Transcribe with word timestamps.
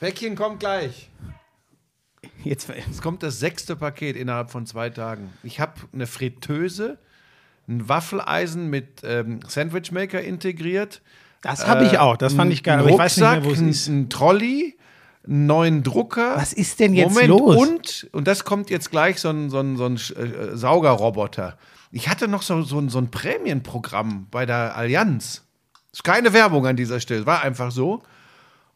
Päckchen 0.00 0.36
kommt 0.36 0.60
gleich. 0.60 1.08
Jetzt, 2.44 2.68
Es 2.90 3.02
kommt 3.02 3.22
das 3.22 3.38
sechste 3.40 3.76
Paket 3.76 4.16
innerhalb 4.16 4.50
von 4.50 4.66
zwei 4.66 4.90
Tagen. 4.90 5.32
Ich 5.42 5.60
habe 5.60 5.72
eine 5.92 6.06
Fritteuse, 6.06 6.98
ein 7.68 7.88
Waffeleisen 7.88 8.68
mit 8.70 9.02
ähm, 9.04 9.40
Sandwichmaker 9.46 10.20
integriert. 10.20 11.02
das 11.42 11.66
habe 11.66 11.84
ich 11.84 11.98
auch. 11.98 12.16
Das 12.16 12.34
fand 12.34 12.52
ich 12.52 12.62
geil. 12.62 12.74
Ein 12.74 12.80
Aber 12.80 12.90
ich 12.90 12.98
weiß 12.98 13.16
nicht 13.18 13.26
Rucksack, 13.26 13.44
mehr, 13.60 13.68
ein, 13.96 14.00
ein 14.04 14.08
Trolley, 14.10 14.76
einen 15.26 15.46
neuen 15.46 15.82
Drucker. 15.82 16.36
Was 16.36 16.52
ist 16.52 16.80
denn 16.80 16.94
jetzt 16.94 17.10
Moment, 17.14 17.28
los? 17.28 17.56
Und, 17.56 18.08
und 18.12 18.26
das 18.26 18.44
kommt 18.44 18.70
jetzt 18.70 18.90
gleich, 18.90 19.20
so 19.20 19.30
ein, 19.30 19.50
so 19.50 19.58
ein, 19.60 19.76
so 19.76 19.84
ein 19.86 19.96
äh, 19.96 20.56
Saugerroboter. 20.56 21.58
Ich 21.90 22.08
hatte 22.08 22.28
noch 22.28 22.42
so, 22.42 22.62
so, 22.62 22.78
ein- 22.78 22.88
so 22.88 22.98
ein 22.98 23.10
Prämienprogramm 23.10 24.26
bei 24.30 24.44
der 24.46 24.76
Allianz. 24.76 25.44
Ist 25.92 26.04
keine 26.04 26.32
Werbung 26.32 26.66
an 26.66 26.76
dieser 26.76 27.00
Stelle, 27.00 27.26
war 27.26 27.42
einfach 27.42 27.70
so. 27.70 28.02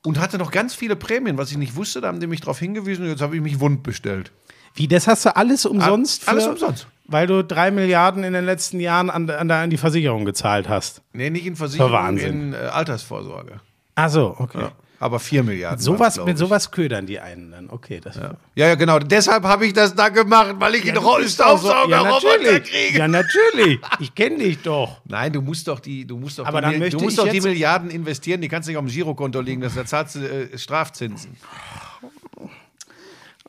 Und 0.04 0.18
hatte 0.20 0.36
noch 0.38 0.50
ganz 0.50 0.74
viele 0.74 0.96
Prämien, 0.96 1.38
was 1.38 1.50
ich 1.52 1.56
nicht 1.58 1.76
wusste. 1.76 2.00
Da 2.00 2.08
haben 2.08 2.18
die 2.20 2.26
mich 2.26 2.40
darauf 2.40 2.58
hingewiesen 2.58 3.04
und 3.04 3.10
jetzt 3.10 3.22
habe 3.22 3.36
ich 3.36 3.42
mich 3.42 3.60
wund 3.60 3.82
bestellt. 3.82 4.32
Wie, 4.74 4.88
das 4.88 5.06
hast 5.06 5.24
du 5.26 5.36
alles 5.36 5.64
umsonst? 5.66 6.28
alles 6.28 6.44
für- 6.44 6.50
umsonst. 6.50 6.86
Weil 7.06 7.26
du 7.26 7.44
drei 7.44 7.70
Milliarden 7.70 8.24
in 8.24 8.32
den 8.32 8.44
letzten 8.44 8.80
Jahren 8.80 9.10
an, 9.10 9.28
an, 9.28 9.50
an 9.50 9.70
die 9.70 9.76
Versicherung 9.76 10.24
gezahlt 10.24 10.68
hast. 10.68 11.02
Nee, 11.12 11.30
nicht 11.30 11.46
in 11.46 11.56
Versicherung, 11.56 11.92
Wahnsinn. 11.92 12.52
in 12.52 12.54
äh, 12.54 12.56
Altersvorsorge. 12.56 13.60
Ach 13.96 14.08
so, 14.08 14.34
okay. 14.38 14.68
Aber 15.02 15.18
4 15.18 15.42
Milliarden. 15.42 15.80
Sowas, 15.80 15.98
waren's, 15.98 16.14
glaub 16.14 16.26
mit 16.28 16.38
sowas 16.38 16.70
ködern 16.70 17.06
die 17.06 17.18
einen 17.18 17.50
dann. 17.50 17.70
Okay, 17.70 17.98
das 18.00 18.14
Ja, 18.14 18.34
ja, 18.54 18.76
genau. 18.76 19.00
Deshalb 19.00 19.42
habe 19.42 19.66
ich 19.66 19.72
das 19.72 19.96
da 19.96 20.10
gemacht, 20.10 20.54
weil 20.60 20.76
ich 20.76 20.82
einen 20.88 21.04
ja, 21.04 21.28
Staubsaugerroboter 21.28 22.38
natürlich. 22.38 22.70
kriege. 22.70 22.98
Ja, 22.98 23.08
natürlich. 23.08 23.80
Ich 23.98 24.14
kenne 24.14 24.38
dich 24.38 24.62
doch. 24.62 25.00
Nein, 25.04 25.32
du 25.32 25.42
musst 25.42 25.66
doch 25.66 25.80
die, 25.80 26.06
du 26.06 26.16
musst 26.18 26.38
doch, 26.38 26.46
Aber 26.46 26.62
die, 26.62 26.88
du 26.88 27.00
musst 27.00 27.18
doch 27.18 27.26
die 27.26 27.40
Milliarden 27.40 27.90
investieren, 27.90 28.40
die 28.40 28.48
kannst 28.48 28.68
du 28.68 28.70
nicht 28.70 28.78
auf 28.78 28.84
dem 28.84 28.92
Girokonto 28.92 29.40
liegen, 29.40 29.60
das 29.60 29.74
da 29.74 29.84
zahlst 29.84 30.14
du 30.14 30.20
äh, 30.20 30.56
Strafzinsen. 30.56 31.36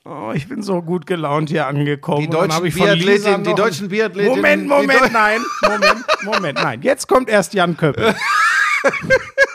Oh, 0.03 0.31
ich 0.33 0.47
bin 0.47 0.63
so 0.63 0.81
gut 0.81 1.05
gelaunt 1.05 1.49
hier 1.49 1.67
angekommen. 1.67 2.21
Die 2.21 2.29
deutschen 2.29 2.65
Lisa 2.65 3.37
die 3.37 3.53
deutschen 3.53 3.89
Biathletinnen- 3.89 4.27
Moment, 4.35 4.67
Moment, 4.67 5.13
nein. 5.13 5.39
Moment, 5.61 6.05
Moment, 6.23 6.57
nein. 6.63 6.81
Jetzt 6.81 7.07
kommt 7.07 7.29
erst 7.29 7.53
Jan 7.53 7.77
Köppe. 7.77 8.15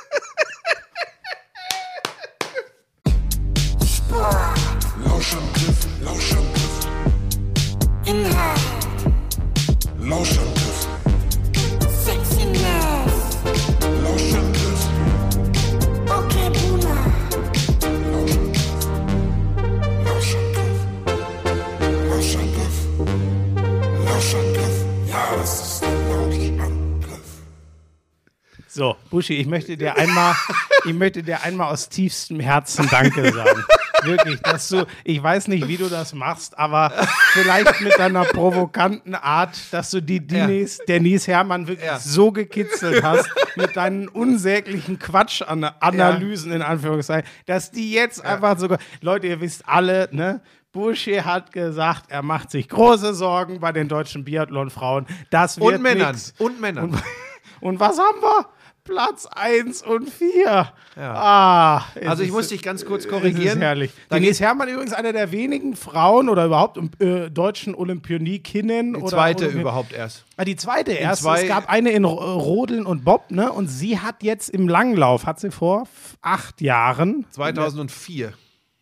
So, 28.79 28.95
Buschi, 29.11 29.35
ich 29.35 29.49
möchte 29.49 29.77
dir 29.77 29.97
einmal, 29.97 30.37
ich 30.85 30.95
möchte 30.95 31.21
dir 31.25 31.43
einmal 31.43 31.73
aus 31.73 31.89
tiefstem 31.89 32.39
Herzen 32.39 32.87
Danke 32.89 33.33
sagen. 33.33 33.65
Wirklich, 34.05 34.41
dass 34.43 34.69
du, 34.69 34.87
ich 35.03 35.21
weiß 35.21 35.49
nicht, 35.49 35.67
wie 35.67 35.77
du 35.77 35.89
das 35.89 36.15
machst, 36.15 36.57
aber 36.57 36.93
vielleicht 37.33 37.81
mit 37.81 37.99
deiner 37.99 38.25
provokanten 38.25 39.17
Art, 39.17 39.59
dass 39.73 39.91
du 39.91 40.01
die 40.01 40.25
Denise, 40.25 40.79
Denise 40.87 41.27
Herrmann 41.27 41.67
wirklich 41.67 41.85
Ja. 41.89 41.99
so 41.99 42.31
gekitzelt 42.31 43.03
hast 43.03 43.29
mit 43.57 43.75
deinen 43.75 44.07
unsäglichen 44.07 45.01
Quatschanalysen 45.01 46.53
in 46.53 46.63
Anführungszeichen, 46.63 47.29
dass 47.47 47.73
die 47.73 47.91
jetzt 47.93 48.25
einfach 48.25 48.61
sogar, 48.61 48.79
Leute, 49.01 49.27
ihr 49.27 49.41
wisst 49.41 49.69
alle, 49.69 50.09
ne? 50.13 50.41
Buschi 50.71 51.17
hat 51.17 51.51
gesagt, 51.51 52.05
er 52.11 52.23
macht 52.23 52.53
sich 52.53 52.69
große 52.69 53.13
Sorgen 53.13 53.59
bei 53.59 53.73
den 53.73 53.89
deutschen 53.89 54.23
Biathlon-Frauen. 54.25 55.07
Das 55.31 55.59
wird 55.59 55.75
Und 55.75 55.83
Männern. 55.83 56.13
nix. 56.13 56.33
Und 56.39 56.61
Männern. 56.61 56.91
Und, 56.91 57.03
und 57.61 57.81
was 57.81 57.99
haben 57.99 58.21
wir? 58.23 58.47
Platz 58.89 59.27
1 59.27 59.83
und 59.83 60.09
4. 60.09 60.73
Ah, 60.97 61.83
es 61.95 62.09
also 62.09 62.23
ich 62.23 62.33
muss 62.33 62.49
dich 62.49 62.63
ganz 62.63 62.85
kurz 62.87 63.01
Es 63.01 63.05
ist 63.07 63.13
korrigieren. 63.13 63.61
herrlich. 63.61 63.91
Denise 64.11 64.41
Herrmann 64.43 64.69
übrigens 64.69 64.93
eine 64.95 65.13
der 65.13 65.31
wenigen 65.31 65.77
Frauen 65.77 66.29
oder 66.31 66.47
überhaupt 66.47 66.79
äh, 67.01 67.31
deutschen 67.31 67.75
Olympionikinnen. 67.75 68.95
die 68.95 69.05
zweite 69.05 69.47
Olympi- 69.49 69.61
überhaupt 69.61 69.93
erst. 69.93 70.25
Ah, 70.39 70.45
die 70.45 70.57
zweite 70.57 70.93
erst. 70.93 71.23
zwei- 71.23 71.43
es 71.43 71.49
gab 71.49 71.69
eine 71.69 71.91
in 71.91 72.05
Ro- 72.05 72.39
Rodeln 72.39 72.87
und 72.87 73.05
Bob, 73.05 73.31
ne? 73.31 73.53
Und 73.53 73.69
sie 73.69 73.99
hat 73.99 74.23
jetzt 74.23 74.49
im 74.49 74.69
Langlauf, 74.69 75.27
hat 75.27 75.39
sie 75.39 75.51
vor 75.51 75.87
acht 76.23 76.61
Jahren. 76.61 77.27
2004, 77.31 78.33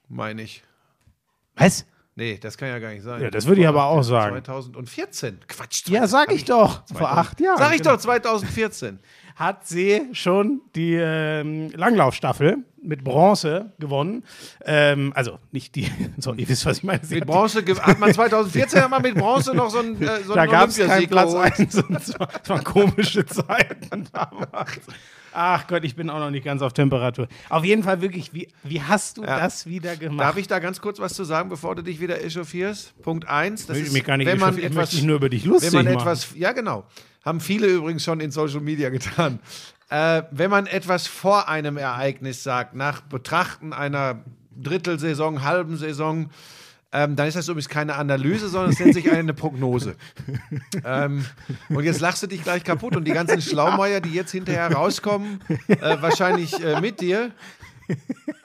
meine 0.09 0.43
ich. 0.43 0.63
Was? 1.57 1.85
Nee, 2.19 2.39
das 2.41 2.57
kann 2.57 2.69
ja 2.69 2.79
gar 2.79 2.91
nicht 2.93 3.03
sein. 3.03 3.21
Ja, 3.21 3.31
das 3.31 3.47
würde 3.47 3.61
ich 3.61 3.69
aber 3.69 3.85
auch 3.85 4.03
sagen. 4.03 4.43
2014. 4.43 5.41
Quatsch. 5.49 5.87
Ja, 5.89 6.07
sag 6.07 6.33
ich 6.33 6.45
doch. 6.47 6.83
Vor 6.95 7.11
acht 7.11 7.41
Jahren. 7.41 7.59
Sag 7.59 7.73
ich 7.75 7.83
genau. 7.83 7.93
doch, 7.97 8.01
2014. 8.01 9.01
hat 9.37 9.67
sie 9.67 10.03
schon 10.13 10.63
die 10.75 10.95
ähm, 10.95 11.71
Langlaufstaffel 11.75 12.59
mit 12.83 13.05
Bronze 13.05 13.73
gewonnen. 13.79 14.25
Ähm, 14.65 15.13
also 15.15 15.39
nicht 15.53 15.75
die, 15.75 15.89
so, 16.19 16.33
ihr 16.35 16.49
wisst, 16.49 16.65
was 16.67 16.79
ich 16.79 16.85
meine. 16.85 17.05
Sie 17.05 17.17
Mit 17.17 17.27
Bronze 17.27 17.63
hat 17.83 17.99
man 18.01 18.13
2014 18.15 18.81
hat 18.83 18.91
man 18.91 19.03
mit 19.03 19.15
Bronze 19.15 19.55
noch 19.55 19.69
so 19.71 19.79
einen, 19.81 20.01
äh, 20.03 20.23
so 20.25 20.35
da 20.35 20.43
einen 20.43 20.51
gab 20.51 20.71
es 20.71 20.79
keinen 20.79 21.07
Platz 21.09 21.33
geholt. 21.33 21.59
1 21.61 21.75
und 21.77 22.19
war, 22.19 22.29
waren 22.47 22.65
komische 22.65 23.27
Zeiten 23.27 24.09
damals. 24.13 24.81
Ach 25.39 25.67
Gott, 25.67 25.85
ich 25.85 25.95
bin 25.95 26.09
auch 26.09 26.19
noch 26.19 26.31
nicht 26.31 26.45
ganz 26.45 26.63
auf 26.63 26.73
Temperatur. 26.73 27.29
Auf 27.51 27.63
jeden 27.63 27.83
Fall 27.83 28.01
wirklich, 28.01 28.33
wie, 28.33 28.49
wie 28.63 28.81
hast 28.81 29.19
du 29.19 29.23
Ja. 29.23 29.39
das 29.39 29.67
wieder 29.67 29.95
gemacht? 29.97 30.21
Darf 30.29 30.37
ich 30.39 30.47
da 30.49 30.61
ganz 30.61 30.81
kurz 30.81 30.99
was 30.99 31.13
zu 31.13 31.25
sagen, 31.25 31.51
bevor 31.51 31.75
du 31.75 31.83
dich 31.83 32.01
wieder 32.01 32.25
echauffierst? 32.25 32.95
Punkt 33.03 33.29
1. 33.29 33.67
Das 33.67 33.77
Ich 33.77 33.83
will 33.83 33.87
ist, 33.89 33.93
mich 33.93 34.05
gar 34.05 34.17
nicht 34.17 34.27
wenn 34.29 34.39
man 34.39 34.49
echauffieren, 34.55 34.73
ich 34.73 34.77
etwas, 34.79 34.83
möchte 34.93 34.97
mich 34.97 35.05
nur 35.05 35.17
über 35.17 35.29
dich 35.29 35.45
lustig 35.45 35.73
wenn 35.75 35.85
man 35.85 35.95
machen. 35.97 36.09
etwas, 36.09 36.29
ja 36.37 36.53
genau, 36.53 36.85
haben 37.27 37.41
viele 37.41 37.67
übrigens 37.67 38.05
schon 38.05 38.21
in 38.21 38.31
Social 38.31 38.61
Media 38.61 38.89
getan. 38.91 39.41
Äh, 39.91 40.23
wenn 40.31 40.51
man 40.51 40.67
etwas 40.67 41.07
vor 41.07 41.49
einem 41.49 41.77
Ereignis 41.77 42.43
sagt, 42.43 42.75
nach 42.75 43.03
Betrachten 43.03 43.73
einer 43.73 44.25
Drittelsaison, 44.57 45.45
halben 45.45 45.77
Saison, 45.77 46.31
ähm, 46.93 47.15
dann 47.15 47.29
ist 47.29 47.37
das 47.37 47.49
übrigens 47.49 47.69
keine 47.69 47.97
Analyse, 47.97 48.49
sondern 48.49 48.71
es 48.71 48.79
nennt 48.79 48.95
sich 48.95 49.11
eine 49.11 49.35
Prognose. 49.35 49.97
ähm, 50.85 51.27
und 51.69 51.85
jetzt 51.85 52.01
lachst 52.01 52.23
du 52.23 52.27
dich 52.27 52.43
gleich 52.43 52.65
kaputt 52.65 52.97
und 52.97 53.05
die 53.05 53.13
ganzen 53.13 53.43
Schlaumeier, 53.43 54.01
die 54.01 54.13
jetzt 54.13 54.31
hinterher 54.33 54.73
rauskommen, 54.73 55.41
äh, 55.69 55.97
wahrscheinlich 56.01 56.59
äh, 56.65 56.81
mit 56.81 57.01
dir. 57.01 57.33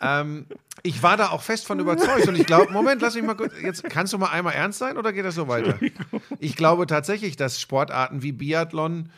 Ähm, 0.02 0.46
ich 0.84 1.04
war 1.04 1.18
da 1.18 1.30
auch 1.30 1.42
fest 1.42 1.66
von 1.66 1.80
überzeugt 1.80 2.28
und 2.28 2.36
ich 2.36 2.46
glaube, 2.46 2.72
Moment, 2.72 3.02
lass 3.02 3.16
mich 3.16 3.24
mal 3.24 3.36
kurz, 3.36 3.54
jetzt 3.62 3.84
kannst 3.84 4.14
du 4.14 4.18
mal 4.18 4.30
einmal 4.30 4.54
ernst 4.54 4.80
sein 4.80 4.98
oder 4.98 5.14
geht 5.14 5.26
das 5.26 5.36
so 5.36 5.48
weiter? 5.48 5.80
Ich 6.40 6.56
glaube 6.56 6.88
tatsächlich, 6.88 7.36
dass 7.36 7.62
Sportarten 7.62 8.24
wie 8.24 8.32
Biathlon 8.32 9.10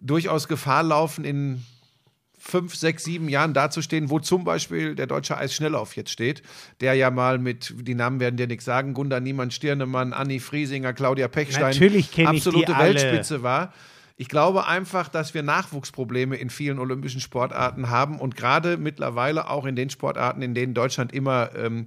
durchaus 0.00 0.48
Gefahr 0.48 0.82
laufen, 0.82 1.24
in 1.24 1.62
fünf, 2.38 2.74
sechs, 2.74 3.04
sieben 3.04 3.28
Jahren 3.28 3.52
dazustehen, 3.52 4.08
wo 4.08 4.18
zum 4.18 4.44
Beispiel 4.44 4.94
der 4.94 5.06
deutsche 5.06 5.36
Eisschnelllauf 5.36 5.94
jetzt 5.94 6.10
steht, 6.10 6.42
der 6.80 6.94
ja 6.94 7.10
mal 7.10 7.38
mit, 7.38 7.74
die 7.76 7.94
Namen 7.94 8.18
werden 8.18 8.36
dir 8.36 8.46
nichts 8.46 8.64
sagen, 8.64 8.94
Gunda 8.94 9.20
Niemann, 9.20 9.50
Stirnemann, 9.50 10.14
Anni 10.14 10.40
Friesinger, 10.40 10.94
Claudia 10.94 11.28
Pechstein, 11.28 11.74
Natürlich 11.74 12.10
kenn 12.10 12.34
ich 12.34 12.42
die 12.42 12.48
absolute 12.48 12.74
alle. 12.74 12.94
Weltspitze 12.94 13.42
war. 13.42 13.74
Ich 14.20 14.28
glaube 14.28 14.66
einfach, 14.66 15.08
dass 15.08 15.32
wir 15.32 15.42
Nachwuchsprobleme 15.42 16.36
in 16.36 16.50
vielen 16.50 16.78
olympischen 16.78 17.22
Sportarten 17.22 17.88
haben 17.88 18.18
und 18.18 18.36
gerade 18.36 18.76
mittlerweile 18.76 19.48
auch 19.48 19.64
in 19.64 19.76
den 19.76 19.88
Sportarten, 19.88 20.42
in 20.42 20.52
denen 20.52 20.74
Deutschland 20.74 21.14
immer 21.14 21.56
ähm, 21.56 21.86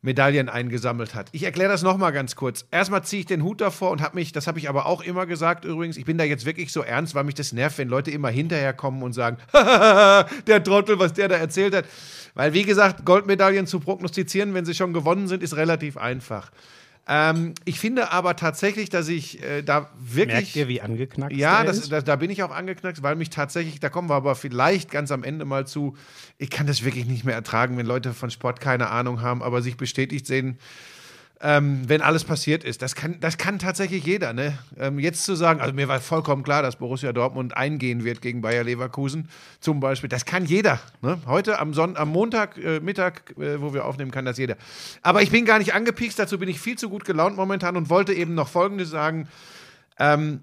Medaillen 0.00 0.48
eingesammelt 0.48 1.16
hat. 1.16 1.30
Ich 1.32 1.42
erkläre 1.42 1.72
das 1.72 1.82
nochmal 1.82 2.12
ganz 2.12 2.36
kurz. 2.36 2.64
Erstmal 2.70 3.02
ziehe 3.02 3.18
ich 3.18 3.26
den 3.26 3.42
Hut 3.42 3.60
davor 3.60 3.90
und 3.90 4.02
habe 4.02 4.14
mich, 4.14 4.30
das 4.30 4.46
habe 4.46 4.60
ich 4.60 4.68
aber 4.68 4.86
auch 4.86 5.02
immer 5.02 5.26
gesagt 5.26 5.64
übrigens, 5.64 5.96
ich 5.96 6.04
bin 6.04 6.16
da 6.16 6.22
jetzt 6.22 6.46
wirklich 6.46 6.70
so 6.70 6.80
ernst, 6.80 7.16
weil 7.16 7.24
mich 7.24 7.34
das 7.34 7.52
nervt, 7.52 7.76
wenn 7.78 7.88
Leute 7.88 8.12
immer 8.12 8.28
hinterherkommen 8.28 9.02
und 9.02 9.12
sagen, 9.12 9.38
der 9.52 10.62
Trottel, 10.62 11.00
was 11.00 11.12
der 11.14 11.26
da 11.26 11.34
erzählt 11.34 11.74
hat. 11.74 11.86
Weil, 12.34 12.52
wie 12.52 12.62
gesagt, 12.62 13.04
Goldmedaillen 13.04 13.66
zu 13.66 13.80
prognostizieren, 13.80 14.54
wenn 14.54 14.64
sie 14.64 14.74
schon 14.74 14.92
gewonnen 14.92 15.26
sind, 15.26 15.42
ist 15.42 15.56
relativ 15.56 15.96
einfach. 15.96 16.52
Ähm, 17.06 17.54
ich 17.64 17.80
finde 17.80 18.12
aber 18.12 18.34
tatsächlich, 18.36 18.88
dass 18.88 19.08
ich 19.08 19.42
äh, 19.42 19.62
da 19.62 19.90
wirklich. 19.98 20.26
Merkt 20.34 20.56
ihr, 20.56 20.68
wie 20.68 20.80
angeknackt 20.80 21.34
Ja, 21.34 21.62
das, 21.62 21.78
ist? 21.78 21.92
da, 21.92 22.00
da 22.00 22.16
bin 22.16 22.30
ich 22.30 22.42
auch 22.42 22.50
angeknackt, 22.50 23.02
weil 23.02 23.14
mich 23.16 23.28
tatsächlich, 23.28 23.78
da 23.78 23.90
kommen 23.90 24.08
wir 24.08 24.14
aber 24.14 24.34
vielleicht 24.34 24.90
ganz 24.90 25.10
am 25.10 25.22
Ende 25.22 25.44
mal 25.44 25.66
zu, 25.66 25.96
ich 26.38 26.48
kann 26.48 26.66
das 26.66 26.82
wirklich 26.82 27.04
nicht 27.04 27.24
mehr 27.24 27.34
ertragen, 27.34 27.76
wenn 27.76 27.84
Leute 27.84 28.14
von 28.14 28.30
Sport 28.30 28.60
keine 28.60 28.88
Ahnung 28.88 29.20
haben, 29.20 29.42
aber 29.42 29.60
sich 29.60 29.76
bestätigt 29.76 30.26
sehen, 30.26 30.58
ähm, 31.40 31.82
wenn 31.88 32.00
alles 32.00 32.24
passiert 32.24 32.64
ist. 32.64 32.80
Das 32.80 32.94
kann, 32.94 33.18
das 33.20 33.36
kann 33.38 33.58
tatsächlich 33.58 34.04
jeder. 34.04 34.32
Ne? 34.32 34.58
Ähm, 34.78 34.98
jetzt 34.98 35.24
zu 35.24 35.34
sagen, 35.34 35.60
also 35.60 35.74
mir 35.74 35.88
war 35.88 36.00
vollkommen 36.00 36.42
klar, 36.42 36.62
dass 36.62 36.76
Borussia 36.76 37.12
Dortmund 37.12 37.56
eingehen 37.56 38.04
wird 38.04 38.22
gegen 38.22 38.40
Bayer 38.40 38.64
Leverkusen 38.64 39.28
zum 39.60 39.80
Beispiel. 39.80 40.08
Das 40.08 40.24
kann 40.24 40.46
jeder. 40.46 40.80
Ne? 41.02 41.18
Heute 41.26 41.58
am, 41.58 41.74
Sonn 41.74 41.96
am 41.96 42.10
Montag, 42.10 42.56
äh, 42.58 42.80
Mittag, 42.80 43.34
äh, 43.38 43.60
wo 43.60 43.74
wir 43.74 43.84
aufnehmen, 43.84 44.10
kann 44.10 44.24
das 44.24 44.38
jeder. 44.38 44.56
Aber 45.02 45.22
ich 45.22 45.30
bin 45.30 45.44
gar 45.44 45.58
nicht 45.58 45.74
angepiekst, 45.74 46.18
dazu 46.18 46.38
bin 46.38 46.48
ich 46.48 46.60
viel 46.60 46.78
zu 46.78 46.88
gut 46.88 47.04
gelaunt 47.04 47.36
momentan 47.36 47.76
und 47.76 47.90
wollte 47.90 48.14
eben 48.14 48.34
noch 48.34 48.48
Folgendes 48.48 48.90
sagen. 48.90 49.28
Ähm, 49.98 50.40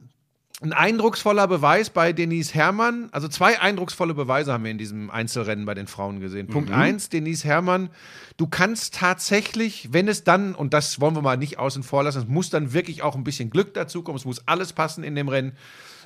ein 0.62 0.74
eindrucksvoller 0.74 1.48
Beweis 1.48 1.90
bei 1.90 2.14
Denise 2.14 2.54
Herrmann. 2.54 3.10
Also 3.12 3.28
zwei 3.28 3.60
eindrucksvolle 3.60 4.14
Beweise 4.14 4.54
haben 4.54 4.64
wir 4.64 4.72
in 4.72 4.78
diesem 4.78 5.10
Einzelrennen 5.10 5.66
bei 5.66 5.74
den 5.74 5.88
Frauen 5.88 6.20
gesehen. 6.20 6.48
Punkt 6.48 6.72
eins, 6.72 7.10
Denise 7.10 7.44
Herrmann, 7.46 7.90
du 8.38 8.46
kannst 8.46 8.94
tatsächlich, 8.94 9.90
wenn 9.92 10.08
es 10.08 10.24
dann, 10.24 10.54
und 10.54 10.74
das 10.74 11.02
wollen 11.02 11.16
wir 11.16 11.24
mal 11.24 11.38
nicht 11.38 11.58
außen 11.58 11.82
vor 11.82 12.04
lassen, 12.04 12.20
es 12.20 12.28
muss 12.28 12.52
dann 12.52 12.74
wirklich 12.74 13.02
auch 13.02 13.16
ein 13.16 13.24
bisschen 13.24 13.50
Glück 13.50 13.74
dazukommen, 13.74 14.18
es 14.18 14.26
muss 14.26 14.48
alles 14.48 14.74
passen 14.74 15.04
in 15.04 15.16
dem 15.16 15.30
Rennen. 15.30 15.54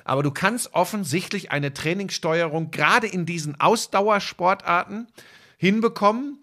Aber 0.04 0.22
du 0.22 0.30
kannst 0.30 0.72
offensichtlich 0.72 1.50
eine 1.52 1.74
Trainingssteuerung 1.74 2.70
gerade 2.70 3.08
in 3.08 3.26
diesen 3.26 3.60
Ausdauersportarten 3.60 5.08
hinbekommen, 5.58 6.38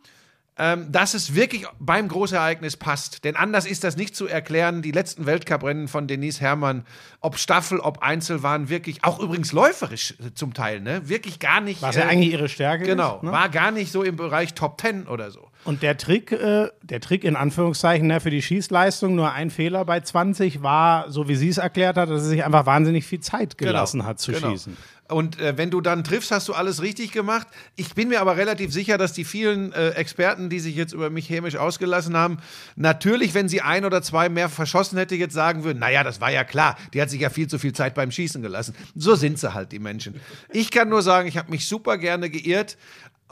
ähm, 0.58 0.92
dass 0.92 1.14
es 1.16 1.34
wirklich 1.34 1.66
beim 1.80 2.08
Großereignis 2.08 2.78
passt. 2.78 3.24
Denn 3.24 3.36
anders 3.36 3.66
ist 3.66 3.84
das 3.84 3.98
nicht 3.98 4.16
zu 4.16 4.28
erklären. 4.28 4.82
Die 4.82 4.92
letzten 4.92 5.26
Weltcuprennen 5.26 5.88
von 5.88 6.08
Denise 6.08 6.42
Herrmann, 6.42 6.86
ob 7.22 7.38
Staffel, 7.40 7.80
ob 7.80 8.04
Einzel, 8.04 8.44
waren 8.44 8.70
wirklich, 8.70 9.04
auch 9.04 9.20
übrigens 9.20 9.52
läuferisch 9.52 10.12
äh, 10.20 10.34
zum 10.36 10.54
Teil, 10.54 10.80
ne? 10.82 11.10
Wirklich 11.10 11.40
gar 11.40 11.60
nicht. 11.62 11.82
Was 11.82 11.96
ja 11.96 12.04
äh, 12.04 12.08
eigentlich 12.10 12.32
ihre 12.34 12.50
Stärke 12.50 12.84
Genau, 12.86 13.18
ist. 13.18 13.24
Ne? 13.24 13.32
war 13.32 13.50
gar 13.50 13.72
nicht 13.72 13.92
so 13.92 14.04
im 14.04 14.16
Bereich 14.16 14.54
Top 14.54 14.78
Ten 14.78 15.08
oder 15.08 15.32
so. 15.32 15.50
Und 15.66 15.82
der 15.82 15.98
Trick, 15.98 16.32
äh, 16.32 16.70
der 16.82 17.00
Trick 17.00 17.24
in 17.24 17.36
Anführungszeichen 17.36 18.08
ne, 18.08 18.20
für 18.20 18.30
die 18.30 18.42
Schießleistung, 18.42 19.16
nur 19.16 19.32
ein 19.32 19.50
Fehler 19.50 19.86
bei 19.86 20.00
20, 20.02 20.62
war, 20.62 21.10
so 21.10 21.28
wie 21.28 21.36
sie 21.36 21.50
es 21.50 21.58
erklärt 21.58 21.98
hat, 21.98 22.10
dass 22.10 22.24
sie 22.24 22.30
sich 22.30 22.44
einfach 22.44 22.66
wahnsinnig 22.66 23.06
viel 23.06 23.22
Zeit 23.22 23.58
gelassen 23.58 24.06
hat 24.06 24.20
zu 24.20 24.34
genau. 24.34 24.52
schießen. 24.52 24.76
Und 25.10 25.40
äh, 25.40 25.58
wenn 25.58 25.70
du 25.70 25.82
dann 25.82 26.04
triffst, 26.04 26.32
hast 26.32 26.48
du 26.48 26.54
alles 26.54 26.82
richtig 26.82 27.12
gemacht. 27.12 27.48
Ich 27.76 27.94
bin 27.94 28.08
mir 28.08 28.22
aber 28.22 28.38
relativ 28.38 28.72
sicher, 28.72 28.98
dass 28.98 29.12
die 29.12 29.26
vielen 29.26 29.74
äh, 29.74 29.90
Experten, 29.90 30.50
die 30.50 30.60
sich 30.60 30.76
jetzt 30.76 30.94
über 30.94 31.10
mich 31.10 31.30
hämisch 31.30 31.58
ausgelassen 31.58 32.16
haben, 32.16 32.38
natürlich, 32.76 33.34
wenn 33.34 33.50
sie 33.50 33.62
ein 33.62 33.84
oder 33.84 34.02
zwei 34.02 34.30
mehr 34.30 34.48
verschossen 34.48 34.98
hätte, 34.98 35.16
jetzt 35.16 35.34
sagen 35.34 35.66
würden, 35.66 35.80
naja, 35.80 36.04
das 36.04 36.22
war 36.22 36.32
ja 36.32 36.46
klar, 36.46 36.78
die 36.94 37.02
hat 37.02 37.10
sich 37.10 37.20
ja 37.20 37.30
viel 37.30 37.48
zu 37.48 37.60
viel 37.60 37.74
Zeit 37.74 37.96
beim 37.96 38.12
Schießen 38.12 38.42
gelassen. 38.42 38.76
So 38.96 39.16
sind 39.16 39.38
sie 39.40 39.54
halt, 39.54 39.74
die 39.74 39.80
Menschen. 39.80 40.20
Ich 40.52 40.72
kann 40.72 40.88
nur 40.88 41.02
sagen, 41.02 41.28
ich 41.28 41.38
habe 41.38 41.52
mich 41.52 41.68
super 41.68 41.98
gerne 41.98 42.30
geirrt. 42.30 42.78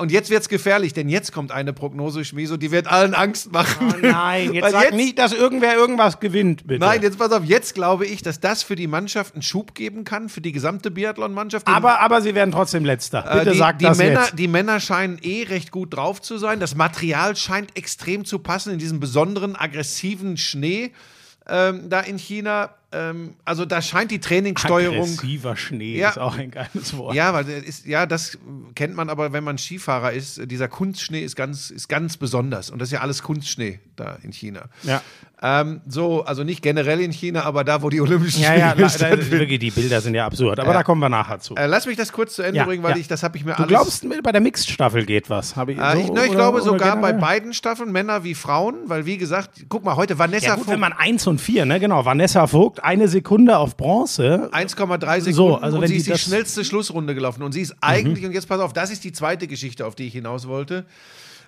Und 0.02 0.12
jetzt 0.12 0.32
wird's 0.32 0.50
gefährlich, 0.50 0.94
denn 0.94 1.10
jetzt 1.10 1.32
kommt 1.32 1.52
eine 1.52 1.74
Prognose, 1.74 2.26
Schmieso, 2.26 2.58
die 2.58 2.72
wird 2.72 2.88
allen 2.88 3.14
Angst 3.14 3.52
machen. 3.52 3.94
Oh 3.94 3.98
nein, 4.02 4.52
jetzt 4.56 4.72
sag 4.72 4.86
jetzt- 4.86 4.96
nicht, 4.96 5.20
dass 5.20 5.32
irgendwer 5.32 5.76
irgendwas 5.76 6.20
gewinnt, 6.20 6.66
bitte. 6.66 6.80
Nein, 6.80 7.04
jetzt 7.04 7.20
pass 7.20 7.32
auf, 7.32 7.46
jetzt 7.46 7.76
glaube 7.76 8.08
ich, 8.08 8.24
dass 8.24 8.40
das 8.40 8.64
für 8.64 8.76
die 8.76 8.88
Mannschaft 8.88 9.36
einen 9.36 9.44
Schub 9.44 9.76
geben 9.76 10.04
kann, 10.04 10.28
für 10.28 10.42
die 10.42 10.52
gesamte 10.52 10.90
Biathlon-Mannschaft. 10.90 11.68
Aber, 11.68 12.00
aber 12.00 12.20
sie 12.24 12.34
werden 12.34 12.52
trotzdem 12.52 12.84
letzter. 12.84 13.30
Äh, 13.30 13.40
Bitte 13.40 13.52
die, 13.52 13.58
sag 13.60 13.78
die 13.78 13.86
das 13.86 14.00
Männer, 14.00 14.22
jetzt. 14.22 14.40
Die 14.40 14.48
Männer 14.48 14.80
scheinen 14.80 15.20
eh 15.22 15.44
recht 15.44 15.70
gut 15.70 15.96
drauf 15.96 16.20
zu 16.20 16.40
sein. 16.40 16.60
Das 16.60 16.74
Material 16.74 17.36
scheint 17.36 17.78
extrem 17.78 18.26
zu 18.26 18.40
passen 18.40 18.74
in 18.74 18.80
diesem 18.80 19.00
besonderen, 19.00 19.56
aggressiven 19.56 20.36
Schnee 20.36 20.94
ähm, 21.48 21.90
da 21.90 22.00
in 22.00 22.18
China. 22.18 22.72
Ähm, 22.94 23.36
also 23.46 23.66
da 23.66 23.82
scheint 23.82 24.12
die 24.12 24.20
Trainingssteuerung. 24.20 25.04
Aggressiver 25.04 25.56
Schnee 25.56 25.98
Ja. 25.98 26.10
ist 26.10 26.18
auch 26.20 26.38
ein 26.38 26.52
geiles 26.52 26.96
Wort. 26.98 27.16
Ja, 27.16 27.34
weil 27.34 27.48
ist, 27.48 27.86
ja, 27.86 28.06
das 28.06 28.38
kennt 28.76 28.96
man 28.96 29.10
aber, 29.10 29.32
wenn 29.32 29.44
man 29.44 29.58
Skifahrer 29.58 30.12
ist. 30.12 30.42
Dieser 30.52 30.68
Kunstschnee 30.68 31.22
ist 31.24 31.36
ganz, 31.36 31.70
ist 31.72 31.88
ganz 31.88 32.18
besonders. 32.18 32.70
Und 32.70 32.80
das 32.80 32.90
ist 32.90 32.94
ja 32.94 33.00
alles 33.02 33.24
Kunstschnee 33.24 33.80
da 33.96 34.18
in 34.24 34.32
China. 34.34 34.64
Ja. 34.84 35.02
Ähm, 35.44 35.82
so, 35.88 36.24
also 36.24 36.44
nicht 36.44 36.62
generell 36.62 37.00
in 37.02 37.12
China, 37.12 37.44
aber 37.46 37.64
da, 37.64 37.82
wo 37.82 37.90
die 37.90 38.00
Olympischen 38.00 38.44
Ja, 38.44 38.54
ja, 38.56 38.70
Spiele 38.72 38.86
la- 38.86 38.92
da, 38.92 38.98
stattfinden. 38.98 39.32
wirklich, 39.32 39.60
die 39.60 39.72
Bilder 39.72 40.00
sind 40.00 40.14
ja 40.14 40.26
absurd. 40.28 40.60
Aber 40.60 40.72
da 40.74 40.84
kommen 40.84 41.02
wir 41.02 41.10
nachher 41.10 41.40
zu. 41.40 41.56
Äh, 41.56 41.66
lass 41.66 41.88
mich 41.88 41.98
das 41.98 42.12
kurz 42.14 42.36
zu 42.36 42.44
Ende 42.44 42.58
Ja, 42.58 42.66
bringen, 42.66 42.84
weil 42.84 42.92
ja. 42.92 42.98
ich, 42.98 43.08
das 43.08 43.24
habe 43.24 43.38
ich 43.38 43.44
mir 43.46 43.54
du 43.54 43.58
alles. 43.64 43.68
glaubst, 43.70 44.06
bei 44.24 44.32
der 44.32 44.42
Mixed-Staffel 44.42 45.04
geht 45.06 45.32
was? 45.32 45.54
Ich, 45.54 45.58
Äh, 45.58 45.64
so, 45.64 45.68
ich, 45.68 45.78
ne, 45.78 46.02
ich 46.04 46.10
oder- 46.12 46.28
glaube 46.30 46.58
oder 46.58 46.66
sogar 46.66 46.96
bei 46.98 47.08
generell? 47.14 47.22
beiden 47.22 47.54
Staffeln, 47.56 47.92
Männer 47.92 48.24
wie 48.24 48.36
Frauen, 48.36 48.76
weil 48.86 49.08
wie 49.08 49.18
gesagt, 49.18 49.66
guck 49.68 49.84
mal, 49.84 49.96
heute 49.96 50.20
Vanessa 50.20 50.46
Ja 50.46 50.52
gut, 50.56 50.66
Vogt, 50.66 50.74
wenn 50.74 50.80
man 50.80 50.94
1 50.94 51.26
und 51.26 51.42
4, 51.42 51.66
ne, 51.66 51.80
genau. 51.80 52.06
Vanessa 52.06 52.46
Vogt, 52.46 52.81
eine 52.84 53.08
Sekunde 53.08 53.58
auf 53.58 53.78
Bronze. 53.78 54.50
1,3 54.52 55.22
Sekunden 55.22 55.34
So, 55.34 55.56
also 55.56 55.78
und 55.78 55.82
wenn 55.84 55.88
sie 55.88 55.94
die 55.96 56.00
ist 56.00 56.08
die 56.08 56.12
das- 56.12 56.22
schnellste 56.22 56.66
Schlussrunde 56.66 57.16
gelaufen 57.16 57.44
und 57.44 57.52
sie 57.52 57.62
ist 57.62 57.76
eigentlich, 57.82 58.26
und 58.26 58.32
jetzt 58.34 58.48
pass 58.48 58.60
auf, 58.60 58.74
das 58.74 58.92
ist 58.92 59.04
die 59.04 59.12
zweite 59.12 59.48
Geschichte, 59.48 59.86
auf 59.86 59.96
die 59.96 60.08
ich 60.08 60.14
hinaus 60.14 60.48
wollte. 60.48 60.86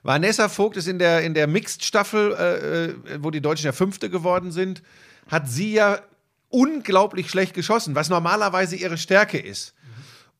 Vanessa 0.03 0.50
Vogt 0.50 0.75
ist 0.77 0.88
in 0.88 1.00
der, 1.00 1.21
in 1.21 1.33
der 1.33 1.47
Mixed-Staffel, 1.47 2.33
äh, 2.33 2.85
äh, 2.85 2.94
wo 3.21 3.31
die 3.31 3.39
Deutschen 3.41 3.65
ja 3.65 3.71
Fünfte 3.71 4.09
geworden 4.09 4.51
sind, 4.51 4.83
hat 5.30 5.50
sie 5.50 5.74
ja 5.74 6.00
unglaublich 6.50 7.30
schlecht 7.30 7.53
geschossen, 7.53 7.95
was 7.95 8.09
normalerweise 8.09 8.75
ihre 8.75 8.97
Stärke 8.97 9.39
ist. 9.39 9.74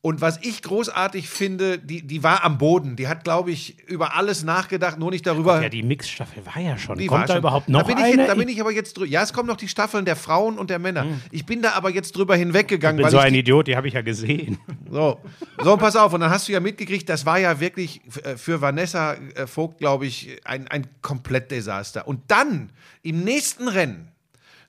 Und 0.04 0.20
was 0.20 0.38
ich 0.42 0.60
großartig 0.60 1.30
finde, 1.30 1.78
die, 1.78 2.02
die 2.06 2.22
war 2.22 2.44
am 2.44 2.58
Boden. 2.58 2.94
Die 2.94 3.08
hat, 3.08 3.24
glaube 3.24 3.50
ich, 3.52 3.78
über 3.88 4.14
alles 4.14 4.44
nachgedacht, 4.44 4.98
nur 4.98 5.10
nicht 5.10 5.26
darüber. 5.26 5.62
Ja, 5.62 5.70
die 5.70 5.82
Mixed-Staffel 5.82 6.44
war 6.44 6.60
ja 6.60 6.76
schon. 6.76 6.98
Die 6.98 7.06
Kommt 7.06 7.20
war 7.22 7.26
da 7.26 7.32
schon- 7.32 7.38
überhaupt 7.40 7.70
noch 7.70 7.80
da 7.80 7.86
bin 7.86 7.96
ich, 7.96 8.04
eine? 8.04 8.26
Da 8.26 8.34
bin 8.34 8.48
ich 8.50 8.60
aber 8.60 8.70
jetzt 8.70 8.98
drüber. 8.98 9.06
Ja, 9.06 9.22
es 9.22 9.32
kommen 9.32 9.48
noch 9.48 9.56
die 9.56 9.66
Staffeln 9.66 10.04
der 10.04 10.16
Frauen 10.16 10.58
und 10.58 10.68
der 10.68 10.78
Männer. 10.78 11.06
Ich 11.30 11.46
bin 11.46 11.62
da 11.62 11.72
aber 11.72 11.88
jetzt 11.88 12.14
drüber 12.18 12.36
hinweggegangen, 12.36 12.98
bin 12.98 13.04
weil 13.04 13.12
so 13.12 13.16
ich 13.16 13.24
ein 13.24 13.32
die, 13.32 13.38
Idiot, 13.38 13.66
die 13.66 13.76
habe 13.76 13.88
ich 13.88 13.94
ja 13.94 14.02
gesehen. 14.02 14.58
so. 14.90 15.18
so, 15.62 15.76
pass 15.78 15.96
auf. 15.96 16.12
Und 16.12 16.20
dann 16.20 16.28
hast 16.28 16.48
du 16.48 16.52
ja 16.52 16.60
mitgekriegt, 16.60 17.08
das 17.08 17.24
war 17.24 17.38
ja 17.38 17.58
wirklich 17.58 18.02
äh, 18.24 18.36
für 18.36 18.60
Vanessa 18.60 19.14
äh, 19.14 19.46
Vogt, 19.46 19.78
glaube 19.78 20.04
ich, 20.04 20.36
ein, 20.44 20.68
ein 20.68 20.86
Komplettdesaster. 21.00 22.06
Und 22.06 22.20
dann 22.28 22.68
im 23.00 23.24
nächsten 23.24 23.68
Rennen 23.68 24.08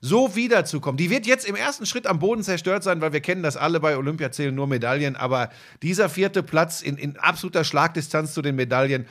so 0.00 0.36
wiederzukommen. 0.36 0.96
Die 0.96 1.10
wird 1.10 1.26
jetzt 1.26 1.46
im 1.46 1.56
ersten 1.56 1.86
Schritt 1.86 2.06
am 2.06 2.18
Boden 2.18 2.42
zerstört 2.42 2.82
sein, 2.82 3.00
weil 3.00 3.12
wir 3.12 3.20
kennen 3.20 3.42
das 3.42 3.56
alle 3.56 3.80
bei 3.80 3.96
Olympia 3.96 4.30
zählen 4.30 4.54
nur 4.54 4.66
Medaillen. 4.66 5.16
Aber 5.16 5.50
dieser 5.82 6.08
vierte 6.08 6.42
Platz 6.42 6.82
in, 6.82 6.96
in 6.96 7.16
absoluter 7.18 7.64
Schlagdistanz 7.64 8.34
zu 8.34 8.42
den 8.42 8.56
Medaillen, 8.56 9.06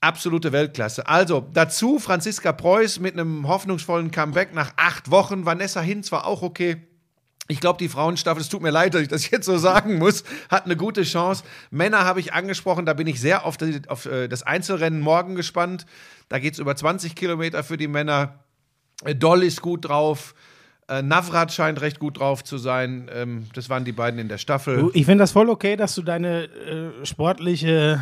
absolute 0.00 0.52
Weltklasse. 0.52 1.06
Also 1.06 1.46
dazu 1.52 1.98
Franziska 1.98 2.52
Preuß 2.52 3.00
mit 3.00 3.14
einem 3.14 3.46
hoffnungsvollen 3.46 4.10
Comeback 4.10 4.54
nach 4.54 4.72
acht 4.76 5.10
Wochen. 5.10 5.44
Vanessa 5.46 5.80
Hinz 5.80 6.10
war 6.12 6.26
auch 6.26 6.42
okay. 6.42 6.86
Ich 7.48 7.60
glaube, 7.60 7.78
die 7.78 7.88
Frauenstaffel, 7.88 8.40
es 8.40 8.48
tut 8.48 8.62
mir 8.62 8.70
leid, 8.70 8.94
dass 8.94 9.02
ich 9.02 9.08
das 9.08 9.28
jetzt 9.28 9.44
so 9.44 9.58
sagen 9.58 9.98
muss, 9.98 10.22
hat 10.48 10.66
eine 10.66 10.76
gute 10.76 11.02
Chance. 11.02 11.42
Männer 11.70 12.04
habe 12.04 12.20
ich 12.20 12.32
angesprochen, 12.32 12.86
da 12.86 12.94
bin 12.94 13.08
ich 13.08 13.20
sehr 13.20 13.44
auf, 13.44 13.60
äh, 13.60 14.28
das 14.28 14.44
Einzelrennen 14.44 15.00
morgen 15.00 15.34
gespannt. 15.34 15.84
Da 16.28 16.38
geht 16.38 16.52
es 16.54 16.60
über 16.60 16.76
20 16.76 17.16
Kilometer 17.16 17.64
für 17.64 17.76
die 17.76 17.88
Männer. 17.88 18.44
Doll 19.04 19.42
ist 19.44 19.62
gut 19.62 19.86
drauf. 19.88 20.34
Äh, 20.90 21.02
Navrat 21.02 21.52
scheint 21.52 21.80
recht 21.80 22.00
gut 22.00 22.18
drauf 22.18 22.42
zu 22.42 22.58
sein. 22.58 23.08
Ähm, 23.14 23.46
das 23.54 23.70
waren 23.70 23.84
die 23.84 23.92
beiden 23.92 24.18
in 24.18 24.28
der 24.28 24.38
Staffel. 24.38 24.90
Ich 24.92 25.06
finde 25.06 25.22
das 25.22 25.30
voll 25.30 25.48
okay, 25.48 25.76
dass 25.76 25.94
du 25.94 26.02
deine 26.02 26.44
äh, 26.44 27.06
sportliche. 27.06 28.00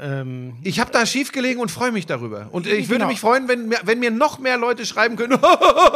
Äh, 0.00 0.20
ähm, 0.20 0.54
Ich 0.62 0.80
habe 0.80 0.90
da 0.90 1.04
schief 1.04 1.30
gelegen 1.32 1.60
und 1.60 1.70
freue 1.70 1.92
mich 1.92 2.06
darüber. 2.06 2.48
Und 2.50 2.66
äh, 2.66 2.70
ich 2.70 2.88
würde 2.88 3.00
Genau. 3.00 3.08
mich 3.08 3.20
freuen, 3.20 3.48
wenn, 3.48 3.68
mir- 3.68 3.80
wenn 3.84 3.98
mir 4.00 4.10
noch 4.10 4.38
mehr 4.38 4.56
Leute 4.56 4.86
schreiben 4.86 5.16
können. 5.16 5.38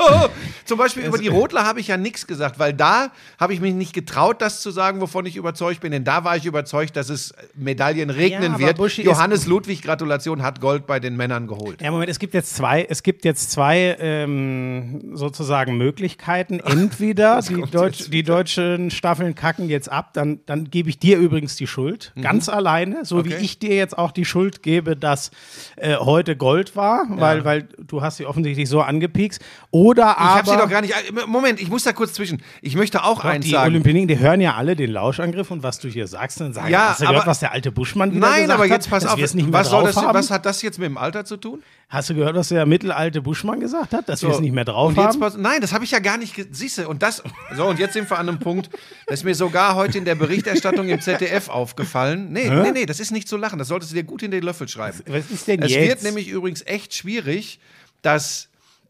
Zum 0.67 0.79
Beispiel 0.79 1.05
über 1.05 1.17
die 1.19 1.29
Rotler 1.29 1.65
habe 1.65 1.81
ich 1.81 1.89
ja 1.89 1.97
nichts 1.97 2.27
gesagt, 2.27 2.59
weil 2.59 2.73
da 2.75 3.11
habe 3.41 3.55
ich 3.55 3.61
mich 3.61 3.73
nicht 3.73 3.93
getraut, 3.95 4.43
das 4.43 4.61
zu 4.61 4.71
sagen, 4.71 5.01
wovon 5.01 5.25
ich 5.27 5.37
überzeugt 5.37 5.81
bin. 5.81 5.93
Denn 5.93 6.05
da 6.05 6.25
war 6.25 6.37
ich 6.37 6.45
überzeugt, 6.45 6.97
dass 6.97 7.09
es 7.09 7.33
Medaillen 7.55 8.11
regnen 8.11 8.53
Ja, 8.53 8.59
wird. 8.59 8.77
Buschi, 8.77 9.03
es- 9.03 9.07
Johannes 9.07 9.47
Ludwig, 9.47 9.81
Gratulation, 9.83 10.43
hat 10.43 10.61
Gold 10.61 10.87
bei 10.87 11.01
den 11.01 11.17
Männern 11.17 11.47
geholt. 11.47 11.81
ja, 11.81 11.91
Moment, 11.91 12.11
es 12.11 12.19
gibt 12.19 12.35
jetzt 12.35 12.55
zwei, 12.57 12.85
es 12.89 13.03
gibt 13.03 13.25
jetzt 13.25 13.51
zwei 13.53 13.97
ähm, 14.01 15.13
sozusagen 15.15 15.77
Möglichkeiten. 15.79 16.26
Entweder 16.27 17.41
die, 17.49 17.63
Deutsch, 17.71 18.11
die 18.11 18.23
deutschen 18.23 18.91
Staffeln 18.91 19.35
kacken 19.35 19.69
jetzt 19.69 19.91
ab, 19.91 20.13
dann, 20.15 20.41
dann 20.47 20.71
gebe 20.71 20.89
ich 20.91 20.99
dir 20.99 21.19
übrigens 21.19 21.57
die 21.57 21.67
Schuld, 21.67 22.13
ganz 22.21 22.49
alleine, 22.49 23.05
so 23.05 23.19
Okay. 23.19 23.31
wie 23.31 23.35
ich 23.45 23.59
dir 23.59 23.75
jetzt 23.75 23.97
auch 23.97 24.13
die 24.13 24.25
Schuld 24.25 24.63
gebe, 24.63 24.97
dass 24.97 25.31
äh, 25.77 25.97
heute 25.97 26.37
Gold 26.37 26.77
war, 26.77 27.05
weil, 27.09 27.45
weil 27.45 27.69
du 27.87 28.03
hast 28.03 28.17
sie 28.19 28.27
offensichtlich 28.27 28.69
so 28.69 28.81
angepiekst. 28.83 29.41
Oder 29.71 30.03
Ich 30.13 30.19
aber. 30.19 30.35
habe 30.37 30.51
sie 30.51 30.57
doch 30.57 30.69
gar 30.69 30.81
nicht. 30.83 30.95
Moment, 31.27 31.61
ich 31.61 31.69
muss 31.69 31.85
da 31.85 31.93
kurz 31.93 32.13
zwischen. 32.15 32.43
Ich 32.63 32.77
möchte 32.77 33.05
auch 33.05 33.19
Doch, 33.19 33.25
eins 33.25 33.45
die 33.45 33.53
sagen. 33.53 33.71
Olympioniken, 33.71 34.09
die 34.09 34.19
hören 34.19 34.41
ja 34.41 34.55
alle 34.55 34.77
den 34.77 34.91
Lauschangriff 34.93 35.51
und 35.51 35.63
was 35.63 35.79
du 35.79 35.89
hier 35.89 36.07
sagst, 36.07 36.41
dann 36.41 36.53
sagen, 36.53 36.71
Ja, 36.71 36.91
hast 36.91 37.01
du 37.01 37.05
gehört, 37.07 37.23
aber- 37.23 37.31
was 37.31 37.41
der 37.41 37.53
alte 37.53 37.73
Buschmann 37.73 38.11
wieder 38.15 38.27
Nein, 38.27 38.43
gesagt 38.43 38.53
aber 38.61 38.67
jetzt 38.69 38.91
hat, 38.91 39.03
pass 39.03 39.07
auf. 39.07 39.19
nicht 39.35 39.53
Was, 39.53 39.71
soll 39.71 39.85
das, 39.85 39.97
haben? 39.97 40.15
was 40.15 40.31
hat 40.31 40.45
das 40.47 40.63
jetzt 40.63 40.79
mit 40.79 40.87
dem 40.89 40.99
Alter 40.99 41.25
zu 41.25 41.37
tun? 41.37 41.63
Hast 41.89 42.11
du 42.11 42.15
gehört, 42.15 42.35
was 42.35 42.49
der 42.49 42.67
mittelalte 42.67 43.23
Buschmann 43.23 43.61
gesagt 43.61 43.95
hat, 43.95 44.09
dass 44.09 44.23
wir 44.23 44.31
es 44.31 44.41
nicht 44.41 44.53
mehr 44.53 44.65
drauf 44.65 44.97
jetzt 44.97 45.05
haben? 45.07 45.21
pass, 45.21 45.37
nein, 45.37 45.61
das 45.61 45.73
habe 45.73 45.85
ich 45.85 45.93
ja 45.93 46.01
gar 46.01 46.16
nicht. 46.17 46.35
ge- 46.35 46.47
Siehste, 46.51 46.89
und 46.89 47.03
das. 47.03 47.23
So, 47.57 47.67
und 47.67 47.79
jetzt 47.79 47.93
sind 47.95 48.09
wir 48.11 48.19
an 48.19 48.29
einem 48.29 48.39
Punkt, 48.39 48.71
das 49.07 49.21
ist 49.21 49.25
mir 49.25 49.35
sogar 49.35 49.75
heute 49.75 49.99
in 49.99 50.05
der 50.05 50.15
Berichterstattung 50.15 50.89
im 50.89 51.01
ZDF 51.01 51.49
aufgefallen. 51.49 52.33
Nee, 52.33 52.49
nee, 52.51 52.71
nee, 52.73 52.87
das 52.87 53.01
ist 53.01 53.11
nicht 53.11 53.29
zu 53.29 53.37
lachen. 53.37 53.59
Das 53.59 53.69
solltest 53.69 53.93
du 53.93 53.97
dir 53.97 54.05
gut 54.05 54.23
in 54.23 54.31
den 54.31 54.43
Löffel 54.43 54.69
schreiben. 54.69 55.01
Was 55.07 55.31
ist 55.31 55.47
denn 55.49 55.63
Es 55.63 55.71
jetzt? 55.73 55.89
wird 55.89 56.03
nämlich 56.03 56.29
übrigens 56.29 56.63
echt 56.67 56.95
schwierig, 56.95 57.59
dass. 58.03 58.49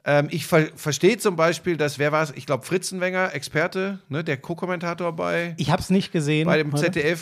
Ähm, 0.08 0.28
ich 0.30 0.46
ver 0.46 0.68
verstehe 0.76 1.18
zum 1.18 1.34
Beispiel, 1.34 1.76
dass, 1.76 1.98
wer 1.98 2.12
war 2.12 2.22
es? 2.22 2.32
Ich 2.36 2.46
glaube, 2.46 2.64
Fritzenwenger, 2.64 3.34
Experte, 3.34 3.98
ne, 4.08 4.22
der 4.22 4.36
Co-Kommentator 4.36 5.10
bei, 5.16 5.54
ich 5.56 5.70
habe 5.72 5.82
es 5.82 5.90
nicht 5.90 6.12
gesehen. 6.12 6.46
bei 6.46 6.58
dem 6.58 6.72
heute. 6.72 7.18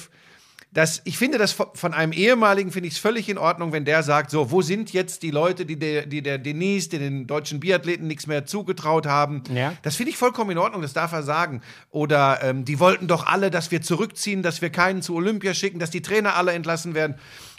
Das, 0.75 1.01
ich 1.05 1.17
finde 1.17 1.39
das 1.39 1.53
von- 1.53 1.69
von 1.73 1.95
einem 1.95 2.13
ehemaligen, 2.13 2.71
finde 2.73 2.89
ich 2.89 2.95
es 2.95 2.99
völlig 3.01 3.29
in 3.29 3.39
Ordnung, 3.39 3.73
wenn 3.73 3.85
der 3.85 4.03
sagt, 4.03 4.31
so, 4.31 4.51
wo 4.51 4.61
sind 4.61 4.93
jetzt 4.93 5.23
die 5.23 5.31
Leute, 5.31 5.65
die 5.65 5.79
der, 5.79 6.05
die 6.05 6.21
der 6.21 6.37
Denise, 6.39 6.89
die 6.91 6.99
den 6.99 7.27
deutschen 7.27 7.61
Biathleten 7.61 8.07
nichts 8.09 8.27
mehr 8.27 8.45
zugetraut 8.45 9.07
haben. 9.07 9.43
Ja. 9.55 9.73
Das 9.83 9.97
finde 9.97 10.11
ich 10.11 10.17
vollkommen 10.19 10.51
in 10.51 10.59
Ordnung, 10.59 10.83
das 10.83 10.93
darf 10.93 11.13
er 11.13 11.23
sagen. 11.23 11.63
Oder 11.91 12.41
ähm, 12.43 12.65
die 12.65 12.81
wollten 12.81 13.07
doch 13.07 13.27
alle, 13.27 13.51
dass 13.51 13.71
wir 13.71 13.83
zurückziehen, 13.83 14.43
dass 14.43 14.61
wir 14.63 14.71
keinen 14.71 15.01
zu 15.01 15.15
Olympia 15.15 15.55
schicken, 15.55 15.79
dass 15.79 15.91
die 15.91 16.03
Trainer 16.03 16.35
alle 16.35 16.53
entlassen 16.53 16.95
werden. 16.95 17.15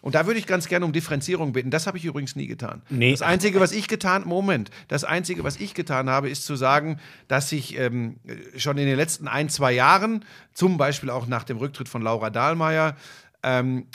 Und 0.06 0.14
da 0.14 0.28
würde 0.28 0.40
ich 0.40 0.46
ganz 0.46 0.68
gerne 0.68 0.86
um 0.86 0.94
Differenzierung 0.94 1.52
bitten. 1.52 1.72
Das 1.72 1.88
habe 1.88 1.98
ich 1.98 2.06
übrigens 2.06 2.36
nie 2.36 2.46
getan. 2.46 2.84
Nee. 2.90 3.10
Das 3.10 3.24
Einzige, 3.24 3.60
was 3.60 3.72
ich 3.72 3.88
getan, 3.88 4.22
Moment, 4.24 4.70
das 4.88 5.04
Einzige, 5.04 5.44
was 5.44 5.60
ich 5.60 5.74
getan 5.74 6.12
habe, 6.12 6.30
ist 6.30 6.46
zu 6.46 6.56
sagen, 6.56 7.00
dass 7.28 7.52
ich 7.52 7.76
ähm, 7.80 8.18
schon 8.56 8.78
in 8.78 8.86
den 8.86 8.98
letzten 8.98 9.28
ein, 9.28 9.50
zwei 9.50 9.72
Jahren, 9.72 10.24
zum 10.54 10.78
Beispiel 10.78 11.10
auch 11.10 11.26
nach 11.26 11.44
dem 11.44 11.58
Rücktritt 11.58 11.90
von 11.90 12.04
Laura 12.04 12.30
Dahlmeier, 12.30 12.96
ähm, 13.46 13.86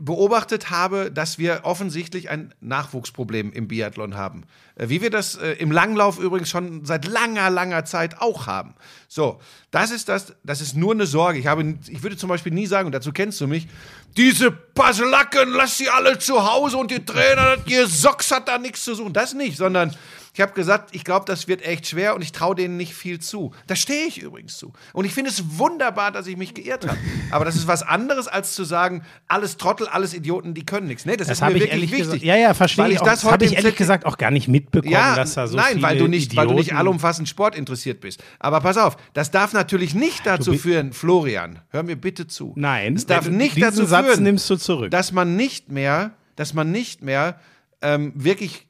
beobachtet 0.00 0.70
habe, 0.70 1.12
dass 1.12 1.38
wir 1.38 1.60
offensichtlich 1.62 2.28
ein 2.28 2.52
Nachwuchsproblem 2.60 3.52
im 3.52 3.68
Biathlon 3.68 4.16
haben. 4.16 4.42
Äh, 4.74 4.88
wie 4.88 5.00
wir 5.00 5.10
das 5.10 5.36
äh, 5.36 5.52
im 5.52 5.70
Langlauf 5.70 6.18
übrigens 6.18 6.50
schon 6.50 6.84
seit 6.84 7.06
langer, 7.06 7.48
langer 7.48 7.84
Zeit 7.84 8.20
auch 8.20 8.48
haben. 8.48 8.74
So, 9.06 9.40
das 9.70 9.92
ist 9.92 10.08
das, 10.08 10.34
das 10.42 10.60
ist 10.60 10.76
nur 10.76 10.92
eine 10.92 11.06
Sorge. 11.06 11.38
Ich, 11.38 11.46
habe, 11.46 11.78
ich 11.86 12.02
würde 12.02 12.16
zum 12.16 12.28
Beispiel 12.28 12.52
nie 12.52 12.66
sagen, 12.66 12.86
und 12.86 12.92
dazu 12.92 13.12
kennst 13.12 13.40
du 13.40 13.46
mich, 13.46 13.68
diese 14.16 14.50
Baselacken, 14.50 15.50
lass 15.50 15.78
sie 15.78 15.88
alle 15.88 16.18
zu 16.18 16.44
Hause 16.44 16.76
und 16.76 16.90
die 16.90 17.04
Trainer, 17.04 17.58
ihr 17.66 17.86
Socks 17.86 18.32
hat 18.32 18.48
da 18.48 18.58
nichts 18.58 18.82
zu 18.82 18.96
suchen. 18.96 19.12
Das 19.12 19.34
nicht, 19.34 19.56
sondern 19.56 19.94
ich 20.36 20.42
habe 20.42 20.52
gesagt, 20.52 20.90
ich 20.94 21.02
glaube, 21.02 21.24
das 21.24 21.48
wird 21.48 21.64
echt 21.64 21.86
schwer 21.86 22.14
und 22.14 22.20
ich 22.20 22.30
traue 22.30 22.54
denen 22.54 22.76
nicht 22.76 22.94
viel 22.94 23.20
zu. 23.20 23.52
Da 23.68 23.74
stehe 23.74 24.04
ich 24.06 24.20
übrigens 24.20 24.58
zu. 24.58 24.70
Und 24.92 25.06
ich 25.06 25.14
finde 25.14 25.30
es 25.30 25.58
wunderbar, 25.58 26.12
dass 26.12 26.26
ich 26.26 26.36
mich 26.36 26.52
geirrt 26.52 26.86
habe. 26.86 26.98
Aber 27.30 27.46
das 27.46 27.56
ist 27.56 27.66
was 27.66 27.82
anderes, 27.82 28.28
als 28.28 28.54
zu 28.54 28.64
sagen, 28.64 29.02
alles 29.28 29.56
Trottel, 29.56 29.88
alles 29.88 30.12
Idioten, 30.12 30.52
die 30.52 30.66
können 30.66 30.88
nichts. 30.88 31.06
Nee, 31.06 31.16
das, 31.16 31.28
Das 31.28 31.38
ist 31.38 31.40
mir 31.42 31.54
ich 31.54 31.60
wirklich 31.62 31.82
wichtig. 31.90 31.98
gesagt. 31.98 32.22
Ja, 32.22 32.36
ja, 32.36 32.52
verstehe 32.52 32.84
Weil 32.84 32.90
ich. 32.90 32.96
ich 32.96 33.00
auch. 33.00 33.06
das 33.06 33.22
Das 33.22 33.32
habe 33.32 33.44
ich 33.46 33.52
ehrlich 33.52 33.64
Zettel- 33.74 33.78
gesagt 33.78 34.04
auch 34.04 34.18
gar 34.18 34.30
nicht 34.30 34.46
mitbekommen, 34.46 34.92
Ja, 34.92 35.16
dass 35.16 35.32
da 35.32 35.46
so 35.46 35.56
nein, 35.56 35.80
weil 35.80 35.96
du 35.96 36.06
nicht, 36.06 36.36
weil 36.36 36.46
du 36.46 36.52
nicht 36.52 36.66
Idioten- 36.66 36.76
allumfassend 36.80 37.30
Sport 37.30 37.56
interessiert 37.56 38.02
bist. 38.02 38.22
Aber 38.38 38.60
pass 38.60 38.76
auf, 38.76 38.98
das 39.14 39.30
darf 39.30 39.54
natürlich 39.54 39.94
nicht 39.94 40.26
dazu 40.26 40.52
führen, 40.52 40.92
Florian, 40.92 41.60
hör 41.70 41.82
mir 41.82 41.96
bitte 41.96 42.26
zu. 42.26 42.52
Nein, 42.56 42.94
es 42.94 43.06
darf 43.06 43.26
nicht 43.30 43.56
diesen 43.56 43.70
dazu 43.70 43.86
Satz 43.86 44.04
führen, 44.06 44.22
nimmst 44.22 44.50
du 44.50 44.56
zurück. 44.56 44.90
dass 44.90 45.12
man 45.12 45.34
nicht 45.34 45.70
mehr, 45.70 46.10
dass 46.36 46.52
man 46.52 46.70
nicht 46.70 47.00
mehr 47.00 47.40
ähm, 47.80 48.12
wirklich 48.14 48.65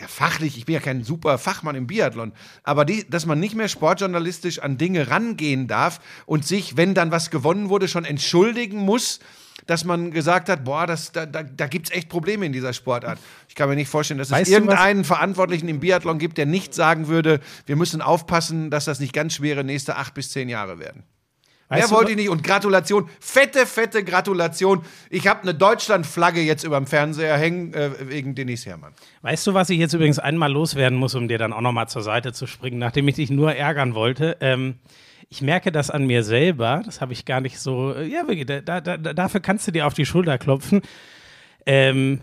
ja, 0.00 0.06
fachlich, 0.06 0.56
ich 0.56 0.66
bin 0.66 0.74
ja 0.74 0.80
kein 0.80 1.02
super 1.02 1.38
Fachmann 1.38 1.74
im 1.74 1.86
Biathlon, 1.86 2.32
aber 2.62 2.84
die, 2.84 3.08
dass 3.08 3.26
man 3.26 3.40
nicht 3.40 3.54
mehr 3.54 3.68
sportjournalistisch 3.68 4.60
an 4.60 4.78
Dinge 4.78 5.10
rangehen 5.10 5.66
darf 5.66 6.00
und 6.26 6.46
sich, 6.46 6.76
wenn 6.76 6.94
dann 6.94 7.10
was 7.10 7.30
gewonnen 7.30 7.68
wurde, 7.68 7.88
schon 7.88 8.04
entschuldigen 8.04 8.78
muss, 8.78 9.20
dass 9.66 9.84
man 9.84 10.12
gesagt 10.12 10.48
hat, 10.48 10.64
boah, 10.64 10.86
das, 10.86 11.12
da, 11.12 11.26
da, 11.26 11.42
da 11.42 11.66
gibt 11.66 11.88
es 11.88 11.94
echt 11.94 12.08
Probleme 12.08 12.46
in 12.46 12.52
dieser 12.52 12.72
Sportart. 12.72 13.18
Ich 13.48 13.54
kann 13.54 13.68
mir 13.68 13.74
nicht 13.74 13.90
vorstellen, 13.90 14.18
dass 14.18 14.30
Weißt 14.30 14.48
es 14.48 14.54
irgendeinen 14.54 15.04
Verantwortlichen 15.04 15.68
im 15.68 15.80
Biathlon 15.80 16.18
gibt, 16.18 16.38
der 16.38 16.46
nicht 16.46 16.74
sagen 16.74 17.08
würde, 17.08 17.40
wir 17.66 17.76
müssen 17.76 18.00
aufpassen, 18.00 18.70
dass 18.70 18.84
das 18.86 19.00
nicht 19.00 19.12
ganz 19.12 19.34
schwere 19.34 19.64
nächste 19.64 19.96
acht 19.96 20.14
bis 20.14 20.30
zehn 20.30 20.48
Jahre 20.48 20.78
werden. 20.78 21.02
Mehr 21.70 21.90
wollte 21.90 22.12
ich 22.12 22.16
nicht. 22.16 22.28
Und 22.30 22.42
Gratulation, 22.42 23.08
fette, 23.20 23.66
fette 23.66 24.02
Gratulation. 24.02 24.82
Ich 25.10 25.26
habe 25.26 25.42
eine 25.42 25.54
Deutschlandflagge 25.54 26.40
jetzt 26.40 26.64
über 26.64 26.78
dem 26.78 26.86
Fernseher 26.86 27.36
hängen, 27.36 27.74
äh, 27.74 27.90
wegen 28.08 28.34
Denis 28.34 28.64
Herrmann. 28.64 28.94
Weißt 29.22 29.46
du, 29.46 29.54
was 29.54 29.68
ich 29.70 29.78
jetzt 29.78 29.92
übrigens 29.92 30.18
einmal 30.18 30.50
loswerden 30.50 30.98
muss, 30.98 31.14
um 31.14 31.28
dir 31.28 31.38
dann 31.38 31.52
auch 31.52 31.60
nochmal 31.60 31.88
zur 31.88 32.02
Seite 32.02 32.32
zu 32.32 32.46
springen, 32.46 32.78
nachdem 32.78 33.06
ich 33.08 33.16
dich 33.16 33.30
nur 33.30 33.54
ärgern 33.54 33.94
wollte? 33.94 34.36
Ähm, 34.40 34.76
ich 35.28 35.42
merke 35.42 35.70
das 35.70 35.90
an 35.90 36.06
mir 36.06 36.22
selber, 36.22 36.82
das 36.84 37.00
habe 37.00 37.12
ich 37.12 37.26
gar 37.26 37.40
nicht 37.40 37.58
so, 37.58 37.92
äh, 37.94 38.06
ja, 38.06 38.24
da, 38.62 38.80
da, 38.80 38.96
dafür 38.96 39.40
kannst 39.40 39.66
du 39.68 39.72
dir 39.72 39.86
auf 39.86 39.94
die 39.94 40.06
Schulter 40.06 40.38
klopfen. 40.38 40.80
Ähm, 41.66 42.20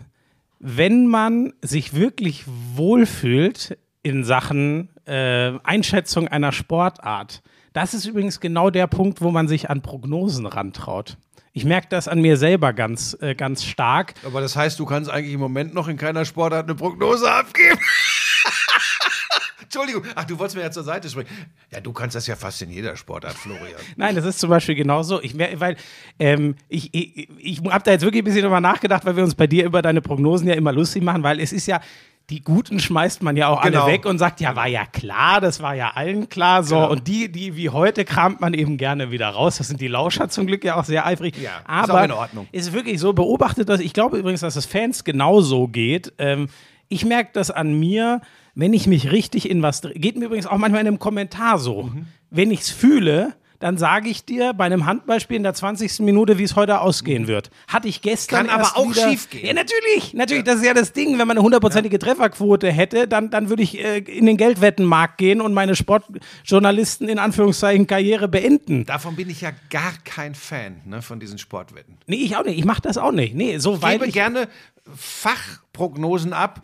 wenn 0.58 1.06
man 1.06 1.52
sich 1.62 1.94
wirklich 1.94 2.44
wohlfühlt 2.74 3.78
in 4.02 4.24
Sachen 4.24 4.88
äh, 5.04 5.52
Einschätzung 5.62 6.26
einer 6.28 6.50
Sportart, 6.50 7.42
das 7.76 7.92
ist 7.92 8.06
übrigens 8.06 8.40
genau 8.40 8.70
der 8.70 8.86
Punkt, 8.86 9.20
wo 9.20 9.30
man 9.30 9.48
sich 9.48 9.68
an 9.68 9.82
Prognosen 9.82 10.46
rantraut. 10.46 11.18
Ich 11.52 11.66
merke 11.66 11.88
das 11.90 12.08
an 12.08 12.22
mir 12.22 12.38
selber 12.38 12.72
ganz, 12.72 13.14
äh, 13.20 13.34
ganz 13.34 13.64
stark. 13.64 14.14
Aber 14.24 14.40
das 14.40 14.56
heißt, 14.56 14.78
du 14.78 14.86
kannst 14.86 15.10
eigentlich 15.10 15.34
im 15.34 15.40
Moment 15.40 15.74
noch 15.74 15.86
in 15.86 15.98
keiner 15.98 16.24
Sportart 16.24 16.64
eine 16.64 16.74
Prognose 16.74 17.30
abgeben. 17.30 17.78
Entschuldigung. 19.62 20.04
Ach, 20.14 20.24
du 20.24 20.38
wolltest 20.38 20.56
mir 20.56 20.62
ja 20.62 20.70
zur 20.70 20.84
Seite 20.84 21.10
springen. 21.10 21.28
Ja, 21.70 21.80
du 21.80 21.92
kannst 21.92 22.16
das 22.16 22.26
ja 22.26 22.34
fast 22.34 22.62
in 22.62 22.70
jeder 22.70 22.96
Sportart, 22.96 23.34
Florian. 23.34 23.80
Nein, 23.96 24.14
das 24.16 24.24
ist 24.24 24.38
zum 24.38 24.48
Beispiel 24.48 24.74
genauso. 24.74 25.20
Ich, 25.20 25.36
weil 25.38 25.76
ähm, 26.18 26.56
ich, 26.68 26.94
ich, 26.94 27.28
ich 27.38 27.60
habe 27.62 27.84
da 27.84 27.90
jetzt 27.90 28.02
wirklich 28.02 28.22
ein 28.22 28.24
bisschen 28.24 28.42
drüber 28.42 28.62
nachgedacht, 28.62 29.04
weil 29.04 29.16
wir 29.16 29.24
uns 29.24 29.34
bei 29.34 29.46
dir 29.46 29.66
über 29.66 29.82
deine 29.82 30.00
Prognosen 30.00 30.48
ja 30.48 30.54
immer 30.54 30.72
lustig 30.72 31.02
machen, 31.02 31.22
weil 31.22 31.40
es 31.40 31.52
ist 31.52 31.66
ja, 31.66 31.82
die 32.30 32.42
Guten 32.42 32.80
schmeißt 32.80 33.22
man 33.22 33.36
ja 33.36 33.48
auch 33.48 33.62
Genau. 33.62 33.82
alle 33.84 33.92
weg 33.92 34.04
und 34.04 34.18
sagt, 34.18 34.40
ja, 34.40 34.56
war 34.56 34.66
ja 34.66 34.84
klar, 34.84 35.40
das 35.40 35.60
war 35.62 35.74
ja 35.74 35.92
allen 35.94 36.28
klar. 36.28 36.64
So, 36.64 36.74
Genau. 36.74 36.90
und 36.90 37.06
die, 37.06 37.30
die 37.30 37.56
wie 37.56 37.70
heute 37.70 38.04
kramt 38.04 38.40
man 38.40 38.52
eben 38.52 38.78
gerne 38.78 39.12
wieder 39.12 39.28
raus. 39.28 39.58
Das 39.58 39.68
sind 39.68 39.80
die 39.80 39.86
Lauscher 39.86 40.28
zum 40.28 40.46
Glück 40.46 40.64
ja 40.64 40.74
auch 40.74 40.84
sehr 40.84 41.06
eifrig. 41.06 41.36
Ja, 41.40 41.58
ist 41.58 41.64
Aber 41.90 42.00
auch 42.00 42.04
in 42.04 42.10
Ordnung. 42.12 42.48
ist 42.50 42.72
wirklich 42.72 42.98
so, 42.98 43.12
beobachtet 43.12 43.68
das. 43.68 43.78
Ich 43.80 43.92
glaube 43.92 44.18
übrigens, 44.18 44.40
dass 44.40 44.56
es 44.56 44.66
Fans 44.66 45.04
genauso 45.04 45.68
geht. 45.68 46.12
Ähm, 46.18 46.48
ich 46.88 47.04
merke 47.04 47.30
das 47.32 47.50
an 47.52 47.78
mir, 47.78 48.20
wenn 48.56 48.72
ich 48.72 48.86
mich 48.88 49.12
richtig 49.12 49.48
in 49.48 49.62
was. 49.62 49.82
Geht 49.94 50.16
mir 50.16 50.24
übrigens 50.26 50.46
auch 50.46 50.56
manchmal 50.58 50.80
in 50.80 50.88
einem 50.88 50.98
Kommentar 50.98 51.58
so. 51.58 51.84
Mhm. 51.84 52.06
Wenn 52.30 52.50
ich 52.50 52.60
es 52.60 52.70
fühle, 52.70 53.34
dann 53.58 53.78
sage 53.78 54.08
ich 54.08 54.24
dir 54.24 54.52
bei 54.52 54.64
einem 54.64 54.86
Handballspiel 54.86 55.36
in 55.36 55.42
der 55.42 55.54
20. 55.54 56.00
Minute, 56.00 56.38
wie 56.38 56.42
es 56.42 56.56
heute 56.56 56.80
ausgehen 56.80 57.26
wird. 57.26 57.50
Hatte 57.68 57.88
ich 57.88 58.02
gestern 58.02 58.46
Kann 58.46 58.60
aber 58.60 58.76
auch 58.76 58.90
wieder, 58.90 59.10
schiefgehen. 59.10 59.46
Ja, 59.46 59.52
natürlich. 59.54 60.14
Natürlich, 60.14 60.44
das 60.44 60.56
ist 60.56 60.64
ja 60.64 60.74
das 60.74 60.92
Ding. 60.92 61.12
Wenn 61.18 61.28
man 61.28 61.36
eine 61.36 61.42
hundertprozentige 61.42 61.98
Trefferquote 61.98 62.70
hätte, 62.70 63.08
dann, 63.08 63.30
dann 63.30 63.48
würde 63.48 63.62
ich 63.62 63.78
äh, 63.78 63.98
in 63.98 64.26
den 64.26 64.36
Geldwettenmarkt 64.36 65.18
gehen 65.18 65.40
und 65.40 65.54
meine 65.54 65.76
Sportjournalisten 65.76 67.08
in 67.08 67.18
Anführungszeichen 67.18 67.86
Karriere 67.86 68.28
beenden. 68.28 68.84
Davon 68.84 69.16
bin 69.16 69.30
ich 69.30 69.40
ja 69.40 69.50
gar 69.70 69.92
kein 70.04 70.34
Fan 70.34 70.82
ne, 70.84 71.02
von 71.02 71.20
diesen 71.20 71.38
Sportwetten. 71.38 71.98
Nee, 72.06 72.16
ich 72.16 72.36
auch 72.36 72.44
nicht. 72.44 72.58
Ich 72.58 72.64
mache 72.64 72.82
das 72.82 72.98
auch 72.98 73.12
nicht. 73.12 73.34
Nee, 73.34 73.58
so 73.58 73.74
Ich 73.74 73.80
gebe 73.80 74.06
ich 74.06 74.14
gerne 74.14 74.48
Fachprognosen 74.94 76.32
ab. 76.32 76.62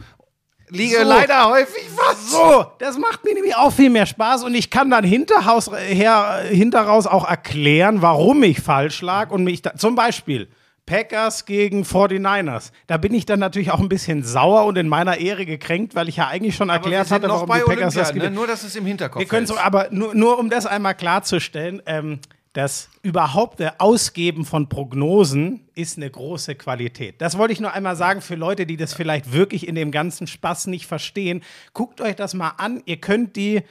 Liege 0.73 0.97
So. 1.02 1.09
leider 1.09 1.49
häufig 1.50 1.85
was. 1.95 2.31
So, 2.31 2.67
das 2.79 2.99
macht 2.99 3.25
mir 3.25 3.35
nämlich 3.35 3.55
auch 3.57 3.73
viel 3.73 3.91
mehr 3.91 4.07
Spaß 4.07 4.45
und 4.45 4.55
ich 4.55 4.71
kann 4.71 4.91
dann 4.91 5.05
hinterhaus, 5.05 5.71
her, 5.71 6.43
hinteraus 6.49 7.07
auch 7.07 7.29
erklären, 7.29 8.02
warum 8.02 8.43
ich 8.43 8.61
falsch 8.61 9.02
lag 9.02 9.31
und 9.31 9.45
mich 9.45 9.62
da, 9.62 9.75
zum 9.76 9.95
Beispiel 9.95 10.49
Packers 10.87 11.45
gegen 11.47 11.85
49ers. 11.85 12.73
Da 12.87 12.97
bin 12.97 13.14
ich 13.14 13.25
dann 13.25 13.38
natürlich 13.38 13.71
auch 13.71 13.81
ein 13.81 13.88
bisschen 13.88 14.25
sauer 14.25 14.64
und 14.64 14.76
in 14.76 14.88
meiner 14.88 15.19
Ehre 15.19 15.47
gekränkt, 15.47 15.95
weil 15.95 16.09
ich 16.09 16.17
ja 16.17 16.26
eigentlich 16.29 16.57
schon 16.57 16.71
erklärt 16.71 17.11
hatte, 17.11 17.29
warum 17.29 17.49
bei 17.49 17.59
die 17.59 17.64
Packers 17.64 17.95
Olympia, 17.97 18.21
das 18.21 18.31
ne? 18.31 18.31
Nur, 18.31 18.47
dass 18.47 18.64
es 18.64 18.75
im 18.75 18.87
Hinterkopf 18.87 19.21
Wir 19.21 19.29
können 19.29 19.47
so, 19.47 19.57
aber 19.57 19.88
nur, 19.91 20.14
nur 20.14 20.38
um 20.38 20.50
das 20.50 20.67
einmal 20.67 20.95
klarzustellen, 20.95 21.83
ähm, 21.87 22.19
das 22.52 22.90
überhaupt 23.02 23.61
der 23.61 23.80
Ausgeben 23.80 24.44
von 24.44 24.68
Prognosen 24.68 25.68
ist 25.75 25.97
eine 25.97 26.11
große 26.11 26.54
Qualität. 26.54 27.21
Das 27.21 27.38
wollte 27.38 27.54
ich 27.54 27.61
nur 27.61 27.73
einmal 27.73 27.97
sagen 27.97 28.21
für 28.21 28.35
Leute, 28.35 28.66
die 28.66 28.76
das 28.76 28.92
vielleicht 28.92 29.32
wirklich 29.32 29.66
in 29.66 29.75
dem 29.75 29.90
ganzen 29.90 30.26
Spaß 30.26 30.66
nicht 30.66 30.87
verstehen. 30.87 31.42
Guckt 31.73 32.00
euch 32.02 32.14
das 32.14 32.35
mal 32.35 32.52
an. 32.59 32.82
Ihr 32.85 32.99
könnt 32.99 33.37
die, 33.37 33.62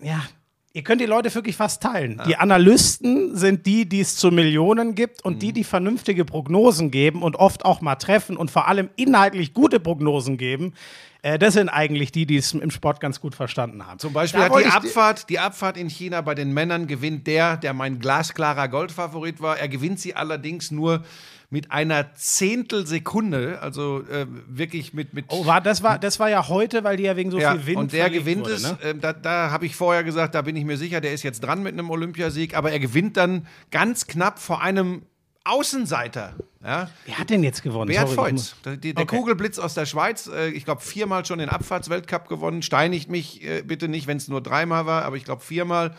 ja, 0.00 0.22
ihr 0.78 0.84
könnt 0.84 1.00
die 1.00 1.06
Leute 1.06 1.34
wirklich 1.34 1.56
fast 1.56 1.82
teilen. 1.82 2.22
Die 2.28 2.36
Analysten 2.36 3.36
sind 3.36 3.66
die, 3.66 3.88
die 3.88 4.00
es 4.00 4.14
zu 4.14 4.30
Millionen 4.30 4.94
gibt 4.94 5.24
und 5.24 5.34
Mhm. 5.34 5.38
die, 5.40 5.52
die 5.52 5.64
vernünftige 5.64 6.24
Prognosen 6.24 6.92
geben 6.92 7.22
und 7.22 7.34
oft 7.34 7.64
auch 7.64 7.80
mal 7.80 7.96
treffen 7.96 8.36
und 8.36 8.48
vor 8.52 8.68
allem 8.68 8.88
inhaltlich 8.94 9.54
gute 9.54 9.80
Prognosen 9.80 10.36
geben. 10.38 10.74
Äh, 11.22 11.36
das 11.36 11.54
sind 11.54 11.68
eigentlich 11.68 12.12
die, 12.12 12.26
die 12.26 12.36
es 12.36 12.52
im 12.54 12.70
Sport 12.70 13.00
ganz 13.00 13.20
gut 13.20 13.34
verstanden 13.34 13.84
haben. 13.88 13.98
Zum 13.98 14.12
Beispiel 14.12 14.40
Da 14.40 14.50
hat 14.54 14.60
die 14.64 14.66
Abfahrt, 14.66 15.28
die 15.28 15.40
Abfahrt 15.40 15.76
in 15.76 15.88
China 15.90 16.20
bei 16.20 16.36
den 16.36 16.54
Männern 16.54 16.86
gewinnt 16.86 17.26
der, 17.26 17.56
der 17.56 17.72
mein 17.74 17.98
glasklarer 17.98 18.68
Goldfavorit 18.68 19.40
war. 19.42 19.58
Er 19.58 19.66
gewinnt 19.68 19.98
sie 19.98 20.14
allerdings 20.14 20.70
nur 20.70 21.02
mit 21.50 21.72
einer 21.72 22.14
Zehntelsekunde, 22.14 23.60
also 23.62 24.02
äh, 24.02 24.26
wirklich 24.46 24.92
mit, 24.92 25.14
mit 25.14 25.26
Oh, 25.28 25.46
war, 25.46 25.62
das, 25.62 25.82
war, 25.82 25.98
das 25.98 26.20
war 26.20 26.28
ja 26.28 26.48
heute, 26.48 26.84
weil 26.84 26.98
die 26.98 27.04
ja 27.04 27.16
wegen 27.16 27.30
so 27.30 27.38
ja, 27.38 27.52
viel 27.52 27.66
Wind 27.66 27.78
und 27.78 27.92
der 27.92 28.10
gewinnt 28.10 28.42
wurde, 28.42 28.54
es. 28.54 28.62
Ne? 28.64 28.78
ähm, 28.82 29.00
da 29.00 29.14
da 29.14 29.50
habe 29.50 29.64
ich 29.64 29.74
vorher 29.74 30.04
gesagt, 30.04 30.34
da 30.34 30.42
bin 30.42 30.56
ich 30.56 30.64
mir 30.64 30.76
sicher, 30.76 31.00
der 31.00 31.12
ist 31.12 31.22
jetzt 31.22 31.40
dran 31.40 31.62
mit 31.62 31.72
einem 31.72 31.88
Olympiasieg, 31.88 32.54
aber 32.54 32.70
er 32.72 32.78
gewinnt 32.78 33.16
dann 33.16 33.46
ganz 33.70 34.06
knapp 34.06 34.38
vor 34.38 34.60
einem 34.60 35.02
Außenseiter. 35.44 36.34
Ja? 36.62 36.90
Wer 37.06 37.18
hat 37.18 37.30
denn 37.30 37.42
jetzt 37.42 37.62
gewonnen? 37.62 37.88
Beat 37.88 38.08
Sorry, 38.08 38.14
Feutz, 38.14 38.54
der, 38.66 38.76
der 38.76 38.98
Okay. 38.98 39.16
Kugelblitz 39.16 39.58
aus 39.58 39.72
der 39.72 39.86
Schweiz, 39.86 40.26
äh, 40.26 40.50
ich 40.50 40.66
glaube 40.66 40.82
viermal 40.82 41.24
schon 41.24 41.38
den 41.38 41.48
Abfahrtsweltcup 41.48 42.28
gewonnen. 42.28 42.60
Steinigt 42.60 43.08
mich 43.10 43.42
äh, 43.42 43.62
bitte 43.62 43.88
nicht, 43.88 44.06
wenn 44.06 44.18
es 44.18 44.28
nur 44.28 44.42
dreimal 44.42 44.84
war, 44.84 45.04
aber 45.04 45.16
ich 45.16 45.24
glaube 45.24 45.42
viermal. 45.42 45.94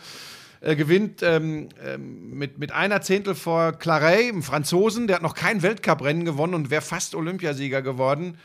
Äh, 0.62 0.76
gewinnt 0.76 1.22
ähm, 1.22 1.70
ähm, 1.82 2.36
mit, 2.36 2.58
mit 2.58 2.70
einer 2.72 3.00
Zehntel 3.00 3.34
vor 3.34 3.72
Claret, 3.72 4.28
einem 4.28 4.42
Franzosen, 4.42 5.06
der 5.06 5.16
hat 5.16 5.22
noch 5.22 5.34
kein 5.34 5.62
Weltcuprennen 5.62 6.26
gewonnen 6.26 6.52
und 6.52 6.70
wäre 6.70 6.82
fast 6.82 7.14
Olympiasieger 7.14 7.80
geworden. 7.80 8.36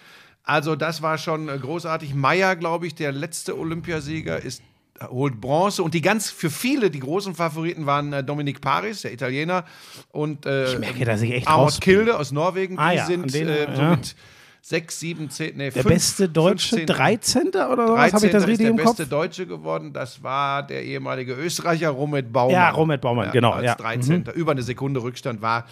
Also 0.44 0.78
das 0.78 1.02
war 1.02 1.18
schon 1.18 1.50
äh, 1.50 1.58
großartig. 1.58 2.14
Meyer, 2.14 2.56
glaube 2.56 2.88
ich, 2.88 2.96
der 2.96 3.12
letzte 3.12 3.58
Olympiasieger, 3.58 4.42
ist 4.42 4.64
holt 5.10 5.42
Bronze 5.42 5.84
und 5.84 5.94
die 5.94 6.00
ganz 6.00 6.30
für 6.30 6.50
viele 6.50 6.90
die 6.90 7.02
großen 7.02 7.36
Favoriten 7.36 7.86
waren 7.86 8.14
äh, 8.14 8.24
Dominik 8.24 8.62
Paris, 8.62 9.02
der 9.02 9.12
Italiener 9.12 9.66
und 10.14 10.46
äh, 10.46 10.72
Ich 10.72 10.80
merke, 10.80 11.04
dass 11.04 11.22
ich 11.22 11.32
echt. 11.32 11.48
Kilde 11.82 12.18
aus 12.18 12.32
Norwegen. 12.32 12.80
Ah 12.80 12.92
die 12.92 12.98
ja, 12.98 13.06
sind 13.06 13.34
den, 13.34 13.50
äh, 13.50 13.76
so 13.76 13.82
ja. 13.82 13.90
mit 13.90 14.16
sechs, 14.68 15.00
sieben, 15.00 15.30
zehn, 15.30 15.56
nee, 15.58 15.70
Der 15.70 15.84
fünf, 15.84 15.94
beste 15.94 16.28
Deutsche, 16.28 16.78
15, 16.78 16.88
13. 16.88 17.48
oder 17.50 17.88
was? 17.94 18.14
Habe 18.14 18.26
ich 18.26 18.32
13. 18.32 18.32
das 18.32 18.48
richtig 18.48 18.66
der 18.66 18.70
im 18.72 18.78
Kopf? 18.78 18.98
beste 18.98 19.06
Deutsche 19.06 19.46
geworden. 19.46 19.94
Das 19.94 20.24
war 20.24 20.64
der 20.66 20.84
ehemalige 20.84 21.34
Österreicher 21.34 21.90
Romet 21.92 22.34
Baumann. 22.34 22.54
Ja, 22.56 22.72
Romet 22.72 23.00
Baumann, 23.00 23.30
genau, 23.32 23.52
Als 23.52 23.66
ja. 23.66 23.76
13. 23.76 24.26
Über 24.34 24.54
eine 24.54 24.64
Sekunde 24.64 25.04
Rückstand 25.04 25.44
war 25.44 25.66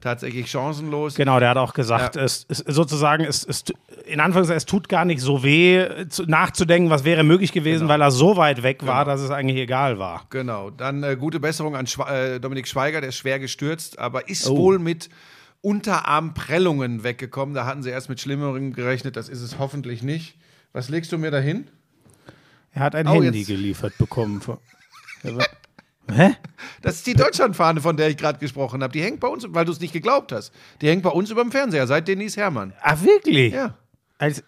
tatsächlich 0.00 0.50
chancenlos. 0.50 1.14
Genau, 1.14 1.38
der 1.38 1.50
hat 1.50 1.58
auch 1.58 1.74
gesagt, 1.74 2.16
Ja. 2.16 2.22
es, 2.22 2.44
es 2.48 2.58
sozusagen, 2.66 3.22
es, 3.24 3.44
es, 3.46 3.62
in 4.06 4.18
Anführungszeichen, 4.18 4.56
es 4.56 4.66
tut 4.66 4.88
gar 4.88 5.04
nicht 5.04 5.20
so 5.20 5.44
weh, 5.44 5.86
zu, 6.08 6.24
nachzudenken, 6.24 6.90
was 6.90 7.04
wäre 7.04 7.22
möglich 7.22 7.52
gewesen, 7.52 7.82
Genau. 7.82 7.92
weil 7.92 8.00
er 8.02 8.10
so 8.10 8.36
weit 8.36 8.64
weg 8.64 8.84
war, 8.84 9.04
dass 9.04 9.20
es 9.20 9.30
eigentlich 9.30 9.58
egal 9.58 10.00
war. 10.00 10.24
Genau, 10.30 10.70
dann 10.70 11.04
äh, 11.04 11.16
gute 11.16 11.38
Besserung 11.38 11.76
an 11.76 11.86
Schwa 11.86 12.10
äh, 12.12 12.40
Dominik 12.40 12.66
Schweiger, 12.66 13.00
der 13.00 13.10
ist 13.10 13.16
schwer 13.16 13.38
gestürzt, 13.38 13.96
aber 13.98 14.28
ist 14.28 14.48
Oh. 14.48 14.56
wohl 14.56 14.78
mit 14.80 15.08
Unterarmprellungen 15.62 17.02
weggekommen. 17.04 17.54
Da 17.54 17.66
hatten 17.66 17.82
sie 17.82 17.90
erst 17.90 18.08
mit 18.08 18.20
Schlimmeren 18.20 18.72
gerechnet, 18.72 19.16
das 19.16 19.28
ist 19.28 19.40
es 19.42 19.58
hoffentlich 19.58 20.02
nicht. 20.02 20.36
Was 20.72 20.88
legst 20.88 21.10
du 21.12 21.18
mir 21.18 21.30
dahin? 21.30 21.68
Er 22.72 22.82
hat 22.82 22.94
ein 22.94 23.06
Oh, 23.06 23.22
Handy 23.22 23.38
jetzt- 23.40 23.48
geliefert 23.48 23.96
bekommen. 23.98 24.40
Hä? 26.12 26.34
Das 26.82 26.96
ist 26.96 27.06
die 27.06 27.14
Deutschlandfahne, 27.14 27.80
von 27.80 27.96
der 27.96 28.08
ich 28.08 28.16
gerade 28.16 28.38
gesprochen 28.38 28.82
habe. 28.82 28.92
Die 28.92 29.02
hängt 29.02 29.20
bei 29.20 29.28
uns, 29.28 29.44
weil 29.48 29.64
du 29.64 29.70
es 29.72 29.80
nicht 29.80 29.92
geglaubt 29.92 30.32
hast. 30.32 30.52
Die 30.80 30.88
hängt 30.88 31.02
bei 31.02 31.10
uns 31.10 31.30
über 31.30 31.42
dem 31.42 31.52
Fernseher, 31.52 31.86
seit 31.86 32.08
Denise 32.08 32.36
Herrmann. 32.36 32.72
Ach, 32.82 33.00
wirklich? 33.02 33.52
Ja. 33.54 33.74
Als, 34.18 34.42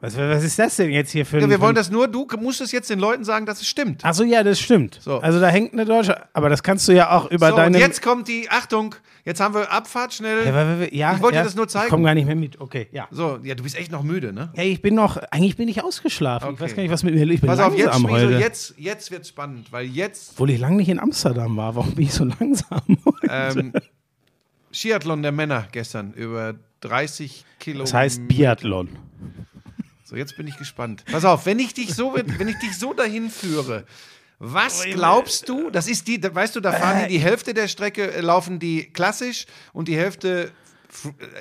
was, 0.00 0.16
was 0.16 0.42
ist 0.42 0.58
das 0.58 0.76
denn 0.76 0.90
jetzt 0.90 1.10
hier 1.10 1.26
für 1.26 1.36
ein. 1.36 1.42
ja 1.42 1.50
wir 1.50 1.60
wollen 1.60 1.74
das 1.74 1.90
nur, 1.90 2.08
du 2.08 2.26
musst 2.40 2.60
es 2.62 2.72
jetzt 2.72 2.88
den 2.88 2.98
Leuten 2.98 3.24
sagen, 3.24 3.44
dass 3.44 3.60
es 3.60 3.66
stimmt. 3.68 4.02
Ach 4.04 4.14
so, 4.14 4.24
ja, 4.24 4.42
das 4.42 4.58
stimmt. 4.58 4.98
So. 5.02 5.18
Also 5.18 5.38
da 5.38 5.48
hängt 5.48 5.74
eine 5.74 5.84
deutsche. 5.84 6.16
Aber 6.34 6.48
das 6.48 6.62
kannst 6.62 6.88
du 6.88 6.92
ja 6.92 7.10
auch 7.10 7.30
über 7.30 7.48
So, 7.48 7.54
und 7.56 7.60
deine. 7.60 7.78
jetzt 7.78 8.00
kommt 8.00 8.26
die, 8.28 8.48
Achtung, 8.50 8.94
jetzt 9.26 9.40
haben 9.40 9.52
wir 9.54 9.70
Abfahrt 9.70 10.14
schnell. 10.14 10.46
Ja, 10.46 10.84
ja, 11.10 11.14
ich 11.16 11.20
wollte 11.22 11.36
ja, 11.36 11.42
dir 11.42 11.46
das 11.46 11.54
nur 11.54 11.68
zeigen. 11.68 11.84
Ich 11.86 11.90
komme 11.90 12.04
gar 12.04 12.14
nicht 12.14 12.24
mehr 12.24 12.34
mit. 12.34 12.58
Okay, 12.58 12.88
ja. 12.92 13.06
So, 13.10 13.38
ja, 13.42 13.54
du 13.54 13.62
bist 13.62 13.76
echt 13.76 13.92
noch 13.92 14.02
müde, 14.02 14.32
ne? 14.32 14.50
Ja, 14.56 14.62
ich 14.62 14.80
bin 14.80 14.94
noch. 14.94 15.18
Eigentlich 15.30 15.56
bin 15.56 15.68
ich 15.68 15.84
ausgeschlafen. 15.84 16.46
Ich 16.48 16.54
Okay. 16.54 16.62
weiß 16.64 16.76
gar 16.76 16.82
nicht, 16.82 16.92
was 16.92 17.02
mit 17.02 17.14
mir 17.14 17.28
Ich 17.30 17.40
bin 17.42 17.48
Pass 17.50 17.60
auf, 17.60 17.76
jetzt, 17.76 18.02
heute. 18.02 18.38
jetzt, 18.38 18.74
jetzt 18.78 19.10
wird's 19.10 19.28
spannend, 19.28 19.70
weil 19.72 19.84
jetzt 19.84 20.30
Obwohl 20.32 20.50
ich 20.50 20.58
lange 20.58 20.76
nicht 20.76 20.88
in 20.88 20.98
Amsterdam 20.98 21.56
war. 21.58 21.76
Warum 21.76 21.94
bin 21.94 22.04
ich 22.06 22.12
so 22.14 22.24
langsam? 22.24 22.80
heute? 23.04 23.58
ähm, 23.58 23.72
Skiathlon 24.72 25.22
der 25.22 25.32
Männer 25.32 25.68
gestern 25.72 26.12
über 26.14 26.54
30 26.80 27.44
Kilometer. 27.58 27.84
das 27.84 27.94
heißt 27.94 28.28
Biathlon. 28.28 28.88
So, 30.04 30.14
jetzt 30.14 30.36
bin 30.36 30.46
ich 30.46 30.56
gespannt. 30.56 31.04
Pass 31.10 31.24
auf, 31.24 31.46
wenn 31.46 31.58
ich 31.58 31.74
dich 31.74 31.92
so, 31.94 32.14
wenn 32.14 32.46
ich 32.48 32.58
dich 32.58 32.78
so 32.78 32.92
dahin 32.92 33.28
führe, 33.28 33.86
was 34.38 34.84
glaubst 34.84 35.48
du? 35.48 35.70
Das 35.70 35.88
ist 35.88 36.06
die, 36.08 36.22
weißt 36.22 36.56
du, 36.56 36.60
da 36.60 36.72
fahren 36.72 36.98
Äh. 37.04 37.08
die 37.08 37.14
die 37.14 37.20
Hälfte 37.20 37.54
der 37.54 37.68
Strecke 37.68 38.12
äh, 38.12 38.20
laufen 38.20 38.58
die 38.58 38.84
klassisch 38.92 39.46
und 39.72 39.88
die 39.88 39.96
Hälfte 39.96 40.52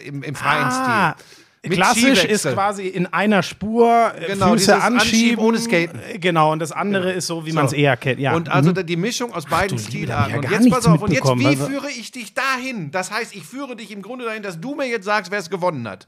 äh, 0.01 0.07
im, 0.07 0.23
im 0.23 0.35
freien 0.35 0.63
Ah, 0.65 1.15
Stil. 1.15 1.25
Mit 1.67 1.77
Klassisch 1.79 2.23
ist 2.25 2.43
quasi 2.43 2.87
in 2.87 3.07
einer 3.07 3.41
Spur 3.41 4.13
Genau, 4.27 4.53
Füße 4.53 4.79
Anschieben 4.81 5.43
ohne 5.43 5.57
Skaten. 5.57 5.99
Genau, 6.19 6.51
und 6.51 6.59
das 6.59 6.71
andere 6.71 7.11
ist 7.11 7.25
so, 7.25 7.45
wie 7.47 7.53
man 7.53 7.65
es 7.65 7.73
eher 7.73 7.97
kennt. 7.97 8.19
Ja. 8.19 8.35
Und 8.35 8.49
also 8.49 8.69
mhm. 8.69 8.85
die 8.85 8.95
Mischung 8.95 9.33
aus 9.33 9.45
beiden 9.45 9.77
hab 9.79 9.85
Stilarten. 9.87 10.31
ja 10.31 10.37
und 10.37 10.51
jetzt 10.51 10.69
pass 10.69 10.85
auf, 10.85 11.01
und 11.01 11.11
jetzt, 11.11 11.25
wie 11.25 11.45
also- 11.47 11.65
führe 11.65 11.89
ich 11.89 12.11
dich 12.11 12.35
dahin? 12.35 12.91
Das 12.91 13.09
heißt, 13.11 13.35
ich 13.35 13.43
führe 13.43 13.75
dich 13.75 13.89
im 13.91 14.03
Grunde 14.03 14.25
dahin, 14.25 14.43
dass 14.43 14.61
du 14.61 14.75
mir 14.75 14.85
jetzt 14.87 15.05
sagst, 15.05 15.31
wer 15.31 15.39
es 15.39 15.49
gewonnen 15.49 15.87
hat. 15.87 16.07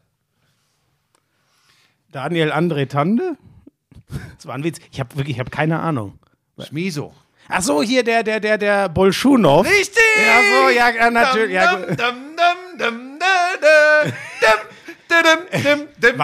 Daniel 2.12 2.52
André 2.52 2.88
Tande? 2.88 3.36
Das 4.38 4.46
war 4.46 4.56
ein 4.56 4.64
Witz. 4.64 4.78
Ich 4.92 5.00
habe 5.00 5.16
wirklich, 5.18 5.36
ich 5.38 5.40
habe 5.40 5.50
keine 5.50 5.80
Ahnung. 5.80 6.20
Schmiso. 6.66 7.14
Ach 7.50 7.62
so, 7.62 7.82
hier 7.82 8.04
der, 8.04 8.24
der, 8.24 8.40
der, 8.40 8.58
der 8.58 8.90
Bolschunow. 8.90 9.66
Richtig! 9.66 10.04
Ja, 10.18 10.42
so, 10.52 10.70
ja, 10.70 11.10
natürlich. 11.10 11.58
Dum, 11.58 11.82
gut. 11.88 11.90
dum, 11.90 11.98
dum, 11.98 12.78
dum, 12.78 12.78
dum, 12.78 13.20
dum, 13.20 14.04
dum, 14.04 14.14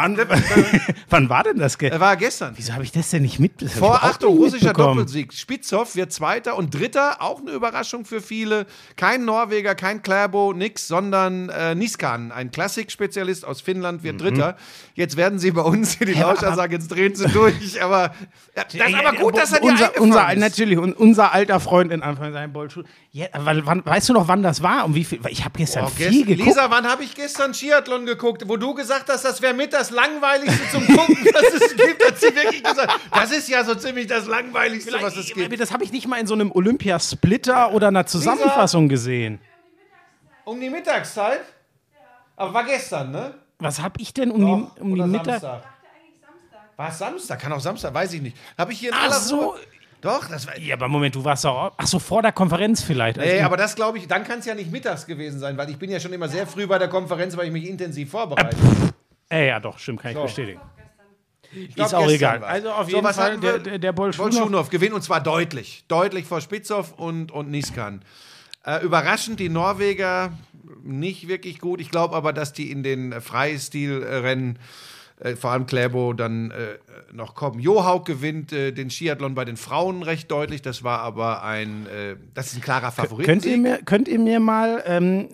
Wann, 1.09 1.29
war 1.29 1.43
denn 1.43 1.57
das? 1.57 1.77
Ge 1.77 1.89
Er 1.89 1.99
war 1.99 2.15
gestern. 2.17 2.53
Wieso 2.55 2.73
habe 2.73 2.83
ich 2.83 2.91
das 2.91 3.09
denn 3.09 3.21
nicht 3.21 3.39
mit? 3.39 3.61
das 3.61 3.69
hab 3.69 3.75
ich 3.75 3.79
Vor 3.79 4.03
Achtung, 4.03 4.37
russischer 4.37 4.67
mitbekommen. 4.67 4.97
Doppelsieg. 4.97 5.33
Spitzhoff 5.33 5.95
wird 5.95 6.11
Zweiter 6.11 6.57
und 6.57 6.73
Dritter, 6.73 7.21
auch 7.21 7.39
eine 7.41 7.51
Überraschung 7.51 8.05
für 8.05 8.21
viele. 8.21 8.65
Kein 8.95 9.25
Norweger, 9.25 9.75
kein 9.75 10.01
Kläbo, 10.01 10.53
nix, 10.53 10.87
sondern 10.87 11.49
äh, 11.49 11.75
Niskan, 11.75 12.31
ein 12.31 12.51
Klassik-Spezialist 12.51 13.45
aus 13.45 13.61
Finnland, 13.61 14.03
wird 14.03 14.21
Dritter. 14.21 14.57
Jetzt 14.95 15.17
werden 15.17 15.39
sie 15.39 15.51
bei 15.51 15.61
uns 15.61 15.97
hier 15.97 16.07
die 16.07 16.13
Ja, 16.13 16.29
Lauscher 16.31 16.53
sagen, 16.55 16.73
jetzt 16.73 16.89
drehen 16.89 17.15
sie 17.15 17.27
durch, 17.27 17.81
aber 17.81 18.13
ja, 18.55 18.63
das 18.63 18.73
ist 18.73 18.95
aber 18.95 19.13
gut, 19.17 19.37
dass 19.37 19.51
er 19.53 19.59
dir 19.59 19.65
unser, 19.71 20.01
unser, 20.01 20.31
ist. 20.33 20.39
Natürlich, 20.39 20.77
und 20.77 20.93
unser 20.93 21.33
alter 21.33 21.59
Freund 21.59 21.91
in 21.91 22.01
Anführungszeichen 22.03 22.53
Bolschunow. 22.53 22.87
Ja, 23.11 23.27
wann, 23.37 23.85
weißt 23.85 24.09
du 24.09 24.13
noch, 24.13 24.27
wann 24.27 24.43
das 24.43 24.61
war? 24.63 24.85
Um 24.85 24.95
wie 24.95 25.03
viel? 25.03 25.19
Ich 25.29 25.43
habe 25.43 25.57
gestern 25.57 25.85
Oh, 25.85 25.87
viel 25.89 26.07
gest- 26.09 26.25
geguckt. 26.25 26.47
Lisa, 26.47 26.65
wann 26.69 26.87
habe 26.87 27.03
ich 27.03 27.13
gestern 27.15 27.53
Skiathlon 27.53 28.05
geguckt, 28.05 28.43
wo 28.47 28.57
du 28.57 28.72
gesagt 28.73 29.09
hast, 29.09 29.23
das 29.25 29.41
wäre 29.41 29.53
mit 29.53 29.73
das 29.73 29.89
langweiligste 29.91 30.69
zum 30.71 30.85
Gucken, 30.87 31.17
das 31.33 31.43
es 31.53 31.75
gibt, 31.75 32.05
hat 32.05 32.17
sie 32.19 32.35
wirklich 32.35 32.63
gesagt. 32.63 32.99
Das 33.11 33.31
ist 33.31 33.49
ja 33.49 33.63
so 33.63 33.75
ziemlich 33.75 34.07
das 34.07 34.25
langweiligste, 34.27 34.93
was 35.01 35.15
es 35.15 35.33
gibt. 35.33 35.59
Das 35.59 35.71
habe 35.71 35.83
ich 35.83 35.91
nicht 35.91 36.07
mal 36.07 36.17
in 36.19 36.27
so 36.27 36.33
einem 36.33 36.51
Olympia-Splitter 36.51 37.71
oder 37.73 37.87
einer 37.89 38.05
Zusammenfassung 38.05 38.89
gesehen. 38.89 39.39
Um 40.45 40.59
die 40.59 40.69
Mittagszeit? 40.69 41.41
Aber 42.35 42.53
war 42.53 42.63
gestern, 42.65 43.11
ne? 43.11 43.33
Was 43.59 43.79
habe 43.81 44.01
ich 44.01 44.13
denn 44.13 44.31
um 44.31 44.41
Doch, 44.41 44.75
die, 44.75 44.81
um 44.81 44.87
die 44.89 44.93
oder 45.01 45.07
Mittag? 45.07 45.39
Samstag. 45.41 45.63
War 46.75 46.89
es 46.89 46.97
Samstag? 46.97 47.39
Kann 47.39 47.53
auch 47.53 47.59
Samstag, 47.59 47.93
weiß 47.93 48.13
ich 48.13 48.21
nicht. 48.21 48.35
Habe 48.57 48.73
ich 48.73 48.79
hier 48.79 48.89
in 48.89 48.95
Ach 48.97 49.03
aller 49.03 49.13
so. 49.13 49.51
Ruhe- 49.51 49.59
Doch, 50.03 50.27
das 50.27 50.45
war. 50.45 50.57
Ja, 50.59 50.75
aber 50.75 50.87
Moment, 50.89 51.15
du 51.15 51.23
warst 51.23 51.45
doch. 51.45 51.71
Ach 51.77 51.87
so, 51.87 51.97
vor 51.97 52.21
der 52.21 52.33
Konferenz 52.33 52.83
vielleicht. 52.83 53.17
Also, 53.17 53.31
Nee, 53.33 53.41
aber 53.41 53.55
das 53.57 53.73
glaube 53.73 53.97
ich, 53.97 54.07
dann 54.07 54.23
kann 54.25 54.39
es 54.39 54.45
ja 54.45 54.53
nicht 54.53 54.69
mittags 54.71 55.05
gewesen 55.05 55.39
sein, 55.39 55.57
weil 55.57 55.69
ich 55.69 55.77
bin 55.77 55.89
ja 55.89 55.99
schon 55.99 56.11
immer 56.13 56.27
sehr 56.27 56.45
früh 56.45 56.67
bei 56.67 56.77
der 56.77 56.89
Konferenz, 56.89 57.35
weil 57.37 57.47
ich 57.47 57.53
mich 57.53 57.67
intensiv 57.69 58.11
vorbereite. 58.11 58.55
Äh, 59.31 59.47
ja, 59.47 59.59
doch, 59.61 59.79
stimmt, 59.79 60.01
kann 60.01 60.11
ich 60.11 60.17
bestätigen. 60.21 60.59
glaub, 61.73 61.87
Ist 61.87 61.93
auch 61.95 62.09
egal. 62.09 62.41
war's. 62.41 62.51
Also 62.51 62.71
auf 62.71 62.85
So, 62.89 62.95
jeden 62.97 63.03
was 63.07 63.15
Fall, 63.15 63.39
der, 63.39 63.59
der, 63.59 63.79
der 63.79 63.91
Bolschunow. 63.93 64.29
Bolschunow 64.31 64.69
gewinnt 64.69 64.93
und 64.93 65.03
zwar 65.03 65.21
deutlich. 65.21 65.85
Deutlich 65.87 66.25
vor 66.25 66.41
Spitzhoff 66.41 66.93
und, 66.99 67.31
und 67.31 67.49
Niskan. 67.49 68.03
Äh, 68.65 68.83
überraschend 68.83 69.39
die 69.39 69.49
Norweger 69.49 70.33
nicht 70.83 71.27
wirklich 71.29 71.59
gut. 71.59 71.79
Ich 71.79 71.89
glaube 71.91 72.15
aber, 72.15 72.33
dass 72.33 72.51
die 72.51 72.71
in 72.71 72.83
den 72.83 73.21
Freistilrennen, 73.21 74.55
äh, 74.55 74.59
vor 75.35 75.51
allem 75.51 75.65
Kläbo, 75.65 76.13
dann 76.13 76.51
äh, 76.51 76.77
noch 77.13 77.35
kommen. 77.35 77.59
Johaug 77.59 78.05
gewinnt 78.05 78.51
äh, 78.51 78.71
den 78.71 78.89
Skiathlon 78.89 79.35
bei 79.35 79.45
den 79.45 79.57
Frauen 79.57 80.03
recht 80.03 80.29
deutlich. 80.29 80.61
Das 80.61 80.83
war 80.83 80.99
aber 80.99 81.43
ein, 81.43 81.87
äh, 81.87 82.15
das 82.33 82.47
ist 82.47 82.55
ein 82.55 82.61
klarer 82.61 82.91
Favorit. 82.91 83.25
Könnt 83.25 83.45
ihr, 83.45 83.57
mir, 83.57 83.79
könnt 83.83 84.07
ihr 84.07 84.19
mir 84.19 84.39
mal 84.39 84.83
ähm, 84.85 85.29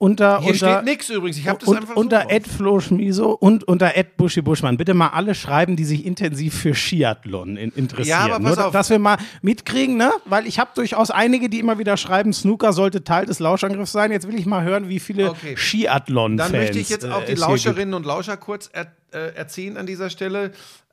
unter, 0.00 0.40
Hier 0.40 0.52
unter, 0.54 0.72
steht 0.76 0.84
nichts 0.86 1.10
übrigens. 1.10 1.36
Ich 1.36 1.46
habe 1.46 1.58
das 1.58 1.68
und, 1.68 1.76
einfach 1.76 1.94
so 1.94 2.00
unter. 2.00 2.30
Ed 2.30 2.48
Flo 2.48 2.80
Schmiso 2.80 3.32
und 3.32 3.64
unter 3.64 3.96
Ed 3.96 4.16
Buschi 4.16 4.40
Buschmann 4.40 4.78
bitte 4.78 4.94
mal 4.94 5.08
alle 5.08 5.34
schreiben, 5.34 5.76
die 5.76 5.84
sich 5.84 6.06
intensiv 6.06 6.54
für 6.54 6.74
Skiathlon 6.74 7.58
in, 7.58 7.70
interessieren. 7.72 8.26
Ja, 8.26 8.34
aber 8.34 8.42
pass 8.42 8.56
Nur, 8.56 8.66
auf. 8.68 8.72
Dass 8.72 8.88
wir 8.88 8.98
mal 8.98 9.18
mitkriegen, 9.42 9.98
ne? 9.98 10.10
Weil 10.24 10.46
ich 10.46 10.58
habe 10.58 10.70
durchaus 10.74 11.10
einige, 11.10 11.50
die 11.50 11.60
immer 11.60 11.78
wieder 11.78 11.98
schreiben, 11.98 12.32
Snooker 12.32 12.72
sollte 12.72 13.04
Teil 13.04 13.26
des 13.26 13.40
Lauschangriffs 13.40 13.92
sein. 13.92 14.10
Jetzt 14.10 14.26
will 14.26 14.38
ich 14.38 14.46
mal 14.46 14.64
hören, 14.64 14.88
wie 14.88 15.00
viele 15.00 15.30
Okay. 15.32 15.54
Skiathlon-Fans 15.54 16.50
Dann 16.50 16.58
möchte 16.58 16.78
ich 16.78 16.88
jetzt 16.88 17.04
auch 17.04 17.20
äh, 17.20 17.26
die 17.26 17.34
Lauscherinnen 17.34 17.92
und 17.92 18.06
Lauscher 18.06 18.38
kurz 18.38 18.70
er, 18.72 18.86
äh, 19.12 19.34
erziehen 19.34 19.76
an 19.76 19.84
dieser 19.84 20.08
Stelle. 20.08 20.52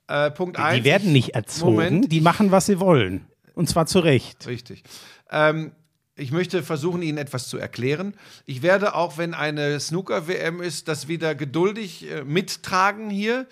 Äh, 0.09 0.31
Punkt 0.31 0.57
gibt. 0.57 0.67
1. 0.67 0.77
Die 0.79 0.83
werden 0.83 1.13
nicht 1.13 1.29
erzogen, 1.29 1.71
Moment. 1.71 2.11
die 2.11 2.19
machen, 2.19 2.51
was 2.51 2.65
sie 2.65 2.81
wollen. 2.81 3.25
Und 3.55 3.69
zwar 3.69 3.85
zu 3.85 3.99
Recht. 3.99 4.47
Richtig. 4.47 4.83
Ähm, 5.31 5.71
ich 6.17 6.31
möchte 6.31 6.63
versuchen, 6.63 7.01
Ihnen 7.01 7.17
etwas 7.17 7.47
zu 7.47 7.57
erklären. 7.57 8.13
Ich 8.45 8.61
werde 8.63 8.95
auch, 8.95 9.17
wenn 9.17 9.33
eine 9.33 9.79
Snooker-WM 9.79 10.61
ist, 10.61 10.87
das 10.87 11.07
wieder 11.07 11.35
geduldig 11.35 12.09
äh, 12.09 12.23
mittragen 12.23 13.09
hier. 13.09 13.45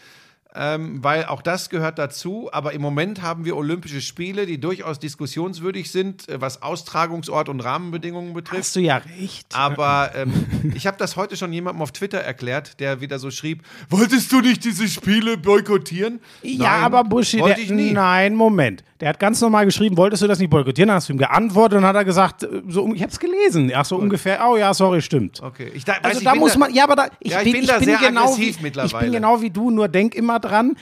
Ähm, 0.57 1.03
weil 1.03 1.25
auch 1.25 1.41
das 1.41 1.69
gehört 1.69 1.99
dazu. 1.99 2.49
Aber 2.51 2.73
im 2.73 2.81
Moment 2.81 3.21
haben 3.21 3.45
wir 3.45 3.57
Olympische 3.57 4.01
Spiele, 4.01 4.45
die 4.45 4.59
durchaus 4.59 4.99
diskussionswürdig 4.99 5.91
sind, 5.91 6.29
äh, 6.29 6.39
was 6.39 6.61
Austragungsort 6.61 7.49
und 7.49 7.59
Rahmenbedingungen 7.61 8.33
betrifft. 8.33 8.61
Hast 8.61 8.75
du 8.75 8.79
ja 8.79 8.97
recht. 9.19 9.47
Aber 9.53 10.11
ähm, 10.15 10.71
ich 10.75 10.87
habe 10.87 10.97
das 10.97 11.15
heute 11.15 11.35
schon 11.37 11.51
jemandem 11.51 11.81
auf 11.81 11.91
Twitter 11.91 12.19
erklärt, 12.19 12.79
der 12.79 13.01
wieder 13.01 13.19
so 13.19 13.31
schrieb: 13.31 13.63
Wolltest 13.89 14.31
du 14.31 14.41
nicht 14.41 14.63
diese 14.63 14.87
Spiele 14.87 15.37
boykottieren? 15.37 16.19
Ja, 16.41 16.71
Nein, 16.71 16.83
aber 16.83 17.03
Buschi, 17.03 17.37
der, 17.41 17.57
ich 17.57 17.69
nie. 17.69 17.91
nein, 17.91 18.35
Moment. 18.35 18.83
Der 19.01 19.09
hat 19.09 19.19
ganz 19.19 19.41
normal 19.41 19.65
geschrieben, 19.65 19.97
wolltest 19.97 20.23
du 20.23 20.27
das 20.27 20.39
nicht 20.39 20.49
boykottieren? 20.49 20.87
Dann 20.87 20.95
hast 20.95 21.09
du 21.09 21.13
ihm 21.13 21.17
geantwortet 21.19 21.75
und 21.75 21.81
dann 21.81 21.89
hat 21.89 21.97
er 21.97 22.05
gesagt, 22.05 22.43
äh, 22.43 22.61
so, 22.69 22.89
ich 22.93 23.03
hab's 23.03 23.19
gelesen. 23.19 23.69
Ach 23.75 23.83
so 23.83 23.97
ungefähr, 23.97 24.39
oh 24.49 24.55
ja, 24.55 24.73
sorry, 24.73 25.01
stimmt. 25.01 25.41
Okay, 25.43 25.69
ich 25.73 25.83
da, 25.83 25.93
weiß, 25.93 26.03
Also 26.03 26.17
ich 26.19 26.23
da 26.23 26.31
bin 26.31 26.39
muss 26.39 26.57
man, 26.57 26.73
ja, 26.73 26.85
aber 26.85 26.95
da, 26.95 27.07
ich, 27.19 27.31
Ja, 27.31 27.39
ich 27.39 27.43
bin, 27.43 27.53
bin 27.53 27.61
ich 27.63 27.67
da 27.67 27.77
bin 27.77 27.85
sehr 27.89 27.97
genau 27.97 28.21
aggressiv 28.23 28.45
wie, 28.45 28.49
Ich 28.51 28.61
mittlerweile. 28.61 29.03
bin 29.03 29.11
genau 29.11 29.41
wie 29.41 29.49
du, 29.49 29.69
nur 29.69 29.89
denk 29.89 30.15
immer 30.15 30.39
dran, 30.45 30.75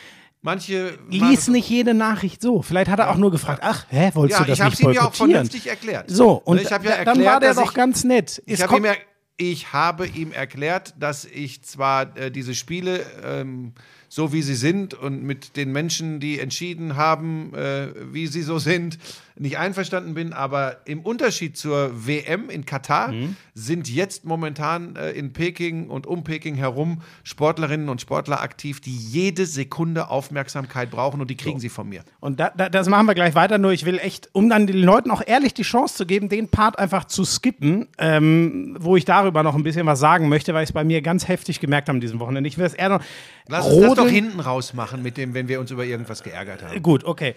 Manche 0.46 1.00
lies 1.10 1.48
nicht 1.48 1.70
jede 1.70 1.94
Nachricht 1.94 2.42
so. 2.42 2.62
Vielleicht 2.62 2.92
hat 2.92 3.00
er 3.00 3.10
auch 3.12 3.16
nur 3.16 3.32
gefragt, 3.32 3.62
ach, 3.64 3.86
hä, 3.90 4.12
wolltest 4.14 4.40
Ja, 4.42 4.44
du 4.46 4.50
das 4.52 4.58
ich 4.60 4.62
habe 4.62 4.72
nicht 4.72 4.80
es 4.82 4.86
ihm 4.86 4.92
ja 4.92 5.02
auch 5.02 5.06
boykottieren? 5.06 5.32
vernünftig 5.32 5.68
erklärt. 5.68 6.10
so, 6.12 6.32
und 6.34 6.60
ich 6.60 6.70
habe 6.70 6.84
ja 6.84 6.92
erklärt, 6.92 7.18
dann 7.18 7.24
war 7.26 7.40
der 7.40 7.54
doch 7.54 7.70
ich, 7.70 7.74
ganz 7.74 8.04
nett. 8.04 8.44
Ich 8.46 8.62
habe 8.62 8.76
ihm, 8.76 8.84
er, 8.84 8.98
ich 9.38 9.72
habe 9.72 10.06
ihm 10.06 10.34
erklärt, 10.34 10.96
dass 11.00 11.24
ich 11.24 11.64
zwar 11.64 12.18
äh, 12.18 12.30
diese 12.30 12.56
Spiele 12.56 13.06
ähm, 13.24 13.72
so 14.10 14.32
wie 14.34 14.42
sie 14.44 14.54
sind 14.54 14.94
und 14.94 15.24
mit 15.24 15.56
den 15.56 15.72
Menschen, 15.72 16.20
die 16.20 16.40
entschieden 16.40 16.98
haben, 16.98 17.54
äh, 17.56 17.88
wie 18.14 18.28
sie 18.28 18.44
so 18.44 18.60
sind, 18.60 19.00
nicht 19.36 19.58
einverstanden 19.58 20.14
bin, 20.14 20.32
aber 20.34 20.78
im 20.86 21.02
Unterschied 21.02 21.58
zur 21.58 22.06
WM 22.08 22.50
in 22.50 22.66
Katar 22.66 23.12
Mhm. 23.12 23.36
sind 23.54 23.90
jetzt 23.90 24.26
momentan 24.26 24.96
äh, 24.96 25.12
in 25.12 25.34
Peking 25.34 25.90
und 25.90 26.06
um 26.08 26.24
Peking 26.24 26.56
herum 26.56 27.02
Sportlerinnen 27.24 27.90
und 27.90 28.00
Sportler 28.02 28.42
aktiv, 28.42 28.80
die 28.80 28.96
jede 28.96 29.46
Sekunde 29.46 30.10
Aufmerksamkeit 30.10 30.92
brauchen 30.92 31.20
und 31.22 31.30
die 31.30 31.36
kriegen 31.38 31.60
sie 31.60 31.70
von 31.70 31.90
mir. 31.90 32.04
Und 32.20 32.40
da, 32.40 32.52
da, 32.56 32.70
das 32.70 32.88
machen 32.90 33.08
wir 33.08 33.16
gleich 33.16 33.34
weiter, 33.36 33.58
nur 33.58 33.72
ich 33.74 33.86
will 33.86 33.98
echt, 34.00 34.30
um 34.34 34.50
dann 34.50 34.68
den 34.68 34.78
Leuten 34.78 35.10
auch 35.12 35.22
ehrlich 35.26 35.54
die 35.54 35.64
Chance 35.64 35.96
zu 35.96 36.06
geben, 36.06 36.30
den 36.30 36.50
Part 36.50 36.78
einfach 36.78 37.06
zu 37.06 37.26
skippen, 37.26 37.88
ähm, 37.98 38.78
wo 38.80 38.96
ich 38.96 39.06
darüber 39.06 39.42
noch 39.44 39.56
ein 39.56 39.64
bisschen 39.64 39.86
was 39.88 40.00
sagen 40.00 40.30
möchte, 40.30 40.54
weil 40.54 40.64
ich 40.64 40.70
es 40.70 40.74
bei 40.74 40.84
mir 40.84 41.02
ganz 41.02 41.28
heftig 41.28 41.60
gemerkt 41.60 41.88
habe 41.90 41.98
an 41.98 42.02
diesem 42.02 42.20
Wochenende. 42.20 42.48
Ich 42.48 42.58
will 42.58 42.66
es 42.66 42.74
eher 42.76 42.90
noch. 42.90 43.02
Lass 43.48 43.66
uns 43.66 43.76
das 43.82 43.84
doch 43.96 44.04
Rodeln- 44.04 44.10
hinten 44.14 44.40
raus 44.40 44.74
machen, 44.74 45.02
mit 45.02 45.18
dem, 45.18 45.34
wenn 45.34 45.48
wir 45.48 45.60
uns 45.60 45.72
über 45.72 45.86
irgendwas 45.86 46.24
geärgert 46.24 46.64
haben. 46.64 46.82
Gut, 46.84 47.04
okay. 47.04 47.34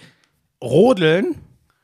Rodeln, 0.63 1.35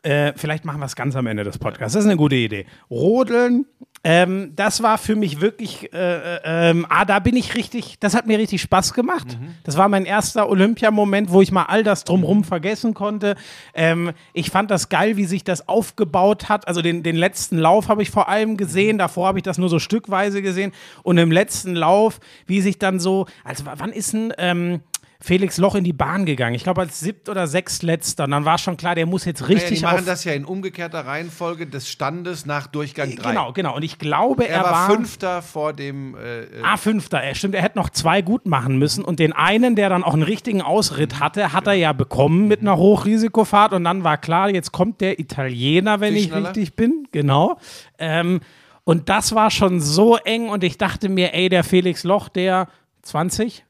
äh, 0.02 0.32
vielleicht 0.36 0.64
machen 0.64 0.80
wir 0.80 0.86
es 0.86 0.96
ganz 0.96 1.16
am 1.16 1.26
Ende 1.26 1.44
des 1.44 1.58
Podcasts. 1.58 1.94
Das 1.94 2.04
ist 2.04 2.10
eine 2.10 2.16
gute 2.16 2.34
Idee. 2.36 2.66
Rodeln, 2.90 3.66
ähm, 4.04 4.52
das 4.56 4.82
war 4.82 4.98
für 4.98 5.14
mich 5.14 5.40
wirklich, 5.40 5.92
äh, 5.92 6.36
äh, 6.36 6.40
ähm, 6.44 6.86
ah, 6.88 7.04
da 7.04 7.20
bin 7.20 7.36
ich 7.36 7.54
richtig, 7.54 8.00
das 8.00 8.14
hat 8.14 8.26
mir 8.26 8.36
richtig 8.36 8.60
Spaß 8.62 8.94
gemacht. 8.94 9.38
Das 9.62 9.76
war 9.76 9.88
mein 9.88 10.04
erster 10.04 10.48
Olympiamoment, 10.48 11.30
wo 11.30 11.40
ich 11.40 11.52
mal 11.52 11.64
all 11.64 11.84
das 11.84 12.02
drumrum 12.02 12.42
vergessen 12.42 12.94
konnte. 12.94 13.36
Ähm, 13.74 14.10
ich 14.32 14.50
fand 14.50 14.72
das 14.72 14.88
geil, 14.88 15.16
wie 15.16 15.24
sich 15.24 15.44
das 15.44 15.68
aufgebaut 15.68 16.48
hat. 16.48 16.66
Also 16.66 16.82
den, 16.82 17.04
den 17.04 17.14
letzten 17.14 17.58
Lauf 17.58 17.88
habe 17.88 18.02
ich 18.02 18.10
vor 18.10 18.28
allem 18.28 18.56
gesehen, 18.56 18.98
davor 18.98 19.28
habe 19.28 19.38
ich 19.38 19.44
das 19.44 19.58
nur 19.58 19.68
so 19.68 19.78
stückweise 19.78 20.42
gesehen. 20.42 20.72
Und 21.04 21.18
im 21.18 21.30
letzten 21.30 21.76
Lauf, 21.76 22.18
wie 22.46 22.60
sich 22.60 22.78
dann 22.80 22.98
so, 22.98 23.26
also 23.44 23.64
wann 23.66 23.92
ist 23.92 24.14
ein, 24.14 24.32
ähm, 24.36 24.80
Felix 25.22 25.56
Loch 25.58 25.76
in 25.76 25.84
die 25.84 25.92
Bahn 25.92 26.26
gegangen. 26.26 26.54
Ich 26.54 26.64
glaube, 26.64 26.80
als 26.80 26.98
siebt 26.98 27.28
oder 27.28 27.46
sechstletzter. 27.46 28.24
Und 28.24 28.32
dann 28.32 28.44
war 28.44 28.58
schon 28.58 28.76
klar, 28.76 28.96
der 28.96 29.06
muss 29.06 29.24
jetzt 29.24 29.48
richtig 29.48 29.78
die 29.78 29.84
machen 29.84 30.04
das 30.04 30.24
ja 30.24 30.32
in 30.32 30.44
umgekehrter 30.44 31.06
Reihenfolge 31.06 31.66
des 31.68 31.88
Standes 31.88 32.44
nach 32.44 32.66
Durchgang 32.66 33.14
3. 33.14 33.30
Genau, 33.30 33.52
genau. 33.52 33.76
Und 33.76 33.84
ich 33.84 33.98
glaube, 33.98 34.48
Er, 34.48 34.56
er, 34.56 34.64
war, 34.64 34.90
Fünfter 34.90 35.40
vor 35.40 35.72
dem. 35.72 36.16
Äh, 36.16 36.40
äh, 36.42 36.46
Ah, 36.64 36.76
Fünfter. 36.76 37.18
Er 37.22 37.34
stimmt, 37.36 37.54
er 37.54 37.62
hätte 37.62 37.78
noch 37.78 37.90
zwei 37.90 38.20
gut 38.20 38.46
machen 38.46 38.78
müssen. 38.78 39.04
Und 39.04 39.20
den 39.20 39.32
einen, 39.32 39.76
der 39.76 39.88
dann 39.88 40.02
auch 40.02 40.14
einen 40.14 40.24
richtigen 40.24 40.60
Ausritt 40.60 41.20
hatte, 41.20 41.52
hat 41.52 41.68
er 41.68 41.74
ja 41.74 41.92
bekommen 41.92 42.48
mit 42.48 42.60
einer 42.60 42.76
Hochrisikofahrt. 42.76 43.72
Und 43.74 43.84
dann 43.84 44.02
war 44.02 44.18
klar, 44.18 44.50
jetzt 44.50 44.72
kommt 44.72 45.00
der 45.00 45.20
Italiener, 45.20 46.00
wenn 46.00 46.16
ich 46.16 46.34
richtig 46.34 46.74
bin. 46.74 47.06
Genau. 47.12 47.58
Ähm, 47.98 48.40
und 48.84 49.08
das 49.08 49.34
war 49.36 49.52
schon 49.52 49.80
so 49.80 50.16
eng. 50.16 50.48
Und 50.48 50.64
ich 50.64 50.78
dachte 50.78 51.08
mir, 51.08 51.32
ey, 51.32 51.48
der 51.48 51.62
Felix 51.62 52.02
Loch, 52.02 52.28
der 52.28 52.66
20, 53.02 53.64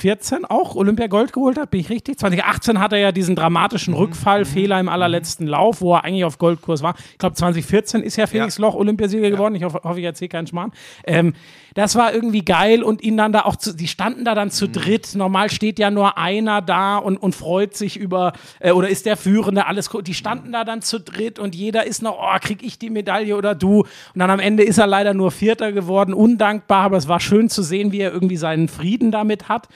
14 0.00 0.44
auch 0.46 0.76
Olympia 0.76 1.06
Gold 1.06 1.32
geholt 1.32 1.58
hat, 1.58 1.70
bin 1.70 1.80
ich 1.80 1.90
richtig? 1.90 2.18
2018 2.18 2.80
hat 2.80 2.92
er 2.92 2.98
ja 2.98 3.12
diesen 3.12 3.36
dramatischen 3.36 3.92
Rückfall, 3.92 4.44
Fehler 4.44 4.80
im 4.80 4.88
allerletzten 4.88 5.46
Lauf, 5.46 5.80
wo 5.82 5.94
er 5.94 6.04
eigentlich 6.04 6.24
auf 6.24 6.38
Goldkurs 6.38 6.82
war. 6.82 6.94
Ich 7.12 7.18
glaube, 7.18 7.34
2014 7.34 8.02
ist 8.02 8.16
ja 8.16 8.26
Felix 8.26 8.56
Ja. 8.56 8.62
Loch 8.62 8.74
Olympiasieger 8.74 9.30
geworden. 9.30 9.54
Ich 9.54 9.64
hoffe, 9.64 9.80
hoffe 9.84 10.00
ich 10.00 10.06
erzähle 10.06 10.30
keinen 10.30 10.46
Schmarrn. 10.46 10.72
Ähm, 11.04 11.34
das 11.74 11.94
war 11.94 12.12
irgendwie 12.12 12.44
geil 12.44 12.82
und 12.82 13.02
ihn 13.02 13.16
dann 13.16 13.32
da 13.32 13.42
auch 13.42 13.56
zu, 13.56 13.74
die 13.74 13.86
standen 13.86 14.24
da 14.24 14.34
dann 14.34 14.50
zu 14.50 14.68
dritt. 14.68 15.14
Normal 15.14 15.50
steht 15.50 15.78
ja 15.78 15.90
nur 15.90 16.18
einer 16.18 16.62
da 16.62 16.96
und, 16.96 17.16
und 17.16 17.34
freut 17.34 17.76
sich 17.76 17.96
über, 17.96 18.32
äh, 18.58 18.72
oder 18.72 18.88
ist 18.88 19.06
der 19.06 19.16
Führende, 19.16 19.66
alles 19.66 19.92
cool. 19.94 20.02
Die 20.02 20.14
standen 20.14 20.52
da 20.52 20.64
dann 20.64 20.82
zu 20.82 20.98
dritt 20.98 21.38
und 21.38 21.54
jeder 21.54 21.86
ist 21.86 22.02
noch, 22.02 22.18
oh, 22.20 22.38
krieg 22.40 22.62
ich 22.62 22.78
die 22.78 22.90
Medaille 22.90 23.36
oder 23.36 23.54
du? 23.54 23.80
Und 23.80 23.86
dann 24.16 24.30
am 24.30 24.40
Ende 24.40 24.64
ist 24.64 24.78
er 24.78 24.86
leider 24.86 25.14
nur 25.14 25.30
Vierter 25.30 25.72
geworden, 25.72 26.14
undankbar, 26.14 26.84
aber 26.84 26.96
es 26.96 27.06
war 27.06 27.20
schön 27.20 27.48
zu 27.48 27.62
sehen, 27.62 27.92
wie 27.92 28.00
er 28.00 28.12
irgendwie 28.12 28.36
seinen 28.36 28.68
Frieden 28.68 29.12
damit 29.12 29.48
hat. 29.48 29.68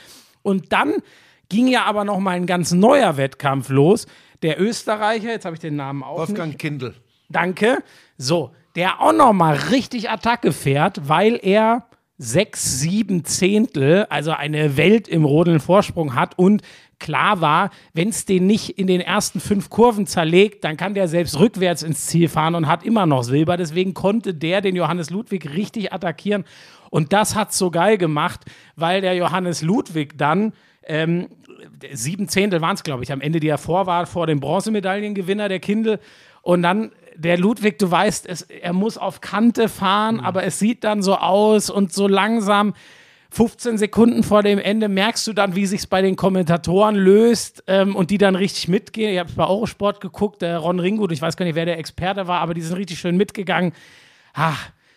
Und 0.44 0.72
dann 0.72 0.94
ging 1.48 1.66
ja 1.66 1.84
aber 1.84 2.04
noch 2.04 2.20
mal 2.20 2.36
ein 2.36 2.46
ganz 2.46 2.72
neuer 2.72 3.16
Wettkampf 3.16 3.68
los. 3.70 4.06
Der 4.42 4.60
Österreicher, 4.60 5.30
jetzt 5.30 5.44
habe 5.44 5.56
ich 5.56 5.60
den 5.60 5.74
Namen 5.74 6.02
auch 6.02 6.20
nicht. 6.20 6.28
Wolfgang 6.28 6.58
Kindl. 6.58 6.94
Danke. 7.28 7.78
So, 8.16 8.50
der 8.76 9.00
auch 9.00 9.12
noch 9.12 9.32
mal 9.32 9.56
richtig 9.56 10.10
Attacke 10.10 10.52
fährt, 10.52 11.08
weil 11.08 11.40
er 11.42 11.86
sechs, 12.18 12.78
sieben 12.78 13.24
Zehntel, 13.24 14.06
also 14.08 14.32
eine 14.32 14.76
Welt 14.76 15.08
im 15.08 15.24
Rodeln 15.24 15.60
Vorsprung 15.60 16.14
hat 16.14 16.38
und 16.38 16.62
klar 17.04 17.40
war, 17.40 17.70
wenn 17.92 18.08
es 18.08 18.24
den 18.24 18.46
nicht 18.46 18.78
in 18.78 18.86
den 18.86 19.00
ersten 19.00 19.38
fünf 19.38 19.70
Kurven 19.70 20.06
zerlegt, 20.06 20.64
dann 20.64 20.76
kann 20.76 20.94
der 20.94 21.06
selbst 21.06 21.38
rückwärts 21.38 21.82
ins 21.82 22.06
Ziel 22.06 22.28
fahren 22.28 22.54
und 22.54 22.66
hat 22.66 22.82
immer 22.82 23.06
noch 23.06 23.22
Silber. 23.22 23.56
Deswegen 23.56 23.94
konnte 23.94 24.34
der 24.34 24.60
den 24.60 24.74
Johannes 24.74 25.10
Ludwig 25.10 25.54
richtig 25.54 25.92
attackieren 25.92 26.44
und 26.90 27.12
das 27.12 27.34
hat 27.34 27.52
so 27.52 27.70
geil 27.70 27.98
gemacht, 27.98 28.42
weil 28.76 29.00
der 29.00 29.14
Johannes 29.14 29.62
Ludwig 29.62 30.16
dann 30.16 30.52
ähm, 30.86 31.28
sieben 31.92 32.28
Zehntel 32.28 32.60
waren 32.60 32.74
es, 32.74 32.82
glaube 32.82 33.02
ich, 33.02 33.12
am 33.12 33.20
Ende, 33.20 33.40
die 33.40 33.48
er 33.48 33.58
vor 33.58 33.86
war, 33.86 34.06
vor 34.06 34.26
dem 34.26 34.40
Bronzemedaillengewinner, 34.40 35.48
der 35.48 35.60
Kindle. 35.60 35.98
Und 36.42 36.62
dann 36.62 36.92
der 37.16 37.38
Ludwig, 37.38 37.78
du 37.78 37.90
weißt, 37.90 38.26
es, 38.26 38.42
er 38.42 38.72
muss 38.72 38.96
auf 38.98 39.20
Kante 39.20 39.68
fahren, 39.68 40.20
aber 40.20 40.44
es 40.44 40.58
sieht 40.58 40.84
dann 40.84 41.02
so 41.02 41.16
aus 41.16 41.70
und 41.70 41.92
so 41.92 42.08
langsam. 42.08 42.74
15 43.34 43.78
Sekunden 43.78 44.22
vor 44.22 44.44
dem 44.44 44.60
Ende 44.60 44.88
merkst 44.88 45.26
du 45.26 45.32
dann, 45.32 45.56
wie 45.56 45.66
sich's 45.66 45.88
bei 45.88 46.02
den 46.02 46.14
Kommentatoren 46.14 46.94
löst 46.94 47.64
ähm, 47.66 47.96
und 47.96 48.10
die 48.10 48.18
dann 48.18 48.36
richtig 48.36 48.68
mitgehen. 48.68 49.12
Ich 49.12 49.18
habe 49.18 49.28
es 49.28 49.34
bei 49.34 49.44
Eurosport 49.44 50.00
geguckt, 50.00 50.40
der 50.40 50.58
Ron 50.58 50.78
Ringgut, 50.78 51.10
ich 51.10 51.20
weiß 51.20 51.36
gar 51.36 51.44
nicht, 51.44 51.56
wer 51.56 51.64
der 51.64 51.78
Experte 51.78 52.28
war, 52.28 52.40
aber 52.40 52.54
die 52.54 52.60
sind 52.60 52.76
richtig 52.76 53.00
schön 53.00 53.16
mitgegangen. 53.16 53.72
Ah, 54.34 54.54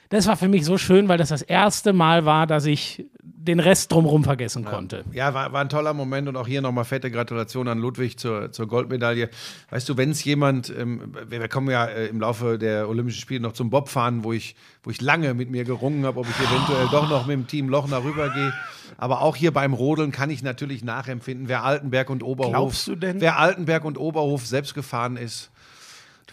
das 0.10 0.28
war 0.28 0.38
für 0.38 0.48
mich 0.48 0.66
so 0.66 0.78
schön, 0.78 1.08
weil 1.08 1.18
das 1.18 1.30
das 1.30 1.42
erste 1.42 1.94
Mal 1.94 2.26
war, 2.26 2.46
dass 2.46 2.66
ich 2.66 3.06
den 3.48 3.60
Rest 3.60 3.92
drumherum 3.92 4.24
vergessen 4.24 4.66
konnte. 4.66 5.04
Ja, 5.12 5.34
war, 5.34 5.54
war 5.54 5.62
ein 5.62 5.70
toller 5.70 5.94
Moment 5.94 6.28
und 6.28 6.36
auch 6.36 6.48
hier 6.48 6.62
nochmal 6.62 6.86
fette 6.86 7.10
Gratulation 7.10 7.68
an 7.68 7.80
Ludwig 7.80 8.20
zur, 8.20 8.52
zur 8.52 8.68
Goldmedaille. 8.68 9.30
Weißt 9.70 9.88
du, 9.90 9.98
wenn 9.98 10.12
es 10.12 10.24
jemand, 10.24 10.70
ähm, 10.70 11.14
wir, 11.28 11.48
kommen 11.48 11.70
ja 11.70 11.86
äh, 11.86 12.08
im 12.08 12.20
Laufe 12.20 12.58
der 12.58 12.90
Olympischen 12.90 13.22
Spiele 13.22 13.40
noch 13.40 13.54
zum 13.54 13.70
Bobfahren, 13.70 14.24
wo 14.24 14.34
ich, 14.34 14.56
wo 14.84 14.92
ich 14.92 15.02
lange 15.02 15.34
mit 15.34 15.50
mir 15.50 15.64
gerungen 15.64 16.06
habe, 16.06 16.20
ob 16.20 16.28
ich 16.30 16.36
eventuell 16.36 16.88
doch 16.92 17.10
noch 17.10 17.26
mit 17.26 17.36
dem 17.36 17.48
Team 17.48 17.70
Lochner 17.70 18.04
rübergehe. 18.04 18.54
Aber 18.98 19.22
auch 19.22 19.36
hier 19.36 19.52
beim 19.52 19.74
Rodeln 19.74 20.12
kann 20.12 20.30
ich 20.30 20.44
natürlich 20.44 20.84
nachempfinden, 20.84 21.48
wer 21.48 21.64
Altenberg 21.64 22.10
und 22.10 22.24
Oberhof, 22.24 22.52
Glaubst 22.52 22.88
du 22.88 22.96
denn? 22.96 23.22
wer 23.22 23.38
Altenberg 23.40 23.86
und 23.86 23.98
Oberhof 23.98 24.46
selbst 24.46 24.74
gefahren 24.74 25.18
ist, 25.18 25.52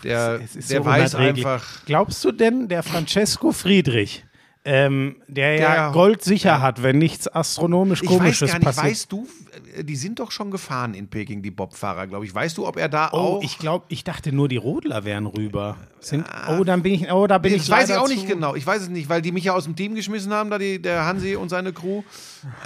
der, 0.02 0.38
der 0.38 0.48
so 0.60 0.84
weiß 0.84 1.14
einfach. 1.14 1.64
Glaubst 1.86 2.24
du 2.24 2.32
denn, 2.32 2.68
der 2.68 2.82
Francesco 2.82 3.52
Friedrich, 3.52 4.24
ähm, 4.66 5.16
der 5.28 5.56
ja 5.56 5.74
Der- 5.74 5.90
Gold 5.92 6.22
sicher 6.22 6.62
hat, 6.62 6.82
wenn 6.82 6.96
nichts 6.98 7.28
astronomisch 7.28 8.02
Ich 8.02 8.08
weiß 8.08 8.16
Komisches 8.16 8.50
gar 8.50 8.58
nicht, 8.58 8.64
passiert? 8.64 8.86
weißt 8.86 9.12
du, 9.12 9.28
äh, 9.76 9.84
die 9.84 9.96
sind 9.96 10.18
doch 10.20 10.30
schon 10.30 10.50
gefahren 10.50 10.94
in 10.94 11.08
Peking, 11.08 11.42
die 11.42 11.50
Bobfahrer, 11.50 12.06
glaube 12.06 12.24
ich. 12.24 12.34
Weißt 12.34 12.56
du, 12.56 12.66
ob 12.66 12.78
er 12.78 12.88
da 12.88 13.10
Oh, 13.12 13.16
auch. 13.16 13.42
ich 13.42 13.58
glaube, 13.58 13.84
ich 13.88 14.04
dachte 14.04 14.32
nur, 14.32 14.48
die 14.48 14.56
Rodler 14.56 15.04
wären 15.04 15.26
rüber. 15.26 15.76
Sind, 16.00 16.24
oh, 16.48 16.64
dann 16.64 16.82
bin 16.82 16.94
ich, 16.94 17.12
oh, 17.12 17.26
da 17.26 17.36
bin 17.38 17.52
ich 17.54 17.62
Das 17.66 17.70
weiß 17.70 17.90
ich 17.90 17.96
auch 17.96 18.08
nicht 18.08 18.22
zu- 18.22 18.26
genau. 18.26 18.54
Ich 18.54 18.66
weiß 18.66 18.82
es 18.82 18.88
nicht, 18.88 19.08
weil 19.10 19.20
die 19.20 19.32
mich 19.32 19.44
ja 19.44 19.52
aus 19.54 19.64
dem 19.64 19.76
Team 19.76 19.94
geschmissen 19.94 20.32
haben, 20.32 20.48
da 20.50 20.56
die, 20.58 20.80
der 20.80 21.04
Hansi 21.04 21.36
und 21.36 21.50
seine 21.50 21.72
Crew. 21.74 22.02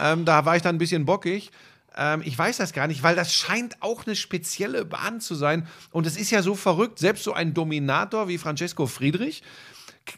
Ähm, 0.00 0.24
da 0.24 0.44
war 0.44 0.54
ich 0.56 0.62
dann 0.62 0.76
ein 0.76 0.78
bisschen 0.78 1.04
bockig. 1.04 1.50
Ähm, 1.96 2.22
ich 2.24 2.38
weiß 2.38 2.58
das 2.58 2.72
gar 2.72 2.87
nicht, 2.87 3.02
weil 3.02 3.16
das 3.16 3.32
scheint 3.34 3.76
auch 3.82 4.06
eine 4.06 4.14
spezielle 4.14 4.84
Bahn 4.84 5.20
zu 5.20 5.34
sein. 5.34 5.66
Und 5.90 6.06
es 6.06 6.16
ist 6.16 6.30
ja 6.30 6.42
so 6.42 6.54
verrückt, 6.54 7.00
selbst 7.00 7.24
so 7.24 7.32
ein 7.32 7.54
Dominator 7.54 8.28
wie 8.28 8.38
Francesco 8.38 8.87
Friedrich. 8.87 9.42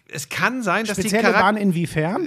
Es 0.08 0.28
kann 0.28 0.62
sein, 0.62 0.84
dass 0.86 0.98
Spezielle 0.98 1.18
die 1.22 1.24
Charakter 1.32 1.44
Bahn 1.44 1.56
inwiefern? 1.56 2.26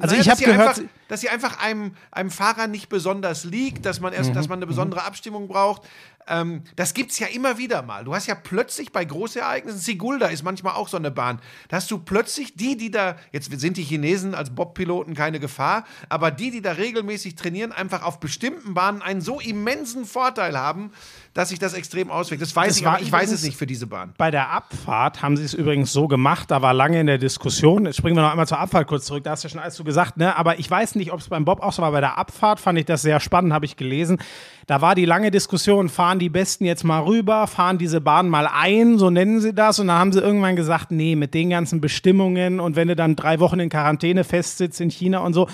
Also 0.00 0.14
naja, 0.14 0.20
ich 0.20 0.30
habe 0.30 0.42
gehört, 0.42 0.68
einfach, 0.78 0.82
dass 1.08 1.20
sie 1.20 1.28
einfach 1.28 1.62
einem, 1.62 1.94
einem 2.10 2.30
Fahrer 2.30 2.66
nicht 2.66 2.88
besonders 2.88 3.44
liegt, 3.44 3.84
dass 3.86 4.00
man 4.00 4.12
Mhm. 4.12 4.18
erst, 4.18 4.36
dass 4.36 4.48
man 4.48 4.58
eine 4.58 4.66
besondere 4.66 5.04
Abstimmung 5.04 5.48
braucht. 5.48 5.82
Ähm, 6.28 6.62
das 6.76 6.94
gibt 6.94 7.10
es 7.10 7.18
ja 7.18 7.26
immer 7.26 7.58
wieder 7.58 7.82
mal. 7.82 8.04
Du 8.04 8.14
hast 8.14 8.28
ja 8.28 8.36
plötzlich 8.36 8.92
bei 8.92 9.04
Großereignissen, 9.04 9.80
Sigulda 9.80 10.26
ist 10.28 10.44
manchmal 10.44 10.74
auch 10.74 10.86
so 10.86 10.96
eine 10.96 11.10
Bahn, 11.10 11.40
da 11.68 11.78
hast 11.78 11.90
du 11.90 11.98
plötzlich 11.98 12.54
die, 12.54 12.76
die 12.76 12.92
da, 12.92 13.16
jetzt 13.32 13.50
sind 13.58 13.76
die 13.76 13.82
Chinesen 13.82 14.32
als 14.32 14.50
Bobpiloten 14.50 15.14
keine 15.14 15.40
Gefahr, 15.40 15.84
aber 16.08 16.30
die, 16.30 16.52
die 16.52 16.62
da 16.62 16.72
regelmäßig 16.72 17.34
trainieren, 17.34 17.72
einfach 17.72 18.04
auf 18.04 18.20
bestimmten 18.20 18.72
Bahnen 18.72 19.02
einen 19.02 19.20
so 19.20 19.40
immensen 19.40 20.04
Vorteil 20.04 20.56
haben, 20.56 20.92
dass 21.34 21.48
sich 21.48 21.58
das 21.58 21.72
extrem 21.74 22.08
auswirkt. 22.08 22.40
Das 22.40 22.54
weiß 22.54 22.68
Das 22.68 22.76
ich, 22.78 22.86
aber 22.86 23.00
ich 23.00 23.10
weiß 23.10 23.32
es 23.32 23.42
nicht 23.42 23.56
für 23.56 23.66
diese 23.66 23.88
Bahn. 23.88 24.14
Bei 24.16 24.30
der 24.30 24.50
Abfahrt 24.50 25.22
haben 25.22 25.36
sie 25.36 25.42
es 25.44 25.54
übrigens 25.54 25.92
so 25.92 26.06
gemacht, 26.06 26.52
da 26.52 26.62
war 26.62 26.72
lange 26.72 27.01
in 27.02 27.06
der 27.06 27.18
Diskussion, 27.18 27.84
jetzt 27.84 27.96
springen 27.96 28.16
wir 28.16 28.22
noch 28.22 28.30
einmal 28.30 28.46
zur 28.46 28.58
Abfahrt 28.58 28.86
kurz 28.86 29.04
zurück, 29.04 29.22
da 29.24 29.32
hast 29.32 29.44
du 29.44 29.48
ja 29.48 29.50
schon 29.50 29.60
alles 29.60 29.74
zu 29.74 29.84
gesagt, 29.84 30.16
ne? 30.16 30.34
aber 30.36 30.58
ich 30.58 30.70
weiß 30.70 30.94
nicht, 30.94 31.12
ob 31.12 31.20
es 31.20 31.28
beim 31.28 31.44
Bob 31.44 31.60
auch 31.60 31.72
so 31.72 31.82
war, 31.82 31.92
bei 31.92 32.00
der 32.00 32.16
Abfahrt 32.16 32.60
fand 32.60 32.78
ich 32.78 32.86
das 32.86 33.02
sehr 33.02 33.20
spannend, 33.20 33.52
habe 33.52 33.66
ich 33.66 33.76
gelesen. 33.76 34.18
Da 34.66 34.80
war 34.80 34.94
die 34.94 35.04
lange 35.04 35.30
Diskussion, 35.30 35.88
fahren 35.88 36.18
die 36.18 36.30
Besten 36.30 36.64
jetzt 36.64 36.84
mal 36.84 37.00
rüber, 37.00 37.46
fahren 37.46 37.76
diese 37.76 38.00
Bahn 38.00 38.28
mal 38.28 38.46
ein, 38.46 38.98
so 38.98 39.10
nennen 39.10 39.40
sie 39.40 39.52
das, 39.52 39.78
und 39.78 39.88
dann 39.88 39.98
haben 39.98 40.12
sie 40.12 40.20
irgendwann 40.20 40.56
gesagt, 40.56 40.90
nee, 40.90 41.16
mit 41.16 41.34
den 41.34 41.50
ganzen 41.50 41.80
Bestimmungen 41.80 42.60
und 42.60 42.76
wenn 42.76 42.88
du 42.88 42.96
dann 42.96 43.16
drei 43.16 43.40
Wochen 43.40 43.60
in 43.60 43.68
Quarantäne 43.68 44.24
festsitzt 44.24 44.80
in 44.80 44.90
China 44.90 45.18
und 45.18 45.34
so, 45.34 45.48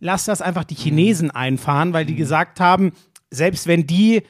lass 0.00 0.24
das 0.24 0.42
einfach 0.42 0.64
die 0.64 0.74
Chinesen 0.74 1.30
einfahren, 1.30 1.92
weil 1.92 2.06
die 2.06 2.16
gesagt 2.16 2.58
haben, 2.58 2.92
selbst 3.30 3.66
wenn 3.66 3.86
die 3.86 4.22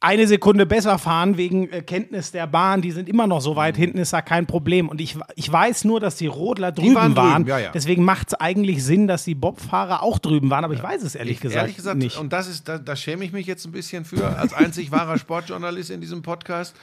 eine 0.00 0.26
Sekunde 0.26 0.66
besser 0.66 0.98
fahren 0.98 1.36
wegen 1.38 1.70
äh, 1.72 1.80
Kenntnis 1.80 2.30
der 2.30 2.46
Bahn, 2.46 2.82
die 2.82 2.90
sind 2.92 3.08
immer 3.08 3.26
noch 3.26 3.40
so 3.40 3.52
Mhm. 3.52 3.56
weit 3.56 3.76
hinten, 3.76 3.98
ist 3.98 4.12
da 4.12 4.20
kein 4.22 4.46
Problem. 4.46 4.88
Und 4.88 5.00
ich, 5.00 5.16
ich 5.36 5.50
weiß 5.50 5.84
nur, 5.84 6.00
dass 6.00 6.16
die 6.16 6.26
Rodler 6.26 6.70
drüben 6.70 6.94
waren 6.94 7.16
waren. 7.16 7.34
drüben, 7.44 7.48
ja, 7.48 7.58
ja. 7.58 7.70
Deswegen 7.72 8.04
macht 8.04 8.28
es 8.28 8.34
eigentlich 8.34 8.84
Sinn, 8.84 9.06
dass 9.06 9.24
die 9.24 9.34
Bobfahrer 9.34 10.02
auch 10.02 10.18
drüben 10.18 10.50
waren, 10.50 10.64
aber 10.64 10.74
ich 10.74 10.82
weiß 10.82 11.02
es 11.02 11.14
ehrlich 11.14 11.40
gesagt, 11.40 11.62
Ehrlich 11.62 11.76
gesagt, 11.76 11.96
nicht. 11.98 12.18
und 12.18 12.32
das 12.32 12.46
ist, 12.46 12.68
da, 12.68 12.76
da 12.78 12.94
schäme 12.94 13.24
ich 13.24 13.32
mich 13.32 13.46
jetzt 13.46 13.64
ein 13.64 13.72
bisschen 13.72 14.04
für, 14.04 14.36
als 14.38 14.52
einzig 14.52 14.90
wahrer 14.92 15.18
Sportjournalist 15.18 15.90
in 15.90 16.00
diesem 16.02 16.20
Podcast. 16.22 16.76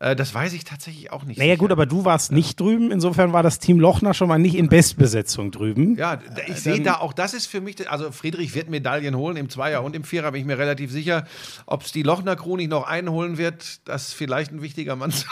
Äh, 0.00 0.16
das 0.16 0.34
weiß 0.34 0.52
ich 0.54 0.64
tatsächlich 0.64 1.12
auch 1.12 1.24
nicht. 1.24 1.38
Naja, 1.38 1.52
sicher. 1.52 1.60
gut, 1.60 1.72
aber 1.72 1.86
du 1.86 2.04
warst 2.04 2.32
nicht 2.32 2.58
drüben. 2.58 2.90
Insofern 2.90 3.32
war 3.32 3.42
das 3.42 3.58
Team 3.58 3.78
Lochner 3.78 4.12
schon 4.14 4.28
mal 4.28 4.38
nicht 4.38 4.56
in 4.56 4.68
Bestbesetzung 4.68 5.50
drüben. 5.50 5.96
Ja, 5.96 6.20
ich 6.48 6.60
sehe 6.60 6.80
da 6.80 6.98
auch, 6.98 7.12
das 7.12 7.32
ist 7.34 7.46
für 7.46 7.60
mich, 7.60 7.90
also 7.90 8.10
Friedrich 8.12 8.54
wird 8.54 8.68
Medaillen 8.70 9.16
holen 9.16 9.36
im 9.36 9.48
Zweier 9.48 9.82
und 9.84 9.94
im 9.94 10.04
Vierer, 10.04 10.32
bin 10.32 10.40
ich 10.40 10.46
mir 10.46 10.58
relativ 10.58 10.90
sicher. 10.90 11.26
Ob 11.66 11.82
es 11.82 11.92
die 11.92 12.02
Lochner 12.02 12.36
Crew 12.36 12.56
nicht 12.56 12.70
noch 12.70 12.86
einholen 12.86 13.38
wird, 13.38 13.86
das 13.88 14.08
ist 14.08 14.14
vielleicht 14.14 14.50
ein 14.52 14.62
wichtiger 14.62 14.96
Mann. 14.96 15.12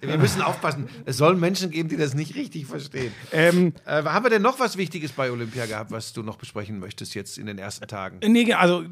Wir 0.00 0.18
müssen 0.18 0.42
aufpassen. 0.42 0.88
Es 1.04 1.16
soll 1.16 1.36
Menschen 1.36 1.70
geben, 1.70 1.88
die 1.88 1.96
das 1.96 2.14
nicht 2.14 2.34
richtig 2.36 2.66
verstehen. 2.66 3.12
Ähm, 3.32 3.72
Äh, 3.86 4.04
haben 4.04 4.24
wir 4.24 4.30
denn 4.30 4.42
noch 4.42 4.60
was 4.60 4.76
Wichtiges 4.76 5.12
bei 5.12 5.30
Olympia 5.30 5.66
gehabt, 5.66 5.90
was 5.90 6.12
du 6.12 6.22
noch 6.22 6.36
besprechen 6.36 6.78
möchtest 6.78 7.14
jetzt 7.14 7.38
in 7.38 7.46
den 7.46 7.58
ersten 7.58 7.86
Tagen? 7.88 8.20
Nee, 8.30 8.52
also 8.52 8.84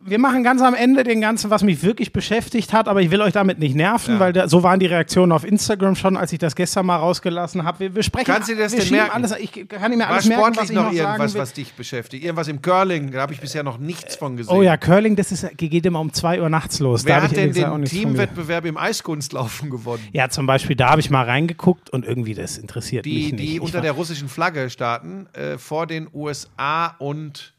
wir 0.00 0.18
machen 0.18 0.44
ganz 0.44 0.62
am 0.62 0.74
Ende 0.74 1.02
den 1.04 1.20
ganzen, 1.20 1.50
was 1.50 1.62
mich 1.64 1.82
wirklich 1.82 2.12
beschäftigt 2.12 2.72
hat, 2.72 2.86
aber 2.86 3.00
ich 3.02 3.10
will 3.10 3.20
euch 3.20 3.32
damit 3.32 3.58
nicht 3.58 3.74
nerven, 3.74 4.14
Ja. 4.14 4.20
weil 4.20 4.32
da, 4.32 4.48
so 4.48 4.62
waren 4.62 4.78
die 4.78 4.86
Reaktionen 4.86 5.32
auf 5.32 5.44
Instagram 5.44 5.96
schon, 5.96 6.16
als 6.16 6.32
ich 6.32 6.38
das 6.38 6.54
gestern 6.54 6.86
mal 6.86 6.96
rausgelassen 6.96 7.64
habe. 7.64 7.80
Wir, 7.80 7.94
wir 7.94 8.02
sprechen. 8.02 8.26
Kannst 8.26 8.48
du 8.48 8.54
das 8.56 8.74
denn 8.74 8.88
merken? 8.90 9.10
Alles, 9.12 9.34
ich 9.38 9.52
kann 9.68 9.90
nicht 9.90 9.98
mehr 9.98 10.06
War 10.06 10.14
alles 10.14 10.26
merken, 10.26 10.56
was 10.56 10.70
ich 10.70 10.76
noch 10.76 10.84
noch 10.84 10.92
irgendwas, 10.92 11.34
was 11.34 11.52
dich 11.54 11.72
beschäftigt? 11.72 12.24
Irgendwas 12.24 12.48
im 12.48 12.62
Curling, 12.62 13.10
da 13.10 13.22
habe 13.22 13.32
ich 13.32 13.40
bisher 13.40 13.62
noch 13.62 13.78
nichts 13.78 14.16
von 14.16 14.36
gesehen. 14.36 14.54
Oh 14.54 14.62
ja, 14.62 14.76
Curling, 14.76 15.16
das 15.16 15.32
ist, 15.32 15.46
geht 15.56 15.84
immer 15.86 16.00
um 16.00 16.12
2 16.12 16.40
Uhr 16.40 16.48
nachts 16.50 16.78
los. 16.78 17.04
Wer 17.04 17.16
da 17.16 17.22
hat 17.24 17.36
denn 17.36 17.52
den. 17.52 17.84
Teamwettbewerb 17.84 18.64
im 18.66 18.76
Eiskunstlaufen 18.76 19.70
gewonnen? 19.70 20.02
Ja, 20.12 20.28
zum 20.28 20.46
Beispiel, 20.46 20.76
da 20.76 20.90
habe 20.90 21.00
ich 21.00 21.10
mal 21.10 21.24
reingeguckt 21.24 21.90
und 21.90 22.04
irgendwie 22.04 22.34
das 22.34 22.58
interessiert 22.58 23.04
Die, 23.06 23.14
mich 23.14 23.32
nicht. 23.32 23.38
die 23.40 23.54
Ich 23.56 23.60
unter 23.60 23.80
der 23.80 23.92
russischen 23.92 24.28
Flagge 24.28 24.70
starten, 24.70 25.26
äh, 25.32 25.58
vor 25.58 25.86
den 25.86 26.06
USA 26.12 26.94
und, 26.98 27.54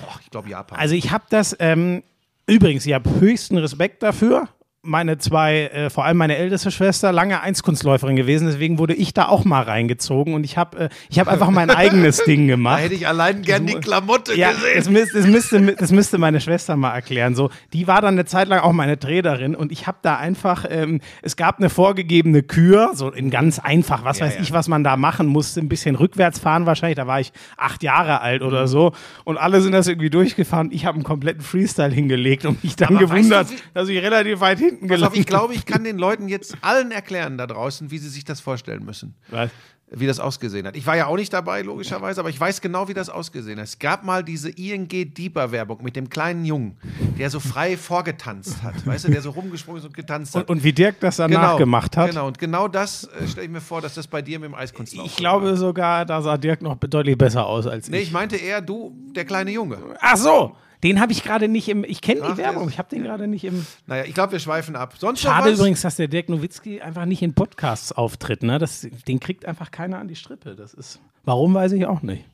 boah, 0.00 0.18
ich 0.20 0.30
glaube 0.30 0.48
Japan. 0.48 0.78
Also 0.78 0.94
ich 0.94 1.10
habe 1.10 1.24
das, 1.30 1.56
ähm, 1.58 2.02
übrigens, 2.46 2.86
ich 2.86 2.92
habe 2.92 3.08
höchsten 3.20 3.58
Respekt 3.58 4.02
dafür. 4.02 4.48
Meine 4.84 5.16
zwei, 5.18 5.66
äh, 5.72 5.90
vor 5.90 6.04
allem 6.06 6.16
meine 6.16 6.36
älteste 6.36 6.72
Schwester, 6.72 7.12
lange 7.12 7.40
Eiskunstläuferin 7.40 8.16
gewesen, 8.16 8.48
deswegen 8.48 8.80
wurde 8.80 8.94
ich 8.94 9.14
da 9.14 9.28
auch 9.28 9.44
mal 9.44 9.62
reingezogen 9.62 10.34
und 10.34 10.42
ich 10.42 10.58
habe 10.58 10.76
äh, 10.76 10.88
ich 11.08 11.20
hab 11.20 11.28
einfach 11.28 11.50
mein 11.50 11.70
eigenes 11.70 12.16
Ding 12.26 12.48
da 12.48 12.54
gemacht. 12.54 12.80
hätte 12.82 12.94
ich 12.94 13.06
allein 13.06 13.42
gern 13.42 13.64
die 13.64 13.74
Klamotte 13.74 14.34
Ja, 14.36 14.50
gesehen. 14.50 14.70
das 14.74 14.90
müsste, 14.90 15.18
das, 15.18 15.26
müsste, 15.28 15.76
das 15.78 15.92
müsste 15.92 16.18
meine 16.18 16.40
Schwester 16.40 16.74
mal 16.74 16.90
erklären. 16.94 17.36
So, 17.36 17.50
die 17.72 17.86
war 17.86 18.00
dann 18.00 18.14
eine 18.14 18.24
Zeit 18.24 18.48
lang 18.48 18.58
auch 18.58 18.72
meine 18.72 18.98
Trainerin 18.98 19.54
und 19.54 19.70
ich 19.70 19.86
habe 19.86 19.98
da 20.02 20.16
einfach, 20.16 20.64
ähm, 20.68 21.00
es 21.22 21.36
gab 21.36 21.58
eine 21.58 21.70
vorgegebene 21.70 22.42
Kür, 22.42 22.90
so 22.94 23.08
in 23.12 23.30
ganz 23.30 23.60
einfach, 23.60 24.04
was 24.04 24.18
Ja, 24.18 24.26
weiß 24.26 24.34
ja. 24.34 24.40
ich, 24.40 24.50
was 24.50 24.66
man 24.66 24.82
da 24.82 24.96
machen 24.96 25.28
musste, 25.28 25.60
ein 25.60 25.68
bisschen 25.68 25.94
rückwärts 25.94 26.40
fahren 26.40 26.66
wahrscheinlich, 26.66 26.96
da 26.96 27.06
war 27.06 27.20
ich 27.20 27.30
acht 27.56 27.84
Jahre 27.84 28.20
alt 28.20 28.42
Mhm. 28.42 28.48
oder 28.48 28.66
so 28.66 28.90
und 29.22 29.38
alle 29.38 29.60
sind 29.60 29.70
das 29.70 29.86
irgendwie 29.86 30.10
durchgefahren. 30.10 30.70
Ich 30.72 30.86
habe 30.86 30.96
einen 30.96 31.04
kompletten 31.04 31.42
Freestyle 31.42 31.94
hingelegt 31.94 32.46
und 32.46 32.64
mich 32.64 32.74
dann 32.74 32.88
Aber 32.96 33.02
weißt 33.02 33.12
gewundert, 33.12 33.48
du, 33.50 33.54
wie- 33.54 33.58
dass 33.74 33.88
ich 33.88 34.02
relativ 34.02 34.40
weit 34.40 34.58
hinten 34.72 34.88
Pass 34.88 35.02
auf, 35.02 35.12
gelandet 35.12 35.20
ich 35.20 35.26
glaube, 35.26 35.54
ich 35.54 35.66
kann 35.66 35.84
den 35.84 35.98
Leuten 35.98 36.28
jetzt 36.28 36.56
allen 36.60 36.90
erklären 36.90 37.38
da 37.38 37.46
draußen, 37.46 37.90
wie 37.90 37.98
sie 37.98 38.08
sich 38.08 38.24
das 38.24 38.40
vorstellen 38.40 38.84
müssen. 38.84 39.14
Was? 39.30 39.50
Wie 39.94 40.06
das 40.06 40.20
ausgesehen 40.20 40.66
hat. 40.66 40.74
Ich 40.74 40.86
war 40.86 40.96
ja 40.96 41.04
auch 41.06 41.16
nicht 41.16 41.34
dabei, 41.34 41.60
logischerweise, 41.60 42.18
aber 42.20 42.30
ich 42.30 42.40
weiß 42.40 42.62
genau, 42.62 42.88
wie 42.88 42.94
das 42.94 43.10
ausgesehen 43.10 43.58
hat. 43.58 43.66
Es 43.66 43.78
gab 43.78 44.04
mal 44.04 44.24
diese 44.24 44.48
ING 44.48 44.88
Deeper-Werbung 44.88 45.82
mit 45.84 45.96
dem 45.96 46.08
kleinen 46.08 46.46
Jungen, 46.46 46.78
der 47.18 47.28
so 47.28 47.40
frei 47.40 47.76
vorgetanzt 48.06 48.62
hat. 48.62 48.86
Weißt 48.86 49.04
du, 49.04 49.10
der 49.10 49.20
so 49.20 49.30
rumgesprungen 49.30 49.80
ist 49.80 49.84
und 49.86 49.92
getanzt 49.92 50.34
hat. 50.34 50.48
Und, 50.48 50.56
und 50.56 50.64
wie 50.64 50.72
Dirk 50.72 50.98
das 51.00 51.16
danach 51.16 51.58
gemacht 51.58 51.94
hat. 51.98 52.08
Genau, 52.08 52.26
und 52.26 52.38
genau 52.38 52.68
das 52.68 53.04
äh, 53.04 53.28
stelle 53.28 53.44
ich 53.44 53.52
mir 53.52 53.60
vor, 53.60 53.82
dass 53.82 53.92
das 53.92 54.06
bei 54.06 54.22
dir 54.22 54.38
mit 54.38 54.48
dem 54.48 54.54
Eiskunstlauf 54.54 55.04
Ich 55.04 55.16
glaube 55.16 55.58
sogar, 55.58 56.06
da 56.06 56.22
sah 56.22 56.38
Dirk 56.38 56.62
noch 56.62 56.76
deutlich 56.76 57.18
besser 57.18 57.44
aus 57.44 57.66
als 57.66 57.90
Nee, 57.90 57.98
ich. 57.98 58.04
ich 58.04 58.12
meinte 58.12 58.36
eher 58.36 58.62
du, 58.62 58.96
der 59.14 59.26
kleine 59.26 59.50
Junge. 59.50 59.76
Ach 60.00 60.16
so, 60.16 60.56
den 60.82 61.00
habe 61.00 61.12
ich 61.12 61.22
gerade 61.22 61.48
nicht 61.48 61.68
im. 61.68 61.84
Ich 61.84 62.00
kenne 62.00 62.22
die 62.22 62.36
Werbung, 62.36 62.68
ich 62.68 62.78
habe 62.78 62.88
den 62.88 63.02
gerade 63.02 63.28
nicht 63.28 63.44
im. 63.44 63.64
Naja, 63.86 64.04
ich 64.04 64.14
glaube, 64.14 64.32
wir 64.32 64.40
schweifen 64.40 64.74
ab. 64.74 64.94
Sonst 64.98 65.20
Schade 65.20 65.50
übrigens, 65.50 65.82
dass 65.82 65.96
der 65.96 66.08
Dirk 66.08 66.28
Nowitzki 66.28 66.80
einfach 66.80 67.04
nicht 67.04 67.22
in 67.22 67.34
Podcasts 67.34 67.92
auftritt. 67.92 68.42
Ne? 68.42 68.58
Das, 68.58 68.86
den 69.06 69.20
kriegt 69.20 69.46
einfach 69.46 69.70
keiner 69.70 69.98
an 69.98 70.08
die 70.08 70.16
Strippe. 70.16 70.56
Das 70.56 70.74
ist. 70.74 71.00
Warum 71.24 71.54
weiß 71.54 71.72
ich 71.72 71.86
auch 71.86 72.02
nicht. 72.02 72.24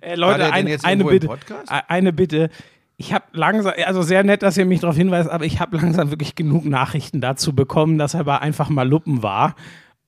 Äh, 0.00 0.16
Leute, 0.16 0.52
ein, 0.52 0.68
eine 0.84 1.04
Bitte. 1.04 1.28
Äh, 1.68 1.80
Eine 1.88 2.12
Bitte. 2.12 2.50
Ich 2.96 3.12
habe 3.12 3.24
langsam, 3.32 3.72
also 3.86 4.02
sehr 4.02 4.22
nett, 4.22 4.42
dass 4.42 4.56
ihr 4.56 4.66
mich 4.66 4.80
darauf 4.80 4.96
hinweist, 4.96 5.28
aber 5.28 5.44
ich 5.44 5.58
habe 5.60 5.76
langsam 5.78 6.10
wirklich 6.10 6.36
genug 6.36 6.64
Nachrichten 6.64 7.20
dazu 7.20 7.52
bekommen, 7.52 7.98
dass 7.98 8.14
er 8.14 8.20
aber 8.20 8.40
einfach 8.40 8.68
mal 8.68 8.88
Luppen 8.88 9.22
war. 9.22 9.56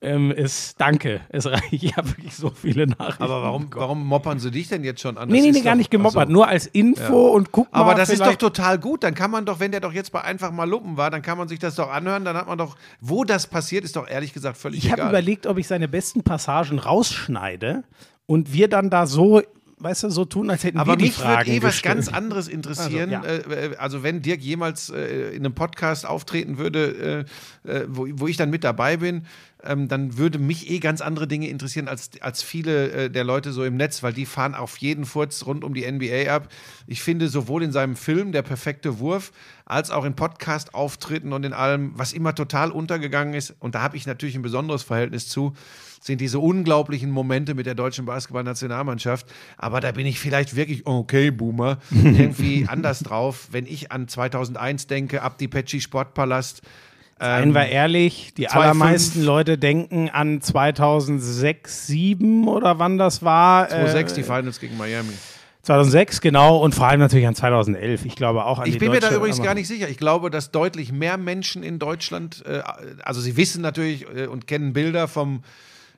Ähm, 0.07 0.31
ist, 0.31 0.81
danke, 0.81 1.21
es 1.31 1.47
reicht. 1.47 1.73
Ich 1.73 1.97
habe 1.97 2.09
wirklich 2.11 2.35
so 2.37 2.51
viele 2.51 2.87
Nachrichten. 2.87 3.23
Aber 3.25 3.43
warum, 3.43 3.69
warum 3.75 4.07
moppern 4.07 4.39
sie 4.39 4.51
dich 4.53 4.69
denn 4.69 4.85
jetzt 4.85 5.01
schon 5.01 5.19
an? 5.19 5.29
Nee, 5.29 5.37
Das 5.39 5.43
nee, 5.43 5.49
ist 5.51 5.57
nee, 5.57 5.63
gar 5.63 5.75
nicht 5.75 5.91
gemoppert, 5.91 6.23
Ach 6.25 6.27
so. 6.29 6.33
nur 6.33 6.47
als 6.49 6.67
Info 6.67 7.29
und 7.31 7.51
guck 7.51 7.73
mal. 7.73 7.81
Aber 7.81 7.95
das 7.95 8.11
ist 8.11 8.21
doch 8.25 8.37
total 8.37 8.79
gut. 8.79 9.03
Dann 9.03 9.15
kann 9.15 9.31
man 9.31 9.45
doch, 9.45 9.59
wenn 9.59 9.73
der 9.73 9.81
doch 9.81 9.93
jetzt 9.93 10.13
bei 10.13 10.23
einfach 10.23 10.53
mal 10.53 10.69
Luppen 10.69 10.97
war, 10.97 11.11
dann 11.11 11.23
kann 11.23 11.37
man 11.37 11.49
sich 11.49 11.59
das 11.59 11.75
doch 11.75 11.91
anhören. 11.91 12.25
Dann 12.25 12.37
hat 12.37 12.47
man 12.47 12.57
doch, 12.57 12.77
wo 13.01 13.25
das 13.25 13.47
passiert, 13.49 13.85
ist 13.85 13.97
doch 13.97 14.09
ehrlich 14.09 14.33
gesagt 14.33 14.57
völlig 14.57 14.85
Ich 14.85 14.91
habe 14.93 15.03
egal. 15.03 15.11
überlegt, 15.11 15.47
ob 15.47 15.59
ich 15.59 15.67
seine 15.67 15.89
besten 15.89 16.23
Passagen 16.23 16.79
rausschneide 16.79 17.83
und 18.27 18.53
wir 18.53 18.69
dann 18.69 18.91
da 18.91 19.07
so, 19.07 19.43
weißt 19.79 20.05
du, 20.05 20.11
so 20.11 20.25
tun, 20.25 20.51
als 20.51 20.65
hätten 20.65 20.79
Aber 20.79 20.93
wir 20.93 20.97
die 20.97 21.05
mich 21.07 21.19
würde 21.19 21.31
Fragen 21.33 21.51
eh 21.51 21.63
was 21.63 21.73
gestellt. 21.73 21.95
ganz 21.97 22.09
anderes 22.09 22.49
interessieren. 22.49 23.13
Also, 23.15 23.29
ja. 23.51 23.57
äh, 23.57 23.67
äh, 23.73 23.77
also 23.77 24.03
wenn 24.03 24.23
Dirk 24.23 24.41
jemals 24.41 24.91
äh, 24.91 25.31
in 25.35 25.45
einem 25.45 25.55
Podcast 25.55 26.07
auftreten 26.07 26.59
würde, 26.59 27.25
äh, 27.67 27.71
äh, 27.71 27.87
wo, 27.89 28.07
wo 28.13 28.27
ich 28.29 28.37
dann 28.37 28.51
mit 28.51 28.65
dabei 28.65 28.97
bin, 28.99 29.27
ähm, 29.69 29.89
dann 29.89 30.19
würde 30.19 30.39
mich 30.39 30.71
eh 30.71 30.79
ganz 30.79 31.01
andere 31.01 31.27
Dinge 31.27 31.49
interessieren 31.49 31.89
als, 31.89 32.11
als 32.21 32.43
viele 32.43 32.91
äh, 32.91 33.11
der 33.11 33.25
Leute 33.25 33.53
so 33.53 33.65
im 33.65 33.77
Netz, 33.77 34.03
weil 34.03 34.13
die 34.13 34.27
fahren 34.27 34.55
auf 34.55 34.77
jeden 34.79 35.05
Furz 35.05 35.45
rund 35.47 35.65
um 35.65 35.75
die 35.75 35.91
NBA 35.91 36.31
ab. 36.33 36.49
Ich 36.87 37.03
finde 37.03 37.29
sowohl 37.29 37.63
in 37.63 37.73
seinem 37.73 37.97
Film 37.97 38.33
Der 38.33 38.43
perfekte 38.43 38.99
Wurf 38.99 39.33
als 39.65 39.91
auch 39.91 40.05
in 40.05 40.15
Podcast-Auftritten 40.15 41.33
und 41.33 41.45
in 41.45 41.53
allem, 41.53 41.93
was 41.97 42.13
immer 42.13 42.35
total 42.35 42.71
untergegangen 42.71 43.35
ist, 43.35 43.55
und 43.59 43.75
da 43.75 43.83
habe 43.83 43.97
ich 43.97 44.07
natürlich 44.07 44.37
ein 44.37 44.43
besonderes 44.43 44.85
Verhältnis 44.85 45.29
zu, 45.29 45.55
sind 46.01 46.21
diese 46.21 46.39
unglaublichen 46.39 47.11
Momente 47.11 47.55
mit 47.55 47.67
der 47.67 47.75
deutschen 47.75 48.07
Basketballnationalmannschaft. 48.07 49.27
Aber 49.57 49.81
da 49.81 49.91
bin 49.93 50.07
ich 50.07 50.21
vielleicht 50.21 50.55
wirklich, 50.57 50.87
okay, 50.87 51.31
Boomer, 51.31 51.79
irgendwie 51.91 52.67
anders 52.69 53.01
drauf. 53.01 53.49
Wenn 53.51 53.67
ich 53.67 53.93
an 53.93 54.07
2001 54.09 54.87
denke, 54.87 55.23
Abdi 55.23 55.49
Pecci 55.49 55.81
Sportpalast, 55.81 56.63
Seien 57.19 57.55
wir 57.55 57.67
ehrlich, 57.67 58.35
die 58.37 58.47
2,5. 58.47 58.53
allermeisten 58.53 59.23
Leute 59.23 59.57
denken 59.57 60.11
an 60.11 60.43
2006, 60.43 61.87
2007 61.87 62.49
oder 62.49 62.79
wann 62.79 62.99
das 62.99 63.23
war. 63.23 63.69
2006 63.69 64.13
äh, 64.13 64.15
die 64.17 64.23
Finals 64.23 64.61
gegen 64.61 64.77
Miami. 64.77 65.13
2006, 65.63 66.21
genau, 66.21 66.59
und 66.59 66.75
vor 66.75 66.87
allem 66.87 67.01
natürlich 67.01 67.27
an 67.27 67.35
2011. 67.35 68.05
Ich 68.05 68.15
glaube 68.15 68.45
auch 68.45 68.61
an 68.61 68.69
Ich 68.69 68.79
bin 68.79 68.93
mir 68.93 69.01
da 69.01 69.13
übrigens 69.13 69.43
gar 69.43 69.55
nicht 69.55 69.67
sicher. 69.67 69.89
Ich 69.89 69.97
glaube, 69.97 70.31
dass 70.31 70.53
deutlich 70.53 70.93
mehr 70.93 71.17
Menschen 71.17 71.63
in 71.65 71.79
Deutschland, 71.79 72.45
äh, 72.47 72.63
also 73.03 73.21
sie 73.21 73.37
wissen 73.37 73.63
natürlich 73.63 74.07
äh, 74.15 74.27
und 74.27 74.47
kennen 74.47 74.75
Bilder 74.75 75.09
vom 75.09 75.43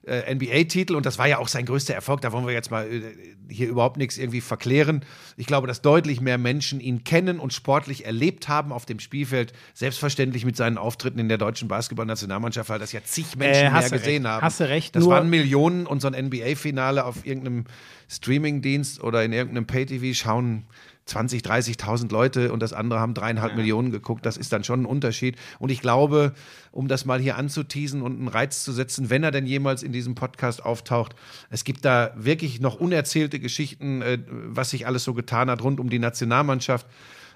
äh, 0.09 0.35
NBA-Titel 0.35 0.95
und 0.97 1.07
das 1.07 1.19
war 1.19 1.27
ja 1.29 1.39
auch 1.39 1.49
sein 1.49 1.67
größter 1.67 1.95
Erfolg. 1.95 2.21
Da 2.23 2.33
wollen 2.33 2.47
wir 2.47 2.53
jetzt 2.55 2.71
mal 2.71 2.87
äh, 2.91 3.03
hier 3.51 3.69
überhaupt 3.69 3.97
nichts 3.97 4.19
irgendwie 4.19 4.41
verklären. 4.41 5.05
Ich 5.37 5.47
glaube, 5.47 5.67
dass 5.67 5.81
deutlich 5.83 6.21
mehr 6.21 6.39
Menschen 6.39 6.81
ihn 6.81 7.05
kennen 7.05 7.39
und 7.39 7.53
sportlich 7.53 8.05
erlebt 8.07 8.49
haben 8.49 8.73
auf 8.73 8.85
dem 8.87 8.99
Spielfeld. 9.01 9.53
Selbstverständlich 9.75 10.45
mit 10.45 10.57
seinen 10.57 10.79
Auftritten 10.79 11.19
in 11.19 11.29
der 11.29 11.39
deutschen 11.39 11.69
Basketballnationalmannschaft, 11.69 12.69
weil 12.71 12.79
das 12.79 12.93
ja 12.93 13.01
zig 13.05 13.37
Menschen 13.37 13.67
Äh, 13.67 13.71
mehr 13.71 13.91
gesehen 13.91 14.25
recht. 14.25 14.35
haben. 14.35 14.43
Hast 14.43 14.61
du 14.61 14.69
recht, 14.69 14.97
Das 14.97 15.05
nur- 15.05 15.13
waren 15.15 15.31
Millionen 15.31 15.87
und 15.87 16.01
so 16.03 16.09
ein 16.09 16.15
NBA-Finale 16.15 17.05
auf 17.05 17.25
irgendeinem 17.25 17.65
Streaming-Dienst 18.11 19.03
oder 19.03 19.25
in 19.25 19.33
irgendeinem 19.33 19.67
Pay-TV 19.67 20.15
schauen 20.15 20.65
20, 21.09 21.43
30.000 21.43 22.13
Leute 22.13 22.53
und 22.53 22.61
das 22.61 22.73
andere 22.73 23.01
haben 23.01 23.15
dreieinhalb 23.15 23.57
Millionen 23.57 23.91
geguckt. 23.91 24.27
Das 24.27 24.37
ist 24.37 24.53
dann 24.53 24.63
schon 24.63 24.83
ein 24.83 24.87
Unterschied. 24.87 25.37
Und 25.59 25.71
ich 25.71 25.81
glaube, 25.81 26.33
um 26.71 26.87
das 26.87 27.05
mal 27.05 27.19
hier 27.19 27.37
anzuteasen 27.37 28.03
und 28.03 28.19
einen 28.19 28.29
Reiz 28.29 28.63
zu 28.63 28.73
setzen, 28.73 29.11
wenn 29.11 29.25
er 29.25 29.31
denn 29.31 29.47
jemals 29.47 29.83
in 29.83 29.93
diesem 29.93 30.15
Podcast 30.15 30.65
auftaucht, 30.65 31.15
es 31.51 31.65
gibt 31.65 31.85
da 31.85 32.13
wirklich 32.17 32.61
noch 32.61 32.79
unerzählte 32.79 33.41
Geschichten, 33.41 34.03
äh, 34.03 34.19
was 34.29 34.71
sich 34.71 34.87
alles 34.87 35.05
so 35.05 35.15
getan 35.15 35.51
hat 35.51 35.63
rund 35.63 35.81
um 35.81 35.89
die 35.89 35.99
Nationalmannschaft. 35.99 36.87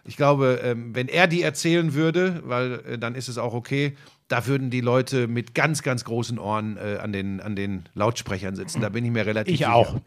Ich 0.05 0.17
glaube, 0.17 0.61
ähm, 0.63 0.95
wenn 0.95 1.09
er 1.09 1.27
die 1.27 1.43
erzählen 1.43 1.95
würde, 1.95 2.43
weil 2.45 2.73
äh, 2.87 2.99
dann 2.99 3.15
ist 3.15 3.29
es 3.29 3.39
auch 3.39 3.55
okay, 3.55 3.97
da 4.29 4.47
würden 4.47 4.71
die 4.71 4.81
Leute 4.81 5.29
mit 5.29 5.55
ganz, 5.55 5.83
ganz 5.83 6.05
großen 6.05 6.39
Ohren 6.39 6.77
äh, 6.77 6.99
an, 7.01 7.13
den, 7.13 7.41
an 7.41 7.55
den 7.55 7.85
Lautsprechern 7.95 8.57
sitzen. 8.57 8.81
Da 8.81 8.89
bin 8.89 9.05
ich 9.05 9.11
mir 9.11 9.27
relativ 9.27 9.53
Ich 9.53 9.59
sicher. 9.61 9.75
auch. 9.75 10.01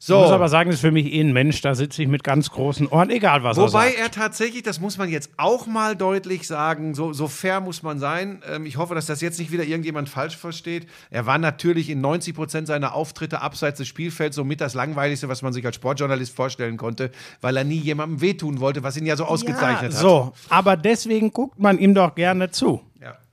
So. 0.00 0.14
Ich 0.14 0.22
muss 0.22 0.30
aber 0.30 0.48
sagen, 0.48 0.70
das 0.70 0.76
ist 0.76 0.80
für 0.80 0.92
mich 0.92 1.12
eh 1.12 1.20
ein 1.20 1.32
Mensch, 1.32 1.60
da 1.60 1.74
sitze 1.74 2.02
ich 2.02 2.08
mit 2.08 2.22
ganz 2.22 2.50
großen 2.50 2.86
Ohren, 2.86 3.10
egal 3.10 3.42
was 3.42 3.56
er 3.56 3.64
Wobei 3.64 3.88
sagt. 3.88 3.98
er 3.98 4.10
tatsächlich, 4.12 4.62
das 4.62 4.80
muss 4.80 4.96
man 4.96 5.08
jetzt 5.08 5.30
auch 5.36 5.66
mal 5.66 5.96
deutlich 5.96 6.46
sagen, 6.46 6.94
so, 6.94 7.12
so 7.12 7.26
fair 7.26 7.60
muss 7.60 7.82
man 7.82 7.98
sein. 7.98 8.40
Ähm, 8.48 8.64
ich 8.64 8.76
hoffe, 8.76 8.94
dass 8.94 9.06
das 9.06 9.20
jetzt 9.20 9.40
nicht 9.40 9.50
wieder 9.50 9.64
irgendjemand 9.64 10.08
falsch 10.08 10.36
versteht. 10.36 10.86
Er 11.10 11.26
war 11.26 11.38
natürlich 11.38 11.90
in 11.90 12.00
90 12.00 12.32
Prozent 12.32 12.68
seiner 12.68 12.94
Auftritte 12.94 13.42
abseits 13.42 13.78
des 13.78 13.88
Spielfelds 13.88 14.36
somit 14.36 14.60
das 14.60 14.74
Langweiligste, 14.74 15.28
was 15.28 15.42
man 15.42 15.52
sich 15.52 15.66
als 15.66 15.74
Sportjournalist 15.74 16.34
vorstellen 16.34 16.76
konnte, 16.76 17.10
weil 17.40 17.56
er 17.56 17.64
nie 17.64 17.78
jemandem 17.78 18.20
wehtun 18.20 18.60
wollte, 18.60 18.84
was 18.84 18.96
ihn 18.96 19.06
ja 19.06 19.16
so 19.16 19.24
ausgezeichnet 19.24 19.92
ja, 19.92 19.98
hat. 19.98 20.02
So, 20.02 20.32
aber 20.48 20.76
deswegen 20.76 21.32
guckt 21.32 21.58
man 21.58 21.76
ihm 21.76 21.94
doch 21.94 22.14
gerne 22.14 22.52
zu. 22.52 22.80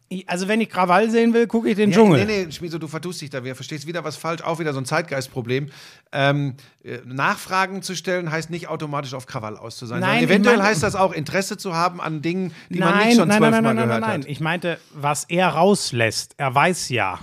Ich, 0.07 0.29
also 0.29 0.47
wenn 0.47 0.61
ich 0.61 0.69
Krawall 0.69 1.09
sehen 1.09 1.33
will, 1.33 1.47
gucke 1.47 1.67
ich 1.69 1.75
den 1.75 1.89
Ja, 1.89 1.95
Dschungel. 1.97 2.25
Nee, 2.25 2.45
nee, 2.45 2.51
Schmieso, 2.51 2.77
du 2.77 2.87
vertust 2.87 3.21
dich 3.21 3.31
da 3.31 3.43
wieder. 3.43 3.55
Verstehst 3.55 3.87
wieder 3.87 4.03
was 4.03 4.15
falsch, 4.17 4.43
auch 4.43 4.59
wieder 4.59 4.71
so 4.71 4.79
ein 4.79 4.85
Zeitgeistproblem. 4.85 5.69
Ähm, 6.11 6.53
äh, 6.83 6.99
Nachfragen 7.05 7.81
zu 7.81 7.95
stellen 7.95 8.29
heißt 8.29 8.51
nicht 8.51 8.67
automatisch 8.67 9.15
auf 9.15 9.25
Krawall 9.25 9.57
aus 9.57 9.77
zu 9.77 9.87
sein. 9.87 10.01
Nein, 10.01 10.17
ich 10.23 10.29
eventuell 10.29 10.57
meine- 10.57 10.69
heißt 10.69 10.83
das 10.83 10.95
auch, 10.95 11.11
Interesse 11.11 11.57
zu 11.57 11.73
haben 11.73 11.99
an 12.01 12.21
Dingen, 12.21 12.53
die 12.69 12.79
man 12.79 12.89
nein, 12.93 13.07
nicht 13.07 13.17
schon 13.17 13.27
nein, 13.27 13.41
nein, 13.41 13.51
zwölfmal 13.51 13.61
nein, 13.61 13.75
nein, 13.75 13.87
gehört 13.87 14.01
nein, 14.01 14.09
nein. 14.11 14.21
hat. 14.21 14.29
Ich 14.29 14.39
meinte, 14.39 14.79
was 14.93 15.25
er 15.25 15.47
rauslässt. 15.49 16.35
Er 16.37 16.53
weiß 16.53 16.89
ja, 16.89 17.19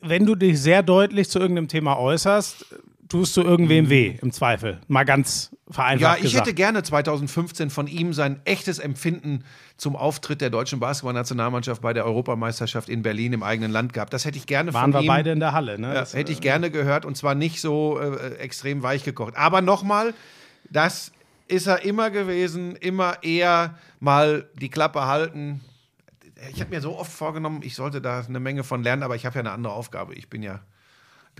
wenn 0.00 0.24
du 0.24 0.34
dich 0.36 0.58
sehr 0.60 0.82
deutlich 0.82 1.28
zu 1.28 1.38
irgendeinem 1.38 1.68
Thema 1.68 1.98
äußerst, 1.98 2.64
tust 3.10 3.36
du 3.36 3.42
irgendwem 3.42 3.84
Mhm. 3.84 3.90
weh, 3.90 4.18
im 4.22 4.32
Zweifel. 4.32 4.80
Mal 4.88 5.04
ganz 5.04 5.54
vereinfacht 5.70 6.00
Ja, 6.00 6.16
ich 6.16 6.22
gesagt. 6.32 6.46
hätte 6.46 6.54
gerne 6.54 6.82
2015 6.82 7.68
von 7.68 7.86
ihm 7.86 8.12
sein 8.14 8.40
echtes 8.44 8.78
Empfinden 8.78 9.44
zum 9.76 9.96
Auftritt 9.96 10.40
der 10.40 10.48
deutschen 10.50 10.80
Basketballnationalmannschaft 10.80 11.82
bei 11.82 11.92
der 11.92 12.06
Europameisterschaft 12.06 12.88
in 12.88 13.02
Berlin 13.02 13.32
im 13.34 13.42
eigenen 13.42 13.70
Land 13.70 13.92
gehabt. 13.92 14.12
Das 14.14 14.24
hätte 14.24 14.38
ich 14.38 14.46
gerne 14.46 14.72
Waren 14.72 14.92
von 14.92 15.00
wir 15.00 15.00
ihm. 15.02 15.08
beide 15.08 15.32
in 15.32 15.40
der 15.40 15.52
Halle, 15.52 15.78
ne? 15.78 15.92
Das, 15.92 16.14
hätte 16.14 16.32
ich 16.32 16.40
gerne 16.40 16.70
gehört 16.70 17.04
und 17.04 17.16
zwar 17.16 17.34
nicht 17.34 17.60
so 17.60 17.98
äh, 18.00 18.36
extrem 18.36 18.82
weich 18.82 19.04
gekocht. 19.04 19.36
Aber 19.36 19.60
nochmal, 19.60 20.14
das 20.70 21.12
ist 21.48 21.66
er 21.66 21.84
immer 21.84 22.10
gewesen, 22.10 22.76
immer 22.76 23.22
eher 23.22 23.76
mal 23.98 24.48
die 24.54 24.68
Klappe 24.70 25.06
halten. 25.06 25.60
Ich 26.52 26.60
habe 26.60 26.70
mir 26.70 26.80
so 26.80 26.96
oft 26.96 27.12
vorgenommen, 27.12 27.60
ich 27.64 27.74
sollte 27.74 28.00
da 28.00 28.20
eine 28.26 28.40
Menge 28.40 28.62
von 28.64 28.82
lernen, 28.82 29.02
aber 29.02 29.16
ich 29.16 29.26
habe 29.26 29.34
ja 29.34 29.40
eine 29.40 29.50
andere 29.50 29.72
Aufgabe. 29.74 30.14
Ich 30.14 30.30
bin 30.30 30.42
ja, 30.42 30.60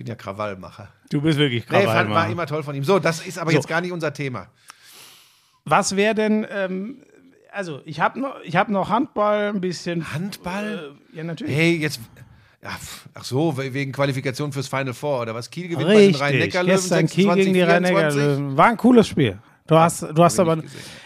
bin 0.01 0.07
ja 0.07 0.15
Krawallmacher. 0.15 0.89
du 1.11 1.21
bist 1.21 1.39
wirklich 1.39 1.65
Nee, 1.69 1.75
fand, 1.83 1.85
Krawallmacher. 1.85 2.15
war 2.23 2.31
immer 2.31 2.47
toll 2.47 2.63
von 2.63 2.75
ihm. 2.75 2.85
So, 2.85 2.99
das 2.99 3.21
ist 3.27 3.39
aber 3.39 3.51
So. 3.51 3.59
jetzt 3.59 3.69
gar 3.69 3.83
nicht 3.83 3.93
unser 3.93 4.15
Thema. 4.15 4.47
Was 5.67 5.95
wäre 5.95 6.15
denn, 6.15 6.47
ähm, 6.51 7.03
also 7.53 7.83
ich 7.85 8.01
habe 8.01 8.19
noch, 8.19 8.37
ich 8.43 8.57
hab 8.57 8.71
noch 8.71 8.89
Handball, 8.89 9.51
ein 9.55 9.61
bisschen. 9.61 10.11
Handball? 10.15 10.95
Äh, 11.13 11.19
ja, 11.19 11.25
natürlich. 11.25 11.55
Hey, 11.55 11.77
jetzt. 11.77 12.01
Ach 12.63 13.25
so, 13.25 13.57
we- 13.59 13.75
wegen 13.75 13.93
Qualifikation 13.93 14.53
fürs 14.53 14.69
Final 14.69 14.95
Four 14.95 15.21
oder 15.21 15.35
was? 15.35 15.51
Kiel 15.51 15.69
gewinnt 15.69 15.87
bei 15.89 15.95
den 15.95 15.99
Richtig, 16.07 16.21
Rhein-Neckar-Löwen 16.23 16.75
gestern 16.77 17.07
Kiel 17.07 17.25
26, 17.25 17.45
gegen 17.45 17.55
die 17.55 17.61
24. 17.61 17.95
Rhein-Neckar-Löwen. 17.95 18.57
War 18.57 18.67
ein 18.69 18.77
cooles 18.79 19.07
Spiel. 19.09 19.39
Du 19.71 19.79
hast, 19.79 20.03
du 20.03 20.25
hast 20.25 20.41
aber, 20.41 20.59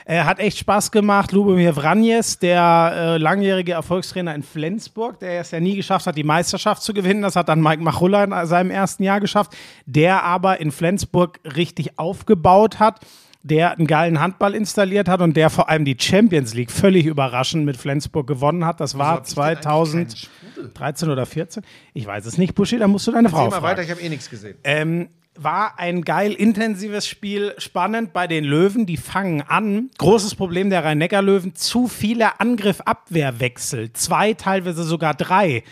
äh, 0.06 0.22
hat 0.22 0.38
echt 0.38 0.56
Spaß 0.56 0.90
gemacht. 0.90 1.32
Lubomir 1.32 1.74
Vranjes, 1.74 2.38
der 2.38 2.92
äh, 2.96 3.16
langjährige 3.18 3.72
Erfolgstrainer 3.72 4.34
in 4.34 4.42
Flensburg, 4.42 5.18
der 5.18 5.40
es 5.40 5.50
ja 5.50 5.60
nie 5.60 5.76
geschafft 5.76 6.06
hat, 6.06 6.16
die 6.16 6.24
Meisterschaft 6.24 6.82
zu 6.82 6.94
gewinnen. 6.94 7.20
Das 7.20 7.36
hat 7.36 7.50
dann 7.50 7.60
Mike 7.60 7.82
Machulla 7.82 8.24
in 8.24 8.46
seinem 8.46 8.70
ersten 8.70 9.02
Jahr 9.02 9.20
geschafft, 9.20 9.54
der 9.84 10.22
aber 10.22 10.60
in 10.60 10.72
Flensburg 10.72 11.40
richtig 11.44 11.98
aufgebaut 11.98 12.78
hat. 12.78 13.00
Der 13.42 13.72
einen 13.72 13.86
geilen 13.86 14.18
Handball 14.18 14.54
installiert 14.54 15.06
hat 15.06 15.20
und 15.20 15.36
der 15.36 15.50
vor 15.50 15.68
allem 15.68 15.84
die 15.84 15.98
Champions 16.00 16.54
League 16.54 16.70
völlig 16.70 17.04
überraschend 17.04 17.66
mit 17.66 17.76
Flensburg 17.76 18.26
gewonnen 18.26 18.64
hat. 18.64 18.80
Das 18.80 18.96
war 18.96 19.08
hab 19.08 19.28
ich 19.28 19.34
denn 19.34 19.44
eigentlich 19.44 19.66
keinen 19.66 20.08
2013 20.08 21.10
oder 21.10 21.26
14. 21.26 21.62
Ich 21.92 22.06
weiß 22.06 22.24
es 22.24 22.38
nicht, 22.38 22.54
Buschi, 22.54 22.78
da 22.78 22.88
musst 22.88 23.06
du 23.06 23.12
deine 23.12 23.28
Frau 23.28 23.44
Geh 23.44 23.50
mal 23.50 23.60
fragen. 23.60 23.64
weiter, 23.64 23.82
ich 23.82 23.90
habe 23.90 24.00
eh 24.00 24.08
nichts 24.08 24.30
gesehen. 24.30 24.56
Ähm, 24.64 25.10
war 25.36 25.78
ein 25.78 26.02
geil 26.02 26.32
intensives 26.32 27.06
Spiel, 27.06 27.54
spannend 27.58 28.12
bei 28.12 28.26
den 28.26 28.44
Löwen. 28.44 28.86
Die 28.86 28.96
fangen 28.96 29.42
an. 29.42 29.90
Großes 29.98 30.34
Problem 30.34 30.70
der 30.70 30.84
Rhein-Neckar-Löwen: 30.84 31.54
zu 31.54 31.88
viele 31.88 32.40
Angriff-Abwehrwechsel. 32.40 33.92
Zwei, 33.92 34.34
teilweise 34.34 34.84
sogar 34.84 35.14
drei. 35.14 35.64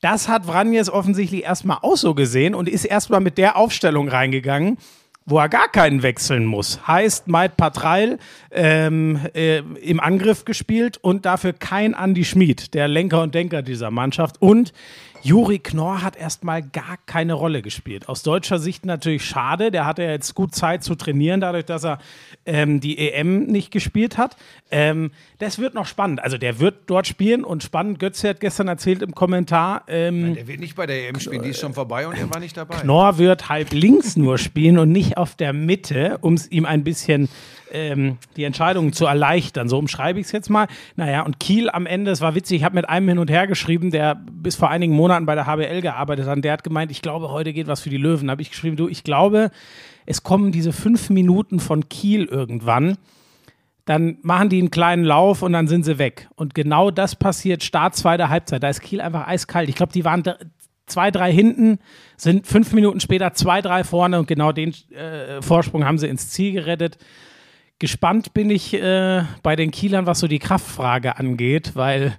Das 0.00 0.28
hat 0.28 0.46
Vranjes 0.46 0.88
offensichtlich 0.88 1.44
erstmal 1.44 1.78
auch 1.82 1.96
so 1.96 2.14
gesehen 2.14 2.54
und 2.54 2.68
ist 2.68 2.86
erstmal 2.86 3.20
mit 3.20 3.36
der 3.36 3.56
Aufstellung 3.56 4.08
reingegangen, 4.08 4.78
wo 5.26 5.38
er 5.38 5.50
gar 5.50 5.68
keinen 5.68 6.02
wechseln 6.02 6.46
muss. 6.46 6.86
Heißt, 6.86 7.28
Maid 7.28 7.58
Patreil 7.58 8.18
ähm, 8.50 9.20
äh, 9.34 9.58
im 9.58 10.00
Angriff 10.00 10.46
gespielt 10.46 10.96
und 11.02 11.26
dafür 11.26 11.52
kein 11.52 11.92
Andy 11.92 12.24
Schmid, 12.24 12.72
der 12.72 12.88
Lenker 12.88 13.22
und 13.22 13.34
Denker 13.34 13.60
dieser 13.60 13.90
Mannschaft. 13.90 14.40
Und 14.40 14.72
Juri 15.22 15.58
Knorr 15.58 16.02
hat 16.02 16.16
erstmal 16.16 16.62
gar 16.62 16.98
keine 17.06 17.34
Rolle 17.34 17.62
gespielt. 17.62 18.08
Aus 18.08 18.22
deutscher 18.22 18.58
Sicht 18.58 18.86
natürlich 18.86 19.24
schade. 19.24 19.70
Der 19.70 19.84
hatte 19.84 20.02
ja 20.02 20.10
jetzt 20.10 20.34
gut 20.34 20.54
Zeit 20.54 20.82
zu 20.82 20.94
trainieren, 20.94 21.40
dadurch, 21.40 21.66
dass 21.66 21.84
er 21.84 21.98
ähm, 22.46 22.80
die 22.80 22.98
EM 22.98 23.44
nicht 23.44 23.70
gespielt 23.70 24.16
hat. 24.16 24.36
Ähm, 24.70 25.10
das 25.38 25.58
wird 25.58 25.74
noch 25.74 25.86
spannend. 25.86 26.22
Also 26.22 26.38
der 26.38 26.58
wird 26.58 26.82
dort 26.86 27.06
spielen 27.06 27.44
und 27.44 27.62
spannend. 27.62 27.98
Götze 27.98 28.30
hat 28.30 28.40
gestern 28.40 28.68
erzählt 28.68 29.02
im 29.02 29.14
Kommentar, 29.14 29.84
ähm, 29.88 30.34
Der 30.34 30.46
wird 30.46 30.60
nicht 30.60 30.76
bei 30.76 30.86
der 30.86 31.08
EM 31.08 31.20
spielen, 31.20 31.42
die 31.42 31.50
ist 31.50 31.60
schon 31.60 31.74
vorbei 31.74 32.06
und 32.06 32.16
er 32.16 32.30
war 32.30 32.40
nicht 32.40 32.56
dabei. 32.56 32.76
Knorr 32.76 33.18
wird 33.18 33.48
halb 33.48 33.72
links 33.72 34.16
nur 34.16 34.38
spielen 34.38 34.78
und 34.78 34.90
nicht 34.90 35.18
auf 35.18 35.34
der 35.34 35.52
Mitte, 35.52 36.18
um 36.22 36.34
es 36.34 36.50
ihm 36.50 36.64
ein 36.64 36.82
bisschen 36.82 37.28
ähm, 37.72 38.18
die 38.36 38.44
Entscheidungen 38.44 38.92
zu 38.92 39.06
erleichtern. 39.06 39.68
So 39.68 39.78
umschreibe 39.78 40.20
ich 40.20 40.26
es 40.26 40.32
jetzt 40.32 40.50
mal. 40.50 40.66
Naja, 40.96 41.22
und 41.22 41.40
Kiel 41.40 41.70
am 41.70 41.86
Ende, 41.86 42.10
es 42.10 42.20
war 42.20 42.34
witzig, 42.34 42.58
ich 42.58 42.64
habe 42.64 42.74
mit 42.74 42.88
einem 42.88 43.08
hin 43.08 43.18
und 43.18 43.30
her 43.30 43.46
geschrieben, 43.46 43.90
der 43.90 44.14
bis 44.14 44.56
vor 44.56 44.70
einigen 44.70 44.94
Monaten 44.94 45.26
bei 45.26 45.34
der 45.34 45.46
HBL 45.46 45.80
gearbeitet 45.80 46.26
hat. 46.26 46.36
Und 46.36 46.44
der 46.44 46.52
hat 46.52 46.64
gemeint, 46.64 46.90
ich 46.90 47.02
glaube, 47.02 47.30
heute 47.30 47.52
geht 47.52 47.66
was 47.66 47.80
für 47.80 47.90
die 47.90 47.96
Löwen. 47.96 48.30
Habe 48.30 48.42
ich 48.42 48.50
geschrieben, 48.50 48.76
du, 48.76 48.88
ich 48.88 49.04
glaube, 49.04 49.50
es 50.06 50.22
kommen 50.22 50.52
diese 50.52 50.72
fünf 50.72 51.10
Minuten 51.10 51.60
von 51.60 51.88
Kiel 51.88 52.24
irgendwann 52.24 52.96
dann 53.86 54.18
machen 54.22 54.50
die 54.50 54.60
einen 54.60 54.70
kleinen 54.70 55.02
Lauf 55.02 55.42
und 55.42 55.52
dann 55.52 55.66
sind 55.66 55.84
sie 55.84 55.98
weg. 55.98 56.28
Und 56.36 56.54
genau 56.54 56.92
das 56.92 57.16
passiert 57.16 57.64
Start 57.64 57.96
zweiter 57.96 58.28
Halbzeit. 58.28 58.62
Da 58.62 58.68
ist 58.68 58.82
Kiel 58.82 59.00
einfach 59.00 59.26
eiskalt. 59.26 59.68
Ich 59.68 59.74
glaube, 59.74 59.92
die 59.92 60.04
waren 60.04 60.22
zwei, 60.86 61.10
drei 61.10 61.32
hinten, 61.32 61.78
sind 62.16 62.46
fünf 62.46 62.72
Minuten 62.72 63.00
später 63.00 63.32
zwei, 63.32 63.62
drei 63.62 63.82
vorne 63.82 64.18
und 64.18 64.28
genau 64.28 64.52
den 64.52 64.74
äh, 64.90 65.40
Vorsprung 65.40 65.84
haben 65.84 65.98
sie 65.98 66.08
ins 66.08 66.30
Ziel 66.30 66.52
gerettet. 66.52 66.98
Gespannt 67.80 68.34
bin 68.34 68.50
ich 68.50 68.74
äh, 68.74 69.24
bei 69.42 69.56
den 69.56 69.70
Kielern, 69.70 70.06
was 70.06 70.20
so 70.20 70.28
die 70.28 70.38
Kraftfrage 70.38 71.16
angeht, 71.16 71.72
weil 71.74 72.16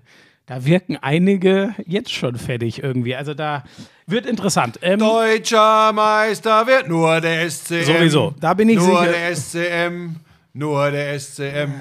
da 0.47 0.65
wirken 0.65 0.97
einige 0.97 1.75
jetzt 1.85 2.11
schon 2.11 2.35
fertig 2.35 2.81
irgendwie. 2.83 3.15
Also 3.15 3.33
da 3.35 3.63
wird 4.07 4.25
interessant. 4.25 4.79
Ähm, 4.81 4.99
Deutscher 4.99 5.93
Meister 5.93 6.65
wird 6.65 6.89
nur 6.89 7.21
der 7.21 7.49
SCM. 7.49 7.83
Sowieso, 7.83 8.33
da 8.39 8.55
bin 8.55 8.69
ich 8.69 8.77
nur 8.77 8.99
sicher. 9.01 9.11
der 9.11 9.35
SCM. 9.35 10.15
Nur 10.53 10.91
der 10.91 11.17
SCM. 11.19 11.71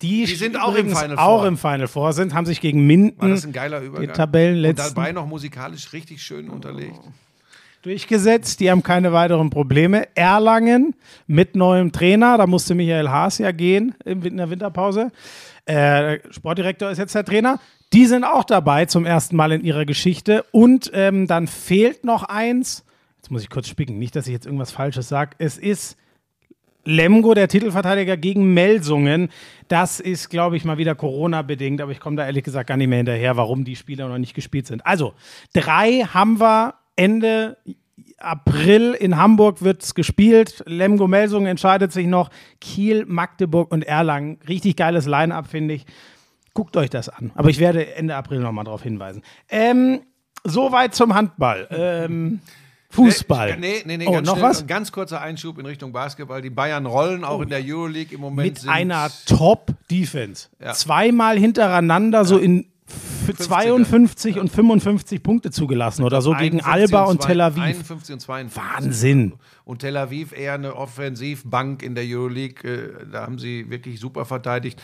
die, 0.00 0.24
die 0.24 0.34
sind 0.34 0.58
auch 0.58 0.74
im 0.74 0.88
Final 0.88 1.16
auch 1.18 1.40
Four. 1.40 1.46
im 1.46 1.58
Final 1.58 1.88
Four 1.88 2.12
sind, 2.14 2.34
haben 2.34 2.46
sich 2.46 2.60
gegen 2.62 2.86
Minden 2.86 3.20
War 3.20 3.28
das 3.28 3.44
ein 3.44 3.52
geiler 3.52 3.80
Übergang? 3.80 4.08
die 4.08 4.12
Tabellenletzten 4.12 4.88
Und 4.88 4.96
dabei 4.96 5.12
noch 5.12 5.26
musikalisch 5.26 5.92
richtig 5.92 6.22
schön 6.22 6.48
unterlegt. 6.48 6.98
Durchgesetzt. 7.82 8.60
Die 8.60 8.70
haben 8.70 8.82
keine 8.82 9.12
weiteren 9.12 9.50
Probleme. 9.50 10.08
Erlangen 10.14 10.94
mit 11.26 11.56
neuem 11.56 11.92
Trainer, 11.92 12.38
da 12.38 12.46
musste 12.46 12.74
Michael 12.74 13.08
Haas 13.08 13.38
ja 13.38 13.52
gehen 13.52 13.94
in 14.04 14.36
der 14.36 14.50
Winterpause. 14.50 15.10
Äh, 15.66 16.18
Sportdirektor 16.30 16.90
ist 16.90 16.98
jetzt 16.98 17.14
der 17.14 17.24
Trainer. 17.24 17.60
Die 17.92 18.06
sind 18.06 18.24
auch 18.24 18.44
dabei 18.44 18.86
zum 18.86 19.04
ersten 19.04 19.36
Mal 19.36 19.52
in 19.52 19.62
ihrer 19.62 19.84
Geschichte. 19.84 20.44
Und 20.50 20.90
ähm, 20.94 21.26
dann 21.26 21.46
fehlt 21.46 22.04
noch 22.04 22.22
eins. 22.24 22.84
Jetzt 23.18 23.30
muss 23.30 23.42
ich 23.42 23.50
kurz 23.50 23.68
spicken, 23.68 23.98
nicht, 23.98 24.16
dass 24.16 24.26
ich 24.26 24.32
jetzt 24.32 24.46
irgendwas 24.46 24.72
Falsches 24.72 25.08
sage. 25.08 25.32
Es 25.38 25.58
ist 25.58 25.96
Lemgo, 26.84 27.34
der 27.34 27.46
Titelverteidiger 27.48 28.16
gegen 28.16 28.54
Melsungen. 28.54 29.28
Das 29.68 30.00
ist, 30.00 30.30
glaube 30.30 30.56
ich, 30.56 30.64
mal 30.64 30.78
wieder 30.78 30.94
Corona-bedingt, 30.94 31.80
aber 31.80 31.92
ich 31.92 32.00
komme 32.00 32.16
da 32.16 32.26
ehrlich 32.26 32.42
gesagt 32.42 32.68
gar 32.68 32.76
nicht 32.76 32.88
mehr 32.88 32.96
hinterher, 32.96 33.36
warum 33.36 33.64
die 33.64 33.76
Spieler 33.76 34.08
noch 34.08 34.18
nicht 34.18 34.34
gespielt 34.34 34.66
sind. 34.66 34.84
Also, 34.84 35.14
drei 35.52 36.00
haben 36.00 36.40
wir 36.40 36.74
Ende 36.96 37.56
April 38.18 38.92
in 38.92 39.16
Hamburg 39.16 39.62
wird 39.62 39.82
es 39.82 39.94
gespielt. 39.94 40.62
Lemgo 40.66 41.08
Melsungen 41.08 41.46
entscheidet 41.46 41.92
sich 41.92 42.06
noch. 42.06 42.30
Kiel, 42.60 43.04
Magdeburg 43.06 43.70
und 43.72 43.84
Erlangen. 43.84 44.38
Richtig 44.48 44.76
geiles 44.76 45.06
Line-Up, 45.06 45.46
finde 45.46 45.74
ich. 45.74 45.86
Guckt 46.54 46.76
euch 46.76 46.90
das 46.90 47.08
an. 47.08 47.32
Aber 47.34 47.48
ich 47.48 47.58
werde 47.58 47.94
Ende 47.94 48.14
April 48.14 48.40
nochmal 48.40 48.64
darauf 48.64 48.82
hinweisen. 48.82 49.22
Ähm, 49.48 50.02
soweit 50.44 50.94
zum 50.94 51.14
Handball. 51.14 51.66
Ähm, 51.70 52.40
Fußball. 52.90 53.56
Nee, 53.58 53.82
nee, 53.86 53.96
nee, 53.96 54.06
oh, 54.06 54.12
ganz 54.12 54.26
noch 54.26 54.36
schnell, 54.36 54.50
was? 54.50 54.60
Ein 54.60 54.66
ganz 54.66 54.92
kurzer 54.92 55.22
Einschub 55.22 55.58
in 55.58 55.64
Richtung 55.64 55.92
Basketball. 55.92 56.42
Die 56.42 56.50
Bayern 56.50 56.84
rollen 56.84 57.24
auch 57.24 57.40
in 57.40 57.48
der 57.48 57.62
Euroleague 57.64 58.14
im 58.14 58.20
Moment. 58.20 58.48
mit 58.48 58.58
sind 58.58 58.70
einer 58.70 59.10
Top-Defense. 59.26 60.48
Ja. 60.60 60.74
Zweimal 60.74 61.38
hintereinander 61.38 62.26
so 62.26 62.36
in 62.36 62.66
f- 63.28 63.36
52 63.36 64.38
und 64.38 64.50
55 64.50 65.22
Punkte 65.22 65.50
zugelassen 65.50 66.02
oder 66.04 66.20
so 66.22 66.32
gegen 66.32 66.60
51 66.60 66.72
Alba 66.96 67.10
und 67.10 67.22
zwei- 67.22 67.28
Tel 67.28 67.40
Aviv. 67.40 67.62
51 67.62 68.12
und 68.14 68.20
52. 68.20 68.62
Wahnsinn. 68.84 69.32
Und 69.64 69.78
Tel 69.80 69.96
Aviv 69.96 70.32
eher 70.32 70.54
eine 70.54 70.76
Offensivbank 70.76 71.82
in 71.82 71.94
der 71.94 72.04
Euroleague. 72.06 72.68
Äh, 72.70 73.06
Da 73.10 73.22
haben 73.22 73.38
sie 73.38 73.68
wirklich 73.70 74.00
super 74.00 74.24
verteidigt. 74.24 74.80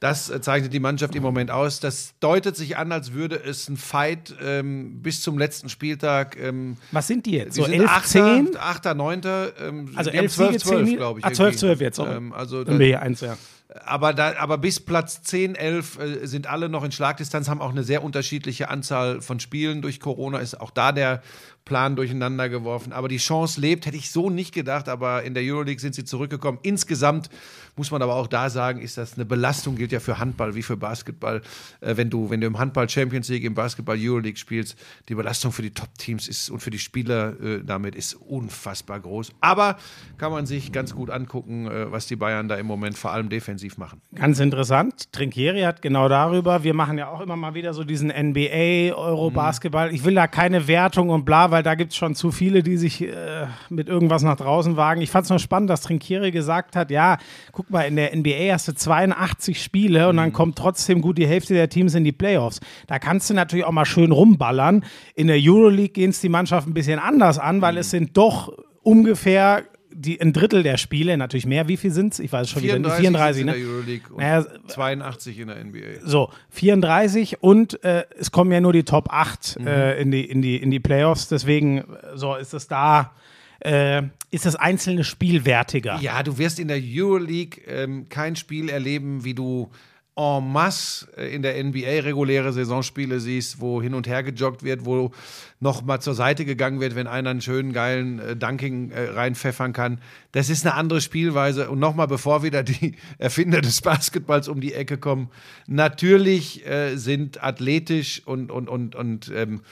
Das 0.00 0.30
äh, 0.30 0.40
zeichnet 0.40 0.72
die 0.72 0.78
Mannschaft 0.78 1.14
im 1.16 1.22
Moment 1.24 1.50
aus. 1.50 1.80
Das 1.80 2.14
deutet 2.20 2.56
sich 2.56 2.76
an, 2.76 2.92
als 2.92 3.12
würde 3.14 3.34
es 3.36 3.68
ein 3.68 3.76
Fight 3.76 4.32
ähm, 4.40 5.02
bis 5.02 5.22
zum 5.22 5.38
letzten 5.38 5.68
Spieltag. 5.68 6.36
Ähm, 6.40 6.76
Was 6.92 7.08
sind 7.08 7.26
die 7.26 7.32
jetzt? 7.32 7.54
Sie 7.54 7.60
So 7.62 7.66
sind 7.66 7.80
11, 7.80 7.90
Achter, 7.90 8.08
10? 8.08 8.56
Achter, 8.58 8.94
Neunter. 8.94 9.52
Ähm, 9.60 9.90
Also 9.96 10.10
die 10.10 10.18
haben 10.18 10.24
11 10.26 10.32
Siege, 10.34 10.58
10 10.58 10.84
Nieder- 10.84 10.96
glaube 10.98 11.18
ich. 11.20 11.24
Ah, 11.26 11.32
12, 11.32 11.38
irgendwie. 11.40 11.58
12 11.58 11.80
jetzt. 11.80 11.98
Oh. 11.98 12.06
Ähm, 12.06 12.32
also 12.32 12.62
Dann 12.62 12.74
da, 12.74 12.78
bin 12.78 12.88
ich 12.90 12.96
eins, 12.98 13.20
ja. 13.22 13.36
aber, 13.84 14.14
da, 14.14 14.34
aber 14.38 14.58
bis 14.58 14.78
Platz 14.78 15.20
10, 15.22 15.56
11 15.56 15.98
äh, 15.98 16.26
sind 16.26 16.46
alle 16.46 16.68
noch 16.68 16.84
in 16.84 16.92
Schlagdistanz, 16.92 17.48
haben 17.48 17.60
auch 17.60 17.70
eine 17.72 17.82
sehr 17.82 18.04
unterschiedliche 18.04 18.68
Anzahl 18.70 19.20
von 19.20 19.40
Spielen 19.40 19.82
durch 19.82 19.98
Corona. 19.98 20.38
Ist 20.38 20.60
auch 20.60 20.70
da 20.70 20.92
der 20.92 21.22
Plan 21.68 21.94
durcheinander 21.94 22.48
geworfen. 22.48 22.92
Aber 22.92 23.08
die 23.08 23.18
Chance 23.18 23.60
lebt, 23.60 23.86
hätte 23.86 23.96
ich 23.96 24.10
so 24.10 24.30
nicht 24.30 24.52
gedacht. 24.52 24.88
Aber 24.88 25.22
in 25.22 25.34
der 25.34 25.44
Euroleague 25.44 25.80
sind 25.80 25.94
sie 25.94 26.04
zurückgekommen. 26.04 26.58
Insgesamt 26.62 27.30
muss 27.78 27.90
man 27.90 28.02
aber 28.02 28.16
auch 28.16 28.26
da 28.26 28.50
sagen, 28.50 28.80
ist 28.80 28.98
das 28.98 29.14
eine 29.14 29.24
Belastung, 29.24 29.76
gilt 29.76 29.92
ja 29.92 30.00
für 30.00 30.18
Handball 30.18 30.54
wie 30.54 30.62
für 30.62 30.76
Basketball. 30.76 31.40
Äh, 31.80 31.96
wenn, 31.96 32.10
du, 32.10 32.28
wenn 32.28 32.40
du 32.40 32.46
im 32.46 32.58
Handball 32.58 32.88
Champions 32.88 33.28
League, 33.28 33.44
im 33.44 33.54
Basketball 33.54 33.96
Euroleague 33.98 34.36
spielst, 34.36 34.76
die 35.08 35.14
Belastung 35.14 35.52
für 35.52 35.62
die 35.62 35.70
Top-Teams 35.70 36.26
ist 36.26 36.50
und 36.50 36.60
für 36.60 36.70
die 36.70 36.78
Spieler 36.78 37.40
äh, 37.40 37.62
damit 37.64 37.94
ist 37.94 38.14
unfassbar 38.14 38.98
groß. 38.98 39.30
Aber 39.40 39.76
kann 40.16 40.32
man 40.32 40.46
sich 40.46 40.72
ganz 40.72 40.94
gut 40.94 41.10
angucken, 41.10 41.66
äh, 41.66 41.90
was 41.92 42.06
die 42.06 42.16
Bayern 42.16 42.48
da 42.48 42.56
im 42.56 42.66
Moment 42.66 42.98
vor 42.98 43.12
allem 43.12 43.28
defensiv 43.28 43.78
machen. 43.78 44.00
Ganz 44.14 44.40
interessant. 44.40 45.12
Trinkieri 45.12 45.62
hat 45.62 45.80
genau 45.80 46.08
darüber. 46.08 46.64
Wir 46.64 46.74
machen 46.74 46.98
ja 46.98 47.08
auch 47.08 47.20
immer 47.20 47.36
mal 47.36 47.54
wieder 47.54 47.74
so 47.74 47.84
diesen 47.84 48.08
NBA, 48.08 48.94
Eurobasketball. 48.94 49.94
Ich 49.94 50.04
will 50.04 50.14
da 50.14 50.26
keine 50.26 50.66
Wertung 50.66 51.10
und 51.10 51.24
bla, 51.24 51.50
weil 51.50 51.57
weil 51.58 51.64
da 51.64 51.74
gibt 51.74 51.90
es 51.90 51.96
schon 51.98 52.14
zu 52.14 52.30
viele, 52.30 52.62
die 52.62 52.76
sich 52.76 53.02
äh, 53.02 53.46
mit 53.68 53.88
irgendwas 53.88 54.22
nach 54.22 54.36
draußen 54.36 54.76
wagen. 54.76 55.00
Ich 55.02 55.10
fand 55.10 55.24
es 55.24 55.30
nur 55.30 55.40
spannend, 55.40 55.68
dass 55.70 55.80
Trinkieri 55.80 56.30
gesagt 56.30 56.76
hat, 56.76 56.92
ja, 56.92 57.18
guck 57.50 57.68
mal, 57.68 57.80
in 57.82 57.96
der 57.96 58.14
NBA 58.16 58.52
hast 58.52 58.68
du 58.68 58.74
82 58.76 59.60
Spiele 59.60 60.08
und 60.08 60.14
Mhm. 60.14 60.18
dann 60.18 60.32
kommt 60.32 60.56
trotzdem 60.56 61.00
gut 61.02 61.18
die 61.18 61.26
Hälfte 61.26 61.54
der 61.54 61.68
Teams 61.68 61.96
in 61.96 62.04
die 62.04 62.12
Playoffs. 62.12 62.60
Da 62.86 63.00
kannst 63.00 63.28
du 63.28 63.34
natürlich 63.34 63.64
auch 63.64 63.72
mal 63.72 63.86
schön 63.86 64.12
rumballern. 64.12 64.84
In 65.16 65.26
der 65.26 65.36
Euroleague 65.40 65.88
gehen 65.94 66.10
es 66.10 66.20
die 66.20 66.28
Mannschaften 66.28 66.70
ein 66.70 66.74
bisschen 66.74 67.00
anders 67.00 67.40
an, 67.40 67.56
Mhm. 67.56 67.62
weil 67.62 67.76
es 67.78 67.90
sind 67.90 68.16
doch 68.16 68.52
ungefähr 68.84 69.64
die, 70.00 70.20
ein 70.20 70.32
Drittel 70.32 70.62
der 70.62 70.76
Spiele, 70.76 71.16
natürlich 71.16 71.44
mehr. 71.46 71.66
Wie 71.68 71.76
viel 71.76 71.90
sind 71.90 72.12
es? 72.12 72.20
Ich 72.20 72.32
weiß 72.32 72.48
schon 72.48 72.62
wieder. 72.62 72.74
34, 72.74 73.00
34 73.00 73.40
in 73.40 73.46
ne? 73.46 73.52
der 73.52 73.62
Euroleague 73.62 74.10
und 74.10 74.20
Naja, 74.20 74.46
82 74.68 75.38
in 75.40 75.48
der 75.48 75.64
NBA. 75.64 75.80
So, 76.06 76.30
34 76.50 77.42
und 77.42 77.82
äh, 77.84 78.04
es 78.18 78.30
kommen 78.30 78.52
ja 78.52 78.60
nur 78.60 78.72
die 78.72 78.84
Top 78.84 79.12
8 79.12 79.58
Mhm. 79.58 79.66
äh, 79.66 80.00
in, 80.00 80.10
die, 80.10 80.24
in, 80.24 80.42
die, 80.42 80.56
in 80.56 80.70
die 80.70 80.80
Playoffs. 80.80 81.28
Deswegen 81.28 81.78
äh, 81.78 81.84
so 82.14 82.34
ist 82.36 82.54
es 82.54 82.68
da, 82.68 83.12
äh, 83.60 84.02
ist 84.30 84.46
das 84.46 84.54
einzelne 84.56 85.04
Spiel 85.04 85.44
wertiger. 85.44 85.98
Ja, 86.00 86.22
du 86.22 86.38
wirst 86.38 86.60
in 86.60 86.68
der 86.68 86.80
Euroleague 86.80 87.62
ähm, 87.66 88.08
kein 88.08 88.36
Spiel 88.36 88.68
erleben, 88.68 89.24
wie 89.24 89.34
du 89.34 89.70
en 90.18 90.52
masse 90.52 91.06
äh, 91.16 91.32
in 91.32 91.42
der 91.42 91.62
NBA 91.62 92.02
reguläre 92.02 92.52
Saisonspiele 92.52 93.20
siehst, 93.20 93.60
wo 93.60 93.80
hin 93.80 93.94
und 93.94 94.08
her 94.08 94.24
gejoggt 94.24 94.64
wird, 94.64 94.84
wo 94.84 95.12
noch 95.60 95.82
mal 95.82 96.00
zur 96.00 96.14
Seite 96.14 96.44
gegangen 96.44 96.80
wird, 96.80 96.96
wenn 96.96 97.06
einer 97.06 97.30
einen 97.30 97.40
schönen 97.40 97.72
geilen 97.72 98.18
äh, 98.18 98.36
Dunking 98.36 98.90
äh, 98.90 99.10
reinpfeffern 99.10 99.72
kann. 99.72 100.00
Das 100.32 100.50
ist 100.50 100.66
eine 100.66 100.74
andere 100.74 101.00
Spielweise. 101.00 101.70
Und 101.70 101.78
noch 101.78 101.94
mal, 101.94 102.06
bevor 102.06 102.42
wieder 102.42 102.64
die 102.64 102.96
Erfinder 103.18 103.60
des 103.60 103.80
Basketballs 103.80 104.48
um 104.48 104.60
die 104.60 104.74
Ecke 104.74 104.98
kommen, 104.98 105.30
natürlich 105.66 106.64
sind 106.94 107.42
athletisch 107.42 108.22
und 108.24 108.50
und 108.50 108.68
und 108.68 108.94
und 108.94 109.32
ähm, 109.34 109.62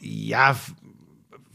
ja 0.00 0.56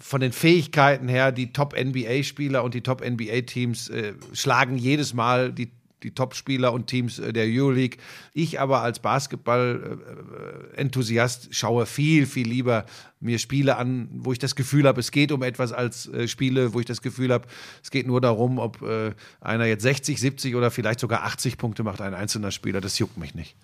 von 0.06 0.22
den 0.22 0.34
Fähigkeiten 0.34 1.08
her, 1.08 1.32
die 1.32 1.52
Top-NBA-Spieler 1.52 2.64
und 2.64 2.76
die 2.76 2.82
Top-NBA-Teams 2.82 3.90
äh, 3.90 4.14
schlagen 4.34 4.78
jedes 4.78 5.16
Mal 5.16 5.52
die, 5.52 5.72
die 6.06 6.12
Top-Spieler 6.12 6.72
und 6.72 6.88
Teams 6.88 7.20
äh, 7.20 7.34
der 7.34 7.48
Euroleague. 7.48 7.98
Ich 8.34 8.62
aber 8.62 8.82
als 8.82 9.00
Basketball-Enthusiast 9.00 11.54
schaue 11.54 11.86
viel, 11.88 12.26
viel 12.28 12.48
lieber 12.48 12.86
mir 13.20 13.40
Spiele 13.40 13.76
an, 13.78 14.08
wo 14.14 14.32
ich 14.32 14.40
das 14.40 14.56
Gefühl 14.56 14.88
habe, 14.88 15.00
es 15.00 15.10
geht 15.12 15.32
um 15.32 15.42
etwas 15.42 15.72
als 15.74 16.06
äh, 16.08 16.28
Spiele, 16.28 16.74
wo 16.74 16.80
ich 16.80 16.86
das 16.86 17.02
Gefühl 17.02 17.34
habe, 17.34 17.48
es 17.84 17.90
geht 17.90 18.06
nur 18.06 18.22
darum, 18.22 18.60
ob 18.60 18.84
äh, 18.84 19.16
einer 19.42 19.66
jetzt 19.66 19.82
60, 19.82 20.20
70 20.20 20.54
oder 20.56 20.70
vielleicht 20.70 21.00
sogar 21.00 21.24
80 21.24 21.58
Punkte 21.58 21.82
macht, 21.84 22.02
ein 22.02 22.14
einzelner 22.14 22.52
Spieler. 22.52 22.82
Das 22.82 23.00
juckt 23.00 23.18
mich 23.18 23.34
nicht. 23.34 23.56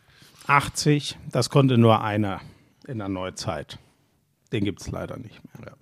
80, 0.47 1.19
das 1.31 1.51
konnte 1.51 1.77
nur 1.77 2.03
einer 2.03 2.41
in 2.87 2.97
der 2.97 3.09
Neuzeit. 3.09 3.77
Den 4.51 4.65
gibt 4.65 4.81
es 4.81 4.89
leider 4.89 5.17
nicht 5.17 5.39
mehr. 5.59 5.73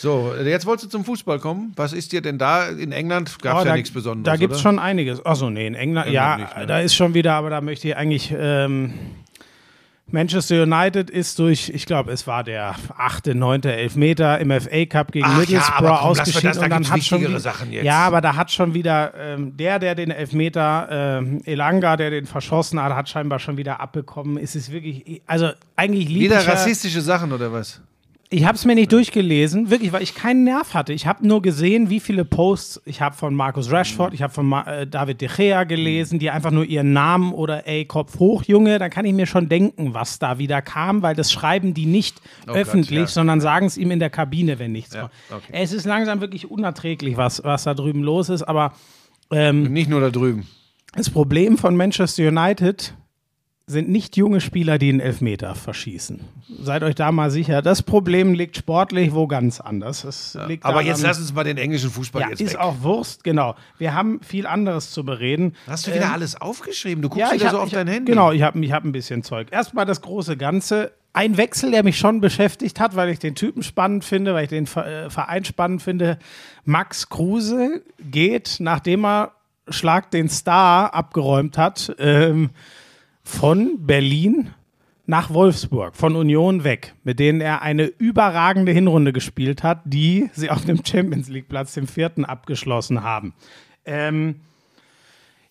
So, 0.00 0.32
jetzt 0.44 0.64
wolltest 0.64 0.86
du 0.86 0.90
zum 0.90 1.04
Fußball 1.04 1.40
kommen. 1.40 1.72
Was 1.74 1.92
ist 1.92 2.12
dir 2.12 2.22
denn 2.22 2.38
da? 2.38 2.68
In 2.68 2.92
England 2.92 3.36
gab 3.42 3.56
es 3.56 3.62
Oh, 3.62 3.64
ja 3.64 3.70
da, 3.72 3.76
nichts 3.76 3.90
Besonderes. 3.90 4.32
Da 4.32 4.36
gibt 4.36 4.54
es 4.54 4.60
schon 4.60 4.78
einiges. 4.78 5.26
Achso, 5.26 5.50
nee, 5.50 5.66
in 5.66 5.74
England, 5.74 6.06
England 6.06 6.14
ja, 6.14 6.36
nicht, 6.36 6.56
ne? 6.56 6.66
da 6.66 6.78
ist 6.78 6.94
schon 6.94 7.14
wieder, 7.14 7.32
aber 7.34 7.50
da 7.50 7.60
möchte 7.60 7.88
ich 7.88 7.96
eigentlich. 7.96 8.32
Ähm, 8.36 8.94
Manchester 10.10 10.62
United 10.62 11.10
ist 11.10 11.38
durch, 11.38 11.68
ich 11.68 11.84
glaube, 11.84 12.12
es 12.12 12.26
war 12.26 12.42
der 12.42 12.76
achte, 12.96 13.34
neunte 13.34 13.74
Elfmeter 13.74 14.38
im 14.38 14.50
FA 14.58 14.86
Cup 14.86 15.12
gegen 15.12 15.26
Ach 15.26 15.32
ja, 15.32 15.38
Middlesbrough 15.40 15.76
aber 15.76 15.98
komm, 15.98 16.08
ausgeschieden 16.10 16.48
das, 16.48 16.58
da 16.58 16.64
und 16.64 16.70
dann 16.70 16.90
hat 16.90 17.04
schon 17.04 17.40
Sachen 17.40 17.72
jetzt. 17.72 17.84
ja, 17.84 17.98
aber 18.06 18.22
da 18.22 18.36
hat 18.36 18.50
schon 18.50 18.72
wieder 18.72 19.12
ähm, 19.18 19.54
der, 19.58 19.78
der 19.78 19.94
den 19.94 20.10
Elfmeter 20.10 20.88
ähm, 20.90 21.42
Elanga, 21.44 21.98
der 21.98 22.10
den 22.10 22.24
verschossen 22.24 22.80
hat, 22.82 22.94
hat 22.94 23.08
scheinbar 23.10 23.38
schon 23.38 23.58
wieder 23.58 23.80
abbekommen. 23.80 24.38
Es 24.38 24.54
ist 24.54 24.72
wirklich, 24.72 25.20
also 25.26 25.50
eigentlich 25.76 26.08
lieb 26.08 26.22
Wieder 26.22 26.42
ja, 26.42 26.52
rassistische 26.52 27.02
Sachen 27.02 27.32
oder 27.32 27.52
was? 27.52 27.82
Ich 28.30 28.44
habe 28.44 28.56
es 28.56 28.64
mir 28.66 28.74
nicht 28.74 28.92
durchgelesen, 28.92 29.70
wirklich, 29.70 29.90
weil 29.92 30.02
ich 30.02 30.14
keinen 30.14 30.44
Nerv 30.44 30.74
hatte. 30.74 30.92
Ich 30.92 31.06
habe 31.06 31.26
nur 31.26 31.40
gesehen, 31.40 31.88
wie 31.88 31.98
viele 31.98 32.26
Posts 32.26 32.82
ich 32.84 33.00
habe 33.00 33.16
von 33.16 33.34
Markus 33.34 33.70
Rashford, 33.70 34.12
ich 34.12 34.20
habe 34.22 34.32
von 34.32 34.46
Ma 34.46 34.62
äh, 34.64 34.86
David 34.86 35.20
De 35.22 35.28
Gea 35.34 35.64
gelesen, 35.64 36.18
die 36.18 36.28
einfach 36.30 36.50
nur 36.50 36.64
ihren 36.66 36.92
Namen 36.92 37.32
oder 37.32 37.66
ey, 37.66 37.86
Kopf 37.86 38.18
hoch, 38.18 38.42
Junge, 38.42 38.78
dann 38.78 38.90
kann 38.90 39.06
ich 39.06 39.14
mir 39.14 39.26
schon 39.26 39.48
denken, 39.48 39.94
was 39.94 40.18
da 40.18 40.38
wieder 40.38 40.60
kam, 40.60 41.00
weil 41.00 41.14
das 41.14 41.32
schreiben 41.32 41.72
die 41.72 41.86
nicht 41.86 42.20
Oh 42.42 42.48
Gott, 42.48 42.56
öffentlich, 42.56 42.98
ja. 43.00 43.06
sondern 43.06 43.40
sagen 43.40 43.64
es 43.66 43.78
ihm 43.78 43.90
in 43.90 43.98
der 43.98 44.10
Kabine, 44.10 44.58
wenn 44.58 44.72
nichts 44.72 44.94
Ja, 44.94 45.00
kommt. 45.02 45.12
okay. 45.30 45.52
Es 45.52 45.72
ist 45.72 45.86
langsam 45.86 46.20
wirklich 46.20 46.50
unerträglich, 46.50 47.16
was, 47.16 47.42
was 47.44 47.64
da 47.64 47.72
drüben 47.72 48.02
los 48.02 48.28
ist, 48.28 48.42
aber 48.42 48.72
ähm, 49.30 49.72
Nicht 49.72 49.88
nur 49.88 50.00
da 50.02 50.10
drüben. 50.10 50.46
das 50.94 51.08
Problem 51.08 51.56
von 51.56 51.76
Manchester 51.76 52.28
United 52.28 52.92
sind 53.68 53.88
nicht 53.90 54.16
junge 54.16 54.40
Spieler, 54.40 54.78
die 54.78 54.88
einen 54.88 55.00
Elfmeter 55.00 55.54
verschießen. 55.54 56.20
Seid 56.62 56.82
euch 56.82 56.94
da 56.94 57.12
mal 57.12 57.30
sicher. 57.30 57.60
Das 57.62 57.82
Problem 57.82 58.32
liegt 58.34 58.56
sportlich 58.56 59.12
wo 59.14 59.26
ganz 59.26 59.60
anders. 59.60 60.02
Liegt 60.48 60.64
Aber 60.64 60.74
daran- 60.74 60.86
jetzt 60.86 61.02
lass 61.02 61.18
uns 61.18 61.32
mal 61.34 61.44
den 61.44 61.58
englischen 61.58 61.90
Fußball 61.90 62.22
ja, 62.22 62.30
jetzt 62.30 62.40
ist 62.40 62.54
weg. 62.54 62.60
auch 62.60 62.82
Wurst, 62.82 63.22
genau. 63.24 63.54
Wir 63.76 63.94
haben 63.94 64.20
viel 64.22 64.46
anderes 64.46 64.90
zu 64.90 65.04
bereden. 65.04 65.54
Hast 65.66 65.86
du 65.86 65.94
wieder 65.94 66.06
Ähm, 66.06 66.12
alles 66.12 66.40
aufgeschrieben? 66.40 67.02
Du 67.02 67.10
guckst 67.10 67.28
ja, 67.30 67.34
wieder 67.34 67.44
hab, 67.46 67.52
so 67.52 67.58
auf 67.60 67.66
ich 67.66 67.74
dein 67.74 67.86
hab, 67.86 67.94
Handy. 67.94 68.10
Genau, 68.12 68.32
ich 68.32 68.42
habe 68.42 68.58
ich 68.64 68.72
hab 68.72 68.84
ein 68.84 68.92
bisschen 68.92 69.22
Zeug. 69.22 69.48
Erstmal 69.50 69.84
das 69.84 70.00
große 70.00 70.36
Ganze. 70.38 70.92
Ein 71.12 71.36
Wechsel, 71.36 71.70
der 71.70 71.82
mich 71.84 71.98
schon 71.98 72.20
beschäftigt 72.20 72.80
hat, 72.80 72.96
weil 72.96 73.10
ich 73.10 73.18
den 73.18 73.34
Typen 73.34 73.62
spannend 73.62 74.04
finde, 74.04 74.34
weil 74.34 74.44
ich 74.44 74.50
den 74.50 74.64
äh, 74.64 75.10
Verein 75.10 75.44
spannend 75.44 75.82
finde. 75.82 76.18
Max 76.64 77.08
Kruse 77.08 77.82
geht, 77.98 78.56
nachdem 78.60 79.04
er 79.04 79.32
Schlag 79.68 80.10
den 80.10 80.28
Star 80.30 80.94
abgeräumt 80.94 81.58
hat, 81.58 81.94
ähm, 81.98 82.50
von 83.28 83.86
Berlin 83.86 84.54
nach 85.04 85.28
Wolfsburg, 85.30 85.94
von 85.96 86.16
Union 86.16 86.64
weg, 86.64 86.94
mit 87.04 87.18
denen 87.18 87.42
er 87.42 87.60
eine 87.60 87.84
überragende 87.84 88.72
Hinrunde 88.72 89.12
gespielt 89.12 89.62
hat, 89.62 89.82
die 89.84 90.30
sie 90.32 90.48
auf 90.48 90.64
dem 90.64 90.82
Champions 90.84 91.28
League 91.28 91.46
Platz, 91.46 91.74
dem 91.74 91.86
vierten, 91.86 92.24
abgeschlossen 92.24 93.02
haben. 93.02 93.34
Ähm, 93.84 94.36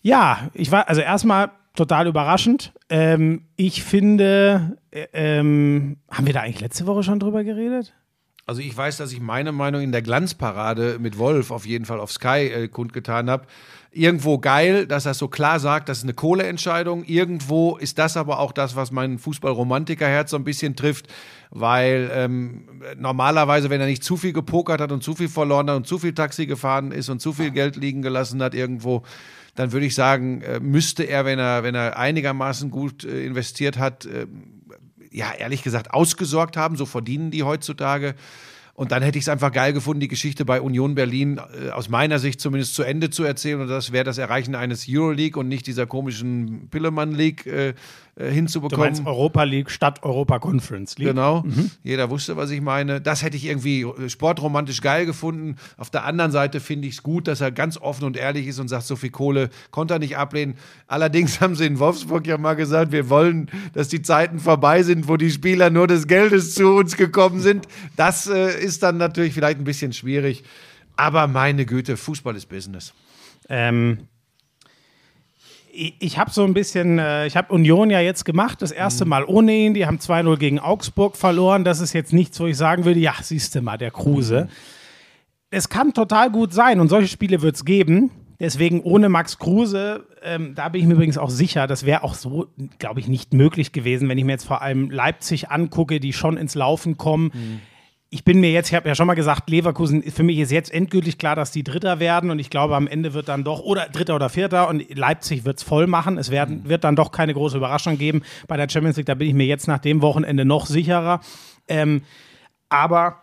ja, 0.02 0.50
ich 0.54 0.72
war, 0.72 0.88
also 0.88 1.00
erstmal 1.00 1.52
total 1.76 2.08
überraschend. 2.08 2.72
Ähm, 2.90 3.42
ich 3.54 3.84
finde, 3.84 4.76
äh, 4.90 5.06
ähm, 5.12 5.98
haben 6.10 6.26
wir 6.26 6.34
da 6.34 6.40
eigentlich 6.40 6.60
letzte 6.60 6.86
Woche 6.86 7.04
schon 7.04 7.20
drüber 7.20 7.44
geredet? 7.44 7.94
Also 8.44 8.60
ich 8.60 8.76
weiß, 8.76 8.96
dass 8.96 9.12
ich 9.12 9.20
meine 9.20 9.52
Meinung 9.52 9.82
in 9.82 9.92
der 9.92 10.02
Glanzparade 10.02 10.98
mit 10.98 11.16
Wolf 11.18 11.50
auf 11.52 11.64
jeden 11.66 11.84
Fall 11.84 12.00
auf 12.00 12.10
Sky 12.10 12.48
äh, 12.48 12.68
kundgetan 12.68 13.30
habe. 13.30 13.46
Irgendwo 13.90 14.38
geil, 14.38 14.86
dass 14.86 15.06
er 15.06 15.14
so 15.14 15.28
klar 15.28 15.60
sagt, 15.60 15.88
das 15.88 15.98
ist 15.98 16.04
eine 16.04 16.12
Kohleentscheidung. 16.12 17.04
Irgendwo 17.04 17.76
ist 17.78 17.98
das 17.98 18.18
aber 18.18 18.38
auch 18.38 18.52
das, 18.52 18.76
was 18.76 18.90
mein 18.90 19.18
Fußballromantikerherz 19.18 20.30
so 20.30 20.36
ein 20.36 20.44
bisschen 20.44 20.76
trifft, 20.76 21.06
weil 21.50 22.10
ähm, 22.12 22.68
normalerweise, 22.98 23.70
wenn 23.70 23.80
er 23.80 23.86
nicht 23.86 24.04
zu 24.04 24.18
viel 24.18 24.34
gepokert 24.34 24.82
hat 24.82 24.92
und 24.92 25.02
zu 25.02 25.14
viel 25.14 25.28
verloren 25.28 25.70
hat 25.70 25.76
und 25.76 25.86
zu 25.86 25.98
viel 25.98 26.12
Taxi 26.12 26.44
gefahren 26.44 26.92
ist 26.92 27.08
und 27.08 27.20
zu 27.20 27.32
viel 27.32 27.50
Geld 27.50 27.76
liegen 27.76 28.02
gelassen 28.02 28.42
hat 28.42 28.54
irgendwo, 28.54 29.04
dann 29.54 29.72
würde 29.72 29.86
ich 29.86 29.94
sagen, 29.94 30.42
äh, 30.42 30.60
müsste 30.60 31.04
er, 31.04 31.24
wenn 31.24 31.38
er, 31.38 31.62
wenn 31.62 31.74
er 31.74 31.98
einigermaßen 31.98 32.70
gut 32.70 33.04
äh, 33.04 33.24
investiert 33.24 33.78
hat, 33.78 34.04
äh, 34.04 34.26
ja, 35.10 35.32
ehrlich 35.32 35.62
gesagt, 35.62 35.94
ausgesorgt 35.94 36.56
haben. 36.56 36.76
So 36.76 36.86
verdienen 36.86 37.30
die 37.30 37.42
heutzutage. 37.42 38.14
Und 38.78 38.92
dann 38.92 39.02
hätte 39.02 39.18
ich 39.18 39.24
es 39.24 39.28
einfach 39.28 39.50
geil 39.50 39.72
gefunden, 39.72 39.98
die 39.98 40.06
Geschichte 40.06 40.44
bei 40.44 40.60
Union 40.60 40.94
Berlin 40.94 41.40
äh, 41.66 41.70
aus 41.70 41.88
meiner 41.88 42.20
Sicht 42.20 42.40
zumindest 42.40 42.76
zu 42.76 42.84
Ende 42.84 43.10
zu 43.10 43.24
erzählen. 43.24 43.60
Und 43.60 43.66
das 43.66 43.90
wäre 43.90 44.04
das 44.04 44.18
Erreichen 44.18 44.54
eines 44.54 44.86
Euroleague 44.88 45.36
und 45.40 45.48
nicht 45.48 45.66
dieser 45.66 45.84
komischen 45.88 46.68
Pillemann 46.70 47.10
League 47.10 47.44
äh, 47.44 47.74
äh, 48.18 48.28
Du 48.28 48.30
hinzubekommen. 48.34 48.86
meinst 48.86 49.06
Europa 49.06 49.44
League 49.44 49.70
statt 49.70 50.02
Europa 50.02 50.38
Conference 50.38 50.98
League? 50.98 51.08
Genau. 51.08 51.44
Jeder 51.82 52.10
wusste, 52.10 52.36
was 52.36 52.50
ich 52.50 52.60
meine. 52.60 53.00
Das 53.00 53.22
hätte 53.22 53.36
ich 53.36 53.46
irgendwie 53.46 53.82
äh, 53.82 54.08
sportromantisch 54.08 54.80
geil 54.80 55.06
gefunden. 55.06 55.56
Auf 55.76 55.90
der 55.90 56.04
anderen 56.04 56.30
Seite 56.32 56.60
finde 56.60 56.88
ich 56.88 56.94
es 56.94 57.02
gut, 57.02 57.28
dass 57.28 57.40
er 57.40 57.52
ganz 57.52 57.78
offen 57.78 58.04
und 58.04 58.16
ehrlich 58.16 58.46
ist 58.46 58.58
und 58.58 58.68
sagt, 58.68 58.84
so 58.84 58.96
viel 58.96 59.10
Kohle 59.10 59.50
konnte 59.70 59.94
er 59.94 59.98
nicht 60.00 60.16
ablehnen. 60.16 60.56
Allerdings 60.86 61.40
haben 61.40 61.54
sie 61.54 61.66
in 61.66 61.78
Wolfsburg 61.78 62.26
ja 62.26 62.38
mal 62.38 62.54
gesagt, 62.54 62.92
wir 62.92 63.08
wollen, 63.08 63.50
dass 63.72 63.88
die 63.88 64.02
Zeiten 64.02 64.38
vorbei 64.38 64.82
sind, 64.82 65.08
wo 65.08 65.16
die 65.16 65.30
Spieler 65.30 65.70
nur 65.70 65.86
des 65.86 66.06
Geldes 66.06 66.54
zu 66.54 66.74
uns 66.74 66.96
gekommen 66.96 67.40
sind. 67.40 67.66
Das 67.96 68.26
äh, 68.26 68.58
ist 68.60 68.82
dann 68.82 68.96
natürlich 68.96 69.34
vielleicht 69.34 69.58
ein 69.58 69.64
bisschen 69.64 69.92
schwierig. 69.92 70.44
Aber 70.96 71.28
meine 71.28 71.64
Güte, 71.64 71.96
Fußball 71.96 72.34
ist 72.34 72.48
Business. 72.48 72.92
Ähm, 73.48 74.08
ich 75.78 75.94
ich 76.00 76.18
habe 76.18 76.30
so 76.30 76.44
ein 76.44 76.54
bisschen, 76.54 76.98
äh, 76.98 77.26
ich 77.26 77.36
habe 77.36 77.52
Union 77.52 77.90
ja 77.90 78.00
jetzt 78.00 78.24
gemacht, 78.24 78.60
das 78.62 78.72
erste 78.72 79.04
Mal 79.04 79.24
ohne 79.24 79.52
ihn. 79.52 79.74
Die 79.74 79.86
haben 79.86 79.98
2-0 79.98 80.36
gegen 80.36 80.58
Augsburg 80.58 81.16
verloren. 81.16 81.64
Das 81.64 81.80
ist 81.80 81.92
jetzt 81.92 82.12
nichts, 82.12 82.38
wo 82.40 82.46
ich 82.46 82.56
sagen 82.56 82.84
würde, 82.84 83.00
ja, 83.00 83.14
siehst 83.20 83.54
du 83.54 83.62
mal, 83.62 83.78
der 83.78 83.90
Kruse. 83.90 84.48
Es 85.50 85.68
kann 85.68 85.94
total 85.94 86.30
gut 86.30 86.52
sein 86.52 86.80
und 86.80 86.88
solche 86.88 87.08
Spiele 87.08 87.40
wird 87.40 87.56
es 87.56 87.64
geben. 87.64 88.10
Deswegen 88.40 88.82
ohne 88.82 89.08
Max 89.08 89.38
Kruse, 89.38 90.06
ähm, 90.22 90.54
da 90.54 90.68
bin 90.68 90.80
ich 90.80 90.86
mir 90.86 90.94
übrigens 90.94 91.18
auch 91.18 91.30
sicher, 91.30 91.66
das 91.66 91.84
wäre 91.84 92.04
auch 92.04 92.14
so, 92.14 92.46
glaube 92.78 93.00
ich, 93.00 93.08
nicht 93.08 93.32
möglich 93.32 93.72
gewesen, 93.72 94.08
wenn 94.08 94.16
ich 94.16 94.24
mir 94.24 94.32
jetzt 94.32 94.46
vor 94.46 94.62
allem 94.62 94.90
Leipzig 94.90 95.50
angucke, 95.50 95.98
die 95.98 96.12
schon 96.12 96.36
ins 96.36 96.54
Laufen 96.54 96.96
kommen. 96.96 97.32
Ich 98.10 98.24
bin 98.24 98.40
mir 98.40 98.50
jetzt, 98.50 98.70
ich 98.70 98.74
habe 98.74 98.88
ja 98.88 98.94
schon 98.94 99.06
mal 99.06 99.14
gesagt, 99.14 99.50
Leverkusen, 99.50 100.02
für 100.02 100.22
mich 100.22 100.38
ist 100.38 100.50
jetzt 100.50 100.72
endgültig 100.72 101.18
klar, 101.18 101.36
dass 101.36 101.50
die 101.50 101.62
Dritter 101.62 102.00
werden 102.00 102.30
und 102.30 102.38
ich 102.38 102.48
glaube, 102.48 102.74
am 102.74 102.86
Ende 102.86 103.12
wird 103.12 103.28
dann 103.28 103.44
doch, 103.44 103.60
oder 103.60 103.86
Dritter 103.90 104.14
oder 104.14 104.30
Vierter 104.30 104.68
und 104.68 104.96
Leipzig 104.96 105.44
wird 105.44 105.58
es 105.58 105.62
voll 105.62 105.86
machen. 105.86 106.16
Es 106.16 106.30
werden, 106.30 106.66
wird 106.66 106.84
dann 106.84 106.96
doch 106.96 107.12
keine 107.12 107.34
große 107.34 107.58
Überraschung 107.58 107.98
geben 107.98 108.22
bei 108.46 108.56
der 108.56 108.66
Champions 108.70 108.96
League, 108.96 109.06
da 109.06 109.14
bin 109.14 109.28
ich 109.28 109.34
mir 109.34 109.44
jetzt 109.44 109.68
nach 109.68 109.78
dem 109.78 110.00
Wochenende 110.00 110.46
noch 110.46 110.64
sicherer. 110.64 111.20
Ähm, 111.68 112.00
aber 112.70 113.22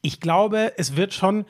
ich 0.00 0.20
glaube, 0.20 0.72
es 0.78 0.96
wird 0.96 1.12
schon, 1.12 1.44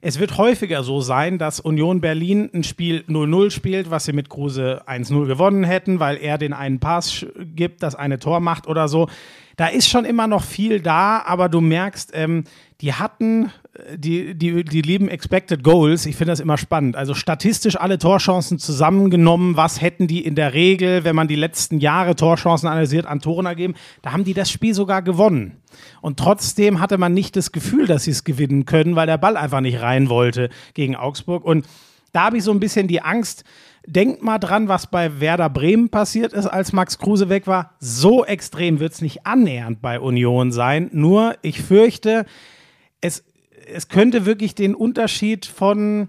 es 0.00 0.18
wird 0.18 0.38
häufiger 0.38 0.82
so 0.82 1.00
sein, 1.00 1.38
dass 1.38 1.60
Union 1.60 2.00
Berlin 2.00 2.50
ein 2.52 2.64
Spiel 2.64 3.04
0-0 3.06 3.52
spielt, 3.52 3.92
was 3.92 4.06
sie 4.06 4.12
mit 4.12 4.28
Kruse 4.28 4.82
1-0 4.88 5.26
gewonnen 5.26 5.62
hätten, 5.62 6.00
weil 6.00 6.16
er 6.16 6.36
den 6.36 6.52
einen 6.52 6.80
Pass 6.80 7.24
gibt, 7.38 7.84
das 7.84 7.94
eine 7.94 8.18
Tor 8.18 8.40
macht 8.40 8.66
oder 8.66 8.88
so. 8.88 9.08
Da 9.56 9.66
ist 9.66 9.88
schon 9.88 10.04
immer 10.04 10.26
noch 10.26 10.44
viel 10.44 10.80
da, 10.80 11.22
aber 11.24 11.48
du 11.48 11.60
merkst, 11.60 12.12
ähm, 12.14 12.44
die 12.80 12.94
hatten, 12.94 13.52
äh, 13.74 13.96
die, 13.96 14.34
die, 14.34 14.64
die 14.64 14.82
lieben 14.82 15.08
Expected 15.08 15.62
Goals. 15.62 16.06
Ich 16.06 16.16
finde 16.16 16.32
das 16.32 16.40
immer 16.40 16.58
spannend. 16.58 16.96
Also 16.96 17.14
statistisch 17.14 17.76
alle 17.76 17.98
Torchancen 17.98 18.58
zusammengenommen. 18.58 19.56
Was 19.56 19.80
hätten 19.80 20.08
die 20.08 20.24
in 20.24 20.34
der 20.34 20.52
Regel, 20.52 21.04
wenn 21.04 21.16
man 21.16 21.28
die 21.28 21.36
letzten 21.36 21.78
Jahre 21.78 22.16
Torchancen 22.16 22.68
analysiert, 22.68 23.06
an 23.06 23.20
Toren 23.20 23.46
ergeben? 23.46 23.74
Da 24.02 24.12
haben 24.12 24.24
die 24.24 24.34
das 24.34 24.50
Spiel 24.50 24.74
sogar 24.74 25.02
gewonnen. 25.02 25.58
Und 26.00 26.18
trotzdem 26.18 26.80
hatte 26.80 26.98
man 26.98 27.14
nicht 27.14 27.36
das 27.36 27.52
Gefühl, 27.52 27.86
dass 27.86 28.04
sie 28.04 28.10
es 28.10 28.24
gewinnen 28.24 28.66
können, 28.66 28.96
weil 28.96 29.06
der 29.06 29.18
Ball 29.18 29.36
einfach 29.36 29.60
nicht 29.60 29.80
rein 29.80 30.08
wollte 30.08 30.50
gegen 30.74 30.96
Augsburg. 30.96 31.44
Und 31.44 31.66
da 32.12 32.24
habe 32.24 32.38
ich 32.38 32.44
so 32.44 32.50
ein 32.50 32.60
bisschen 32.60 32.88
die 32.88 33.00
Angst. 33.00 33.44
Denkt 33.86 34.22
mal 34.22 34.38
dran, 34.38 34.68
was 34.68 34.86
bei 34.86 35.20
Werder 35.20 35.50
Bremen 35.50 35.88
passiert 35.88 36.32
ist, 36.32 36.46
als 36.46 36.72
Max 36.72 36.98
Kruse 36.98 37.28
weg 37.28 37.46
war. 37.46 37.74
So 37.80 38.24
extrem 38.24 38.78
wird 38.78 38.92
es 38.92 39.02
nicht 39.02 39.26
annähernd 39.26 39.82
bei 39.82 39.98
Union 39.98 40.52
sein. 40.52 40.88
Nur, 40.92 41.36
ich 41.42 41.60
fürchte, 41.60 42.24
es, 43.00 43.24
es 43.66 43.88
könnte 43.88 44.24
wirklich 44.24 44.54
den 44.54 44.74
Unterschied 44.74 45.46
von 45.46 46.08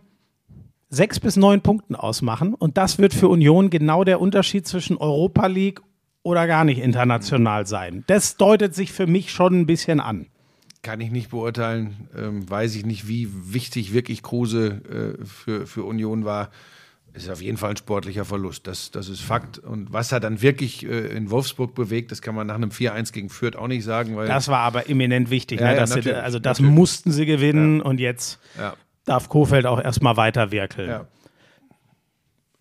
sechs 0.89 1.19
bis 1.19 1.35
neun 1.35 1.61
Punkten 1.61 1.95
ausmachen. 1.95 2.53
Und 2.53 2.77
das 2.77 2.99
wird 2.99 3.13
für 3.13 3.27
Union 3.27 3.69
genau 3.71 4.03
der 4.03 4.21
Unterschied 4.21 4.67
zwischen 4.67 4.97
Europa 4.97 5.47
League 5.47 5.81
oder 6.21 6.47
gar 6.47 6.63
nicht 6.63 6.79
international 6.79 7.65
sein. 7.65 8.03
Das 8.07 8.37
deutet 8.37 8.75
sich 8.75 8.93
für 8.93 9.07
mich 9.07 9.31
schon 9.31 9.61
ein 9.61 9.65
bisschen 9.65 9.99
an. 9.99 10.27
Kann 10.83 11.01
ich 11.01 11.11
nicht 11.11 11.31
beurteilen. 11.31 12.09
Ähm, 12.15 12.49
weiß 12.49 12.75
ich 12.75 12.85
nicht, 12.85 13.07
wie 13.07 13.29
wichtig 13.31 13.93
wirklich 13.93 14.21
Kruse 14.21 15.17
äh, 15.21 15.25
für, 15.25 15.65
für 15.65 15.83
Union 15.83 16.25
war. 16.25 16.49
Ist 17.13 17.29
auf 17.29 17.41
jeden 17.41 17.57
Fall 17.57 17.69
ein 17.71 17.77
sportlicher 17.77 18.25
Verlust. 18.25 18.65
Das, 18.65 18.89
das 18.89 19.07
ist 19.07 19.21
Fakt. 19.21 19.59
Und 19.59 19.93
was 19.93 20.11
er 20.11 20.19
dann 20.19 20.41
wirklich 20.41 20.83
äh, 20.83 21.15
in 21.15 21.29
Wolfsburg 21.29 21.75
bewegt, 21.75 22.11
das 22.11 22.23
kann 22.23 22.33
man 22.33 22.47
nach 22.47 22.55
einem 22.55 22.71
4-1 22.71 23.13
gegen 23.13 23.29
Fürth 23.29 23.55
auch 23.55 23.67
nicht 23.67 23.83
sagen. 23.83 24.15
Weil, 24.15 24.27
Das 24.27 24.47
war 24.47 24.59
aber 24.59 24.89
eminent 24.89 25.29
wichtig. 25.29 25.59
Ja, 25.59 25.67
ne, 25.73 25.77
ja, 25.77 25.85
sie, 25.85 26.11
also 26.13 26.39
das 26.39 26.59
natürlich. 26.59 26.75
mussten 26.75 27.11
sie 27.11 27.27
gewinnen 27.27 27.81
und 27.81 27.99
jetzt 27.99 28.39
ja, 28.57 28.73
darf 29.05 29.29
Kofeld 29.29 29.67
auch 29.67 29.79
erstmal 29.79 30.17
weiterwirkeln. 30.17 30.89
ja. 30.89 31.05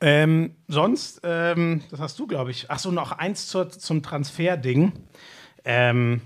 Ähm, 0.05 0.57
sonst, 0.67 1.21
ähm, 1.23 1.81
das 1.91 2.01
hast 2.01 2.19
du, 2.19 2.27
glaube 2.27 2.51
ich. 2.51 2.67
Ach 2.69 2.79
so, 2.81 2.91
noch 2.91 3.13
eins 3.13 3.47
zur, 3.47 3.71
zum 3.71 4.03
Transferding. 4.03 4.93
Ähm, 5.65 6.21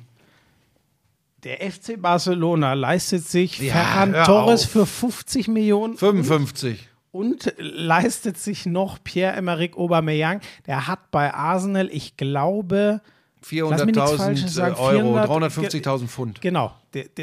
der 1.44 1.58
FC 1.70 2.00
Barcelona 2.00 2.72
leistet 2.72 3.24
sich 3.24 3.58
Ja, 3.60 3.74
Ferran 3.74 4.14
Torres 4.24 4.64
auf. 4.64 4.70
für 4.70 4.86
50 4.86 5.48
Millionen 5.48 5.96
55. 5.98 6.88
und 7.16 7.54
leistet 7.58 8.36
sich 8.36 8.66
noch 8.66 9.02
Pierre-Emerick 9.02 9.76
Aubameyang. 9.76 10.40
Der 10.66 10.86
hat 10.86 11.10
bei 11.10 11.32
Arsenal, 11.32 11.88
ich 11.90 12.16
glaube, 12.16 13.00
Lass 13.50 13.84
mich 13.84 13.94
nichts 13.94 14.12
Falsches 14.12 14.44
400.000 14.44 14.48
sagen, 14.48 14.74
Euro, 14.76 15.14
400 15.14 15.52
350.000 15.52 16.06
Pfund. 16.08 16.40
genau, 16.40 16.72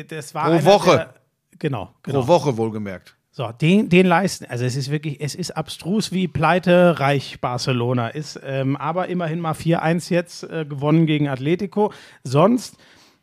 das 0.09 0.33
war 0.33 0.49
Pro 0.49 0.65
Woche. 0.65 0.91
Der, 0.91 1.13
genau, 1.59 1.91
genau. 2.01 2.21
Pro 2.21 2.27
Woche 2.27 2.57
wohlgemerkt. 2.57 3.15
So, 3.31 3.51
den, 3.51 3.89
den 3.89 4.05
leisten, 4.05 4.45
also 4.45 4.63
es 4.63 4.75
ist 4.75 4.91
wirklich, 4.91 5.19
es 5.19 5.33
ist 5.33 5.51
abstrus, 5.51 6.11
wie 6.11 6.27
pleitereich 6.27 7.41
Barcelona 7.41 8.09
ist. 8.09 8.39
Ähm, 8.43 8.77
aber 8.77 9.07
immerhin 9.07 9.39
mal 9.39 9.53
4-1 9.53 10.11
jetzt 10.11 10.43
äh, 10.43 10.65
gewonnen 10.65 11.07
gegen 11.07 11.27
Atletico. 11.27 11.91
Sonst 12.23 12.77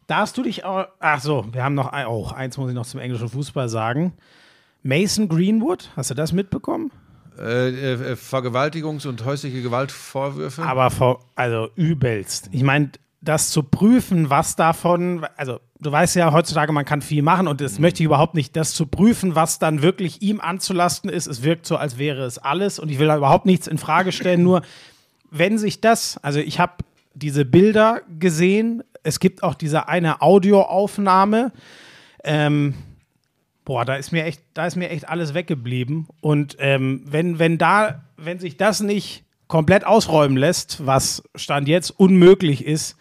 darfst 0.09 0.37
du 0.37 0.43
dich 0.43 0.65
auch, 0.65 0.87
ach 0.99 1.21
so, 1.21 1.47
wir 1.53 1.63
haben 1.63 1.75
noch, 1.75 1.93
ein, 1.93 2.07
oh, 2.07 2.27
eins 2.27 2.59
muss 2.59 2.71
ich 2.71 2.75
noch 2.75 2.87
zum 2.87 2.99
englischen 2.99 3.29
Fußball 3.29 3.69
sagen. 3.69 4.15
Mason 4.83 5.29
Greenwood, 5.29 5.91
hast 5.97 6.11
du 6.11 6.15
das 6.15 6.33
mitbekommen? 6.33 6.91
Äh, 7.39 7.93
äh, 7.93 8.13
Vergewaltigungs- 8.15 9.07
und 9.07 9.25
häusliche 9.25 9.63
Gewaltvorwürfe. 9.63 10.63
Aber 10.63 10.91
vor, 10.91 11.25
also 11.35 11.69
übelst. 11.75 12.49
Ich 12.53 12.63
meine, 12.63 12.91
das 13.23 13.51
zu 13.51 13.63
prüfen, 13.63 14.31
was 14.31 14.57
davon, 14.57 15.27
also 15.37 15.61
du 15.79 15.93
weißt 15.93 16.17
ja 16.17 16.33
heutzutage, 16.33 16.73
man 16.73 16.85
kann 16.85 17.03
viel 17.03 17.23
machen 17.23 17.49
und 17.49 17.61
das 17.61 17.79
möchte 17.79 18.03
ich 18.03 18.07
überhaupt 18.07 18.35
nicht, 18.35 18.57
das 18.57 18.75
zu 18.75 18.87
prüfen, 18.87 19.35
was 19.35 19.59
dann 19.59 19.83
wirklich 19.83 20.23
ihm 20.23 20.41
anzulasten 20.41 21.11
ist. 21.11 21.27
Es 21.27 21.43
wirkt 21.43 21.67
so, 21.67 21.77
als 21.77 21.99
wäre 21.99 22.25
es 22.25 22.39
alles 22.39 22.79
und 22.79 22.91
ich 22.91 22.99
will 22.99 23.09
da 23.09 23.17
überhaupt 23.17 23.47
nichts 23.47 23.67
in 23.67 23.79
Frage 23.79 24.13
stellen. 24.13 24.43
Nur 24.43 24.63
wenn 25.31 25.59
sich 25.59 25.81
das, 25.81 26.19
also 26.23 26.41
ich 26.41 26.59
habe 26.59 26.73
diese 27.15 27.45
Bilder 27.45 28.01
gesehen, 28.19 28.83
es 29.03 29.21
gibt 29.21 29.43
auch 29.43 29.55
diese 29.55 29.89
eine 29.89 30.23
Audioaufnahme. 30.23 31.53
Ähm, 32.25 32.75
Boah, 33.71 33.85
da 33.85 33.95
ist 33.95 34.11
mir 34.11 34.25
echt, 34.25 34.43
da 34.53 34.67
ist 34.67 34.75
mir 34.75 34.91
echt 34.91 35.09
alles 35.09 35.33
weggeblieben. 35.33 36.09
Und 36.21 36.57
ähm, 36.59 37.05
wenn, 37.05 37.39
wenn 37.39 37.57
da, 37.57 38.03
wenn 38.17 38.41
sich 38.41 38.57
das 38.57 38.81
nicht 38.81 39.23
komplett 39.47 39.87
ausräumen 39.87 40.37
lässt, 40.37 40.85
was 40.87 41.23
Stand 41.37 41.69
jetzt 41.69 41.91
unmöglich 41.91 42.67
ist, 42.67 42.97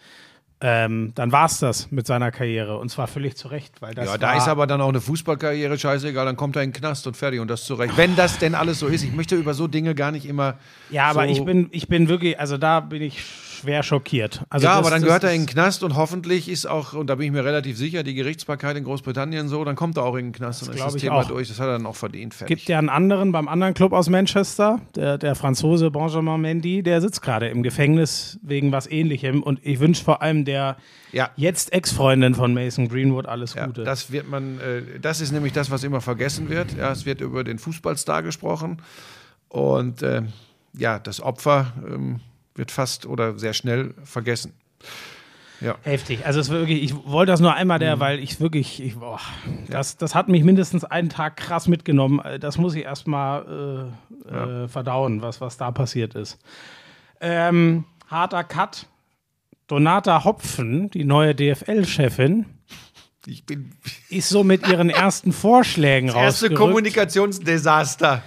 ähm, 0.60 1.10
dann 1.16 1.32
war 1.32 1.46
es 1.46 1.58
das 1.58 1.90
mit 1.90 2.06
seiner 2.06 2.30
Karriere. 2.30 2.78
Und 2.78 2.88
zwar 2.88 3.08
völlig 3.08 3.36
zu 3.36 3.48
Recht, 3.48 3.82
weil 3.82 3.94
das 3.94 4.06
ja, 4.06 4.16
da 4.16 4.36
ist 4.36 4.46
aber 4.46 4.68
dann 4.68 4.80
auch 4.80 4.90
eine 4.90 5.00
Fußballkarriere 5.00 5.76
scheißegal, 5.76 6.24
dann 6.24 6.36
kommt 6.36 6.54
er 6.54 6.62
in 6.62 6.70
den 6.70 6.80
Knast 6.80 7.04
und 7.08 7.16
fertig 7.16 7.40
und 7.40 7.48
das 7.48 7.64
zurecht. 7.64 7.96
Wenn 7.96 8.14
das 8.14 8.38
denn 8.38 8.54
alles 8.54 8.78
so 8.78 8.86
ist, 8.86 9.02
ich 9.02 9.12
möchte 9.12 9.34
über 9.34 9.54
so 9.54 9.66
Dinge 9.66 9.96
gar 9.96 10.12
nicht 10.12 10.24
immer. 10.24 10.54
Ja, 10.90 11.06
aber 11.10 11.24
so 11.24 11.32
ich 11.32 11.44
bin, 11.44 11.66
ich 11.72 11.88
bin 11.88 12.06
wirklich, 12.06 12.38
also 12.38 12.58
da 12.58 12.78
bin 12.78 13.02
ich 13.02 13.20
schwer 13.60 13.82
schockiert. 13.82 14.42
Also 14.50 14.64
ja, 14.66 14.70
das- 14.72 14.78
aber 14.80 14.90
dann 14.90 15.00
das 15.00 15.06
gehört 15.06 15.24
er 15.24 15.32
in 15.32 15.42
den 15.42 15.46
Knast 15.46 15.82
und 15.82 15.96
hoffentlich 15.96 16.48
ist 16.48 16.66
auch, 16.66 16.92
und 16.94 17.06
da 17.08 17.14
bin 17.14 17.26
ich 17.26 17.32
mir 17.32 17.44
relativ 17.44 17.76
sicher, 17.76 18.02
die 18.02 18.14
Gerichtsbarkeit 18.14 18.76
in 18.76 18.84
Großbritannien 18.84 19.48
so, 19.48 19.64
dann 19.64 19.76
kommt 19.76 19.96
er 19.96 20.04
auch 20.04 20.16
in 20.16 20.26
den 20.26 20.32
Knast 20.32 20.62
und 20.62 20.68
dann 20.68 20.76
ist 20.76 20.84
das 20.94 20.96
Thema 21.00 21.16
auch. 21.20 21.28
durch. 21.28 21.48
Das 21.48 21.60
hat 21.60 21.66
er 21.66 21.72
dann 21.74 21.86
auch 21.86 21.96
verdient. 21.96 22.34
Fertig. 22.34 22.56
gibt 22.56 22.68
ja 22.68 22.78
einen 22.78 22.88
anderen 22.88 23.32
beim 23.32 23.48
anderen 23.48 23.74
Club 23.74 23.92
aus 23.92 24.08
Manchester, 24.08 24.80
der, 24.94 25.18
der 25.18 25.34
Franzose 25.34 25.90
Benjamin 25.90 26.40
Mendy, 26.40 26.82
der 26.82 27.00
sitzt 27.00 27.22
gerade 27.22 27.48
im 27.48 27.62
Gefängnis 27.62 28.38
wegen 28.42 28.72
was 28.72 28.86
ähnlichem 28.90 29.42
und 29.42 29.60
ich 29.64 29.80
wünsche 29.80 30.02
vor 30.04 30.22
allem 30.22 30.44
der 30.44 30.76
Ja. 31.12 31.30
jetzt 31.36 31.72
Ex-Freundin 31.72 32.34
von 32.34 32.54
Mason 32.54 32.88
Greenwood 32.88 33.26
alles 33.26 33.54
Ja, 33.54 33.66
Gute. 33.66 33.84
das 33.84 34.10
wird 34.12 34.28
man, 34.28 34.58
äh, 34.60 34.82
das 35.00 35.20
ist 35.20 35.32
nämlich 35.32 35.52
das, 35.52 35.70
was 35.70 35.82
immer 35.84 36.00
vergessen 36.00 36.48
wird. 36.48 36.76
Ja, 36.76 36.92
es 36.92 37.04
wird 37.06 37.20
über 37.20 37.44
den 37.44 37.58
Fußballstar 37.58 38.22
gesprochen 38.22 38.80
und 39.48 40.02
äh, 40.02 40.22
ja, 40.78 40.98
das 40.98 41.20
Opfer 41.20 41.72
ähm, 41.86 42.20
wird 42.60 42.70
fast 42.70 43.06
oder 43.06 43.36
sehr 43.38 43.54
schnell 43.54 43.94
vergessen. 44.04 44.52
Ja. 45.60 45.76
Heftig. 45.82 46.24
Also 46.24 46.40
es 46.40 46.46
ist 46.48 46.52
wirklich, 46.52 46.82
ich 46.82 46.94
wollte 47.04 47.32
das 47.32 47.40
nur 47.40 47.52
einmal 47.54 47.78
der, 47.78 47.96
Mhm. 47.96 48.00
weil 48.00 48.18
ich 48.20 48.38
wirklich, 48.40 48.80
ich, 48.82 48.96
boah, 48.96 49.18
das, 49.68 49.96
das 49.96 50.14
hat 50.14 50.28
mich 50.28 50.44
mindestens 50.44 50.84
einen 50.84 51.08
Tag 51.10 51.36
krass 51.36 51.66
mitgenommen. 51.68 52.20
Das 52.40 52.56
muss 52.56 52.74
ich 52.74 52.84
erstmal 52.84 53.90
äh, 54.30 54.34
äh, 54.34 54.68
verdauen, 54.68 55.20
was, 55.20 55.40
was 55.40 55.56
da 55.58 55.70
passiert 55.70 56.14
ist. 56.14 56.38
Ähm, 57.20 57.84
harter 58.08 58.44
Cut. 58.44 58.86
Donata 59.66 60.24
Hopfen, 60.24 60.90
die 60.90 61.04
neue 61.04 61.34
DFL-Chefin, 61.34 62.46
ist 64.08 64.28
so 64.30 64.42
mit 64.42 64.66
ihren 64.66 64.88
ersten 65.04 65.32
Vorschlägen 65.32 66.08
erste 66.08 66.20
rausgerückt. 66.46 66.56
Kommunikationsdesaster. 66.58 68.22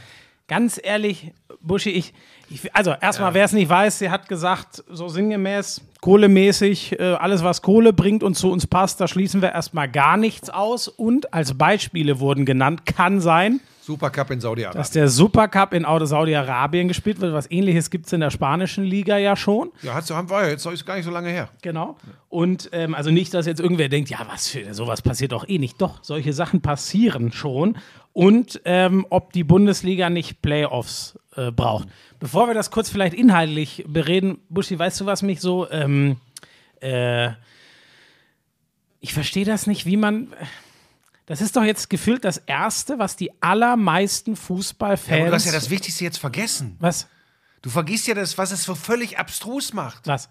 Ganz 0.47 0.79
ehrlich, 0.81 1.33
Buschi, 1.61 1.89
ich, 1.89 2.13
ich 2.53 2.75
also 2.75 2.93
erstmal, 2.99 3.33
wer 3.33 3.45
es 3.45 3.53
nicht 3.53 3.69
weiß, 3.69 3.99
sie 3.99 4.09
hat 4.09 4.27
gesagt, 4.27 4.83
so 4.89 5.07
sinngemäß, 5.07 5.81
kohlemäßig, 6.01 6.99
äh, 6.99 7.13
alles 7.13 7.43
was 7.43 7.61
Kohle 7.61 7.93
bringt 7.93 8.23
und 8.23 8.35
zu 8.35 8.51
uns 8.51 8.67
passt, 8.67 9.01
da 9.01 9.07
schließen 9.07 9.41
wir 9.41 9.51
erstmal 9.51 9.89
gar 9.89 10.17
nichts 10.17 10.49
aus. 10.49 10.87
Und 10.87 11.33
als 11.33 11.57
Beispiele 11.57 12.19
wurden 12.19 12.45
genannt, 12.45 12.85
kann 12.85 13.19
sein, 13.21 13.59
Supercup 13.83 14.31
in 14.31 14.39
Saudi-Arabien. 14.39 14.79
dass 14.79 14.91
der 14.91 15.09
Supercup 15.09 15.73
in 15.73 15.83
Saudi-Arabien 15.83 16.87
gespielt 16.87 17.19
wird. 17.19 17.33
Was 17.33 17.51
ähnliches 17.51 17.89
gibt 17.89 18.05
es 18.05 18.13
in 18.13 18.21
der 18.21 18.29
spanischen 18.29 18.85
Liga 18.85 19.17
ja 19.17 19.35
schon. 19.35 19.71
Ja, 19.81 19.93
hat's, 19.93 20.09
haben 20.09 20.29
wir 20.29 20.43
ja 20.43 20.49
jetzt 20.51 20.65
ist 20.65 20.85
gar 20.85 20.95
nicht 20.95 21.03
so 21.03 21.11
lange 21.11 21.29
her. 21.29 21.49
Genau. 21.61 21.97
Und 22.29 22.69
ähm, 22.71 22.95
also 22.95 23.11
nicht, 23.11 23.33
dass 23.33 23.45
jetzt 23.45 23.59
irgendwer 23.59 23.89
denkt, 23.89 24.09
ja, 24.09 24.19
was 24.29 24.47
für 24.47 24.73
sowas 24.73 25.01
passiert 25.01 25.33
doch 25.33 25.47
eh 25.47 25.57
nicht. 25.57 25.81
Doch, 25.81 25.99
solche 26.01 26.31
Sachen 26.31 26.61
passieren 26.61 27.33
schon. 27.33 27.77
Und 28.13 28.61
ähm, 28.63 29.05
ob 29.09 29.33
die 29.33 29.43
Bundesliga 29.43 30.09
nicht 30.09 30.41
Playoffs 30.41 31.19
äh, 31.35 31.51
braucht. 31.51 31.87
Bevor 32.19 32.47
wir 32.47 32.53
das 32.53 32.71
kurz 32.71 32.89
vielleicht 32.89 33.13
inhaltlich 33.13 33.83
bereden, 33.87 34.39
Buschi, 34.49 34.77
weißt 34.77 35.01
du, 35.01 35.05
was 35.05 35.21
mich 35.21 35.39
so. 35.41 35.69
Ähm, 35.69 36.17
äh, 36.81 37.31
ich 38.99 39.13
verstehe 39.13 39.45
das 39.45 39.67
nicht, 39.67 39.85
wie 39.85 39.97
man. 39.97 40.33
Das 41.25 41.39
ist 41.41 41.55
doch 41.55 41.63
jetzt 41.63 41.89
gefühlt 41.89 42.25
das 42.25 42.37
Erste, 42.37 42.99
was 42.99 43.15
die 43.15 43.31
allermeisten 43.41 44.35
Fußballfans. 44.35 45.19
Aber 45.21 45.29
du 45.29 45.35
hast 45.35 45.45
ja 45.45 45.51
das 45.53 45.69
Wichtigste 45.69 46.03
jetzt 46.03 46.17
vergessen. 46.17 46.75
was? 46.79 47.07
Du 47.61 47.69
vergisst 47.69 48.07
ja 48.07 48.13
das, 48.13 48.37
was 48.37 48.51
es 48.51 48.63
so 48.63 48.75
völlig 48.75 49.17
abstrus 49.19 49.71
macht. 49.73 50.05
Was? 50.05 50.27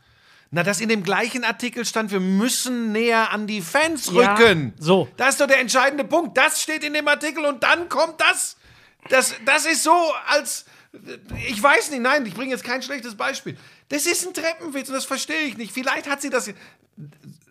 Na, 0.51 0.63
dass 0.63 0.83
in 0.83 0.91
dem 0.91 1.03
gleichen 1.03 1.45
Artikel 1.45 1.87
stand, 1.87 2.11
wir 2.11 2.21
müssen 2.21 2.93
näher 2.93 3.31
an 3.33 3.47
die 3.47 3.63
Fans 3.63 4.11
Ja, 4.13 4.35
rücken. 4.35 4.75
so. 4.79 5.09
Das 5.17 5.31
ist 5.31 5.41
doch 5.41 5.47
der 5.47 5.59
entscheidende 5.61 6.05
Punkt. 6.05 6.37
Das 6.37 6.61
steht 6.61 6.85
in 6.85 6.93
dem 6.93 7.09
Artikel 7.09 7.47
und 7.47 7.63
dann 7.63 7.89
kommt 7.89 8.21
das. 8.21 8.59
Das, 9.09 9.35
das 9.47 9.65
ist 9.65 9.83
so, 9.83 9.97
als. 10.29 10.67
Ich 11.49 11.63
weiß 11.63 11.91
nicht, 11.91 12.03
nein, 12.03 12.27
ich 12.27 12.35
bringe 12.35 12.51
jetzt 12.51 12.65
kein 12.65 12.83
schlechtes 12.83 13.15
Beispiel. 13.15 13.57
Das 13.89 14.07
ist 14.07 14.27
ein 14.27 14.35
Treppenwitz 14.35 14.89
und 14.89 14.95
das 14.95 15.07
verstehe 15.07 15.43
ich 15.47 15.57
nicht. 15.57 15.73
Vielleicht 15.73 16.09
hat 16.09 16.21
sie 16.21 16.29
das. 16.29 16.53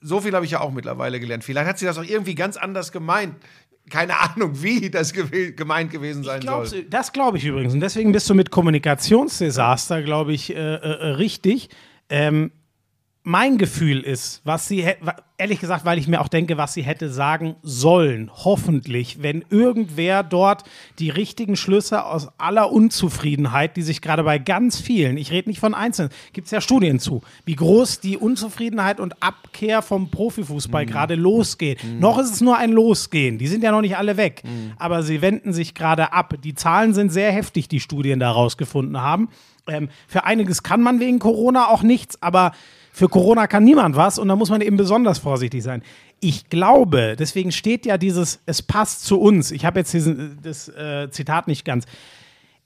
so 0.02 0.22
viel 0.22 0.34
habe 0.34 0.46
ich 0.46 0.52
ja 0.52 0.62
auch 0.62 0.72
mittlerweile 0.72 1.20
gelernt. 1.20 1.44
Vielleicht 1.44 1.68
hat 1.68 1.80
sie 1.80 1.86
das 1.86 1.98
auch 1.98 2.04
irgendwie 2.04 2.36
ganz 2.36 2.56
anders 2.58 2.92
gemeint. 2.92 3.36
Keine 3.90 4.20
Ahnung, 4.20 4.62
wie 4.62 4.90
das 4.92 5.12
gemeint 5.12 5.92
gewesen 5.92 6.24
sein 6.24 6.40
Glaub, 6.42 6.68
soll. 6.68 6.84
das 6.84 7.12
glaube 7.12 7.40
ich 7.40 7.46
übrigens. 7.46 7.74
Und 7.74 7.80
deswegen 7.80 8.12
bist 8.12 8.30
du 8.30 8.36
mit 8.36 8.52
Kommunikationsdesaster, 8.52 10.04
glaube 10.04 10.34
ich, 10.34 10.52
äh, 10.52 10.56
äh, 10.56 10.78
äh, 10.78 11.06
richtig. 11.14 11.70
Ähm, 12.10 12.52
mein 13.24 13.60
Gefühl 13.60 14.00
ist, 14.00 14.42
was 14.46 14.68
sie, 14.68 14.84
ehrlich 15.38 15.60
gesagt, 15.60 15.86
weil 15.86 16.00
ich 16.00 16.08
mir 16.08 16.22
auch 16.22 16.28
denke, 16.28 16.58
was 16.58 16.74
sie 16.74 16.82
hätte 16.82 17.10
sagen 17.10 17.56
sollen, 17.62 18.32
hoffentlich, 18.34 19.22
wenn 19.22 19.46
irgendwer 19.52 20.24
dort 20.24 20.64
die 20.98 21.12
richtigen 21.12 21.56
Schlüsse 21.56 22.06
aus 22.06 22.30
aller 22.40 22.72
Unzufriedenheit, 22.72 23.78
die 23.78 23.84
sich 23.84 24.02
gerade 24.02 24.24
bei 24.24 24.40
ganz 24.40 24.80
vielen, 24.80 25.18
ich 25.18 25.32
rede 25.32 25.50
nicht 25.50 25.60
von 25.60 25.76
Einzelnen, 25.76 26.12
gibt 26.34 26.46
es 26.46 26.52
ja 26.52 26.62
Studien 26.62 27.00
zu, 27.00 27.22
wie 27.46 27.56
groß 27.56 28.00
die 28.00 28.18
Unzufriedenheit 28.18 29.00
und 29.00 29.22
Abkehr 29.22 29.84
vom 29.84 30.10
Profifußball 30.10 30.88
gerade 30.88 31.14
losgeht. 31.14 31.84
Noch 32.00 32.18
ist 32.18 32.32
es 32.34 32.42
nur 32.42 32.58
ein 32.58 32.72
Losgehen, 32.72 33.38
die 33.38 33.48
sind 33.48 33.64
ja 33.64 33.72
noch 33.72 33.82
nicht 33.82 33.98
alle 33.98 34.18
weg, 34.18 34.42
aber 34.80 35.04
sie 35.04 35.22
wenden 35.22 35.54
sich 35.54 35.76
gerade 35.76 36.12
ab. 36.12 36.34
Die 36.44 36.56
Zahlen 36.56 36.96
sind 36.96 37.12
sehr 37.12 37.32
heftig, 37.32 37.68
die 37.68 37.80
Studien 37.80 38.20
da 38.20 38.32
rausgefunden 38.32 39.00
haben. 39.00 39.30
Ähm, 39.68 39.90
für 40.08 40.24
einiges 40.24 40.64
kann 40.64 40.82
man 40.82 41.00
wegen 41.00 41.20
Corona 41.20 41.68
auch 41.68 41.84
nichts, 41.84 42.22
aber 42.24 42.54
für 42.92 43.08
Corona 43.10 43.48
kann 43.48 43.64
niemand 43.64 43.96
was 43.96 44.20
und 44.20 44.28
da 44.28 44.36
muss 44.36 44.50
man 44.50 44.62
eben 44.62 44.78
besonders 44.78 45.20
vorsichtig 45.20 45.64
sein. 45.64 45.82
Ich 46.20 46.50
glaube, 46.50 47.16
deswegen 47.18 47.52
steht 47.52 47.86
ja 47.86 47.98
dieses, 47.98 48.42
es 48.46 48.62
passt 48.62 49.06
zu 49.06 49.20
uns. 49.20 49.52
Ich 49.52 49.66
habe 49.66 49.80
jetzt 49.80 49.94
diesen, 49.94 50.40
das 50.42 50.68
äh, 50.70 51.10
Zitat 51.10 51.48
nicht 51.48 51.66
ganz. 51.66 51.86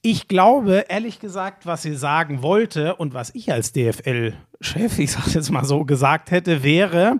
Ich 0.01 0.27
glaube, 0.27 0.85
ehrlich 0.89 1.19
gesagt, 1.19 1.65
was 1.65 1.81
sie 1.81 1.95
sagen 1.95 2.41
wollte 2.41 2.95
und 2.95 3.13
was 3.13 3.33
ich 3.33 3.51
als 3.51 3.71
DFL-Chef, 3.71 4.99
ich 4.99 5.11
sage 5.11 5.31
jetzt 5.31 5.51
mal 5.51 5.65
so, 5.65 5.83
gesagt 5.83 6.31
hätte, 6.31 6.63
wäre 6.63 7.19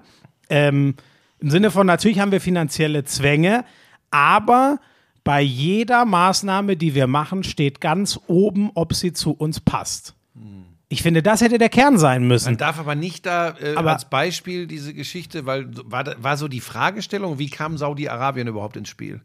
ähm, 0.49 0.95
im 1.39 1.49
Sinne 1.49 1.71
von, 1.71 1.87
natürlich 1.87 2.19
haben 2.19 2.31
wir 2.31 2.41
finanzielle 2.41 3.03
Zwänge, 3.03 3.65
aber 4.11 4.79
bei 5.23 5.41
jeder 5.41 6.05
Maßnahme, 6.05 6.77
die 6.77 6.95
wir 6.95 7.07
machen, 7.07 7.43
steht 7.43 7.81
ganz 7.81 8.19
oben, 8.27 8.71
ob 8.75 8.93
sie 8.93 9.13
zu 9.13 9.31
uns 9.31 9.59
passt. 9.59 10.15
Ich 10.95 11.03
finde, 11.03 11.21
das 11.21 11.41
hätte 11.41 11.57
der 11.57 11.67
Kern 11.67 11.97
sein 11.97 12.25
müssen. 12.25 12.45
Man 12.45 12.57
darf 12.57 12.79
aber 12.79 12.95
nicht 12.95 13.25
da 13.25 13.49
äh, 13.61 13.75
Aber- 13.75 13.91
als 13.91 14.05
Beispiel 14.05 14.65
diese 14.65 14.93
Geschichte, 14.93 15.45
weil 15.45 15.67
war, 15.83 16.05
da- 16.05 16.15
war 16.23 16.37
so 16.37 16.47
die 16.47 16.61
Fragestellung, 16.61 17.37
wie 17.37 17.49
kam 17.49 17.77
Saudi-Arabien 17.77 18.47
überhaupt 18.47 18.77
ins 18.77 18.87
Spiel? 18.87 19.19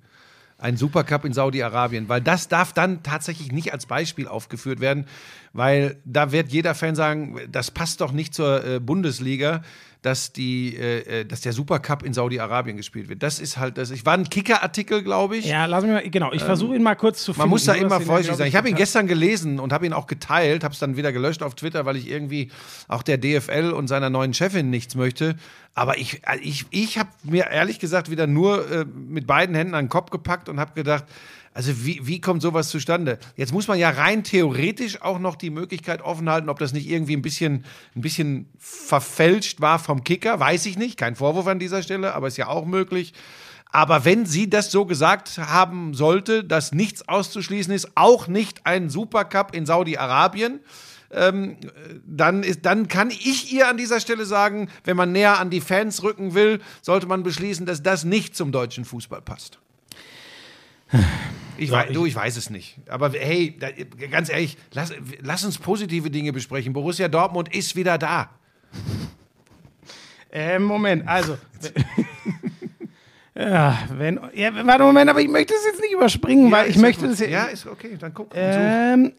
Ein 0.58 0.76
Supercup 0.76 1.24
in 1.24 1.32
Saudi-Arabien, 1.32 2.08
weil 2.08 2.20
das 2.22 2.48
darf 2.48 2.72
dann 2.72 3.04
tatsächlich 3.04 3.52
nicht 3.52 3.72
als 3.72 3.86
Beispiel 3.86 4.26
aufgeführt 4.26 4.80
werden, 4.80 5.06
weil 5.52 5.96
da 6.04 6.32
wird 6.32 6.50
jeder 6.50 6.74
Fan 6.74 6.96
sagen, 6.96 7.38
das 7.52 7.70
passt 7.70 8.00
doch 8.00 8.10
nicht 8.10 8.34
zur 8.34 8.64
äh, 8.66 8.80
Bundesliga, 8.80 9.62
dass, 10.02 10.32
die, 10.32 10.76
äh, 10.76 11.20
äh, 11.20 11.24
dass 11.24 11.42
der 11.42 11.52
Supercup 11.52 12.02
in 12.02 12.14
Saudi-Arabien 12.14 12.76
gespielt 12.76 13.08
wird. 13.08 13.22
Das 13.22 13.38
ist 13.38 13.58
halt, 13.58 13.76
das 13.76 13.90
ich 13.90 14.06
war 14.06 14.14
ein 14.14 14.28
Kicker-Artikel, 14.28 15.02
glaube 15.02 15.36
ich. 15.36 15.46
Ja, 15.46 15.66
lass 15.66 15.84
mich 15.84 15.92
mal, 15.92 16.08
genau, 16.08 16.32
ich 16.32 16.42
versuche 16.42 16.74
ihn 16.74 16.82
mal 16.82 16.94
kurz 16.94 17.22
zu 17.22 17.32
finden. 17.32 17.42
Man 17.42 17.50
muss 17.50 17.64
da 17.64 17.74
immer 17.74 18.00
vorsichtig 18.00 18.36
sein. 18.36 18.48
Ich 18.48 18.56
habe 18.56 18.68
ihn 18.68 18.76
gestern 18.76 19.06
gelesen 19.06 19.60
und 19.60 19.72
habe 19.72 19.86
ihn 19.86 19.92
auch 19.92 20.06
geteilt, 20.06 20.64
habe 20.64 20.72
es 20.72 20.80
dann 20.80 20.96
wieder 20.96 21.12
gelöscht 21.12 21.42
auf 21.42 21.54
Twitter, 21.54 21.84
weil 21.84 21.96
ich 21.96 22.08
irgendwie 22.08 22.50
auch 22.88 23.02
der 23.02 23.18
DFL 23.18 23.72
und 23.72 23.88
seiner 23.88 24.08
neuen 24.08 24.32
Chefin 24.32 24.70
nichts 24.70 24.94
möchte. 24.94 25.36
Aber 25.74 25.98
ich, 25.98 26.22
äh, 26.26 26.38
ich, 26.40 26.66
ich 26.70 26.98
habe 26.98 27.10
mir 27.22 27.48
ehrlich 27.50 27.78
gesagt 27.78 28.10
wieder 28.10 28.26
nur 28.26 28.70
äh, 28.70 28.84
mit 28.84 29.26
beiden 29.26 29.54
Händen 29.54 29.74
an 29.74 29.84
den 29.84 29.90
Kopf 29.90 30.10
gepackt 30.10 30.48
und 30.48 30.58
habe 30.58 30.72
gedacht, 30.74 31.04
also 31.52 31.84
wie, 31.84 32.06
wie 32.06 32.20
kommt 32.20 32.42
sowas 32.42 32.68
zustande? 32.68 33.18
Jetzt 33.36 33.52
muss 33.52 33.66
man 33.66 33.78
ja 33.78 33.90
rein 33.90 34.22
theoretisch 34.22 35.02
auch 35.02 35.18
noch 35.18 35.34
die 35.34 35.50
Möglichkeit 35.50 36.00
offen 36.00 36.30
halten, 36.30 36.48
ob 36.48 36.60
das 36.60 36.72
nicht 36.72 36.88
irgendwie 36.88 37.16
ein 37.16 37.22
bisschen, 37.22 37.64
ein 37.96 38.02
bisschen 38.02 38.48
verfälscht 38.58 39.60
war 39.60 39.80
vom 39.80 40.04
Kicker, 40.04 40.38
weiß 40.38 40.66
ich 40.66 40.78
nicht. 40.78 40.96
Kein 40.96 41.16
Vorwurf 41.16 41.48
an 41.48 41.58
dieser 41.58 41.82
Stelle, 41.82 42.14
aber 42.14 42.28
ist 42.28 42.36
ja 42.36 42.46
auch 42.46 42.66
möglich. 42.66 43.14
Aber 43.72 44.04
wenn 44.04 44.26
sie 44.26 44.48
das 44.48 44.70
so 44.70 44.84
gesagt 44.84 45.38
haben 45.38 45.94
sollte, 45.94 46.44
dass 46.44 46.72
nichts 46.72 47.08
auszuschließen 47.08 47.72
ist, 47.72 47.96
auch 47.96 48.28
nicht 48.28 48.66
ein 48.66 48.88
Supercup 48.88 49.54
in 49.54 49.66
Saudi-Arabien, 49.66 50.60
ähm, 51.12 51.56
dann, 52.06 52.44
ist, 52.44 52.64
dann 52.64 52.86
kann 52.86 53.10
ich 53.10 53.52
ihr 53.52 53.68
an 53.68 53.76
dieser 53.76 53.98
Stelle 53.98 54.24
sagen, 54.24 54.68
wenn 54.84 54.96
man 54.96 55.10
näher 55.10 55.40
an 55.40 55.50
die 55.50 55.60
Fans 55.60 56.02
rücken 56.04 56.34
will, 56.34 56.60
sollte 56.82 57.06
man 57.06 57.24
beschließen, 57.24 57.66
dass 57.66 57.82
das 57.82 58.04
nicht 58.04 58.36
zum 58.36 58.52
deutschen 58.52 58.84
Fußball 58.84 59.22
passt. 59.22 59.58
Ich, 61.60 61.70
wei- 61.70 61.86
du, 61.92 62.06
ich 62.06 62.14
weiß 62.14 62.36
es 62.36 62.50
nicht. 62.50 62.78
Aber 62.88 63.10
hey, 63.10 63.56
da, 63.58 63.68
ganz 64.08 64.28
ehrlich, 64.30 64.56
lass, 64.72 64.92
lass 65.20 65.44
uns 65.44 65.58
positive 65.58 66.10
Dinge 66.10 66.32
besprechen. 66.32 66.72
Borussia 66.72 67.08
Dortmund 67.08 67.54
ist 67.54 67.76
wieder 67.76 67.98
da. 67.98 68.30
Äh, 70.32 70.58
Moment, 70.58 71.06
also. 71.08 71.36
ja, 73.34 73.78
wenn. 73.96 74.20
Ja, 74.34 74.50
warte, 74.66 74.84
Moment, 74.84 75.10
aber 75.10 75.20
ich 75.20 75.28
möchte 75.28 75.54
es 75.54 75.64
jetzt 75.64 75.80
nicht 75.80 75.92
überspringen, 75.92 76.50
weil 76.50 76.70
ich 76.70 76.76
möchte 76.76 77.06
ja 77.06 77.10
es 77.12 77.18
gut. 77.18 77.28
Ja, 77.30 77.44
ist 77.44 77.66
okay, 77.66 77.96
dann 77.98 78.14
guck. 78.14 78.30
Ähm, 78.34 79.12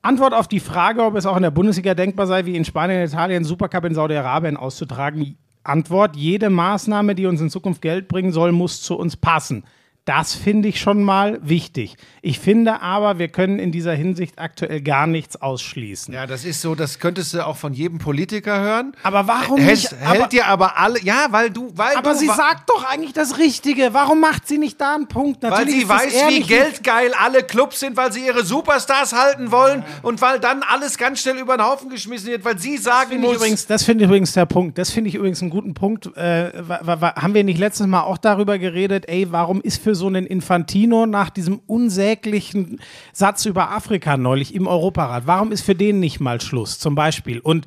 Antwort 0.00 0.34
auf 0.34 0.48
die 0.48 0.60
Frage, 0.60 1.04
ob 1.04 1.14
es 1.14 1.26
auch 1.26 1.36
in 1.36 1.42
der 1.42 1.50
Bundesliga 1.50 1.94
denkbar 1.94 2.26
sei, 2.26 2.44
wie 2.46 2.56
in 2.56 2.64
Spanien 2.64 3.02
und 3.02 3.08
Italien 3.08 3.44
Supercup 3.44 3.84
in 3.84 3.94
Saudi-Arabien 3.94 4.56
auszutragen. 4.56 5.36
Antwort: 5.62 6.16
Jede 6.16 6.50
Maßnahme, 6.50 7.14
die 7.14 7.26
uns 7.26 7.40
in 7.40 7.50
Zukunft 7.50 7.82
Geld 7.82 8.08
bringen 8.08 8.32
soll, 8.32 8.50
muss 8.52 8.82
zu 8.82 8.96
uns 8.96 9.16
passen. 9.16 9.64
Das 10.04 10.34
finde 10.34 10.66
ich 10.68 10.80
schon 10.80 11.04
mal 11.04 11.38
wichtig. 11.42 11.94
Ich 12.22 12.40
finde 12.40 12.82
aber, 12.82 13.20
wir 13.20 13.28
können 13.28 13.60
in 13.60 13.70
dieser 13.70 13.92
Hinsicht 13.94 14.40
aktuell 14.40 14.80
gar 14.80 15.06
nichts 15.06 15.40
ausschließen. 15.40 16.12
Ja, 16.12 16.26
das 16.26 16.44
ist 16.44 16.60
so, 16.60 16.74
das 16.74 16.98
könntest 16.98 17.34
du 17.34 17.46
auch 17.46 17.56
von 17.56 17.72
jedem 17.72 17.98
Politiker 17.98 18.58
hören. 18.60 18.96
Aber 19.04 19.28
warum 19.28 19.60
Hält, 19.60 19.76
nicht? 19.78 19.92
hält 19.92 20.20
Aber- 20.22 20.28
dir 20.28 20.46
aber 20.46 20.76
alle, 20.78 21.00
ja, 21.02 21.26
weil 21.30 21.50
du, 21.50 21.70
weil 21.76 21.94
Aber 21.96 22.14
du, 22.14 22.18
sie 22.18 22.26
sagt 22.26 22.68
doch 22.68 22.82
eigentlich 22.84 23.12
das 23.12 23.38
Richtige. 23.38 23.94
Warum 23.94 24.18
macht 24.20 24.48
sie 24.48 24.58
nicht 24.58 24.80
da 24.80 24.96
einen 24.96 25.06
Punkt? 25.06 25.40
weil 25.44 25.50
Natürlich 25.50 25.74
sie 25.74 25.80
ist 25.82 25.90
das 25.90 26.02
weiß, 26.04 26.28
wie 26.30 26.40
geldgeil 26.40 27.12
alle 27.20 27.44
Clubs 27.44 27.78
sind, 27.78 27.96
weil 27.96 28.12
sie 28.12 28.26
ihre 28.26 28.44
Superstars 28.44 29.12
halten 29.12 29.52
wollen 29.52 29.84
und 30.02 30.20
weil 30.20 30.40
dann 30.40 30.64
alles 30.64 30.98
ganz 30.98 31.20
schnell 31.20 31.38
über 31.38 31.56
den 31.56 31.64
Haufen 31.64 31.88
geschmissen 31.90 32.26
wird, 32.28 32.44
weil 32.44 32.58
sie 32.58 32.76
sagen 32.76 33.12
ich 33.12 33.18
muss, 33.20 33.36
übrigens, 33.36 33.68
das 33.68 33.84
finde 33.84 34.02
ich 34.02 34.08
übrigens 34.08 34.32
der 34.32 34.46
Punkt. 34.46 34.78
Das 34.78 34.90
finde 34.90 35.10
ich 35.10 35.14
übrigens 35.14 35.40
einen 35.42 35.50
guten 35.50 35.74
Punkt. 35.74 36.08
Äh, 36.16 36.50
haben 36.90 37.34
wir 37.34 37.44
nicht 37.44 37.60
letztes 37.60 37.86
Mal 37.86 38.02
auch 38.02 38.18
darüber 38.18 38.58
geredet, 38.58 39.04
ey, 39.08 39.30
warum 39.30 39.60
ist 39.60 39.80
für 39.80 39.91
so 39.94 40.06
einen 40.06 40.26
Infantino 40.26 41.06
nach 41.06 41.30
diesem 41.30 41.60
unsäglichen 41.66 42.80
Satz 43.12 43.46
über 43.46 43.70
Afrika 43.70 44.16
neulich 44.16 44.54
im 44.54 44.66
Europarat, 44.66 45.26
warum 45.26 45.52
ist 45.52 45.62
für 45.62 45.74
den 45.74 46.00
nicht 46.00 46.20
mal 46.20 46.40
Schluss 46.40 46.78
zum 46.78 46.94
Beispiel? 46.94 47.40
Und 47.40 47.66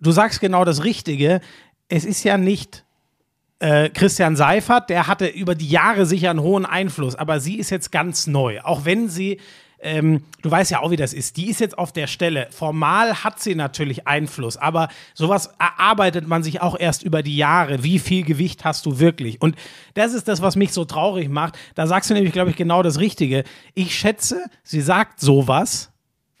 du 0.00 0.10
sagst 0.10 0.40
genau 0.40 0.64
das 0.64 0.84
Richtige. 0.84 1.40
Es 1.88 2.04
ist 2.04 2.24
ja 2.24 2.38
nicht 2.38 2.84
äh, 3.58 3.90
Christian 3.90 4.34
Seifert, 4.36 4.90
der 4.90 5.06
hatte 5.06 5.26
über 5.26 5.54
die 5.54 5.68
Jahre 5.68 6.04
sicher 6.04 6.30
einen 6.30 6.42
hohen 6.42 6.66
Einfluss, 6.66 7.14
aber 7.14 7.38
sie 7.38 7.58
ist 7.58 7.70
jetzt 7.70 7.92
ganz 7.92 8.26
neu. 8.26 8.60
Auch 8.62 8.84
wenn 8.84 9.08
sie, 9.08 9.38
ähm, 9.82 10.22
du 10.42 10.50
weißt 10.50 10.70
ja 10.70 10.80
auch, 10.80 10.90
wie 10.90 10.96
das 10.96 11.12
ist, 11.12 11.36
die 11.36 11.50
ist 11.50 11.60
jetzt 11.60 11.76
auf 11.76 11.92
der 11.92 12.06
Stelle. 12.06 12.46
Formal 12.50 13.24
hat 13.24 13.40
sie 13.40 13.54
natürlich 13.54 14.06
Einfluss, 14.06 14.56
aber 14.56 14.88
sowas 15.12 15.50
erarbeitet 15.58 16.26
man 16.26 16.42
sich 16.42 16.62
auch 16.62 16.78
erst 16.78 17.02
über 17.02 17.22
die 17.22 17.36
Jahre. 17.36 17.82
Wie 17.82 17.98
viel 17.98 18.22
Gewicht 18.22 18.64
hast 18.64 18.86
du 18.86 19.00
wirklich? 19.00 19.42
Und 19.42 19.56
das 19.94 20.14
ist 20.14 20.28
das, 20.28 20.40
was 20.40 20.56
mich 20.56 20.72
so 20.72 20.84
traurig 20.84 21.28
macht. 21.28 21.58
Da 21.74 21.86
sagst 21.86 22.08
du 22.10 22.14
nämlich, 22.14 22.32
glaube 22.32 22.50
ich, 22.50 22.56
genau 22.56 22.82
das 22.82 23.00
Richtige. 23.00 23.44
Ich 23.74 23.98
schätze, 23.98 24.44
sie 24.62 24.80
sagt 24.80 25.20
sowas, 25.20 25.92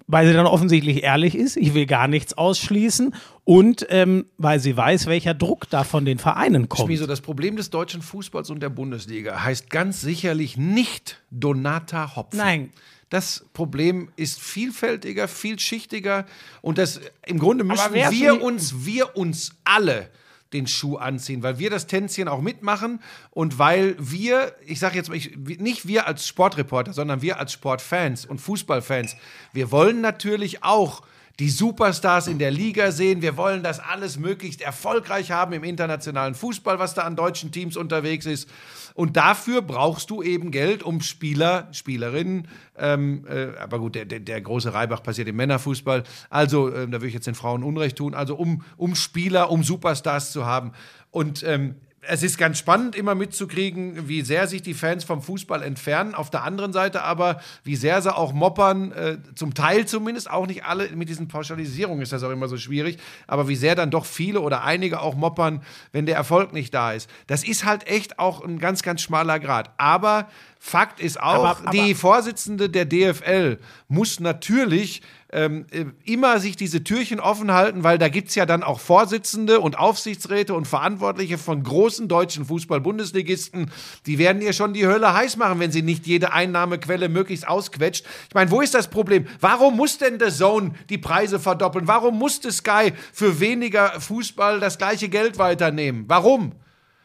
weil 0.06 0.26
sie 0.26 0.34
dann 0.34 0.46
offensichtlich 0.46 1.02
ehrlich 1.02 1.34
ist, 1.34 1.56
ich 1.56 1.74
will 1.74 1.86
gar 1.86 2.06
nichts 2.06 2.34
ausschließen 2.34 3.14
und 3.44 3.86
ähm, 3.88 4.26
weil 4.36 4.60
sie 4.60 4.76
weiß, 4.76 5.06
welcher 5.06 5.34
Druck 5.34 5.68
da 5.70 5.84
von 5.84 6.04
den 6.04 6.18
Vereinen 6.18 6.68
kommt. 6.68 6.86
Schmieso, 6.86 7.06
das 7.06 7.20
Problem 7.20 7.56
des 7.56 7.70
deutschen 7.70 8.02
Fußballs 8.02 8.50
und 8.50 8.60
der 8.60 8.68
Bundesliga 8.68 9.42
heißt 9.42 9.70
ganz 9.70 10.00
sicherlich 10.00 10.56
nicht 10.56 11.22
Donata 11.30 12.14
Hopfen. 12.14 12.38
Nein. 12.38 12.70
Das 13.12 13.44
Problem 13.52 14.10
ist 14.16 14.40
vielfältiger, 14.40 15.28
vielschichtiger 15.28 16.24
und 16.62 16.78
das 16.78 16.98
im 17.26 17.38
Grunde 17.38 17.62
müssen 17.62 17.92
wir 17.92 18.42
uns, 18.42 18.86
wir 18.86 19.18
uns 19.18 19.52
alle 19.64 20.08
den 20.54 20.66
Schuh 20.66 20.96
anziehen, 20.96 21.42
weil 21.42 21.58
wir 21.58 21.68
das 21.68 21.86
Tänzchen 21.86 22.26
auch 22.26 22.40
mitmachen 22.40 23.02
und 23.30 23.58
weil 23.58 23.96
wir, 23.98 24.56
ich 24.64 24.78
sage 24.80 24.96
jetzt 24.96 25.10
mal, 25.10 25.16
ich, 25.16 25.36
nicht 25.36 25.86
wir 25.86 26.06
als 26.06 26.26
Sportreporter, 26.26 26.94
sondern 26.94 27.20
wir 27.20 27.38
als 27.38 27.52
Sportfans 27.52 28.24
und 28.24 28.40
Fußballfans, 28.40 29.14
wir 29.52 29.70
wollen 29.70 30.00
natürlich 30.00 30.64
auch 30.64 31.02
die 31.38 31.50
Superstars 31.50 32.28
in 32.28 32.38
der 32.38 32.50
Liga 32.50 32.92
sehen. 32.92 33.22
Wir 33.22 33.36
wollen 33.36 33.62
das 33.62 33.80
alles 33.80 34.18
möglichst 34.18 34.60
erfolgreich 34.60 35.30
haben 35.30 35.52
im 35.52 35.64
internationalen 35.64 36.34
Fußball, 36.34 36.78
was 36.78 36.94
da 36.94 37.02
an 37.02 37.16
deutschen 37.16 37.52
Teams 37.52 37.76
unterwegs 37.76 38.26
ist. 38.26 38.48
Und 38.94 39.16
dafür 39.16 39.62
brauchst 39.62 40.10
du 40.10 40.22
eben 40.22 40.50
Geld, 40.50 40.82
um 40.82 41.00
Spieler, 41.00 41.68
Spielerinnen, 41.72 42.48
ähm, 42.76 43.26
äh, 43.28 43.56
aber 43.58 43.78
gut, 43.78 43.94
der, 43.94 44.04
der, 44.04 44.20
der 44.20 44.40
große 44.40 44.72
Reibach 44.72 45.02
passiert 45.02 45.28
im 45.28 45.36
Männerfußball. 45.36 46.04
Also, 46.30 46.74
ähm, 46.74 46.90
da 46.90 46.98
würde 46.98 47.08
ich 47.08 47.14
jetzt 47.14 47.26
den 47.26 47.34
Frauen 47.34 47.62
Unrecht 47.62 47.96
tun. 47.96 48.14
Also, 48.14 48.36
um, 48.36 48.62
um 48.76 48.94
Spieler, 48.94 49.50
um 49.50 49.62
Superstars 49.62 50.32
zu 50.32 50.46
haben. 50.46 50.72
Und 51.10 51.42
ähm, 51.42 51.76
es 52.04 52.24
ist 52.24 52.36
ganz 52.36 52.58
spannend, 52.58 52.96
immer 52.96 53.14
mitzukriegen, 53.14 54.08
wie 54.08 54.22
sehr 54.22 54.48
sich 54.48 54.60
die 54.60 54.74
Fans 54.74 55.04
vom 55.04 55.22
Fußball 55.22 55.62
entfernen. 55.62 56.16
Auf 56.16 56.30
der 56.30 56.42
anderen 56.42 56.72
Seite 56.72 57.02
aber, 57.02 57.40
wie 57.62 57.76
sehr 57.76 58.02
sie 58.02 58.14
auch 58.14 58.32
moppern, 58.32 58.90
äh, 58.92 59.18
zum 59.36 59.54
Teil 59.54 59.86
zumindest, 59.86 60.28
auch 60.28 60.48
nicht 60.48 60.64
alle, 60.64 60.88
mit 60.90 61.08
diesen 61.08 61.28
Pauschalisierungen 61.28 62.02
ist 62.02 62.12
das 62.12 62.24
auch 62.24 62.30
immer 62.30 62.48
so 62.48 62.56
schwierig, 62.56 62.98
aber 63.28 63.46
wie 63.46 63.54
sehr 63.54 63.76
dann 63.76 63.92
doch 63.92 64.04
viele 64.04 64.40
oder 64.40 64.64
einige 64.64 65.00
auch 65.00 65.14
moppern, 65.14 65.62
wenn 65.92 66.06
der 66.06 66.16
Erfolg 66.16 66.52
nicht 66.52 66.74
da 66.74 66.92
ist. 66.92 67.08
Das 67.28 67.44
ist 67.44 67.64
halt 67.64 67.86
echt 67.86 68.18
auch 68.18 68.42
ein 68.44 68.58
ganz, 68.58 68.82
ganz 68.82 69.00
schmaler 69.00 69.38
Grad. 69.38 69.70
Aber 69.76 70.28
Fakt 70.64 71.00
ist 71.00 71.20
auch, 71.20 71.44
Aber- 71.44 71.58
aber- 71.58 71.70
die 71.72 71.92
Vorsitzende 71.96 72.70
der 72.70 72.84
DFL 72.84 73.58
muss 73.88 74.20
natürlich 74.20 75.02
ähm, 75.34 75.66
äh, 75.72 75.86
immer 76.04 76.38
sich 76.40 76.56
diese 76.56 76.84
Türchen 76.84 77.18
offen 77.18 77.52
halten, 77.52 77.82
weil 77.84 77.96
da 77.98 78.08
gibt 78.08 78.28
es 78.28 78.34
ja 78.36 78.44
dann 78.46 78.62
auch 78.62 78.78
Vorsitzende 78.78 79.58
und 79.60 79.78
Aufsichtsräte 79.78 80.54
und 80.54 80.68
Verantwortliche 80.68 81.36
von 81.38 81.62
großen 81.64 82.06
deutschen 82.06 82.44
Fußball-Bundesligisten. 82.44 83.70
Die 84.06 84.18
werden 84.18 84.40
ihr 84.42 84.52
schon 84.52 84.72
die 84.74 84.86
Hölle 84.86 85.12
heiß 85.14 85.36
machen, 85.38 85.58
wenn 85.58 85.72
sie 85.72 85.82
nicht 85.82 86.06
jede 86.06 86.32
Einnahmequelle 86.32 87.08
möglichst 87.08 87.48
ausquetscht. 87.48 88.04
Ich 88.28 88.34
meine, 88.34 88.50
wo 88.50 88.60
ist 88.60 88.74
das 88.74 88.88
Problem? 88.88 89.26
Warum 89.40 89.76
muss 89.76 89.98
denn 89.98 90.18
der 90.18 90.30
Zone 90.30 90.72
die 90.90 90.98
Preise 90.98 91.40
verdoppeln? 91.40 91.88
Warum 91.88 92.18
musste 92.18 92.52
Sky 92.52 92.92
für 93.12 93.40
weniger 93.40 94.00
Fußball 94.00 94.60
das 94.60 94.78
gleiche 94.78 95.08
Geld 95.08 95.38
weiternehmen? 95.38 96.04
Warum? 96.08 96.52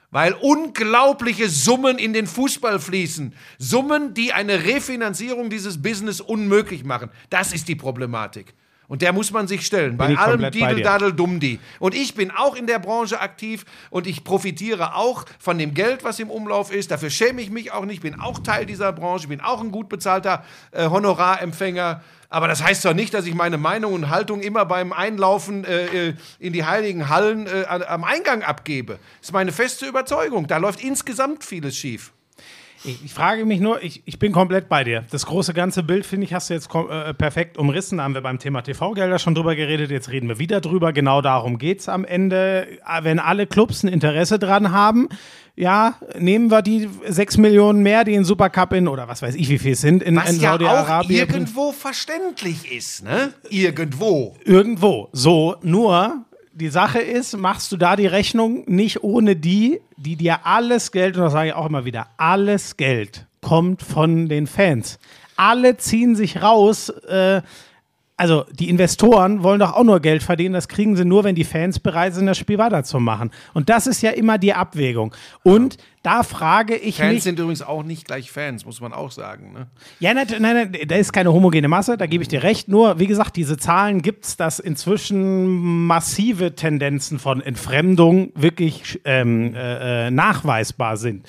Weil 0.10 0.34
unglaubliche 0.34 1.50
Summen 1.50 1.98
in 1.98 2.14
den 2.14 2.28
Fußball 2.28 2.80
fließen. 2.80 3.34
Summen, 3.58 4.14
die 4.14 4.32
eine 4.32 4.64
Refinanzierung 4.64 5.50
dieses 5.50 5.82
Business 5.82 6.22
unmöglich 6.22 6.86
machen. 6.86 7.10
Das 7.30 7.52
ist 7.54 7.68
die 7.68 7.76
Problematik. 7.76 8.54
Und 8.88 9.02
der 9.02 9.12
muss 9.12 9.32
man 9.32 9.48
sich 9.48 9.66
stellen. 9.66 9.98
Bei 9.98 10.18
allem 10.18 10.42
komplett 10.42 10.60
bei 10.60 10.74
dir. 10.76 10.84
Didel, 10.84 11.14
Dummdi. 11.14 11.60
Und 11.80 11.94
ich 11.94 12.16
bin 12.16 12.32
auch 12.32 12.56
in 12.56 12.68
der 12.68 12.80
Branche 12.80 13.20
aktiv 13.20 13.66
und 13.90 14.08
ich 14.08 14.24
profitiere 14.24 14.96
auch 14.96 15.26
von 15.40 15.58
dem 15.58 15.74
Geld, 15.74 16.06
was 16.06 16.20
im 16.20 16.30
Umlauf 16.30 16.72
ist. 16.72 16.92
Dafür 16.92 17.10
schäme 17.10 17.42
ich 17.42 17.50
mich 17.50 17.74
auch 17.74 17.84
nicht. 17.84 18.02
Bin 18.02 18.20
auch 18.20 18.40
Teil 18.40 18.66
dieser 18.66 18.94
Branche, 18.94 19.28
bin 19.28 19.42
auch 19.42 19.62
ein 19.62 19.72
gut 19.72 19.90
bezahlter 19.90 20.46
äh, 20.72 20.88
Honorarempfänger. 20.88 22.02
Aber 22.30 22.48
das 22.48 22.62
heißt 22.62 22.84
doch 22.84 22.94
nicht, 22.94 23.14
dass 23.14 23.26
ich 23.26 23.36
meine 23.36 23.58
Meinung 23.58 23.94
und 23.94 24.10
Haltung 24.10 24.42
immer 24.42 24.66
beim 24.66 24.92
Einlaufen 24.92 25.64
äh, 25.64 26.10
äh, 26.10 26.14
in 26.40 26.52
die 26.52 26.66
heiligen 26.66 27.08
Hallen 27.08 27.48
äh, 27.48 27.66
am 27.66 28.04
Eingang 28.04 28.44
abgebe. 28.44 29.00
Das 29.20 29.30
ist 29.30 29.34
meine 29.34 29.54
feste 29.54 29.86
Überzeugung. 29.86 30.48
Da 30.48 30.58
läuft 30.58 30.84
insgesamt 30.84 31.46
vieles 31.46 31.78
schief. 31.78 32.12
Ich, 32.84 33.06
ich 33.06 33.14
frage 33.14 33.46
mich 33.46 33.60
nur, 33.60 33.82
ich, 33.84 34.02
ich 34.06 34.20
bin 34.20 34.32
komplett 34.32 34.70
bei 34.70 34.84
dir. 34.84 35.04
Das 35.12 35.26
große 35.26 35.54
ganze 35.54 35.84
Bild, 35.84 36.06
finde 36.06 36.26
ich, 36.26 36.34
hast 36.34 36.50
du 36.50 36.54
jetzt 36.54 36.70
kom- 36.70 36.90
äh, 36.90 37.14
perfekt 37.14 37.58
umrissen. 37.58 37.98
Da 37.98 38.04
haben 38.04 38.14
wir 38.14 38.22
beim 38.22 38.40
Thema 38.40 38.62
TV-Gelder 38.62 39.20
schon 39.20 39.36
drüber 39.36 39.56
geredet. 39.56 39.90
Jetzt 39.92 40.10
reden 40.12 40.28
wir 40.30 40.40
wieder 40.40 40.62
drüber. 40.62 40.94
Genau 40.94 41.22
darum 41.22 41.58
geht 41.58 41.80
es 41.80 41.90
am 41.90 42.06
Ende. 42.06 42.68
Äh, 42.86 43.04
Wenn 43.04 43.20
alle 43.20 43.48
Clubs 43.48 43.84
ein 43.84 43.88
Interesse 43.88 44.40
dran 44.40 44.72
haben, 44.72 45.10
ja, 45.56 45.96
nehmen 46.20 46.52
wir 46.52 46.62
die 46.62 46.88
6 47.08 47.38
Millionen 47.38 47.82
mehr, 47.82 48.04
die 48.04 48.14
in 48.14 48.24
Supercup 48.24 48.74
in, 48.74 48.88
oder 48.88 49.08
was 49.08 49.24
weiß 49.24 49.34
ich, 49.36 49.50
wie 49.50 49.58
viel 49.58 49.72
es 49.74 49.82
sind, 49.82 50.04
in, 50.04 50.16
Was 50.16 50.30
in 50.30 50.40
ja 50.40 50.52
Saudi-Arabien. 50.52 51.28
irgendwo 51.28 51.72
verständlich 51.72 52.72
ist, 52.72 53.04
ne? 53.04 53.34
Irgendwo. 53.50 54.36
Irgendwo. 54.46 55.10
So, 55.14 55.56
nur 55.64 56.24
die 56.58 56.70
Sache 56.70 57.00
ist, 57.00 57.38
machst 57.38 57.72
du 57.72 57.78
da 57.78 57.96
die 57.96 58.08
Rechnung 58.08 58.64
nicht 58.66 59.04
ohne 59.04 59.36
die, 59.36 59.80
die 59.96 60.16
dir 60.16 60.46
alles 60.46 60.92
Geld, 60.92 61.16
und 61.16 61.24
das 61.24 61.34
sage 61.34 61.50
ich 61.50 61.54
auch 61.54 61.68
immer 61.68 61.86
wieder, 61.86 62.08
alles 62.18 62.78
Geld 62.78 63.28
kommt 63.42 63.84
von 63.84 64.28
den 64.28 64.48
Fans. 64.48 64.98
Alle 65.36 65.78
ziehen 65.78 66.16
sich 66.16 66.42
raus. 66.42 66.90
Äh, 66.90 67.44
also 68.18 68.46
die 68.52 68.68
Investoren 68.68 69.44
wollen 69.44 69.60
doch 69.60 69.74
auch 69.74 69.84
nur 69.84 70.00
Geld 70.00 70.24
verdienen. 70.24 70.54
Das 70.54 70.68
kriegen 70.68 70.96
sie 70.96 71.06
nur, 71.06 71.24
wenn 71.24 71.36
die 71.36 71.44
Fans 71.44 71.80
bereit 71.80 72.16
sind, 72.16 72.26
das 72.26 72.40
Spiel 72.40 72.58
weiterzumachen. 72.58 73.30
Und 73.54 73.70
das 73.70 73.86
ist 73.86 74.02
ja 74.02 74.10
immer 74.10 74.40
die 74.40 74.54
Abwägung. 74.54 75.14
Und 75.44 75.78
da 76.02 76.24
frage 76.24 76.76
ich 76.76 76.98
Fans 76.98 77.14
mich. 77.14 77.24
sind 77.24 77.38
übrigens 77.38 77.62
auch 77.62 77.84
nicht 77.84 78.06
gleich 78.06 78.32
Fans, 78.32 78.66
muss 78.66 78.82
man 78.82 78.92
auch 78.92 79.12
sagen. 79.12 79.54
Ne? 79.54 79.68
Ja, 80.00 80.16
nein, 80.16 80.26
nein, 80.40 80.72
nein, 80.72 80.88
da 80.88 80.96
ist 80.96 81.14
keine 81.14 81.32
homogene 81.32 81.68
Masse, 81.68 81.96
da 81.96 82.08
gebe 82.08 82.24
ich 82.24 82.28
dir 82.28 82.42
recht. 82.42 82.68
Nur, 82.68 82.98
wie 82.98 83.06
gesagt, 83.06 83.36
diese 83.36 83.58
Zahlen 83.58 84.02
gibt 84.02 84.26
es, 84.26 84.36
dass 84.36 84.58
inzwischen 84.58 85.86
massive 85.86 86.56
Tendenzen 86.56 87.20
von 87.20 87.40
Entfremdung 87.40 88.32
wirklich 88.34 89.00
ähm, 89.06 89.54
äh, 89.54 90.08
äh, 90.08 90.12
nachweisbar 90.12 90.98
sind. 90.98 91.28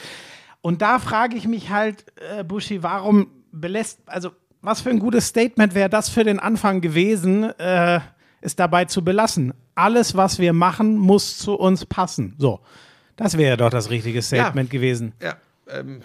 Und 0.62 0.80
da 0.80 0.98
frage 0.98 1.36
ich 1.36 1.46
mich 1.46 1.68
halt, 1.68 2.06
äh, 2.38 2.44
Buschi, 2.44 2.82
warum 2.82 3.26
belässt, 3.52 4.00
also 4.06 4.30
was 4.62 4.80
für 4.80 4.90
ein 4.90 4.98
gutes 4.98 5.26
Statement 5.26 5.74
wäre 5.74 5.88
das 5.88 6.08
für 6.08 6.24
den 6.24 6.38
Anfang 6.38 6.80
gewesen, 6.80 7.44
äh, 7.58 8.00
es 8.40 8.56
dabei 8.56 8.84
zu 8.84 9.02
belassen. 9.04 9.54
Alles, 9.74 10.16
was 10.16 10.38
wir 10.38 10.52
machen, 10.52 10.96
muss 10.96 11.38
zu 11.38 11.54
uns 11.54 11.86
passen. 11.86 12.34
So, 12.38 12.60
das 13.16 13.36
wäre 13.36 13.56
doch 13.56 13.70
das 13.70 13.90
richtige 13.90 14.22
Statement 14.22 14.70
gewesen. 14.70 15.12
Ja, 15.22 15.36
ähm, 15.68 16.02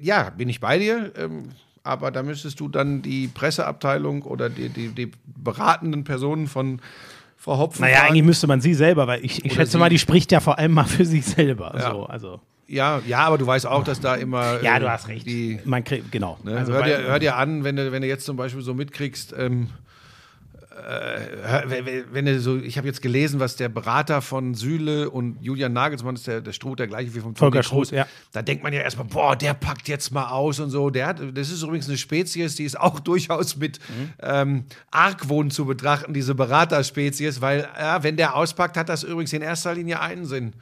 ja, 0.00 0.30
bin 0.30 0.48
ich 0.48 0.60
bei 0.60 0.78
dir. 0.78 1.12
Ähm, 1.16 1.50
aber 1.82 2.10
da 2.10 2.22
müsstest 2.22 2.60
du 2.60 2.68
dann 2.68 3.02
die 3.02 3.28
Presseabteilung 3.28 4.22
oder 4.22 4.50
die, 4.50 4.68
die, 4.68 4.88
die 4.88 5.10
beratenden 5.24 6.04
Personen 6.04 6.46
von 6.46 6.80
Frau 7.36 7.56
Hopfen 7.56 7.82
Naja, 7.82 8.02
eigentlich 8.02 8.22
müsste 8.22 8.46
man 8.46 8.60
sie 8.60 8.74
selber, 8.74 9.06
weil 9.06 9.24
ich, 9.24 9.44
ich 9.44 9.54
schätze 9.54 9.72
sie. 9.72 9.78
mal, 9.78 9.88
die 9.88 9.98
spricht 9.98 10.30
ja 10.30 10.40
vor 10.40 10.58
allem 10.58 10.72
mal 10.72 10.84
für 10.84 11.06
sich 11.06 11.24
selber. 11.24 11.72
Ja. 11.74 11.90
So, 11.92 12.04
also, 12.04 12.40
Ja, 12.70 13.02
ja, 13.04 13.18
aber 13.20 13.36
du 13.36 13.46
weißt 13.46 13.66
auch, 13.66 13.82
dass 13.82 13.98
da 14.00 14.14
immer. 14.14 14.62
ja, 14.62 14.78
du 14.78 14.88
hast 14.88 15.08
recht. 15.08 15.26
Die, 15.26 15.58
man 15.64 15.82
kriegt, 15.82 16.12
genau. 16.12 16.38
ne, 16.44 16.56
also 16.56 16.72
hör, 16.72 16.84
dir, 16.84 16.98
hör 17.02 17.18
dir 17.18 17.36
an, 17.36 17.64
wenn 17.64 17.74
du, 17.74 17.90
wenn 17.90 18.00
du 18.02 18.06
jetzt 18.06 18.24
zum 18.24 18.36
Beispiel 18.36 18.62
so 18.62 18.74
mitkriegst, 18.74 19.34
ähm, 19.36 19.70
äh, 20.70 22.04
wenn- 22.12 22.24
du 22.26 22.40
so, 22.40 22.56
ich 22.58 22.78
habe 22.78 22.86
jetzt 22.86 23.02
gelesen, 23.02 23.40
was 23.40 23.56
der 23.56 23.68
Berater 23.68 24.22
von 24.22 24.54
Süle 24.54 25.10
und 25.10 25.42
Julian 25.42 25.72
Nagelsmann 25.72 26.14
ist 26.14 26.26
der, 26.26 26.40
der 26.40 26.52
Struth, 26.52 26.78
der 26.78 26.86
gleiche 26.86 27.12
wie 27.14 27.20
vom 27.20 27.34
Volker. 27.34 27.62
Struth, 27.62 27.90
ja. 27.90 28.06
Da 28.32 28.40
denkt 28.42 28.62
man 28.62 28.72
ja 28.72 28.80
erstmal, 28.80 29.06
boah, 29.06 29.34
der 29.36 29.54
packt 29.54 29.88
jetzt 29.88 30.12
mal 30.12 30.28
aus 30.30 30.60
und 30.60 30.70
so. 30.70 30.90
Der 30.90 31.08
hat, 31.08 31.20
das 31.34 31.50
ist 31.50 31.62
übrigens 31.62 31.88
eine 31.88 31.98
Spezies, 31.98 32.54
die 32.54 32.64
ist 32.64 32.78
auch 32.78 33.00
durchaus 33.00 33.56
mit 33.56 33.80
ähm, 34.22 34.64
Argwohn 34.90 35.50
zu 35.50 35.66
betrachten, 35.66 36.14
diese 36.14 36.34
Beraterspezies, 36.36 37.40
weil 37.40 37.68
ja, 37.78 38.02
wenn 38.04 38.16
der 38.16 38.36
auspackt, 38.36 38.76
hat 38.76 38.88
das 38.88 39.02
übrigens 39.02 39.32
in 39.32 39.42
erster 39.42 39.74
Linie 39.74 40.00
einen 40.00 40.24
Sinn 40.24 40.52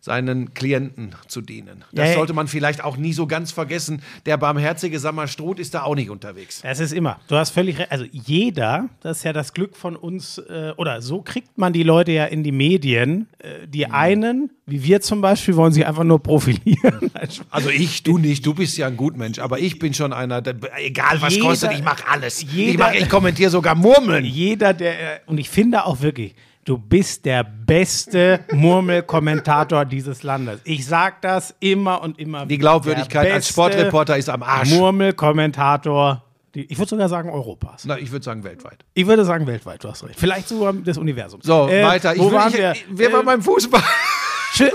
seinen 0.00 0.54
Klienten 0.54 1.14
zu 1.28 1.42
dienen. 1.42 1.84
Das 1.92 2.08
Ja, 2.08 2.14
sollte 2.14 2.32
man 2.32 2.48
vielleicht 2.48 2.82
auch 2.82 2.96
nie 2.96 3.12
so 3.12 3.26
ganz 3.26 3.52
vergessen. 3.52 4.02
Der 4.24 4.38
barmherzige 4.38 4.98
Sammer 4.98 5.26
Struth 5.28 5.58
ist 5.58 5.74
da 5.74 5.82
auch 5.82 5.94
nicht 5.94 6.08
unterwegs. 6.08 6.60
Es 6.64 6.80
ist 6.80 6.92
immer. 6.92 7.20
Du 7.28 7.36
hast 7.36 7.50
völlig 7.50 7.78
recht. 7.78 7.92
Also 7.92 8.06
jeder, 8.10 8.88
das 9.02 9.18
ist 9.18 9.24
ja 9.24 9.32
das 9.34 9.52
Glück 9.52 9.76
von 9.76 9.96
uns, 9.96 10.38
äh, 10.38 10.72
oder 10.78 11.02
so 11.02 11.20
kriegt 11.20 11.58
man 11.58 11.72
die 11.74 11.82
Leute 11.82 12.12
ja 12.12 12.24
in 12.24 12.42
die 12.42 12.52
Medien. 12.52 13.28
Äh, 13.38 13.66
die 13.68 13.84
Mhm. 13.86 13.92
einen, 13.94 14.50
wie 14.66 14.82
wir 14.84 15.00
zum 15.02 15.20
Beispiel, 15.20 15.54
wollen 15.56 15.72
sich 15.72 15.86
einfach 15.86 16.04
nur 16.04 16.22
profilieren. 16.22 17.10
Also 17.50 17.68
ich, 17.68 18.02
du 18.02 18.16
nicht, 18.18 18.46
du 18.46 18.54
bist 18.54 18.78
ja 18.78 18.86
ein 18.86 18.96
Gutmensch, 18.96 19.38
aber 19.38 19.58
ich 19.58 19.78
bin 19.78 19.92
schon 19.92 20.12
einer, 20.12 20.40
der, 20.40 20.54
egal 20.78 21.20
was 21.20 21.34
Jeder- 21.34 21.46
kostet, 21.46 21.72
ich 21.72 21.82
mache 21.82 22.04
alles. 22.08 22.40
jeder- 22.50 22.70
ich, 22.72 22.78
mach, 22.78 22.92
ich 22.94 23.08
kommentiere 23.08 23.50
sogar 23.50 23.74
Murmeln. 23.74 24.24
jeder, 24.24 24.72
der, 24.72 25.16
äh, 25.16 25.20
und 25.26 25.38
ich 25.38 25.50
finde 25.50 25.84
auch 25.84 26.00
wirklich, 26.00 26.34
du 26.70 26.78
bist 26.78 27.24
der 27.24 27.42
beste 27.42 28.44
Murmelkommentator 28.52 29.84
dieses 29.84 30.22
Landes. 30.22 30.60
Ich 30.62 30.86
sag 30.86 31.20
das 31.20 31.52
immer 31.58 32.00
und 32.00 32.16
immer 32.20 32.46
Die 32.46 32.58
Glaubwürdigkeit 32.58 33.28
als 33.32 33.48
Sportreporter 33.48 34.16
ist 34.16 34.28
am 34.28 34.44
Arsch. 34.44 34.70
Murmelkommentator, 34.70 36.22
die- 36.54 36.66
ich 36.70 36.78
würde 36.78 36.88
sogar 36.90 37.08
sagen 37.08 37.28
Europas. 37.30 37.84
Na, 37.86 37.98
ich 37.98 38.12
würde 38.12 38.24
sagen 38.24 38.44
weltweit. 38.44 38.84
Ich 38.94 39.04
würde 39.06 39.24
sagen 39.24 39.48
weltweit, 39.48 39.82
du 39.82 39.88
hast 39.88 40.04
recht. 40.04 40.14
Vielleicht 40.20 40.46
sogar 40.46 40.72
des 40.72 40.96
Universums. 40.96 41.44
So, 41.44 41.68
Äh, 41.68 41.82
weiter. 41.84 42.14
Ich 42.14 42.20
wo 42.20 42.26
will, 42.30 42.38
waren 42.38 42.52
ich, 42.52 42.58
wir? 42.58 42.74
Wer 42.90 43.12
war 43.14 43.22
Äh, 43.22 43.24
beim 43.24 43.42
Fußball? 43.42 43.82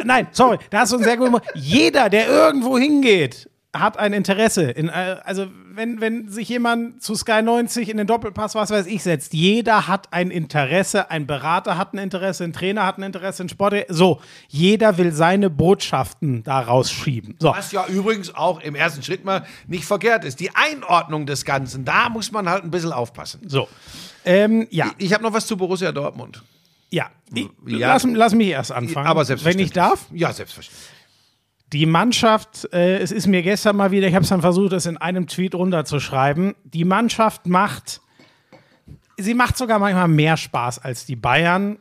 Nein, 0.03 0.27
sorry, 0.31 0.57
da 0.69 0.79
hast 0.79 0.91
du 0.91 0.95
einen 0.97 1.05
sehr 1.05 1.15
guten 1.15 1.31
Punkt. 1.31 1.47
Jeder, 1.53 2.09
der 2.09 2.27
irgendwo 2.27 2.77
hingeht, 2.77 3.49
hat 3.79 3.97
ein 3.97 4.13
Interesse. 4.13 4.63
In, 4.71 4.89
äh, 4.89 5.17
also, 5.23 5.47
wenn, 5.73 5.99
wenn 6.01 6.29
sich 6.29 6.47
jemand 6.49 7.03
zu 7.03 7.15
Sky 7.15 7.41
90 7.41 7.89
in 7.89 7.97
den 7.97 8.07
Doppelpass, 8.07 8.55
was 8.55 8.69
weiß 8.71 8.85
ich, 8.87 9.03
setzt, 9.03 9.33
jeder 9.33 9.87
hat 9.87 10.11
ein 10.13 10.31
Interesse. 10.31 11.09
Ein 11.11 11.27
Berater 11.27 11.77
hat 11.77 11.93
ein 11.93 11.97
Interesse, 11.97 12.43
ein 12.45 12.53
Trainer 12.53 12.85
hat 12.85 12.97
ein 12.97 13.03
Interesse, 13.03 13.43
ein 13.43 13.49
Sport. 13.49 13.75
So, 13.89 14.21
jeder 14.47 14.97
will 14.97 15.11
seine 15.11 15.49
Botschaften 15.49 16.43
da 16.43 16.59
rausschieben. 16.61 17.35
So, 17.39 17.49
Was 17.49 17.71
ja 17.71 17.85
übrigens 17.87 18.33
auch 18.33 18.61
im 18.61 18.75
ersten 18.75 19.03
Schritt 19.03 19.25
mal 19.25 19.45
nicht 19.67 19.85
verkehrt 19.85 20.23
ist. 20.25 20.39
Die 20.39 20.51
Einordnung 20.55 21.25
des 21.25 21.43
Ganzen, 21.45 21.83
da 21.85 22.09
muss 22.09 22.31
man 22.31 22.47
halt 22.49 22.63
ein 22.63 22.71
bisschen 22.71 22.91
aufpassen. 22.93 23.41
so. 23.47 23.67
Ähm, 24.23 24.65
ja, 24.71 24.91
Ich 24.97 25.13
habe 25.13 25.23
noch 25.23 25.33
was 25.33 25.45
zu 25.45 25.55
Borussia 25.55 25.91
Dortmund. 25.91 26.41
ja. 26.89 27.09
Ich, 27.33 27.47
Ja. 27.67 27.89
Lass, 27.89 28.03
lass 28.05 28.33
mich 28.33 28.47
erst 28.47 28.71
anfangen. 28.71 29.07
Aber 29.07 29.19
Wenn 29.21 29.25
selbstverständlich. 29.25 29.67
ich 29.67 29.73
darf. 29.73 30.05
Ja, 30.13 30.31
selbstverständlich. 30.33 30.89
Die 31.73 31.85
Mannschaft, 31.85 32.71
äh, 32.73 32.99
es 32.99 33.11
ist 33.11 33.27
mir 33.27 33.41
gestern 33.41 33.75
mal 33.75 33.91
wieder, 33.91 34.07
ich 34.07 34.13
habe 34.13 34.23
es 34.23 34.29
dann 34.29 34.41
versucht, 34.41 34.71
das 34.71 34.85
in 34.85 34.97
einem 34.97 35.27
Tweet 35.27 35.55
runterzuschreiben. 35.55 36.55
Die 36.63 36.85
Mannschaft 36.85 37.47
macht, 37.47 38.01
sie 39.17 39.33
macht 39.33 39.57
sogar 39.57 39.79
manchmal 39.79 40.07
mehr 40.07 40.37
Spaß 40.37 40.79
als 40.79 41.05
die 41.05 41.15
Bayern. 41.15 41.79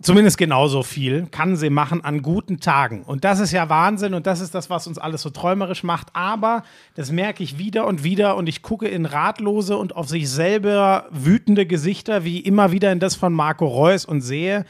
Zumindest 0.00 0.38
genauso 0.38 0.82
viel 0.82 1.26
kann 1.26 1.56
sie 1.56 1.70
machen 1.70 2.04
an 2.04 2.22
guten 2.22 2.60
Tagen. 2.60 3.02
Und 3.02 3.24
das 3.24 3.40
ist 3.40 3.50
ja 3.50 3.68
Wahnsinn 3.68 4.14
und 4.14 4.26
das 4.26 4.40
ist 4.40 4.54
das, 4.54 4.70
was 4.70 4.86
uns 4.86 4.98
alles 4.98 5.22
so 5.22 5.30
träumerisch 5.30 5.82
macht. 5.82 6.08
Aber 6.12 6.62
das 6.94 7.10
merke 7.10 7.42
ich 7.42 7.58
wieder 7.58 7.86
und 7.86 8.04
wieder 8.04 8.36
und 8.36 8.48
ich 8.48 8.62
gucke 8.62 8.86
in 8.86 9.06
ratlose 9.06 9.76
und 9.76 9.96
auf 9.96 10.08
sich 10.08 10.30
selber 10.30 11.06
wütende 11.10 11.66
Gesichter, 11.66 12.24
wie 12.24 12.38
immer 12.38 12.70
wieder 12.70 12.92
in 12.92 13.00
das 13.00 13.16
von 13.16 13.32
Marco 13.32 13.66
Reus 13.66 14.04
und 14.04 14.20
sehe, 14.20 14.64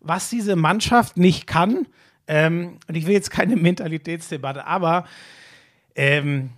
was 0.00 0.30
diese 0.30 0.56
Mannschaft 0.56 1.18
nicht 1.18 1.46
kann, 1.46 1.86
Ähm, 2.28 2.78
und 2.88 2.96
ich 2.96 3.06
will 3.06 3.14
jetzt 3.14 3.30
keine 3.30 3.56
Mentalitätsdebatte, 3.56 4.66
aber 4.66 5.06
ähm, 5.94 6.50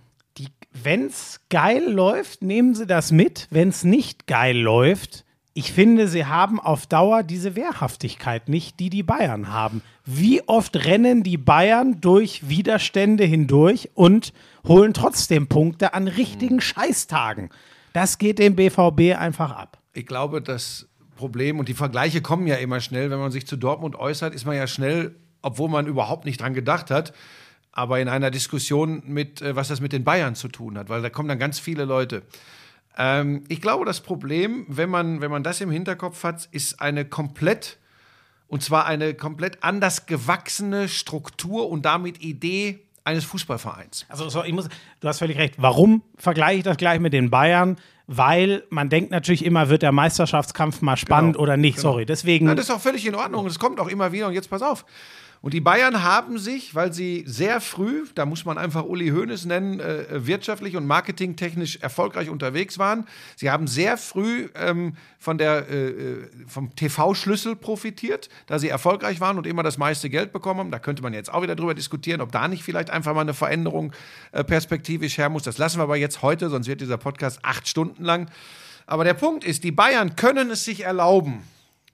wenn 0.71 1.07
es 1.07 1.41
geil 1.49 1.83
läuft, 1.89 2.41
nehmen 2.41 2.75
sie 2.75 2.85
das 2.85 3.11
mit. 3.11 3.47
Wenn 3.49 3.69
es 3.69 3.83
nicht 3.83 4.27
geil 4.27 4.57
läuft, 4.57 5.25
ich 5.53 5.73
finde, 5.73 6.07
sie 6.07 6.25
haben 6.25 6.59
auf 6.59 6.85
Dauer 6.85 7.23
diese 7.23 7.55
Wehrhaftigkeit 7.55 8.47
nicht, 8.49 8.79
die 8.79 8.89
die 8.89 9.03
Bayern 9.03 9.51
haben. 9.51 9.81
Wie 10.05 10.47
oft 10.47 10.85
rennen 10.85 11.23
die 11.23 11.37
Bayern 11.37 11.99
durch 12.01 12.47
Widerstände 12.47 13.23
hindurch 13.23 13.89
und 13.93 14.31
holen 14.67 14.93
trotzdem 14.93 15.47
Punkte 15.47 15.93
an 15.93 16.07
richtigen 16.07 16.61
Scheißtagen? 16.61 17.49
Das 17.93 18.19
geht 18.19 18.39
dem 18.39 18.55
BVB 18.55 19.17
einfach 19.17 19.51
ab. 19.51 19.79
Ich 19.93 20.05
glaube, 20.05 20.41
das 20.41 20.87
Problem, 21.15 21.59
und 21.59 21.67
die 21.67 21.73
Vergleiche 21.73 22.21
kommen 22.21 22.47
ja 22.47 22.55
immer 22.55 22.79
schnell, 22.79 23.09
wenn 23.09 23.19
man 23.19 23.31
sich 23.31 23.47
zu 23.47 23.57
Dortmund 23.57 23.95
äußert, 23.97 24.33
ist 24.33 24.45
man 24.45 24.55
ja 24.55 24.67
schnell, 24.67 25.15
obwohl 25.41 25.69
man 25.69 25.87
überhaupt 25.87 26.25
nicht 26.25 26.41
dran 26.41 26.53
gedacht 26.53 26.91
hat, 26.91 27.13
aber 27.71 27.99
in 27.99 28.09
einer 28.09 28.31
Diskussion 28.31 29.03
mit, 29.05 29.41
äh, 29.41 29.55
was 29.55 29.67
das 29.69 29.79
mit 29.81 29.93
den 29.93 30.03
Bayern 30.03 30.35
zu 30.35 30.47
tun 30.47 30.77
hat, 30.77 30.89
weil 30.89 31.01
da 31.01 31.09
kommen 31.09 31.29
dann 31.29 31.39
ganz 31.39 31.59
viele 31.59 31.85
Leute. 31.85 32.23
Ähm, 32.97 33.43
ich 33.47 33.61
glaube, 33.61 33.85
das 33.85 34.01
Problem, 34.01 34.65
wenn 34.67 34.89
man, 34.89 35.21
wenn 35.21 35.31
man 35.31 35.43
das 35.43 35.61
im 35.61 35.71
Hinterkopf 35.71 36.23
hat, 36.23 36.47
ist 36.51 36.81
eine 36.81 37.05
komplett, 37.05 37.77
und 38.47 38.63
zwar 38.63 38.85
eine 38.85 39.13
komplett 39.13 39.63
anders 39.63 40.05
gewachsene 40.07 40.89
Struktur 40.89 41.69
und 41.69 41.85
damit 41.85 42.21
Idee 42.21 42.79
eines 43.05 43.23
Fußballvereins. 43.25 44.05
Also 44.09 44.27
so, 44.29 44.43
ich 44.43 44.53
muss, 44.53 44.67
du 44.99 45.07
hast 45.07 45.19
völlig 45.19 45.37
recht. 45.37 45.55
Warum 45.57 46.01
vergleiche 46.17 46.57
ich 46.57 46.63
das 46.63 46.77
gleich 46.77 46.99
mit 46.99 47.13
den 47.13 47.29
Bayern? 47.29 47.77
Weil 48.11 48.63
man 48.71 48.89
denkt 48.89 49.11
natürlich 49.11 49.45
immer, 49.45 49.69
wird 49.69 49.83
der 49.83 49.91
Meisterschaftskampf 49.91 50.81
mal 50.81 50.97
spannend 50.97 51.33
Genau, 51.33 51.43
oder 51.43 51.57
nicht. 51.57 51.75
genau. 51.77 51.91
Sorry, 51.91 52.05
deswegen. 52.07 52.47
Ja, 52.47 52.55
das 52.55 52.65
ist 52.65 52.71
auch 52.71 52.81
völlig 52.81 53.05
in 53.05 53.13
Ordnung. 53.13 53.45
Das 53.45 53.59
kommt 53.59 53.79
auch 53.79 53.87
immer 53.87 54.11
wieder. 54.11 54.27
Und 54.27 54.33
jetzt 54.33 54.49
pass 54.49 54.63
auf. 54.63 54.83
Und 55.41 55.53
die 55.53 55.61
Bayern 55.61 56.03
haben 56.03 56.37
sich, 56.37 56.75
weil 56.75 56.91
sie 56.91 57.23
sehr 57.25 57.61
früh, 57.61 58.05
da 58.13 58.25
muss 58.25 58.43
man 58.43 58.57
einfach 58.57 58.83
Uli 58.83 59.09
Hoeneß 59.09 59.45
nennen, 59.45 59.79
äh, 59.79 60.27
wirtschaftlich 60.27 60.75
und 60.75 60.85
marketingtechnisch 60.85 61.77
erfolgreich 61.77 62.29
unterwegs 62.29 62.77
waren. 62.77 63.07
Sie 63.37 63.49
haben 63.49 63.65
sehr 63.65 63.97
früh 63.97 64.49
ähm, 64.55 64.97
von 65.17 65.37
der, 65.37 65.69
äh, 65.69 65.87
äh, 65.87 66.27
vom 66.45 66.75
TV-Schlüssel 66.75 67.55
profitiert, 67.55 68.27
da 68.47 68.59
sie 68.59 68.67
erfolgreich 68.67 69.21
waren 69.21 69.37
und 69.37 69.47
immer 69.47 69.63
das 69.63 69.77
meiste 69.77 70.09
Geld 70.09 70.33
bekommen 70.33 70.59
haben. 70.59 70.71
Da 70.71 70.79
könnte 70.79 71.01
man 71.03 71.13
jetzt 71.13 71.33
auch 71.33 71.41
wieder 71.41 71.55
drüber 71.55 71.73
diskutieren, 71.73 72.19
ob 72.19 72.33
da 72.33 72.49
nicht 72.49 72.63
vielleicht 72.63 72.89
einfach 72.89 73.13
mal 73.13 73.21
eine 73.21 73.33
Veränderung 73.33 73.93
äh, 74.33 74.43
perspektivisch 74.43 75.17
her 75.17 75.29
muss. 75.29 75.43
Das 75.43 75.57
lassen 75.57 75.79
wir 75.79 75.83
aber 75.83 75.95
jetzt 75.95 76.21
heute, 76.21 76.49
sonst 76.49 76.67
wird 76.67 76.81
dieser 76.81 76.97
Podcast 76.97 77.39
acht 77.43 77.65
Stunden 77.65 78.03
lang. 78.03 78.29
Aber 78.87 79.05
der 79.05 79.13
Punkt 79.13 79.45
ist, 79.45 79.63
die 79.63 79.71
Bayern 79.71 80.17
können 80.17 80.51
es 80.51 80.65
sich 80.65 80.83
erlauben 80.83 81.43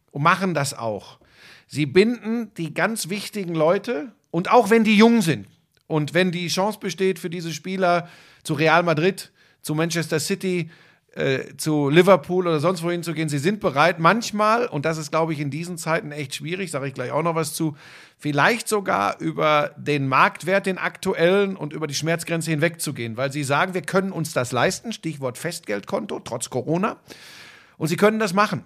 und 0.10 0.24
machen 0.24 0.56
das 0.56 0.74
auch. 0.74 1.20
Sie 1.68 1.86
binden 1.86 2.54
die 2.56 2.74
ganz 2.74 3.10
wichtigen 3.10 3.56
Leute 3.56 4.12
und 4.32 4.52
auch 4.52 4.70
wenn 4.70 4.84
die 4.84 4.98
jung 4.98 5.22
sind 5.22 5.48
und 5.88 6.14
wenn 6.14 6.32
die 6.32 6.48
Chance 6.48 6.80
besteht 6.80 7.20
für 7.20 7.30
diese 7.30 7.54
Spieler 7.54 8.10
zu 8.44 8.54
Real 8.54 8.84
Madrid, 8.84 9.32
zu 9.62 9.76
Manchester 9.76 10.20
City, 10.20 10.70
äh, 11.16 11.56
zu 11.56 11.90
Liverpool 11.90 12.46
oder 12.46 12.60
sonst 12.60 12.84
wohin 12.84 13.02
zu 13.02 13.14
gehen, 13.14 13.30
sie 13.30 13.38
sind 13.38 13.62
bereit, 13.62 14.00
manchmal, 14.00 14.68
und 14.68 14.84
das 14.84 14.98
ist, 14.98 15.12
glaube 15.12 15.32
ich, 15.32 15.40
in 15.40 15.50
diesen 15.50 15.78
Zeiten 15.78 16.12
echt 16.12 16.36
schwierig, 16.36 16.72
sage 16.72 16.88
ich 16.88 16.94
gleich 16.94 17.12
auch 17.12 17.24
noch 17.24 17.36
was 17.36 17.54
zu, 17.54 17.78
vielleicht 18.18 18.68
sogar 18.68 19.20
über 19.20 19.72
den 19.78 20.08
Marktwert, 20.08 20.66
den 20.66 20.78
aktuellen 20.78 21.56
und 21.56 21.72
über 21.72 21.88
die 21.88 21.94
Schmerzgrenze 21.94 22.52
hinwegzugehen, 22.52 23.16
weil 23.16 23.32
sie 23.32 23.46
sagen, 23.46 23.74
wir 23.74 23.82
können 23.82 24.12
uns 24.12 24.34
das 24.34 24.52
leisten, 24.52 24.92
Stichwort 24.92 25.38
Festgeldkonto, 25.38 26.20
trotz 26.20 26.50
Corona, 26.50 26.98
und 27.78 27.88
sie 27.88 27.96
können 27.96 28.20
das 28.20 28.34
machen. 28.34 28.64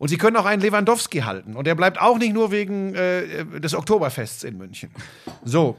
Und 0.00 0.08
sie 0.08 0.16
können 0.16 0.34
auch 0.36 0.46
einen 0.46 0.62
Lewandowski 0.62 1.18
halten. 1.20 1.54
Und 1.56 1.68
er 1.68 1.74
bleibt 1.74 2.00
auch 2.00 2.16
nicht 2.16 2.32
nur 2.32 2.50
wegen 2.50 2.94
äh, 2.94 3.44
des 3.60 3.74
Oktoberfests 3.74 4.44
in 4.44 4.56
München. 4.56 4.90
So. 5.44 5.76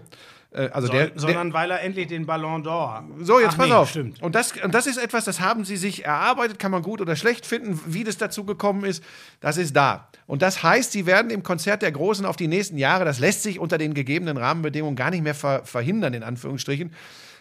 Äh, 0.51 0.67
also 0.67 0.86
So- 0.86 0.93
der, 0.93 1.07
der, 1.07 1.19
sondern 1.19 1.53
weil 1.53 1.72
er 1.72 1.82
endlich 1.82 2.05
den 2.05 2.28
Ballon 2.28 2.63
d'Or. 2.63 3.01
so, 3.24 3.39
jetzt 3.39 3.53
Ach 3.53 3.57
pass 3.57 3.67
nee, 3.67 3.74
auf. 3.74 3.89
Stimmt. 3.89 4.22
Und 4.22 4.36
das, 4.36 4.53
und 4.63 4.76
das 4.76 4.86
ist 4.86 4.97
etwas, 4.97 5.26
das 5.26 5.39
haben 5.39 5.65
sie 5.65 5.76
sich 5.76 6.05
erarbeitet, 6.05 6.59
kann 6.59 6.69
man 6.69 6.84
gut 6.84 7.01
oder 7.01 7.15
schlecht 7.15 7.47
finden, 7.47 7.80
wie 7.88 8.03
das 8.03 8.17
dazu 8.17 8.45
gekommen 8.45 8.86
ist. 8.86 9.03
Das 9.39 9.57
ist 9.57 9.76
da. 9.76 10.07
Und 10.28 10.43
das 10.43 10.61
heißt, 10.61 10.91
sie 10.91 11.07
werden 11.07 11.32
im 11.32 11.41
Konzert 11.41 11.82
der 11.82 11.91
Großen 11.91 12.24
auf 12.24 12.36
die 12.36 12.47
nächsten 12.47 12.78
Jahre, 12.78 13.05
das 13.05 13.17
lässt 13.17 13.41
sich 13.41 13.57
unter 13.57 13.80
den 13.80 13.95
gegebenen 13.95 14.38
Rahmenbedingungen 14.38 14.95
gar 14.95 15.09
nicht 15.09 15.24
mehr 15.24 15.34
ver 15.34 15.65
verhindern, 15.65 16.13
in 16.13 16.22
Anführungsstrichen, 16.22 16.93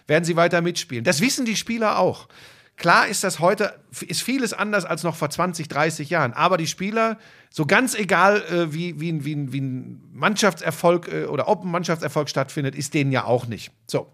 werden 0.06 0.24
sie 0.24 0.34
weiter 0.34 0.62
mitspielen. 0.62 1.04
Das 1.04 1.20
wissen 1.20 1.44
die 1.44 1.56
Spieler 1.56 1.98
auch. 1.98 2.26
Klar 2.80 3.08
ist 3.08 3.22
das 3.24 3.40
heute, 3.40 3.74
ist 4.08 4.22
vieles 4.22 4.54
anders 4.54 4.86
als 4.86 5.02
noch 5.02 5.14
vor 5.14 5.28
20, 5.28 5.68
30 5.68 6.08
Jahren. 6.08 6.32
Aber 6.32 6.56
die 6.56 6.66
Spieler, 6.66 7.18
so 7.50 7.66
ganz 7.66 7.94
egal, 7.94 8.42
äh, 8.50 8.72
wie, 8.72 8.98
wie, 8.98 9.12
ein- 9.12 9.22
wie, 9.26 9.52
wie 9.52 9.60
ein 9.60 10.00
Mannschaftserfolg 10.14 11.08
äh, 11.12 11.24
oder 11.26 11.46
ob 11.46 11.62
ein 11.62 11.70
Mannschaftserfolg 11.70 12.30
stattfindet, 12.30 12.74
ist 12.74 12.94
denen 12.94 13.12
ja 13.12 13.24
auch 13.24 13.46
nicht. 13.46 13.70
So. 13.86 14.10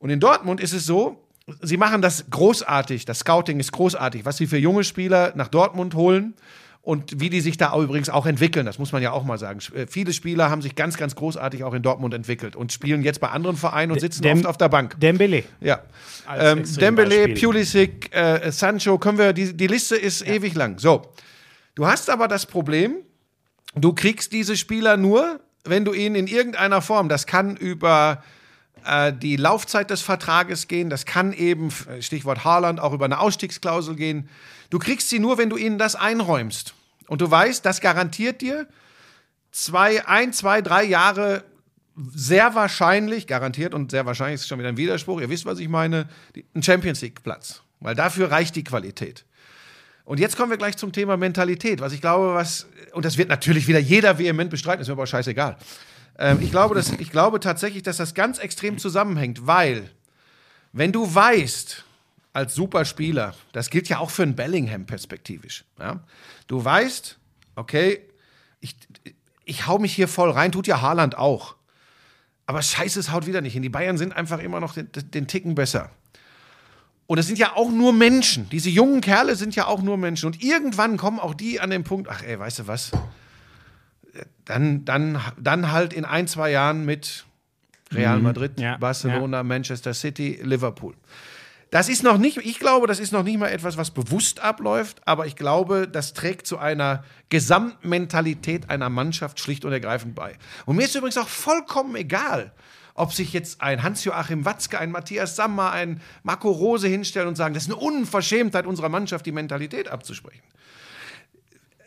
Und 0.00 0.10
in 0.10 0.18
Dortmund 0.18 0.60
ist 0.60 0.72
es 0.72 0.84
so, 0.84 1.22
sie 1.62 1.76
machen 1.76 2.02
das 2.02 2.28
großartig, 2.28 3.04
das 3.04 3.20
Scouting 3.20 3.60
ist 3.60 3.70
großartig, 3.70 4.24
was 4.24 4.36
sie 4.36 4.48
für 4.48 4.58
junge 4.58 4.82
Spieler 4.82 5.32
nach 5.36 5.46
Dortmund 5.46 5.94
holen 5.94 6.34
und 6.86 7.20
wie 7.20 7.30
die 7.30 7.40
sich 7.40 7.56
da 7.56 7.76
übrigens 7.76 8.08
auch 8.08 8.26
entwickeln, 8.26 8.64
das 8.64 8.78
muss 8.78 8.92
man 8.92 9.02
ja 9.02 9.10
auch 9.10 9.24
mal 9.24 9.38
sagen. 9.38 9.58
Äh, 9.74 9.88
Viele 9.88 10.12
Spieler 10.12 10.50
haben 10.50 10.62
sich 10.62 10.76
ganz, 10.76 10.96
ganz 10.96 11.16
großartig 11.16 11.64
auch 11.64 11.74
in 11.74 11.82
Dortmund 11.82 12.14
entwickelt 12.14 12.54
und 12.54 12.72
spielen 12.72 13.02
jetzt 13.02 13.18
bei 13.20 13.28
anderen 13.28 13.56
Vereinen 13.56 13.90
und 13.90 13.98
sitzen 13.98 14.22
Dem- 14.22 14.38
oft 14.38 14.46
auf 14.46 14.56
der 14.56 14.68
Bank. 14.68 14.94
Dembele. 15.00 15.42
Ja. 15.60 15.80
Ähm. 16.38 16.62
Dembele, 16.76 17.34
Pulisic, 17.34 18.14
äh, 18.14 18.52
Sancho, 18.52 18.98
können 18.98 19.18
wir, 19.18 19.32
die, 19.32 19.56
die 19.56 19.66
Liste 19.66 19.96
ist 19.96 20.24
ewig 20.24 20.54
lang. 20.54 20.78
So. 20.78 21.02
Du 21.74 21.88
hast 21.88 22.08
aber 22.08 22.28
das 22.28 22.46
Problem, 22.46 22.98
du 23.74 23.92
kriegst 23.92 24.32
diese 24.32 24.56
Spieler 24.56 24.96
nur, 24.96 25.40
wenn 25.64 25.84
du 25.84 25.92
ihnen 25.92 26.14
in 26.14 26.28
irgendeiner 26.28 26.82
Form, 26.82 27.08
das 27.08 27.26
kann 27.26 27.56
über 27.56 28.22
äh, 28.84 29.12
die 29.12 29.34
Laufzeit 29.34 29.90
des 29.90 30.02
Vertrages 30.02 30.68
gehen, 30.68 30.88
das 30.88 31.04
kann 31.04 31.32
eben, 31.32 31.70
Stichwort 31.98 32.44
Haaland, 32.44 32.78
auch 32.78 32.92
über 32.92 33.06
eine 33.06 33.18
Ausstiegsklausel 33.18 33.96
gehen. 33.96 34.28
Du 34.70 34.78
kriegst 34.78 35.08
sie 35.08 35.18
nur, 35.18 35.38
wenn 35.38 35.50
du 35.50 35.56
ihnen 35.56 35.78
das 35.78 35.94
einräumst. 35.94 36.74
Und 37.08 37.20
du 37.20 37.30
weißt, 37.30 37.64
das 37.64 37.80
garantiert 37.80 38.40
dir 38.40 38.66
zwei, 39.52 40.06
ein, 40.06 40.32
zwei, 40.32 40.60
drei 40.60 40.84
Jahre 40.84 41.44
sehr 42.14 42.54
wahrscheinlich, 42.54 43.26
garantiert 43.26 43.72
und 43.72 43.90
sehr 43.90 44.04
wahrscheinlich 44.04 44.40
ist 44.40 44.48
schon 44.48 44.58
wieder 44.58 44.68
ein 44.68 44.76
Widerspruch, 44.76 45.20
ihr 45.20 45.30
wisst, 45.30 45.46
was 45.46 45.58
ich 45.58 45.68
meine, 45.68 46.08
ein 46.54 46.62
Champions 46.62 47.00
League-Platz. 47.00 47.62
Weil 47.80 47.94
dafür 47.94 48.30
reicht 48.30 48.54
die 48.56 48.64
Qualität. 48.64 49.24
Und 50.04 50.20
jetzt 50.20 50.36
kommen 50.36 50.50
wir 50.50 50.58
gleich 50.58 50.76
zum 50.76 50.92
Thema 50.92 51.16
Mentalität, 51.16 51.80
was 51.80 51.92
ich 51.92 52.00
glaube, 52.00 52.34
was, 52.34 52.66
und 52.92 53.04
das 53.04 53.18
wird 53.18 53.28
natürlich 53.28 53.66
wieder 53.66 53.78
jeder 53.78 54.18
vehement 54.18 54.50
bestreiten, 54.50 54.82
ist 54.82 54.88
mir 54.88 54.92
aber 54.92 55.06
scheißegal. 55.06 55.56
Ähm, 56.18 56.38
ich, 56.42 56.50
glaube, 56.50 56.74
dass, 56.74 56.92
ich 56.92 57.10
glaube 57.10 57.40
tatsächlich, 57.40 57.82
dass 57.82 57.96
das 57.96 58.14
ganz 58.14 58.38
extrem 58.38 58.78
zusammenhängt, 58.78 59.46
weil, 59.46 59.90
wenn 60.72 60.92
du 60.92 61.12
weißt, 61.12 61.84
als 62.36 62.54
Superspieler, 62.54 63.34
das 63.52 63.70
gilt 63.70 63.88
ja 63.88 63.98
auch 63.98 64.10
für 64.10 64.22
einen 64.22 64.36
Bellingham 64.36 64.84
perspektivisch, 64.84 65.64
ja? 65.78 66.00
du 66.48 66.62
weißt, 66.62 67.18
okay, 67.54 68.02
ich, 68.60 68.76
ich 69.46 69.66
hau 69.66 69.78
mich 69.78 69.94
hier 69.94 70.06
voll 70.06 70.30
rein, 70.30 70.52
tut 70.52 70.66
ja 70.66 70.82
Haaland 70.82 71.16
auch. 71.16 71.56
Aber 72.44 72.60
scheiße, 72.60 73.00
es 73.00 73.10
haut 73.10 73.26
wieder 73.26 73.40
nicht 73.40 73.54
hin. 73.54 73.62
Die 73.62 73.70
Bayern 73.70 73.96
sind 73.96 74.14
einfach 74.14 74.38
immer 74.38 74.60
noch 74.60 74.74
den, 74.74 74.88
den 74.92 75.26
Ticken 75.26 75.54
besser. 75.54 75.90
Und 77.06 77.18
es 77.18 77.26
sind 77.26 77.38
ja 77.38 77.56
auch 77.56 77.70
nur 77.70 77.92
Menschen. 77.92 78.48
Diese 78.50 78.68
jungen 78.68 79.00
Kerle 79.00 79.34
sind 79.34 79.56
ja 79.56 79.66
auch 79.66 79.82
nur 79.82 79.96
Menschen. 79.96 80.26
Und 80.26 80.42
irgendwann 80.42 80.98
kommen 80.98 81.18
auch 81.18 81.34
die 81.34 81.58
an 81.58 81.70
den 81.70 81.84
Punkt, 81.84 82.08
ach 82.10 82.22
ey, 82.22 82.38
weißt 82.38 82.60
du 82.60 82.66
was? 82.66 82.92
Dann, 84.44 84.84
dann, 84.84 85.20
dann 85.40 85.72
halt 85.72 85.92
in 85.92 86.04
ein, 86.04 86.28
zwei 86.28 86.50
Jahren 86.50 86.84
mit 86.84 87.24
Real 87.92 88.20
Madrid, 88.20 88.60
Ja, 88.60 88.76
Barcelona, 88.76 89.42
Manchester 89.42 89.94
City, 89.94 90.38
Liverpool. 90.42 90.94
Das 91.70 91.88
ist 91.88 92.04
noch 92.04 92.16
nicht, 92.16 92.36
ich 92.38 92.60
glaube, 92.60 92.86
das 92.86 93.00
ist 93.00 93.12
noch 93.12 93.24
nicht 93.24 93.38
mal 93.38 93.48
etwas, 93.48 93.76
was 93.76 93.90
bewusst 93.90 94.40
abläuft, 94.40 95.00
aber 95.04 95.26
ich 95.26 95.34
glaube, 95.34 95.88
das 95.88 96.14
trägt 96.14 96.46
zu 96.46 96.58
einer 96.58 97.02
Gesamtmentalität 97.28 98.70
einer 98.70 98.88
Mannschaft 98.88 99.40
schlicht 99.40 99.64
und 99.64 99.72
ergreifend 99.72 100.14
bei. 100.14 100.36
Und 100.64 100.76
mir 100.76 100.84
ist 100.84 100.94
übrigens 100.94 101.18
auch 101.18 101.28
vollkommen 101.28 101.96
egal, 101.96 102.52
ob 102.94 103.12
sich 103.12 103.32
jetzt 103.32 103.60
ein 103.60 103.82
Hans-Joachim 103.82 104.44
Watzke, 104.44 104.78
ein 104.78 104.90
Matthias 104.92 105.34
Sammer, 105.34 105.72
ein 105.72 106.00
Marco 106.22 106.50
Rose 106.50 106.86
hinstellen 106.86 107.28
und 107.28 107.36
sagen, 107.36 107.52
das 107.52 107.64
ist 107.64 107.70
eine 107.70 107.80
Unverschämtheit 107.80 108.64
unserer 108.64 108.88
Mannschaft, 108.88 109.26
die 109.26 109.32
Mentalität 109.32 109.88
abzusprechen. 109.88 110.42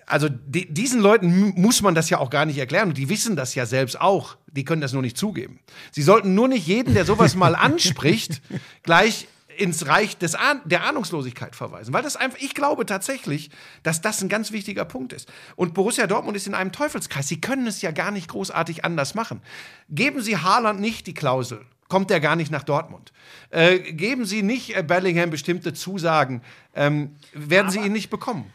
Also 0.06 0.28
die, 0.28 0.72
diesen 0.72 1.02
Leuten 1.02 1.54
muss 1.56 1.82
man 1.82 1.96
das 1.96 2.10
ja 2.10 2.18
auch 2.18 2.32
gar 2.32 2.46
nicht 2.46 2.58
erklären 2.58 2.90
und 2.90 2.98
die 2.98 3.10
wissen 3.10 3.36
das 3.36 3.56
ja 3.56 3.66
selbst 3.66 4.00
auch. 4.02 4.38
Die 4.48 4.66
können 4.66 4.82
das 4.82 4.92
nur 4.92 5.04
nicht 5.04 5.18
zugeben. 5.18 5.60
Sie 5.92 6.02
sollten 6.02 6.34
nur 6.34 6.48
nicht 6.48 6.66
jeden, 6.66 6.96
der 6.96 7.06
sowas 7.06 7.36
mal 7.36 7.56
anspricht, 7.56 8.42
gleich 8.84 9.28
ins 9.60 9.88
Reich 9.88 10.18
des 10.18 10.36
Ahn 10.36 10.62
der 10.66 10.84
Ahnungslosigkeit 10.84 11.56
verweisen. 11.56 11.94
Weil 11.94 12.04
das 12.04 12.16
einfach, 12.16 12.40
ich 12.40 12.54
glaube 12.54 12.86
tatsächlich, 12.86 13.50
dass 13.84 14.02
das 14.02 14.22
ein 14.22 14.30
ganz 14.30 14.52
wichtiger 14.52 14.86
Punkt 14.86 15.14
ist. 15.14 15.32
Und 15.56 15.74
Borussia 15.74 16.08
Dortmund 16.08 16.38
ist 16.38 16.48
in 16.48 16.54
einem 16.54 16.72
Teufelskreis. 16.72 17.28
Sie 17.28 17.42
können 17.42 17.68
es 17.68 17.82
ja 17.82 17.92
gar 17.92 18.12
nicht 18.12 18.30
großartig 18.30 18.86
anders 18.86 19.16
machen. 19.16 19.42
Geben 19.90 20.22
Sie 20.22 20.38
Haaland 20.38 20.80
nicht 20.80 21.08
die 21.08 21.14
Klausel, 21.14 21.66
kommt 21.88 22.12
er 22.12 22.20
gar 22.20 22.36
nicht 22.36 22.52
nach 22.52 22.64
Dortmund. 22.64 23.12
Äh, 23.50 23.80
geben 23.80 24.26
Sie 24.26 24.44
nicht 24.44 24.76
äh, 24.76 24.84
Bellingham 24.84 25.30
bestimmte 25.30 25.74
Zusagen, 25.74 26.42
ähm, 26.76 27.16
werden 27.34 27.72
Sie 27.72 27.80
ihn 27.80 27.92
nicht 27.92 28.10
bekommen. 28.10 28.52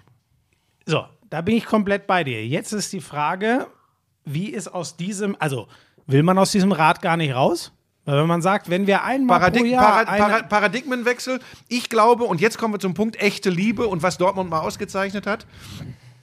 So, 0.87 1.07
da 1.31 1.41
bin 1.41 1.57
ich 1.57 1.67
komplett 1.67 2.07
bei 2.07 2.25
dir. 2.25 2.47
Jetzt 2.47 2.73
ist 2.73 2.93
die 2.93 3.01
Frage, 3.01 3.67
wie 4.25 4.49
ist 4.49 4.69
aus 4.69 4.97
diesem, 4.97 5.37
also 5.39 5.69
Will 6.07 6.23
man 6.23 6.39
aus 6.39 6.53
diesem 6.53 6.73
Rad 6.73 7.01
gar 7.01 7.17
nicht 7.17 7.35
raus? 7.35 7.73
Weil 8.05 8.19
wenn 8.19 8.27
man 8.27 8.43
sagt, 8.43 8.69
wenn 8.69 8.87
wir 8.87 9.03
einmal 9.05 9.39
pro 9.39 9.47
Paradig 9.47 9.67
Jahr 9.67 10.05
Para 10.05 10.11
eine, 10.13 10.23
Para 10.25 10.43
Paradigmenwechsel. 10.43 11.41
Ich 11.69 11.89
glaube, 11.89 12.25
und 12.25 12.41
jetzt 12.41 12.59
kommen 12.59 12.75
wir 12.75 12.79
zum 12.81 12.95
Punkt 12.95 13.17
echte 13.21 13.49
Liebe 13.51 13.87
und 13.87 14.03
was 14.03 14.19
Dortmund 14.19 14.51
mal 14.51 14.61
ausgezeichnet 14.61 15.27
hat. 15.27 15.47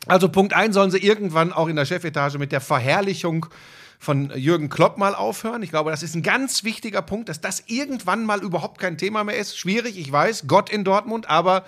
Also 0.08 0.30
Punkt 0.30 0.54
1 0.54 0.74
sollen 0.76 0.92
sie 0.92 1.00
irgendwann 1.00 1.54
auch 1.54 1.68
in 1.68 1.76
der 1.76 1.86
Chefetage 1.86 2.38
mit 2.38 2.52
der 2.52 2.62
Verherrlichung 2.62 3.48
von 4.00 4.32
Jürgen 4.36 4.70
Klopp 4.70 4.98
mal 4.98 5.14
aufhören. 5.14 5.62
Ich 5.62 5.70
glaube, 5.70 5.92
das 5.92 6.02
ist 6.02 6.16
ein 6.16 6.24
ganz 6.24 6.64
wichtiger 6.64 7.02
Punkt, 7.04 7.30
dass 7.30 7.40
das 7.40 7.64
irgendwann 7.68 8.26
mal 8.26 8.42
überhaupt 8.42 8.80
kein 8.80 8.98
Thema 8.98 9.24
mehr 9.24 9.38
ist. 9.38 9.58
Schwierig, 9.58 10.00
ich 10.00 10.12
weiß, 10.12 10.46
Gott 10.48 10.72
in 10.72 10.84
Dortmund, 10.84 11.30
aber 11.30 11.66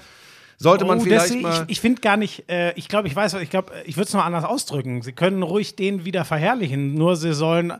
sollte 0.57 0.85
man 0.85 0.97
Oh, 0.99 1.01
vielleicht 1.03 1.25
deswegen- 1.25 1.41
mal... 1.43 1.63
Ich, 1.67 1.73
ich 1.73 1.81
finde 1.81 2.01
gar 2.01 2.17
nicht, 2.17 2.49
äh, 2.49 2.73
ich 2.73 2.87
glaube, 2.87 3.07
ich 3.07 3.15
weiß, 3.15 3.35
ich 3.35 3.51
glaube, 3.51 3.71
ich 3.85 3.97
würde 3.97 4.07
es 4.07 4.13
noch 4.13 4.25
anders 4.25 4.45
ausdrücken. 4.45 5.01
Sie 5.03 5.11
können 5.11 5.43
ruhig 5.43 5.75
den 5.75 6.05
wieder 6.05 6.25
verherrlichen, 6.25 6.95
nur 6.95 7.15
sie 7.17 7.33
sollen, 7.33 7.73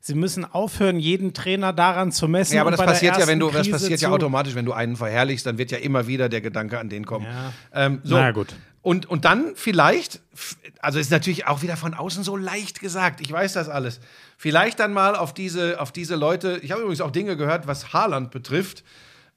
sie 0.00 0.14
müssen 0.14 0.44
aufhören, 0.44 0.98
jeden 0.98 1.34
Trainer 1.34 1.72
daran 1.72 2.10
zu 2.10 2.26
messen. 2.26 2.56
Ja, 2.56 2.62
aber 2.62 2.70
das 2.70 2.80
passiert 2.80 3.18
ja, 3.18 3.26
wenn 3.26 3.38
du, 3.38 3.50
das 3.50 3.62
Krise 3.62 3.70
passiert 3.72 4.00
ja 4.00 4.10
automatisch, 4.10 4.54
wenn 4.54 4.64
du 4.64 4.72
einen 4.72 4.96
verherrlichst, 4.96 5.46
dann 5.46 5.58
wird 5.58 5.70
ja 5.70 5.78
immer 5.78 6.06
wieder 6.06 6.28
der 6.28 6.40
Gedanke 6.40 6.78
an 6.78 6.88
den 6.88 7.06
kommen. 7.06 7.26
Ja. 7.26 7.52
Ähm, 7.72 8.00
so. 8.02 8.16
Na 8.16 8.32
gut. 8.32 8.54
Und, 8.82 9.06
und 9.06 9.26
dann 9.26 9.52
vielleicht, 9.56 10.20
also 10.80 10.98
ist 10.98 11.10
natürlich 11.10 11.46
auch 11.46 11.60
wieder 11.60 11.76
von 11.76 11.92
außen 11.92 12.24
so 12.24 12.34
leicht 12.36 12.80
gesagt, 12.80 13.20
ich 13.20 13.30
weiß 13.30 13.52
das 13.52 13.68
alles. 13.68 14.00
Vielleicht 14.38 14.80
dann 14.80 14.94
mal 14.94 15.16
auf 15.16 15.34
diese, 15.34 15.78
auf 15.80 15.92
diese 15.92 16.16
Leute, 16.16 16.58
ich 16.62 16.70
habe 16.70 16.80
übrigens 16.80 17.02
auch 17.02 17.10
Dinge 17.10 17.36
gehört, 17.36 17.66
was 17.66 17.92
Haaland 17.92 18.30
betrifft. 18.30 18.82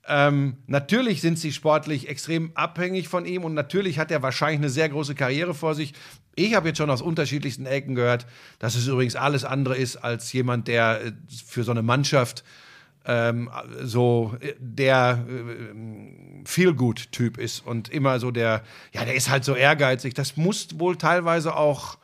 Ähm, 0.07 0.57
natürlich 0.67 1.19
sind 1.19 1.39
sie 1.39 1.51
sportlich 1.51 2.07
extrem 2.07 2.51
abhängig 2.55 3.09
von 3.09 3.25
ihm 3.25 3.43
und 3.43 3.53
natürlich 3.53 3.99
hat 3.99 4.11
er 4.11 4.21
wahrscheinlich 4.21 4.59
eine 4.59 4.69
sehr 4.69 4.87
große 4.87 5.15
Karriere 5.15 5.53
vor 5.53 5.75
sich. 5.75 5.93
Ich 6.35 6.55
habe 6.55 6.69
jetzt 6.69 6.77
schon 6.77 6.89
aus 6.89 7.01
unterschiedlichsten 7.01 7.65
Ecken 7.65 7.95
gehört, 7.95 8.25
dass 8.59 8.75
es 8.75 8.87
übrigens 8.87 9.15
alles 9.15 9.43
andere 9.45 9.75
ist 9.77 9.97
als 9.97 10.31
jemand, 10.33 10.67
der 10.67 11.01
äh, 11.05 11.11
für 11.47 11.63
so 11.63 11.71
eine 11.71 11.81
Mannschaft 11.83 12.43
ähm, 13.05 13.49
so 13.81 14.35
äh, 14.39 14.53
der 14.59 15.25
äh, 15.29 16.45
Feel-Good-Typ 16.45 17.37
ist 17.37 17.65
und 17.65 17.89
immer 17.89 18.19
so 18.19 18.31
der, 18.31 18.63
ja, 18.93 19.05
der 19.05 19.15
ist 19.15 19.29
halt 19.29 19.43
so 19.43 19.55
ehrgeizig. 19.55 20.13
Das 20.13 20.37
muss 20.37 20.67
wohl 20.79 20.95
teilweise 20.97 21.55
auch 21.55 21.97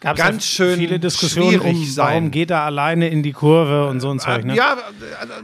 Gab's 0.00 0.20
ganz 0.20 0.46
schön 0.46 0.78
viele 0.78 1.00
Diskussionen 1.00 1.58
um, 1.60 1.70
schwierig 1.70 1.94
sein. 1.94 2.06
warum 2.06 2.30
geht 2.30 2.50
er 2.50 2.60
alleine 2.62 3.08
in 3.08 3.22
die 3.22 3.32
Kurve 3.32 3.88
und 3.88 4.00
so 4.00 4.10
ein 4.10 4.18
Zeug. 4.20 4.44
Ne? 4.44 4.54
Ja, 4.54 4.76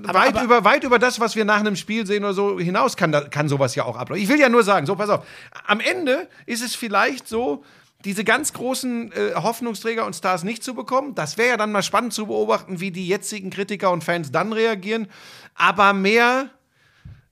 Aber- 0.07 0.19
weit, 0.19 0.29
aber- 0.37 0.45
über, 0.45 0.65
weit 0.65 0.85
über 0.85 0.99
das, 0.99 1.19
was 1.21 1.37
wir 1.37 1.45
nach 1.45 1.61
einem 1.61 1.75
Spiel 1.75 2.07
sehen 2.07 2.23
oder 2.25 2.35
so 2.35 2.61
hinaus, 2.61 2.97
kann, 2.97 3.13
kann 3.31 3.49
sowas 3.49 3.75
ja 3.75 3.85
auch 3.85 3.97
ablaufen. 3.97 4.23
Ich 4.23 4.29
will 4.29 4.39
ja 4.39 4.49
nur 4.49 4.63
sagen, 4.63 4.87
so, 4.87 4.95
pass 4.95 5.09
auf. 5.09 5.27
Am 5.67 5.81
Ende 5.81 6.29
ist 6.47 6.63
es 6.63 6.75
vielleicht 6.75 7.29
so, 7.29 7.65
diese 8.05 8.25
ganz 8.25 8.53
großen 8.53 9.13
äh, 9.13 9.35
Hoffnungsträger 9.35 10.05
und 10.07 10.15
Stars 10.15 10.45
nicht 10.45 10.63
zu 10.63 10.75
bekommen. 10.75 11.15
Das 11.15 11.39
wäre 11.39 11.51
ja 11.51 11.57
dann 11.57 11.73
mal 11.73 11.83
spannend 11.83 12.13
zu 12.13 12.27
beobachten, 12.27 12.81
wie 12.81 12.91
die 12.91 13.07
jetzigen 13.07 13.51
Kritiker 13.51 13.91
und 13.91 14.05
Fans 14.05 14.33
dann 14.33 14.53
reagieren. 14.53 15.09
Aber 15.55 15.93
mehr 15.93 16.51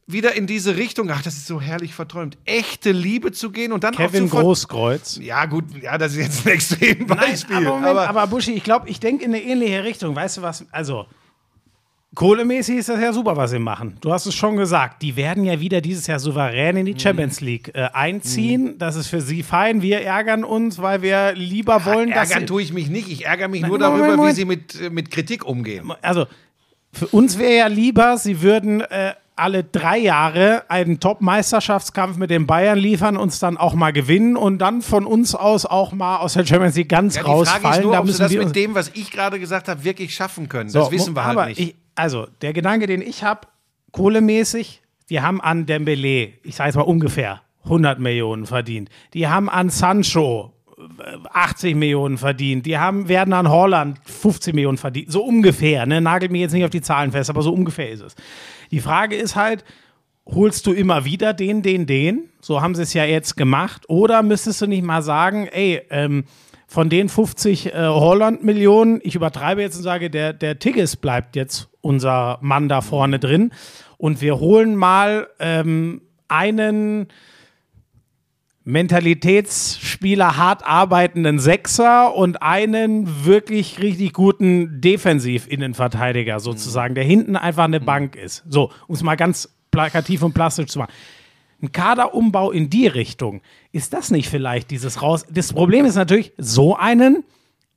wieder 0.07 0.35
in 0.35 0.47
diese 0.47 0.77
Richtung, 0.77 1.11
ach, 1.11 1.23
das 1.23 1.35
ist 1.37 1.47
so 1.47 1.61
herrlich 1.61 1.95
verträumt, 1.95 2.37
echte 2.45 2.93
Liebe 2.93 3.33
zu 3.33 3.51
gehen 3.51 3.73
und 3.73 3.85
dann 3.85 3.95
Kevin 3.95 4.27
auch 4.27 4.41
Großkreuz. 4.41 5.19
Ja, 5.23 5.47
gut, 5.47 5.65
ja, 5.81 5.99
das 5.99 6.13
ist 6.13 6.19
jetzt 6.19 6.47
ein 6.47 6.53
Extrembeispiel. 6.55 7.57
aber, 7.57 7.79
Moment, 7.79 7.99
aber, 7.99 8.27
Buschi, 8.27 8.53
ich 8.53 8.65
glaube, 8.65 8.89
ich 8.89 9.01
denke 9.01 9.25
in 9.25 9.35
eine 9.35 9.43
ähnliche 9.43 9.85
Richtung. 9.85 10.15
Weißt 10.17 10.39
du 10.39 10.43
was? 10.43 10.65
Also, 10.73 11.07
kohlemäßig 12.15 12.79
ist 12.79 12.89
das 12.89 13.01
ja 13.01 13.13
super, 13.13 13.37
was 13.37 13.51
sie 13.51 13.59
machen. 13.59 13.97
Du 14.01 14.13
hast 14.13 14.27
es 14.27 14.35
schon 14.35 14.57
gesagt. 14.57 15.03
Die 15.03 15.17
werden 15.17 15.45
ja 15.45 15.61
wieder 15.61 15.81
dieses 15.81 16.07
Jahr 16.07 16.19
souverän 16.19 16.77
in 16.77 16.87
die 16.87 16.95
Mhm. 16.95 16.99
Champions 16.99 17.41
League 17.41 17.71
äh, 17.75 17.89
einziehen. 17.93 18.77
Das 18.79 18.97
ist 18.97 19.07
für 19.09 19.21
sie 19.21 19.43
fein. 19.43 19.81
Wir 19.83 20.03
ärgern 20.03 20.45
uns, 20.45 20.81
weil 20.83 21.03
wir 21.03 21.33
lieber 21.35 21.85
wollen, 21.85 22.11
dass. 22.11 22.31
Ärgern 22.31 22.47
tue 22.47 22.63
ich 22.63 22.73
mich 22.73 22.89
nicht. 22.91 23.09
Ich 23.09 23.27
ärgere 23.27 23.49
mich 23.49 23.61
nur 23.63 23.79
Moment, 23.79 23.83
darüber, 23.85 24.17
Moment. 24.17 24.33
wie 24.33 24.41
sie 24.41 24.45
mit, 24.45 24.81
äh, 24.81 24.91
mit 24.91 25.11
Kritik 25.11 25.45
umgehen. 25.47 25.93
also 26.03 26.27
für 26.93 27.07
uns 27.07 27.39
wäre 27.39 27.55
ja 27.57 27.67
lieber, 27.69 28.19
sie 28.19 28.43
würden 28.43 28.81
äh, 28.81 29.15
alle 29.37 29.63
drei 29.63 29.97
Jahre 29.97 30.65
einen 30.69 30.99
Top-Meisterschaftskampf 31.01 32.17
mit 32.19 32.31
den 32.31 32.47
Bayern 32.47 32.77
liefern, 32.79 33.17
uns 33.17 33.39
dann 33.39 33.57
auch 33.57 33.75
mal 33.75 33.93
gewinnen 33.93 34.37
und 34.37 34.59
dann 34.59 34.83
von 34.83 35.07
uns 35.07 35.35
aus 35.37 35.65
auch 35.65 35.93
mal 35.93 36.17
aus 36.19 36.33
der 36.35 36.45
Champions 36.45 36.75
League 36.75 36.89
ganz 36.89 37.15
Ja, 37.15 37.23
die 37.23 37.27
Frage 37.27 37.39
rausfallen. 37.39 37.79
ist 37.79 37.83
nur, 37.85 37.93
da 37.93 38.01
ob 38.01 38.09
sie 38.09 38.19
das 38.19 38.33
mit 38.33 38.57
dem, 38.57 38.75
was 38.75 38.91
ich 38.95 39.11
gerade 39.13 39.39
gesagt 39.39 39.69
habe, 39.69 39.83
wirklich 39.85 40.13
schaffen 40.15 40.49
können. 40.49 40.69
So, 40.69 40.81
das 40.81 40.91
wissen 40.91 41.15
wir 41.15 41.25
halt 41.25 41.39
aber 41.39 41.47
nicht. 41.47 41.61
Ich, 41.61 41.75
also, 42.01 42.27
der 42.41 42.53
Gedanke, 42.53 42.87
den 42.87 43.03
ich 43.03 43.23
habe, 43.23 43.47
kohlemäßig, 43.93 44.83
die 45.11 45.21
haben 45.21 45.41
an 45.41 45.67
Dembele, 45.67 46.33
ich 46.43 46.57
sage 46.57 46.69
jetzt 46.69 46.77
mal 46.77 46.83
ungefähr, 46.83 47.43
100 47.65 47.99
Millionen 47.99 48.47
verdient. 48.47 48.89
Die 49.13 49.29
haben 49.29 49.51
an 49.51 49.69
Sancho 49.69 50.55
äh, 50.79 51.17
80 51.31 51.77
Millionen 51.77 52.17
verdient. 52.17 52.65
Die 52.65 52.79
haben, 52.79 53.09
werden 53.09 53.33
an 53.35 53.51
Holland 53.51 53.99
15 54.05 54.55
Millionen 54.55 54.79
verdient. 54.79 55.13
So 55.13 55.23
ungefähr, 55.23 55.85
ne? 55.85 56.01
Nagelt 56.01 56.33
mir 56.33 56.41
jetzt 56.41 56.53
nicht 56.53 56.65
auf 56.65 56.71
die 56.71 56.81
Zahlen 56.81 57.13
fest, 57.13 57.29
aber 57.29 57.43
so 57.43 57.53
ungefähr 57.53 57.91
ist 57.91 58.01
es. 58.01 58.15
Die 58.71 58.81
Frage 58.81 59.17
ist 59.17 59.37
halt, 59.37 59.65
holst 60.27 60.67
du 60.67 60.73
immer 60.73 61.05
wieder 61.05 61.35
den, 61.35 61.63
den, 61.63 61.87
den? 61.87 62.31
So 62.41 62.63
haben 62.63 62.75
sie 62.75 62.83
es 62.83 62.95
ja 62.95 63.05
jetzt 63.05 63.37
gemacht. 63.37 63.89
Oder 63.89 64.23
müsstest 64.23 64.63
du 64.63 64.67
nicht 64.67 64.85
mal 64.85 65.03
sagen, 65.03 65.49
ey, 65.49 65.83
ähm, 65.91 66.25
von 66.71 66.89
den 66.89 67.09
50 67.09 67.67
äh, 67.67 67.73
Holland-Millionen, 67.75 69.01
ich 69.03 69.17
übertreibe 69.17 69.61
jetzt 69.61 69.77
und 69.79 69.83
sage, 69.83 70.09
der, 70.09 70.33
der 70.33 70.61
Tigges 70.61 70.95
bleibt 70.95 71.35
jetzt 71.35 71.69
unser 71.81 72.39
Mann 72.43 72.69
da 72.69 72.81
vorne 72.81 73.19
drin. 73.19 73.51
Und 73.99 74.21
wir 74.21 74.39
holen 74.39 74.77
mal 74.77 75.27
ähm, 75.41 76.01
einen 76.29 77.09
Mentalitätsspieler, 78.63 80.37
hart 80.37 80.65
arbeitenden 80.65 81.41
Sechser 81.41 82.15
und 82.15 82.41
einen 82.41 83.25
wirklich 83.25 83.81
richtig 83.81 84.13
guten 84.13 84.81
Defensiv-Innenverteidiger 84.81 86.39
sozusagen, 86.39 86.95
der 86.95 87.03
hinten 87.03 87.35
einfach 87.35 87.65
eine 87.65 87.81
Bank 87.81 88.15
ist. 88.15 88.45
So, 88.49 88.71
um 88.87 88.95
es 88.95 89.03
mal 89.03 89.17
ganz 89.17 89.53
plakativ 89.73 90.23
und 90.23 90.35
plastisch 90.35 90.67
zu 90.67 90.79
machen. 90.79 90.93
Ein 91.63 91.73
Kaderumbau 91.73 92.51
in 92.51 92.71
die 92.71 92.87
Richtung, 92.87 93.43
ist 93.73 93.93
das 93.93 94.11
nicht 94.11 94.29
vielleicht 94.29 94.71
dieses 94.71 95.03
raus? 95.03 95.27
Das 95.31 95.53
Problem 95.53 95.85
ist 95.85 95.97
natürlich, 95.97 96.33
so 96.39 96.75
einen, 96.77 97.25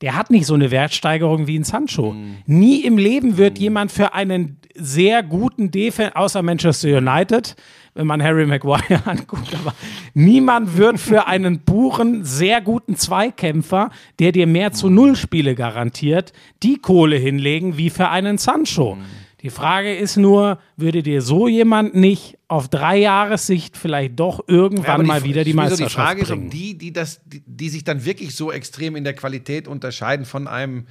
der 0.02 0.16
hat 0.16 0.32
nicht 0.32 0.46
so 0.46 0.54
eine 0.54 0.72
Wertsteigerung 0.72 1.48
wie 1.48 1.58
ein 1.58 1.64
Sancho. 1.64 2.16
Nie 2.46 2.82
im 2.82 2.98
Leben 2.98 3.38
wird 3.38 3.60
jemand 3.60 3.92
für 3.92 4.14
einen 4.14 4.58
sehr 4.76 5.22
guten 5.22 5.72
Defense, 5.72 6.16
außer 6.16 6.42
Manchester 6.42 6.98
United, 6.98 7.56
wenn 7.94 8.08
man 8.08 8.24
Harry 8.24 8.46
Maguire 8.46 9.02
anguckt, 9.06 9.54
aber 9.54 9.74
niemand 10.14 10.78
wird 10.78 11.00
für 11.00 11.28
einen 11.28 11.64
puren, 11.64 12.24
sehr 12.24 12.62
guten 12.62 12.96
Zweikämpfer, 12.96 13.92
der 14.20 14.32
dir 14.32 14.48
mehr 14.48 14.72
zu 14.72 14.90
Null 14.90 15.16
Spiele 15.16 15.56
garantiert, 15.56 16.34
die 16.64 16.78
Kohle 16.78 17.18
hinlegen 17.18 17.78
wie 17.78 17.90
für 17.90 18.10
einen 18.10 18.38
Sancho. 18.38 18.98
Die 19.44 19.50
Frage 19.50 19.94
ist 19.94 20.16
nur, 20.16 20.58
würde 20.78 21.04
dir 21.04 21.22
so 21.22 21.48
jemand 21.50 21.96
nicht 21.96 22.38
auf 22.48 22.70
drei 22.70 22.98
Jahressicht 22.98 23.76
vielleicht 23.78 24.18
doch 24.18 24.46
irgendwann 24.48 25.02
Ja, 25.02 25.08
mal 25.08 25.24
wieder 25.26 25.44
die 25.44 25.54
Meisterschaft 25.54 25.92
Die 25.92 25.94
Frage 25.96 26.24
bringen? 26.24 26.44
ist, 26.44 26.46
ob 26.48 26.52
die, 26.52 26.78
die, 26.78 26.94
das, 26.94 27.22
die, 27.26 27.44
die 27.46 27.70
sich 27.70 27.84
dann 27.84 28.06
wirklich 28.06 28.36
so 28.36 28.52
extrem 28.54 28.96
in 28.96 29.04
der 29.04 29.14
Qualität 29.14 29.68
unterscheiden 29.68 30.26
von 30.26 30.48
einem 30.48 30.88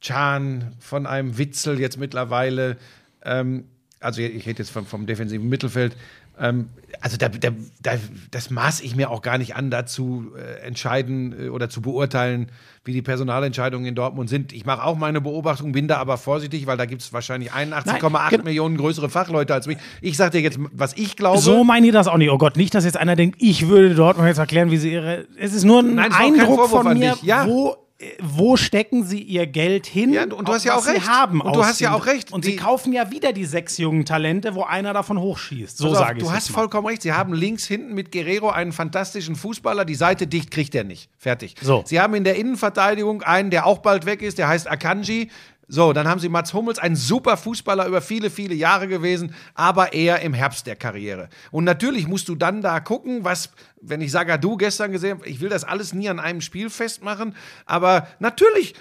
Chan, 0.00 0.74
von 0.80 1.06
einem 1.06 1.36
Witzel 1.36 1.78
jetzt 1.78 1.98
mittlerweile, 1.98 2.78
ähm, 3.24 3.64
also 4.00 4.22
ich 4.22 4.46
rede 4.46 4.60
jetzt 4.62 4.70
vom, 4.70 4.86
vom 4.86 5.06
defensiven 5.06 5.48
Mittelfeld, 5.48 5.94
ähm, 6.42 6.68
also 7.00 7.16
da, 7.16 7.28
da, 7.28 7.50
da, 7.82 7.92
das 8.30 8.50
maß 8.50 8.80
ich 8.80 8.96
mir 8.96 9.10
auch 9.10 9.22
gar 9.22 9.38
nicht 9.38 9.56
an, 9.56 9.70
dazu 9.70 10.32
äh, 10.36 10.66
entscheiden 10.66 11.46
äh, 11.46 11.48
oder 11.48 11.68
zu 11.68 11.80
beurteilen, 11.80 12.50
wie 12.84 12.92
die 12.92 13.00
Personalentscheidungen 13.00 13.86
in 13.86 13.94
Dortmund 13.94 14.28
sind. 14.28 14.52
Ich 14.52 14.66
mache 14.66 14.84
auch 14.84 14.96
meine 14.96 15.20
Beobachtung, 15.20 15.72
bin 15.72 15.88
da 15.88 15.98
aber 15.98 16.18
vorsichtig, 16.18 16.66
weil 16.66 16.76
da 16.76 16.84
gibt 16.84 17.02
es 17.02 17.12
wahrscheinlich 17.12 17.52
81,8 17.52 18.10
Nein, 18.10 18.44
Millionen 18.44 18.76
größere 18.76 19.08
Fachleute 19.08 19.54
als 19.54 19.66
mich. 19.66 19.78
Ich 20.00 20.16
sage 20.16 20.32
dir 20.32 20.40
jetzt, 20.40 20.58
was 20.72 20.96
ich 20.96 21.16
glaube. 21.16 21.38
So 21.38 21.62
meine 21.62 21.86
ich 21.86 21.92
das 21.92 22.08
auch 22.08 22.18
nicht. 22.18 22.30
Oh 22.30 22.38
Gott, 22.38 22.56
nicht, 22.56 22.74
dass 22.74 22.84
jetzt 22.84 22.96
einer 22.96 23.16
denkt, 23.16 23.36
ich 23.40 23.68
würde 23.68 23.94
Dortmund 23.94 24.28
jetzt 24.28 24.38
erklären, 24.38 24.70
wie 24.70 24.78
sie 24.78 24.92
ihre. 24.92 25.26
Es 25.38 25.54
ist 25.54 25.64
nur 25.64 25.80
ein 25.80 25.94
Nein, 25.94 26.12
Eindruck 26.12 26.68
von 26.68 26.98
mir. 26.98 27.16
Ja. 27.22 27.46
wo, 27.46 27.76
wo 28.20 28.56
stecken 28.56 29.04
sie 29.04 29.20
ihr 29.20 29.46
Geld 29.46 29.86
hin? 29.86 30.12
Ja, 30.12 30.22
und 30.24 30.48
du 30.48 30.52
hast 30.52 30.64
ja 30.64 30.76
auch 30.76 30.86
recht. 30.86 31.02
Sie 31.02 31.08
haben 31.08 31.40
Und 31.40 31.54
du 31.54 31.64
hast 31.64 31.80
ja 31.80 31.94
auch 31.94 32.06
recht. 32.06 32.32
Und 32.32 32.44
sie 32.44 32.56
kaufen 32.56 32.92
ja 32.92 33.10
wieder 33.10 33.32
die 33.32 33.44
sechs 33.44 33.78
jungen 33.78 34.04
Talente, 34.04 34.54
wo 34.54 34.64
einer 34.64 34.92
davon 34.92 35.18
hochschießt. 35.18 35.78
So 35.78 35.94
sage 35.94 36.18
ich 36.18 36.24
Du 36.24 36.32
hast 36.32 36.50
vollkommen 36.50 36.86
recht. 36.86 37.02
Sie 37.02 37.12
haben 37.12 37.32
links 37.32 37.66
hinten 37.66 37.94
mit 37.94 38.12
Guerrero 38.12 38.50
einen 38.50 38.72
fantastischen 38.72 39.36
Fußballer. 39.36 39.84
Die 39.84 39.94
Seite 39.94 40.26
dicht 40.26 40.50
kriegt 40.50 40.74
er 40.74 40.84
nicht. 40.84 41.10
Fertig. 41.18 41.54
So. 41.60 41.82
Sie 41.86 42.00
haben 42.00 42.14
in 42.14 42.24
der 42.24 42.36
Innenverteidigung 42.36 43.22
einen, 43.22 43.50
der 43.50 43.66
auch 43.66 43.78
bald 43.78 44.06
weg 44.06 44.22
ist. 44.22 44.38
Der 44.38 44.48
heißt 44.48 44.70
Akanji. 44.70 45.30
So, 45.74 45.94
dann 45.94 46.06
haben 46.06 46.20
sie 46.20 46.28
Mats 46.28 46.52
Hummels, 46.52 46.78
ein 46.78 46.96
super 46.96 47.38
Fußballer 47.38 47.86
über 47.86 48.02
viele, 48.02 48.28
viele 48.28 48.54
Jahre 48.54 48.88
gewesen, 48.88 49.34
aber 49.54 49.94
eher 49.94 50.20
im 50.20 50.34
Herbst 50.34 50.66
der 50.66 50.76
Karriere. 50.76 51.30
Und 51.50 51.64
natürlich 51.64 52.06
musst 52.06 52.28
du 52.28 52.34
dann 52.34 52.60
da 52.60 52.78
gucken, 52.78 53.24
was, 53.24 53.48
wenn 53.80 54.02
ich 54.02 54.10
Sagadu 54.10 54.58
gestern 54.58 54.92
gesehen 54.92 55.16
habe, 55.16 55.26
ich 55.26 55.40
will 55.40 55.48
das 55.48 55.64
alles 55.64 55.94
nie 55.94 56.10
an 56.10 56.20
einem 56.20 56.42
Spiel 56.42 56.68
festmachen, 56.68 57.34
aber 57.64 58.06
natürlich, 58.18 58.74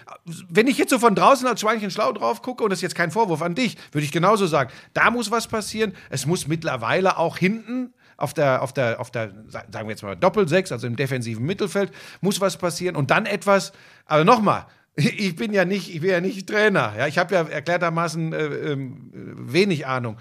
wenn 0.49 0.67
ich 0.67 0.77
jetzt 0.77 0.89
so 0.89 0.99
von 0.99 1.15
draußen 1.15 1.47
als 1.47 1.61
Schweinchen 1.61 1.91
schlau 1.91 2.11
drauf 2.11 2.41
gucke, 2.41 2.61
und 2.61 2.71
das 2.71 2.79
ist 2.79 2.83
jetzt 2.83 2.95
kein 2.95 3.09
Vorwurf 3.09 3.41
an 3.41 3.55
dich, 3.55 3.77
würde 3.93 4.03
ich 4.03 4.11
genauso 4.11 4.45
sagen, 4.45 4.69
da 4.93 5.11
muss 5.11 5.31
was 5.31 5.47
passieren. 5.47 5.93
Es 6.09 6.25
muss 6.25 6.49
mittlerweile 6.49 7.15
auch 7.15 7.37
hinten 7.37 7.93
auf 8.17 8.33
der, 8.33 8.61
auf 8.61 8.73
der, 8.73 8.99
auf 8.99 9.11
der, 9.11 9.31
sagen 9.47 9.87
wir 9.87 9.91
jetzt 9.91 10.03
mal 10.03 10.17
Doppelsechs, 10.17 10.73
also 10.73 10.87
im 10.87 10.97
defensiven 10.97 11.45
Mittelfeld, 11.45 11.89
muss 12.19 12.41
was 12.41 12.57
passieren 12.57 12.97
und 12.97 13.11
dann 13.11 13.25
etwas, 13.25 13.71
aber 14.07 14.25
nochmal, 14.25 14.65
Ich 14.95 15.35
bin 15.35 15.53
ja 15.53 15.65
nicht, 15.65 15.93
ich 15.93 16.01
bin 16.01 16.09
ja 16.09 16.21
nicht 16.21 16.47
Trainer. 16.47 16.93
Ja, 16.97 17.07
ich 17.07 17.17
habe 17.17 17.33
ja 17.33 17.43
erklärtermaßen 17.43 18.33
äh, 18.33 18.45
ähm, 18.45 19.11
wenig 19.13 19.87
Ahnung. 19.87 20.17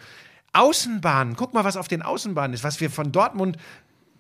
Außenbahnen, 0.53 1.37
guck 1.37 1.55
mal, 1.55 1.65
was 1.65 1.77
auf 1.77 1.89
den 1.89 2.03
Außenbahnen 2.03 2.55
ist, 2.55 2.65
was 2.65 2.81
wir 2.81 2.91
von 2.91 3.13
Dortmund. 3.13 3.57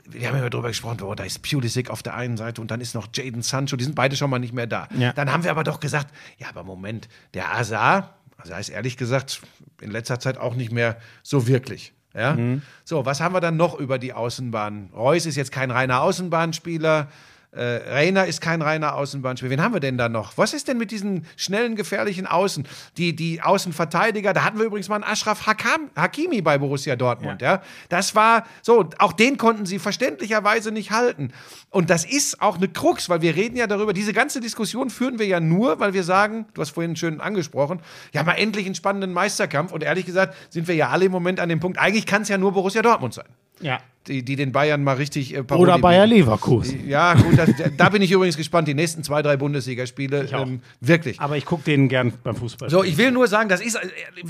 Wir 0.08 0.28
haben 0.28 0.36
ja 0.36 0.48
darüber 0.48 0.68
gesprochen, 0.68 1.02
oh, 1.02 1.14
da 1.14 1.24
ist 1.24 1.42
Pulisic 1.42 1.88
auf 1.88 2.02
der 2.02 2.14
einen 2.14 2.36
Seite 2.36 2.60
und 2.60 2.70
dann 2.70 2.80
ist 2.80 2.94
noch 2.94 3.08
Jaden 3.14 3.42
Sancho, 3.42 3.76
die 3.76 3.84
sind 3.84 3.94
beide 3.94 4.16
schon 4.16 4.30
mal 4.30 4.38
nicht 4.38 4.52
mehr 4.52 4.66
da. 4.66 4.88
Ja. 4.96 5.12
Dann 5.12 5.32
haben 5.32 5.44
wir 5.44 5.50
aber 5.50 5.62
doch 5.62 5.78
gesagt, 5.78 6.12
ja, 6.38 6.48
aber 6.48 6.64
Moment, 6.64 7.08
der 7.34 7.54
Azar, 7.54 8.16
also 8.36 8.52
er 8.52 8.60
ist 8.60 8.70
ehrlich 8.70 8.96
gesagt 8.96 9.40
in 9.80 9.90
letzter 9.90 10.18
Zeit 10.18 10.38
auch 10.38 10.56
nicht 10.56 10.72
mehr 10.72 10.96
so 11.22 11.46
wirklich. 11.46 11.92
Ja? 12.14 12.36
So, 12.84 13.06
was 13.06 13.20
haben 13.20 13.34
wir 13.34 13.40
dann 13.40 13.56
noch 13.56 13.78
über 13.78 13.98
die 13.98 14.12
Außenbahn? 14.12 14.90
Reus 14.92 15.26
ist 15.26 15.36
jetzt 15.36 15.52
kein 15.52 15.70
reiner 15.70 16.00
Außenbahnspieler. 16.00 17.08
Äh, 17.52 17.62
Reiner 17.62 18.26
ist 18.26 18.40
kein 18.40 18.62
reiner 18.62 18.94
Außenbahnspieler. 18.94 19.50
Wen 19.50 19.60
haben 19.60 19.74
wir 19.74 19.80
denn 19.80 19.98
da 19.98 20.08
noch? 20.08 20.38
Was 20.38 20.54
ist 20.54 20.68
denn 20.68 20.78
mit 20.78 20.92
diesen 20.92 21.26
schnellen, 21.36 21.74
gefährlichen 21.74 22.26
Außen? 22.26 22.66
Die, 22.96 23.16
die 23.16 23.42
Außenverteidiger, 23.42 24.32
da 24.32 24.44
hatten 24.44 24.58
wir 24.58 24.66
übrigens 24.66 24.88
mal 24.88 24.96
einen 24.96 25.04
Ashraf 25.04 25.46
Hakam, 25.46 25.90
Hakimi 25.96 26.42
bei 26.42 26.58
Borussia 26.58 26.94
Dortmund. 26.94 27.42
Ja. 27.42 27.60
Das 27.88 28.14
war 28.14 28.46
so, 28.62 28.88
auch 28.98 29.12
den 29.12 29.36
konnten 29.36 29.66
sie 29.66 29.80
verständlicherweise 29.80 30.70
nicht 30.70 30.92
halten. 30.92 31.32
Und 31.70 31.90
das 31.90 32.04
ist 32.04 32.40
auch 32.40 32.56
eine 32.56 32.68
Krux, 32.68 33.08
weil 33.08 33.20
wir 33.20 33.34
reden 33.34 33.56
ja 33.56 33.66
darüber, 33.66 33.92
diese 33.92 34.12
ganze 34.12 34.40
Diskussion 34.40 34.88
führen 34.88 35.18
wir 35.18 35.26
ja 35.26 35.40
nur, 35.40 35.80
weil 35.80 35.92
wir 35.92 36.04
sagen, 36.04 36.46
du 36.54 36.60
hast 36.60 36.70
vorhin 36.70 36.94
schön 36.94 37.20
angesprochen, 37.20 37.80
ja, 38.12 38.22
mal 38.22 38.34
endlich 38.34 38.66
einen 38.66 38.76
spannenden 38.76 39.12
Meisterkampf. 39.12 39.72
Und 39.72 39.82
ehrlich 39.82 40.06
gesagt 40.06 40.36
sind 40.50 40.68
wir 40.68 40.76
ja 40.76 40.90
alle 40.90 41.06
im 41.06 41.12
Moment 41.12 41.40
an 41.40 41.48
dem 41.48 41.58
Punkt, 41.58 41.78
eigentlich 41.78 42.06
kann 42.06 42.22
es 42.22 42.28
ja 42.28 42.38
nur 42.38 42.52
Borussia 42.52 42.82
Dortmund 42.82 43.14
sein. 43.14 43.26
Ja. 43.60 43.80
Die, 44.10 44.24
die 44.24 44.34
den 44.34 44.50
Bayern 44.50 44.82
mal 44.82 44.96
richtig 44.96 45.36
äh, 45.36 45.44
Oder 45.54 45.78
Bayer. 45.78 46.04
Leverkusen. 46.04 46.88
Ja, 46.88 47.14
gut, 47.14 47.38
das, 47.38 47.50
da 47.76 47.88
bin 47.90 48.02
ich 48.02 48.10
übrigens 48.10 48.36
gespannt. 48.36 48.66
Die 48.66 48.74
nächsten 48.74 49.04
zwei, 49.04 49.22
drei 49.22 49.36
Bundesligaspiele. 49.36 50.28
Ähm, 50.32 50.62
wirklich. 50.80 51.20
Aber 51.20 51.36
ich 51.36 51.44
gucke 51.44 51.62
denen 51.62 51.88
gern 51.88 52.12
beim 52.24 52.34
Fußball. 52.34 52.68
So, 52.70 52.82
ich 52.82 52.98
will 52.98 53.12
nur 53.12 53.28
sagen, 53.28 53.48
das 53.48 53.60
ist, 53.60 53.76
äh, 53.76 53.80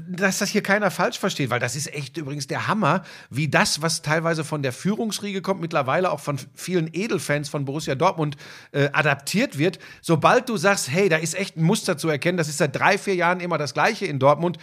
dass 0.06 0.38
das 0.38 0.50
hier 0.50 0.62
keiner 0.62 0.90
falsch 0.90 1.18
versteht, 1.18 1.48
weil 1.48 1.60
das 1.60 1.76
ist 1.76 1.94
echt 1.94 2.18
übrigens 2.18 2.46
der 2.46 2.68
Hammer, 2.68 3.04
wie 3.30 3.48
das, 3.48 3.80
was 3.80 4.02
teilweise 4.02 4.44
von 4.44 4.62
der 4.62 4.72
Führungsriege 4.72 5.40
kommt, 5.40 5.62
mittlerweile 5.62 6.10
auch 6.12 6.20
von 6.20 6.38
vielen 6.54 6.90
Edelfans 6.92 7.48
von 7.48 7.64
Borussia 7.64 7.94
Dortmund 7.94 8.36
äh, 8.72 8.90
adaptiert 8.92 9.56
wird. 9.56 9.78
Sobald 10.02 10.48
du 10.50 10.58
sagst, 10.58 10.90
hey, 10.90 11.08
da 11.08 11.16
ist 11.16 11.34
echt 11.34 11.56
ein 11.56 11.62
Muster 11.62 11.96
zu 11.96 12.10
erkennen, 12.10 12.36
das 12.36 12.48
ist 12.48 12.58
seit 12.58 12.76
drei, 12.76 12.98
vier 12.98 13.14
Jahren 13.14 13.40
immer 13.40 13.56
das 13.56 13.72
Gleiche 13.72 14.04
in 14.04 14.18
Dortmund. 14.18 14.58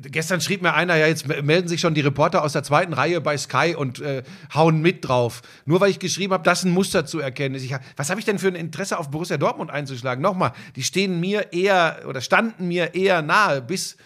Gestern 0.00 0.40
schrieb 0.40 0.62
mir 0.62 0.74
einer, 0.74 0.96
ja, 0.96 1.06
jetzt 1.06 1.26
melden 1.26 1.68
sich 1.68 1.80
schon 1.80 1.94
die 1.94 2.00
Reporter 2.00 2.42
aus 2.42 2.52
der 2.52 2.62
zweiten 2.62 2.92
Reihe 2.92 3.20
bei 3.20 3.36
Sky 3.36 3.74
und 3.76 4.00
äh, 4.00 4.22
hauen 4.54 4.80
mit 4.82 5.06
drauf. 5.06 5.42
Nur 5.64 5.80
weil 5.80 5.90
ich 5.90 5.98
geschrieben 5.98 6.32
habe, 6.32 6.44
dass 6.44 6.64
ein 6.64 6.70
Muster 6.70 7.06
zu 7.06 7.20
erkennen 7.20 7.54
ist. 7.54 7.64
Ich, 7.64 7.74
was 7.96 8.10
habe 8.10 8.20
ich 8.20 8.26
denn 8.26 8.38
für 8.38 8.48
ein 8.48 8.54
Interesse 8.54 8.98
auf 8.98 9.10
Borussia 9.10 9.36
Dortmund 9.36 9.70
einzuschlagen? 9.70 10.22
Nochmal, 10.22 10.52
die 10.76 10.82
stehen 10.82 11.20
mir 11.20 11.52
eher 11.52 12.02
oder 12.06 12.20
standen 12.20 12.68
mir 12.68 12.94
eher 12.94 13.22
nahe, 13.22 13.62
bis 13.62 13.96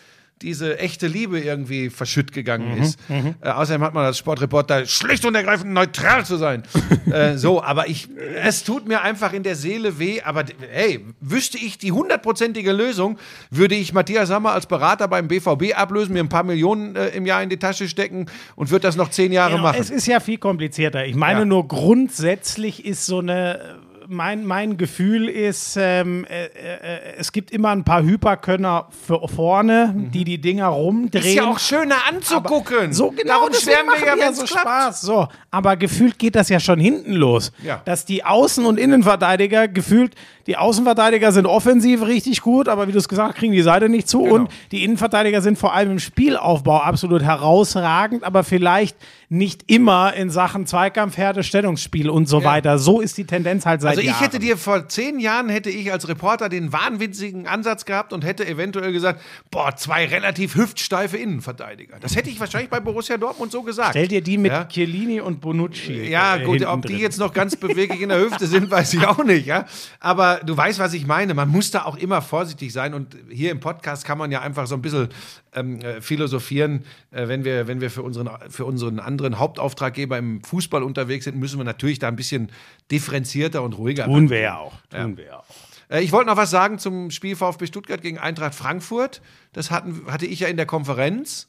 diese 0.43 0.79
echte 0.79 1.07
Liebe 1.07 1.41
irgendwie 1.41 1.91
verschütt 1.91 2.33
gegangen 2.33 2.79
ist. 2.83 2.99
Äh, 3.09 3.49
außerdem 3.51 3.83
hat 3.83 3.95
man 3.95 4.05
als 4.05 4.19
Sportreporter 4.19 4.87
schlicht 4.87 5.25
und 5.25 5.35
ergreifend 5.35 5.73
neutral 5.73 6.25
zu 6.25 6.37
sein. 6.37 6.63
äh, 7.11 7.37
so, 7.37 7.63
aber 7.63 7.89
ich, 7.89 8.09
es 8.43 8.65
tut 8.65 8.87
mir 8.87 9.03
einfach 9.03 9.33
in 9.33 9.43
der 9.43 9.55
Seele 9.57 9.99
weh. 9.99 10.21
Aber 10.23 10.45
hey, 10.71 11.05
wüsste 11.21 11.59
ich 11.59 11.79
die 11.79 11.93
hundertprozentige 11.93 12.73
Lösung, 12.73 13.19
würde 13.51 13.75
ich 13.75 13.93
Matthias 13.93 14.29
Sammer 14.29 14.53
als 14.53 14.67
Berater 14.67 15.09
beim 15.09 15.29
BVB 15.29 15.75
ablösen, 15.77 16.13
mir 16.15 16.21
ein 16.21 16.29
paar 16.29 16.45
Millionen 16.45 16.97
äh, 16.97 17.09
im 17.09 17.27
Jahr 17.27 17.43
in 17.43 17.49
die 17.49 17.59
Tasche 17.59 17.89
stecken 17.89 18.27
und 18.57 18.71
würde 18.71 18.83
das 18.83 18.97
noch 18.97 19.11
zehn 19.11 19.33
Jahre 19.33 19.53
Genau, 19.53 19.63
machen. 19.65 19.79
Es 19.81 19.91
ist 19.91 20.07
ja 20.07 20.21
viel 20.21 20.39
komplizierter. 20.39 21.05
Ich 21.07 21.15
meine 21.17 21.41
Ja. 21.41 21.45
nur 21.47 21.67
grundsätzlich 21.69 22.85
ist 22.85 23.07
so 23.07 23.19
eine. 23.19 23.79
Mein, 24.11 24.47
mein 24.47 24.79
Gefühl 24.79 25.29
ist, 25.29 25.77
ähm, 25.79 26.25
äh, 26.25 26.47
äh, 26.47 27.15
es 27.19 27.31
gibt 27.31 27.51
immer 27.51 27.69
ein 27.69 27.85
paar 27.85 28.03
Hyperkönner 28.03 28.89
vorne, 28.91 29.95
die 30.15 30.25
die 30.25 30.41
Dinger 30.41 30.69
rumdrehen. 30.69 31.25
ist 31.27 31.35
ja 31.35 31.45
auch 31.45 31.59
schöner 31.59 31.97
anzugucken. 32.09 32.95
So 32.95 33.11
genau, 33.11 33.35
Darum 33.41 33.53
schwärmen 33.53 33.93
wir 34.01 34.07
ja, 34.07 34.15
wenn 34.19 34.35
so 34.35 34.45
klappt. 34.45 34.63
Spaß. 34.63 35.01
So, 35.03 35.29
aber 35.51 35.77
gefühlt 35.77 36.19
geht 36.19 36.37
das 36.37 36.49
ja 36.49 36.59
schon 36.59 36.81
hinten 36.81 37.13
los. 37.13 37.53
Ja. 37.63 37.83
Dass 37.85 38.07
die 38.07 38.25
Außen- 38.25 38.65
und 38.65 38.79
Innenverteidiger 38.79 39.69
gefühlt, 39.69 40.15
die 40.47 40.57
Außenverteidiger 40.57 41.31
sind 41.31 41.45
offensiv 41.45 42.03
richtig 42.07 42.41
gut, 42.41 42.69
aber 42.69 42.89
wie 42.89 42.93
du 42.93 42.99
es 42.99 43.11
gesagt 43.11 43.35
hast, 43.35 43.39
kriegen 43.39 43.53
die 43.53 43.61
Seite 43.61 43.91
nicht 43.91 44.09
zu. 44.09 44.23
Genau. 44.23 44.35
Und 44.37 44.51
die 44.73 44.85
Innenverteidiger 44.85 45.43
sind 45.43 45.59
vor 45.59 45.75
allem 45.75 45.91
im 45.91 45.99
Spielaufbau 45.99 46.79
absolut 46.79 47.23
herausragend, 47.23 48.25
aber 48.25 48.43
vielleicht 48.43 48.97
nicht 49.31 49.65
immer 49.71 50.15
in 50.15 50.31
Sachen 50.31 50.67
Zweikampf, 50.67 51.17
Härte, 51.19 51.43
Stellungsspiel 51.43 52.09
und 52.09 52.27
so 52.29 52.39
Ja. 52.41 52.45
weiter. 52.47 52.79
So 52.79 53.01
ist 53.01 53.19
die 53.19 53.25
Tendenz 53.27 53.67
halt 53.67 53.83
seit 53.83 53.91
Also 53.91 54.01
ich 54.01 54.07
Jahren. 54.07 54.21
hätte 54.21 54.39
dir 54.39 54.57
vor 54.57 54.89
zehn 54.89 55.19
Jahren 55.21 55.51
hätte 55.51 55.69
ich 55.69 55.93
als 55.93 56.09
Reporter 56.09 56.49
den 56.49 56.73
wahnwitzigen 56.73 57.47
Ansatz 57.47 57.85
gehabt 57.85 58.13
und 58.15 58.25
hätte 58.25 58.47
eventuell 58.47 58.93
gesagt, 58.93 59.21
boah, 59.51 59.77
zwei 59.77 60.07
relativ 60.07 60.55
hüftsteife 60.55 61.19
Innenverteidiger. 61.19 61.97
Das 62.01 62.17
hätte 62.17 62.31
ich 62.31 62.41
wahrscheinlich 62.41 62.71
bei 62.71 62.81
Borussia 62.81 63.19
Dortmund 63.19 63.53
so 63.53 63.63
gesagt. 63.63 63.91
Stell 63.91 64.09
dir 64.09 64.23
die 64.23 64.39
mit 64.39 64.51
Ja? 64.53 64.65
Chiellini 64.65 65.21
und 65.21 65.41
Bonucci. 65.43 66.09
Ja, 66.09 66.37
äh, 66.37 66.45
gut, 66.45 66.65
ob 66.65 66.83
die 66.83 66.89
drin. 66.95 66.99
jetzt 67.01 67.19
noch 67.19 67.35
ganz 67.35 67.55
beweglich 67.57 68.01
in 68.01 68.09
der 68.09 68.21
Hüfte 68.21 68.47
sind, 68.47 68.71
weiß 68.71 68.95
ich 68.95 69.07
auch 69.07 69.23
nicht, 69.25 69.47
ja. 69.47 69.67
Aber 70.01 70.41
du 70.45 70.57
weißt, 70.57 70.79
was 70.79 70.95
ich 70.95 71.07
meine. 71.07 71.35
Man 71.35 71.51
muss 71.51 71.71
da 71.71 71.85
auch 71.85 71.97
immer 71.97 72.23
vorsichtig 72.23 72.73
sein. 72.73 72.95
Und 72.95 73.15
hier 73.31 73.51
im 73.51 73.61
Podcast 73.61 74.07
kann 74.07 74.17
man 74.17 74.33
ja 74.33 74.41
einfach 74.41 74.67
so 74.67 74.75
ein 74.75 74.81
bisschen 74.83 75.09
ähm, 75.55 75.81
äh, 75.81 76.01
philosophieren. 76.01 76.85
Äh, 77.11 77.29
wenn 77.29 77.45
wir, 77.45 77.67
wenn 77.67 77.81
wir 77.81 77.91
für, 77.91 78.03
unseren, 78.03 78.29
für 78.49 78.65
unseren 78.65 78.99
anderen 79.19 79.39
Hauptauftraggeber 79.39 80.17
im 80.19 80.43
Fußball 80.43 80.83
unterwegs 80.83 81.25
sind, 81.25 81.37
müssen 81.37 81.59
wir 81.59 81.65
natürlich 81.65 81.99
da 81.99 82.09
ein 82.09 82.17
bisschen 82.17 82.51
differenzierter 82.91 83.63
und 83.63 83.75
ruhiger 83.75 84.05
Tun 84.05 84.31
wir 84.31 84.41
ja 84.41 84.59
auch. 84.59 84.75
Tun 84.91 85.17
wir 85.17 85.27
ja 85.27 85.39
auch. 85.39 85.45
äh, 85.91 86.03
Ich 86.03 86.13
wollte 86.13 86.29
noch 86.31 86.37
was 86.37 86.51
sagen 86.51 86.79
zum 86.79 87.11
Spiel 87.11 87.37
VfB 87.37 87.67
Stuttgart 87.67 88.01
gegen 88.01 88.19
Eintracht 88.19 88.55
Frankfurt. 88.55 89.21
Das 89.53 89.71
hatten, 89.71 90.03
hatte 90.11 90.27
ich 90.27 90.41
ja 90.41 90.49
in 90.49 90.57
der 90.57 90.67
Konferenz. 90.67 91.49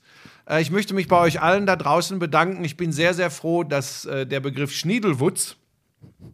Äh, 0.50 0.62
Ich 0.62 0.72
möchte 0.72 0.94
mich 0.94 1.08
bei 1.08 1.20
euch 1.20 1.42
allen 1.42 1.66
da 1.66 1.76
draußen 1.76 2.20
bedanken. 2.20 2.64
Ich 2.66 2.76
bin 2.78 2.92
sehr, 2.92 3.14
sehr 3.14 3.30
froh, 3.32 3.64
dass 3.64 4.06
äh, 4.06 4.26
der 4.26 4.40
Begriff 4.40 4.72
Schniedelwutz, 4.74 5.56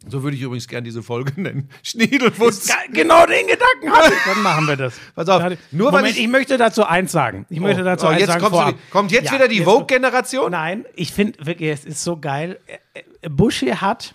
so 0.08 0.24
würde 0.24 0.36
ich 0.36 0.42
übrigens 0.42 0.68
gerne 0.68 0.84
diese 0.84 1.04
Folge 1.04 1.34
nennen, 1.42 1.70
Schniedelwutz. 1.84 2.68
Ge- 2.68 2.76
Genau 3.04 3.26
den 3.26 3.48
Gedanken 3.48 3.92
hatte 3.92 4.14
ich. 4.14 4.34
Dann 4.34 4.42
machen 4.44 4.68
wir 4.68 4.76
das. 4.76 4.96
Pass 5.16 5.30
auf, 5.30 5.42
nur 5.72 5.92
weil 5.92 6.00
Moment, 6.02 6.16
ich- 6.18 6.24
ich, 6.24 6.28
möchte 6.30 6.58
dazu 6.58 6.86
eins 6.86 7.12
sagen. 7.12 7.46
Ich 7.50 7.60
möchte 7.60 7.84
dazu 7.84 8.06
oh, 8.06 8.10
eins 8.10 8.20
jetzt 8.22 8.30
sagen. 8.30 8.46
vorab. 8.48 8.76
kommt 8.92 9.12
jetzt 9.12 9.26
Ja, 9.28 9.34
wieder 9.34 9.48
die 9.48 9.62
Vogue-Generation? 9.64 10.52
Nein, 10.52 10.86
ich 10.96 11.12
finde 11.12 11.46
wirklich, 11.46 11.70
es 11.70 11.86
ist 11.86 12.04
so 12.04 12.18
geil. 12.18 12.60
Äh, 12.68 13.00
äh, 13.22 13.30
Buschi 13.30 13.68
hat 13.68 14.14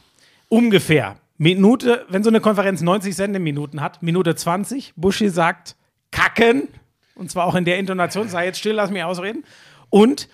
ungefähr 0.48 1.16
Minute, 1.38 2.04
wenn 2.08 2.22
so 2.22 2.28
eine 2.30 2.40
Konferenz 2.40 2.80
90 2.82 3.14
Sendeminuten 3.16 3.80
hat, 3.80 4.02
Minute 4.02 4.34
20, 4.34 4.92
Buschi 4.96 5.28
sagt 5.28 5.76
kacken. 6.10 6.68
Und 7.14 7.30
zwar 7.30 7.46
auch 7.46 7.54
in 7.54 7.64
der 7.64 7.78
Intonation, 7.78 8.28
sei 8.28 8.46
jetzt 8.46 8.58
still, 8.58 8.72
lass 8.74 8.90
mich 8.90 9.02
ausreden. 9.04 9.44
Und 9.88 10.28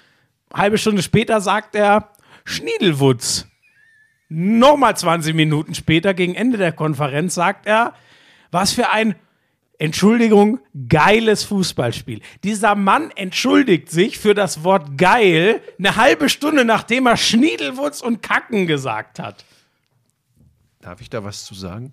halbe 0.53 0.79
Stunde 0.79 1.03
später 1.03 1.41
sagt 1.41 1.75
er 1.75 2.11
Schniedelwutz. 2.45 3.47
Nochmal 4.29 4.97
20 4.97 5.35
Minuten 5.35 5.75
später, 5.75 6.15
gegen 6.15 6.35
Ende 6.35 6.59
der 6.59 6.73
Konferenz, 6.73 7.35
sagt 7.35 7.67
er, 7.67 7.95
was 8.51 8.73
für 8.73 8.91
ein, 8.91 9.15
Entschuldigung, 9.79 10.59
geiles 10.89 11.45
Fußballspiel. 11.45 12.23
Dieser 12.43 12.75
Mann 12.75 13.11
entschuldigt 13.15 13.91
sich 13.91 14.19
für 14.19 14.35
das 14.35 14.65
Wort 14.65 14.97
geil 14.97 15.61
eine 15.79 15.97
halbe 15.97 16.29
Stunde, 16.29 16.65
nachdem 16.65 17.07
er 17.07 17.17
Schniedelwutz 17.17 18.01
und 18.01 18.23
Kacken 18.23 18.67
gesagt 18.67 19.19
hat. 19.19 19.45
Darf 20.81 21.01
ich 21.01 21.11
da 21.11 21.23
was 21.25 21.45
zu 21.45 21.55
sagen? 21.55 21.93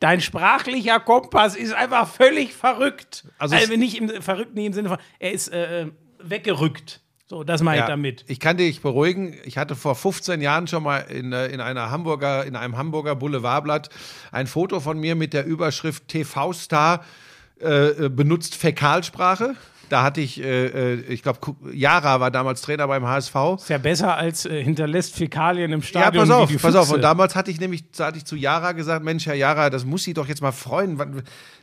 Dein 0.00 0.20
sprachlicher 0.20 0.98
Kompass 1.00 1.54
ist 1.54 1.74
einfach 1.74 2.08
völlig 2.08 2.54
verrückt. 2.54 3.24
Also 3.38 3.54
Also, 3.54 3.76
nicht 3.76 3.96
im 3.96 4.08
verrückt, 4.22 4.54
nicht 4.54 4.66
im 4.66 4.72
Sinne 4.72 4.88
von, 4.88 4.98
er 5.18 5.32
ist 5.32 5.48
äh, 5.48 5.88
weggerückt. 6.18 7.00
So, 7.32 7.44
das 7.44 7.62
meine 7.62 7.80
ich 7.80 7.86
damit. 7.86 8.26
Ich 8.28 8.40
kann 8.40 8.58
dich 8.58 8.82
beruhigen. 8.82 9.34
Ich 9.44 9.56
hatte 9.56 9.74
vor 9.74 9.94
15 9.94 10.42
Jahren 10.42 10.66
schon 10.66 10.82
mal 10.82 10.98
in, 10.98 11.32
äh, 11.32 11.46
in, 11.46 11.62
einer 11.62 11.90
Hamburger, 11.90 12.44
in 12.44 12.56
einem 12.56 12.76
Hamburger 12.76 13.16
Boulevardblatt 13.16 13.88
ein 14.32 14.46
Foto 14.46 14.80
von 14.80 15.00
mir 15.00 15.14
mit 15.14 15.32
der 15.32 15.46
Überschrift 15.46 16.08
TV-Star 16.08 17.02
äh, 17.58 17.86
äh, 18.04 18.08
benutzt 18.10 18.54
Fäkalsprache. 18.54 19.54
Da 19.88 20.02
hatte 20.02 20.20
ich, 20.20 20.42
äh, 20.42 20.66
äh, 20.66 21.00
ich 21.08 21.22
glaube, 21.22 21.38
Jara 21.72 22.20
war 22.20 22.30
damals 22.30 22.60
Trainer 22.60 22.86
beim 22.86 23.06
HSV. 23.06 23.34
Ist 23.56 23.70
ja 23.70 23.78
besser 23.78 24.14
als 24.14 24.44
äh, 24.44 24.62
hinterlässt 24.62 25.14
Fäkalien 25.16 25.72
im 25.72 25.80
Ja, 25.80 25.86
Stadion. 25.86 26.28
pass 26.28 26.36
auf, 26.36 26.60
pass 26.60 26.74
auf. 26.74 26.92
Und 26.92 27.00
damals 27.00 27.34
hatte 27.34 27.50
ich 27.50 27.58
nämlich, 27.58 27.84
hatte 27.98 28.18
ich 28.18 28.26
zu 28.26 28.36
Jara 28.36 28.72
gesagt, 28.72 29.06
Mensch, 29.06 29.24
Herr 29.24 29.36
Jara, 29.36 29.70
das 29.70 29.86
muss 29.86 30.04
Sie 30.04 30.12
doch 30.12 30.28
jetzt 30.28 30.42
mal 30.42 30.52
freuen. 30.52 31.00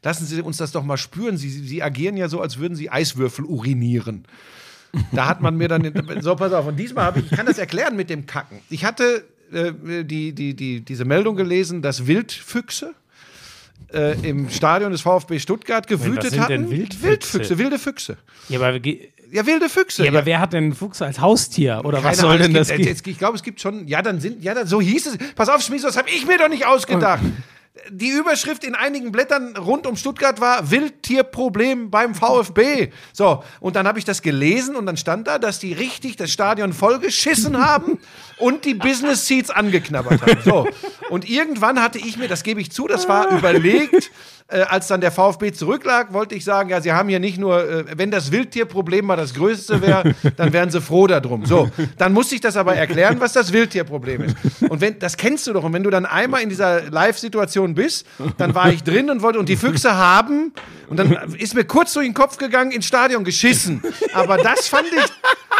Lassen 0.02 0.26
Sie 0.26 0.42
uns 0.42 0.58
das 0.58 0.72
doch 0.72 0.84
mal 0.84 0.98
spüren. 0.98 1.38
Sie, 1.38 1.52
Sie 1.52 1.84
agieren 1.84 2.18
ja 2.18 2.28
so, 2.28 2.42
als 2.42 2.58
würden 2.58 2.74
Sie 2.76 2.90
Eiswürfel 2.90 3.46
urinieren. 3.46 4.26
Da 5.12 5.28
hat 5.28 5.42
man 5.42 5.56
mir 5.56 5.68
dann, 5.68 5.84
den, 5.84 6.22
so 6.22 6.36
pass 6.36 6.52
auf. 6.54 6.66
Und 6.68 6.78
diesmal 6.78 7.06
habe 7.06 7.20
ich, 7.20 7.32
ich 7.32 7.38
kann 7.38 7.46
das 7.46 7.58
erklären 7.58 7.96
mit 7.96 8.10
dem 8.10 8.26
Kacken. 8.26 8.60
Ich 8.70 8.86
hatte 8.86 9.24
äh, 9.52 10.04
die, 10.04 10.34
die, 10.34 10.56
die, 10.56 10.82
diese 10.82 11.06
Meldung 11.06 11.36
gelesen, 11.36 11.82
dass 11.82 12.08
Wildfüchse 12.08 12.94
äh, 13.94 14.20
im 14.28 14.50
Stadion 14.50 14.92
des 14.92 15.02
VfB 15.02 15.40
Stuttgart 15.40 15.88
gewütet 15.88 16.32
sind 16.32 16.42
hatten. 16.42 16.70
Wildfüchse? 16.70 17.04
Wildfüchse, 17.04 17.58
wilde 17.58 17.80
Füchse. 17.80 18.18
ja, 18.50 18.60
aber, 18.60 18.76
Ja, 18.86 19.46
wilde 19.46 19.70
Füchse. 19.70 20.04
ja, 20.04 20.12
aber 20.12 20.26
wer 20.26 20.40
hat 20.40 20.54
denn 20.54 20.66
einen 20.66 20.74
Fuchs 20.76 21.02
als 21.02 21.20
Haustier? 21.20 21.82
Oder 21.84 21.98
was 22.04 22.04
Keine 22.04 22.16
soll 22.18 22.30
Ahnung, 22.32 22.44
denn 22.48 22.54
das 22.54 22.70
gibt, 22.70 23.08
Ich 23.08 23.18
glaube, 23.18 23.36
es 23.36 23.44
gibt 23.44 23.62
schon, 23.62 23.88
ja, 23.88 24.02
dann 24.02 24.20
sind, 24.20 24.44
ja, 24.44 24.54
dann, 24.54 24.68
so 24.68 24.82
hieß 24.82 25.08
es. 25.08 25.18
Pass 25.36 25.50
auf, 25.50 25.62
Schmies, 25.62 25.84
das 25.84 25.98
habe 25.98 26.10
ich 26.10 26.26
mir 26.26 26.38
doch 26.38 26.50
nicht 26.50 26.66
ausgedacht. 26.66 27.22
Die 27.90 28.10
Überschrift 28.10 28.64
in 28.64 28.76
einigen 28.76 29.12
Blättern 29.12 29.56
rund 29.56 29.88
um 29.88 29.96
Stuttgart 29.96 30.42
war 30.42 30.72
Wildtierproblem 30.72 31.90
beim 31.90 32.16
VfB. 32.16 32.92
So, 33.14 33.44
und 33.60 33.76
dann 33.76 33.88
habe 33.88 34.00
ich 34.00 34.06
das 34.06 34.22
gelesen 34.22 34.76
und 34.76 34.86
dann 34.86 34.98
stand 34.98 35.28
da, 35.28 35.40
dass 35.40 35.60
die 35.60 35.74
richtig 35.74 36.16
das 36.16 36.32
Stadion 36.32 36.74
vollgeschissen 36.74 37.58
haben 37.58 38.00
und 38.38 38.66
die 38.66 38.74
Business 38.74 39.28
Seats 39.28 39.50
angeknabbert 39.50 40.22
haben. 40.22 40.42
So, 40.44 40.68
und 41.10 41.30
irgendwann 41.30 41.82
hatte 41.82 42.00
ich 42.00 42.18
mir, 42.18 42.28
das 42.28 42.44
gebe 42.44 42.62
ich 42.62 42.72
zu, 42.72 42.88
das 42.88 43.08
war 43.08 43.30
überlegt, 43.38 44.12
äh, 44.50 44.62
als 44.62 44.88
dann 44.88 45.00
der 45.00 45.12
VfB 45.12 45.52
zurücklag, 45.52 46.12
wollte 46.12 46.34
ich 46.34 46.44
sagen, 46.44 46.70
ja, 46.70 46.82
sie 46.82 46.92
haben 46.92 47.08
hier 47.08 47.20
nicht 47.20 47.38
nur, 47.38 47.70
äh, 47.70 47.86
wenn 47.96 48.10
das 48.10 48.32
Wildtierproblem 48.32 49.06
mal 49.06 49.16
das 49.16 49.34
größte 49.36 49.82
wäre, 49.82 50.16
dann 50.38 50.54
wären 50.54 50.72
sie 50.72 50.82
froh 50.82 51.06
darum. 51.06 51.46
So, 51.46 51.70
dann 51.98 52.14
musste 52.14 52.36
ich 52.36 52.42
das 52.42 52.58
aber 52.58 52.76
erklären, 52.76 53.20
was 53.20 53.34
das 53.34 53.54
Wildtierproblem 53.54 54.24
ist. 54.24 54.36
Und 54.68 54.82
wenn, 54.82 54.98
das 54.98 55.18
kennst 55.18 55.46
du 55.46 55.54
doch, 55.54 55.64
und 55.64 55.74
wenn 55.74 55.84
du 55.84 55.92
dann 55.92 56.06
einmal 56.06 56.42
in 56.42 56.50
dieser 56.50 56.90
Live-Situation 56.90 57.76
bist, 57.76 58.08
dann 58.38 58.56
war 58.56 58.72
ich 58.72 58.84
drin 58.84 59.10
und 59.10 59.22
wollte, 59.22 59.40
und 59.40 59.50
die 59.50 59.56
Füchse 59.56 59.96
haben, 59.96 60.52
und 60.90 60.98
dann 60.98 61.36
ist 61.38 61.54
mir 61.54 61.66
kurz 61.66 61.94
durch 61.94 62.08
den 62.08 62.16
Kopf 62.16 62.38
gegangen, 62.38 62.72
ins 62.72 62.86
Stadion 62.86 63.24
geschissen. 63.24 63.84
Aber 64.14 64.38
das 64.38 64.68
fand 64.68 64.88
ich, 64.88 65.12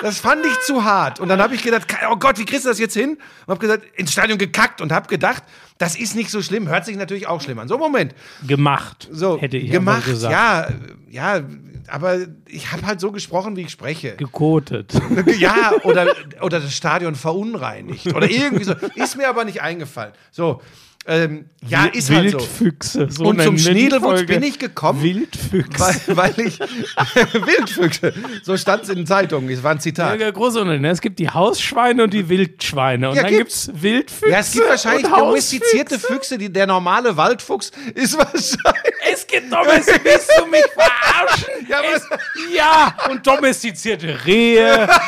das 0.02 0.18
fand 0.18 0.44
ich 0.44 0.60
zu 0.62 0.84
hart. 0.84 1.20
Und 1.20 1.30
dann 1.30 1.40
habe 1.40 1.54
ich 1.54 1.62
gedacht, 1.62 1.86
oh 2.12 2.16
Gott, 2.16 2.40
wie 2.40 2.46
kriegst 2.46 2.66
du 2.66 2.70
das 2.70 2.80
jetzt 2.80 2.96
hin? 2.96 3.20
Und 3.46 3.52
habe 3.52 3.60
gesagt, 3.60 3.86
ins 3.96 4.12
Stadion 4.12 4.40
gekackt 4.40 4.82
und 4.82 4.92
habe 4.92 5.08
gedacht, 5.08 5.44
das 5.80 5.96
ist 5.96 6.16
nicht 6.16 6.30
so 6.30 6.42
schlimm, 6.44 6.68
hört 6.68 6.86
sich 6.86 6.96
natürlich 6.98 7.26
auch 7.26 7.42
schlimm 7.42 7.58
an. 7.58 7.68
So, 7.68 7.78
Moment. 7.80 8.14
Gemacht, 8.46 9.08
So, 9.12 9.40
hätte 9.42 9.58
ich 9.58 9.72
gemacht, 9.72 10.06
gesagt. 10.06 10.32
ja, 10.32 10.68
ja, 11.10 11.42
aber 11.88 12.18
ich 12.46 12.72
habe 12.72 12.86
halt 12.86 13.00
so 13.00 13.12
gesprochen, 13.12 13.56
wie 13.56 13.62
ich 13.62 13.72
spreche. 13.72 14.16
Gekotet. 14.18 14.94
Ja, 15.40 15.72
oder, 15.84 16.14
oder 16.42 16.60
das 16.60 16.76
Stadion 16.76 17.16
verunreinigt. 17.16 18.14
Oder 18.14 18.30
irgendwie 18.30 18.66
so. 18.66 18.74
Ist 18.96 19.16
mir 19.18 19.28
aber 19.30 19.46
nicht 19.46 19.62
eingefallen. 19.62 20.12
So, 20.32 20.62
ähm, 21.10 21.50
ja, 21.68 21.86
ist 21.86 22.12
halt 22.12 22.32
so. 22.32 22.40
Wildfüchse. 22.40 23.08
So 23.10 23.26
Und 23.26 23.42
zum 23.42 23.58
Schniedelwutz 23.58 24.26
bin 24.28 24.44
ich 24.44 24.60
gekommen. 24.60 25.02
Wildfüchse. 25.02 26.16
Weil, 26.16 26.36
weil 26.38 26.46
ich. 26.46 26.60
Wildfüchse. 27.34 28.14
So 28.44 28.56
stand 28.56 28.84
es 28.84 28.90
in 28.90 28.98
den 28.98 29.08
Zeitungen. 29.08 29.50
Es 29.50 29.64
war 29.64 29.72
ein 29.72 29.80
Zitat. 29.80 30.20
Ja, 30.20 30.30
große 30.30 30.62
Unterschiede. 30.62 30.88
Es 30.90 31.02
gibt 31.02 31.18
die 31.18 31.30
Hausschweine 31.30 32.04
und 32.04 32.14
die 32.14 32.30
Wildschweine. 32.30 33.10
Und 33.10 33.16
Ja, 33.16 33.24
dann 33.24 33.32
gibt 33.32 33.52
es 33.52 33.72
Wildfüchse. 33.74 34.32
Ja, 34.32 34.40
es 34.40 34.52
gibt 34.52 34.70
wahrscheinlich 34.70 35.08
domestizierte. 35.08 35.98
Füchse. 35.98 36.38
Die, 36.38 36.54
der 36.54 36.68
normale 36.68 37.18
Waldfuchs 37.18 37.72
ist 37.96 38.16
wahrscheinlich. 38.16 38.94
Es 39.12 39.26
gibt 39.26 39.52
domestizierte. 39.52 40.02
Willst 40.04 40.32
du 40.38 40.46
mich 40.46 40.66
verarschen? 40.74 41.68
Ja, 41.68 41.78
es, 41.96 42.08
ja, 42.56 42.96
und 43.10 43.26
domestizierte 43.26 44.26
Rehe. 44.26 44.88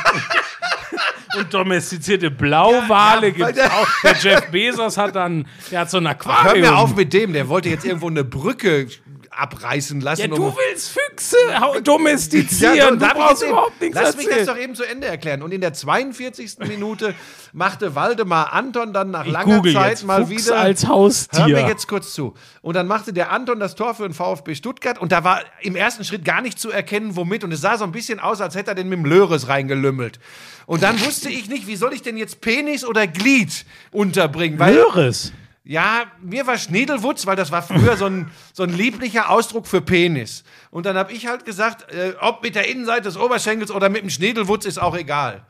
und 1.38 1.54
domestizierte 1.54 2.32
Blauwale 2.32 3.28
Ja, 3.30 3.38
ja, 3.38 3.46
gibt's 3.48 3.54
der- 3.54 3.74
auch. 3.74 3.88
Der 4.04 4.16
Jeff 4.18 4.52
Bezos 4.52 4.98
hat 4.98 5.16
dann, 5.16 5.46
der 5.72 5.82
hat 5.82 5.90
so 5.92 5.98
ein 5.98 6.04
Hör 6.06 6.12
Aquarium. 6.12 6.62
mir 6.62 6.78
auf 6.78 6.96
mit 6.96 7.14
dem. 7.14 7.34
Der 7.34 7.48
wollte 7.48 7.70
jetzt 7.70 7.86
irgendwo 7.86 8.08
eine 8.10 8.24
Brücke 8.24 8.88
abreißen 9.32 10.02
lassen. 10.02 10.22
Ja, 10.22 10.28
du 10.28 10.54
willst 10.56 10.92
Füchse 10.92 11.38
hau- 11.60 11.80
domestizieren. 11.80 12.76
Ja, 12.76 12.92
du 12.92 12.98
brauchst 12.98 13.44
überhaupt 13.44 13.80
nichts 13.82 13.96
Lass 13.96 14.18
mich 14.18 14.28
das 14.28 14.38
erzählen. 14.40 14.56
doch 14.58 14.64
eben 14.64 14.76
zu 14.76 14.84
Ende 14.84 15.08
erklären. 15.08 15.42
Und 15.42 15.54
in 15.54 15.62
der 15.62 15.74
42. 15.74 16.60
Minute 16.68 17.16
machte 17.54 17.96
Waldemar 17.96 18.54
Anton 18.54 18.94
dann 18.94 19.12
nach 19.12 19.26
Ich 19.26 19.32
langer 19.32 19.56
google 19.58 19.74
Zeit 19.74 19.90
jetzt 19.92 20.04
mal 20.06 20.26
Fuchs 20.26 20.46
wieder. 20.48 20.58
als 20.60 20.84
Hör 20.84 20.90
Haustier. 20.90 21.48
mir 21.48 21.68
jetzt 21.68 21.88
kurz 21.88 22.14
zu. 22.14 22.34
Und 22.62 22.76
dann 22.76 22.88
machte 22.88 23.14
der 23.14 23.32
Anton 23.32 23.60
das 23.60 23.76
Tor 23.76 23.96
für 23.96 24.04
den 24.04 24.14
VfB 24.14 24.56
Stuttgart 24.56 25.00
und 25.00 25.12
da 25.12 25.24
war 25.24 25.42
im 25.62 25.76
ersten 25.76 26.04
Schritt 26.04 26.26
gar 26.26 26.42
nicht 26.42 26.60
zu 26.60 26.70
erkennen, 26.72 27.16
womit. 27.16 27.44
Und 27.44 27.52
es 27.52 27.62
sah 27.62 27.78
so 27.78 27.84
ein 27.86 27.92
bisschen 27.92 28.20
aus, 28.20 28.42
als 28.42 28.56
hätte 28.56 28.72
er 28.72 28.76
den 28.76 28.90
mit 28.90 29.00
dem 29.00 29.06
Löres 29.06 29.48
reingelümmelt. 29.48 30.20
Und 30.66 30.84
dann 30.84 31.00
wusste 31.06 31.30
ich 31.30 31.50
nicht, 31.50 31.68
wie 31.68 31.76
soll 31.76 31.94
ich 31.94 32.02
denn 32.02 32.18
jetzt 32.18 32.42
Penis 32.42 32.86
oder 32.86 33.08
Glied 33.08 33.66
unterbringen? 33.92 34.60
Weil 34.60 34.76
Löres. 34.76 35.34
Ja, 35.64 36.06
mir 36.22 36.48
war 36.48 36.58
Schniedelwutz, 36.58 37.26
weil 37.28 37.36
das 37.36 37.52
war 37.52 37.62
früher 37.62 37.96
so 37.96 38.06
ein, 38.06 38.32
so 38.54 38.64
ein 38.64 38.76
lieblicher 38.76 39.30
Ausdruck 39.30 39.68
für 39.68 39.82
Penis. 39.82 40.44
Und 40.72 40.86
dann 40.86 40.98
habe 40.98 41.14
ich 41.14 41.28
halt 41.28 41.46
gesagt, 41.46 41.92
äh, 41.92 42.14
ob 42.20 42.42
mit 42.42 42.56
der 42.56 42.68
Innenseite 42.68 43.04
des 43.04 43.18
Oberschenkels 43.18 43.70
oder 43.70 43.90
mit 43.90 44.02
dem 44.02 44.10
Schniedelwutz 44.10 44.66
ist 44.66 44.80
auch 44.80 44.96
egal. 44.96 45.46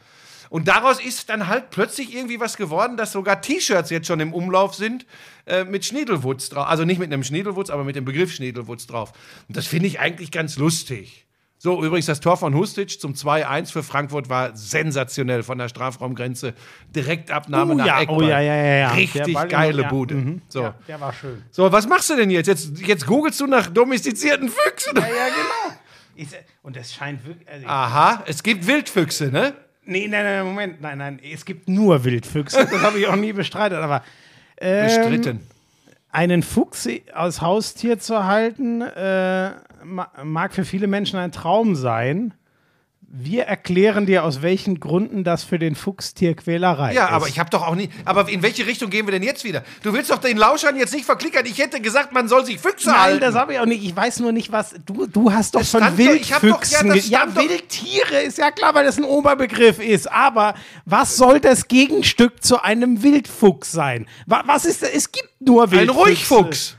Und 0.50 0.68
daraus 0.68 1.00
ist 1.00 1.30
dann 1.30 1.48
halt 1.48 1.70
plötzlich 1.70 2.14
irgendwie 2.14 2.42
was 2.42 2.58
geworden, 2.58 2.98
dass 2.98 3.14
sogar 3.14 3.40
T-Shirts 3.40 3.90
jetzt 3.90 4.08
schon 4.08 4.20
im 4.20 4.34
Umlauf 4.34 4.76
sind 4.76 5.06
äh, 5.46 5.64
mit 5.64 5.86
Schniedelwutz 5.86 6.50
drauf. 6.50 6.68
Also 6.68 6.84
nicht 6.84 7.00
mit 7.00 7.12
einem 7.12 7.24
Schniedelwutz, 7.24 7.70
aber 7.70 7.86
mit 7.86 7.96
dem 7.96 8.04
Begriff 8.04 8.34
Schniedelwutz 8.34 8.86
drauf. 8.86 9.14
Und 9.48 9.56
das 9.56 9.66
finde 9.66 9.88
ich 9.88 10.02
eigentlich 10.02 10.30
ganz 10.30 10.58
lustig. 10.58 11.26
So, 11.64 11.84
übrigens, 11.84 12.08
das 12.08 12.20
Tor 12.20 12.38
von 12.38 12.56
Hustic 12.56 13.00
zum 13.00 13.14
2-1 13.14 13.72
für 13.72 13.84
Frankfurt 13.84 14.30
war 14.30 14.58
sensationell 14.58 15.44
von 15.44 15.60
der 15.60 15.70
Strafraumgrenze. 15.70 16.56
Direktabnahme 16.90 17.74
Oh 17.74 17.76
nach 17.76 17.86
ja, 17.86 18.02
Eckball. 18.02 18.18
oh 18.18 18.22
ja, 18.28 18.40
ja, 18.40 18.56
ja, 18.56 18.76
ja. 18.78 18.92
Richtig 18.94 19.36
geile 19.48 19.84
ja, 19.84 19.88
Bude. 19.90 20.16
mhm. 20.16 20.42
So. 20.48 20.64
Ja, 20.64 20.76
der 20.88 21.00
war 21.00 21.14
schön. 21.14 21.44
so, 21.52 21.72
was 21.72 21.88
machst 21.88 22.10
du 22.10 22.16
denn 22.16 22.32
jetzt? 22.32 22.48
Jetzt, 22.48 22.80
jetzt 22.80 23.06
googelst 23.06 23.40
du 23.40 23.46
nach 23.46 23.68
domestizierten 23.68 24.50
Füchsen. 24.50 24.96
Ja, 24.96 25.04
genau. 25.04 25.78
Ich, 26.16 26.30
und 26.64 26.76
das 26.76 26.96
scheint 26.96 27.24
wirklich. 27.28 27.48
Also 27.48 27.68
Aha, 27.68 28.24
es 28.26 28.42
gibt 28.42 28.66
Wildfüchse, 28.66 29.26
ne? 29.28 29.54
Nee, 29.86 30.08
nein, 30.08 30.24
nein, 30.24 30.44
Moment, 30.44 30.82
nein, 30.82 30.98
nein. 30.98 31.20
Es 31.24 31.46
gibt 31.46 31.70
nur 31.70 32.04
Wildfüchse. 32.04 32.58
Das 32.72 32.82
habe 32.82 32.98
ich 32.98 33.06
auch 33.06 33.16
nie 33.16 33.34
bestreitet. 33.34 33.78
Aber 33.78 34.04
ähm, 34.60 34.86
Bestritten. 34.86 35.48
Einen 36.12 36.44
Fuchs 36.44 36.88
als 37.14 37.42
Haustier 37.42 38.00
zu 38.00 38.26
halten, 38.26 38.82
äh, 38.82 39.52
ma- 39.84 40.12
mag 40.24 40.54
für 40.54 40.66
viele 40.66 40.88
Menschen 40.88 41.18
ein 41.20 41.32
Traum 41.32 41.76
sein. 41.76 42.34
Wir 43.14 43.44
erklären 43.44 44.06
dir, 44.06 44.24
aus 44.24 44.42
welchen 44.42 44.80
Gründen 44.80 45.26
das 45.26 45.44
für 45.44 45.60
den 45.60 45.76
Fuchs 45.76 46.14
Tierquälerei 46.14 46.94
Ja, 46.94 47.08
ist. 47.08 47.12
aber 47.12 47.28
ich 47.28 47.40
habe 47.40 47.50
doch 47.50 47.68
auch 47.68 47.76
nie. 47.76 47.90
Aber 48.06 48.30
in 48.30 48.42
welche 48.42 48.66
Richtung 48.66 48.90
gehen 48.90 49.06
wir 49.06 49.12
denn 49.12 49.22
jetzt 49.22 49.44
wieder? 49.44 49.66
Du 49.84 49.92
willst 49.92 50.10
doch 50.12 50.20
den 50.20 50.38
Lauschern 50.38 50.78
jetzt 50.78 50.94
nicht 50.94 51.04
verklickern. 51.06 51.46
Ich 51.46 51.58
hätte 51.58 51.82
gesagt, 51.82 52.14
man 52.14 52.30
soll 52.30 52.46
sich 52.46 52.58
Füchse 52.60 52.88
Nein, 52.90 53.00
halten. 53.00 53.20
das 53.20 53.36
habe 53.36 53.52
ich 53.52 53.60
auch 53.60 53.66
nicht. 53.66 53.84
Ich 53.84 53.94
weiß 53.94 54.22
nur 54.22 54.32
nicht, 54.32 54.54
was. 54.54 54.76
Du, 54.86 55.08
du 55.08 55.34
hast 55.34 55.56
doch 55.56 55.60
Das 55.60 55.72
von 55.72 55.82
stand 55.82 56.00
doch- 56.00 56.06
ich 56.14 56.32
hab 56.32 56.42
doch- 56.42 56.64
ja, 56.64 56.84
Wildfüchsen. 56.84 57.12
Ja, 57.12 57.36
Wildtiere 57.36 58.22
ist 58.22 58.38
ja 58.38 58.50
klar, 58.50 58.74
weil 58.76 58.86
das 58.86 58.98
ein 58.98 59.04
Oberbegriff 59.04 59.80
ist. 59.80 60.10
Aber 60.10 60.54
was 60.86 61.18
soll 61.18 61.42
das 61.42 61.68
Gegenstück 61.68 62.42
zu 62.42 62.64
einem 62.64 63.04
Wildfuchs 63.04 63.74
sein? 63.74 64.08
Wa- 64.26 64.44
Was 64.46 64.64
ist. 64.64 64.84
Es 64.84 65.12
gibt 65.12 65.30
nur 65.42 65.64
Ein 65.66 65.72
Wildfüchse. 65.72 66.00
Ruhigfuchs. 66.00 66.78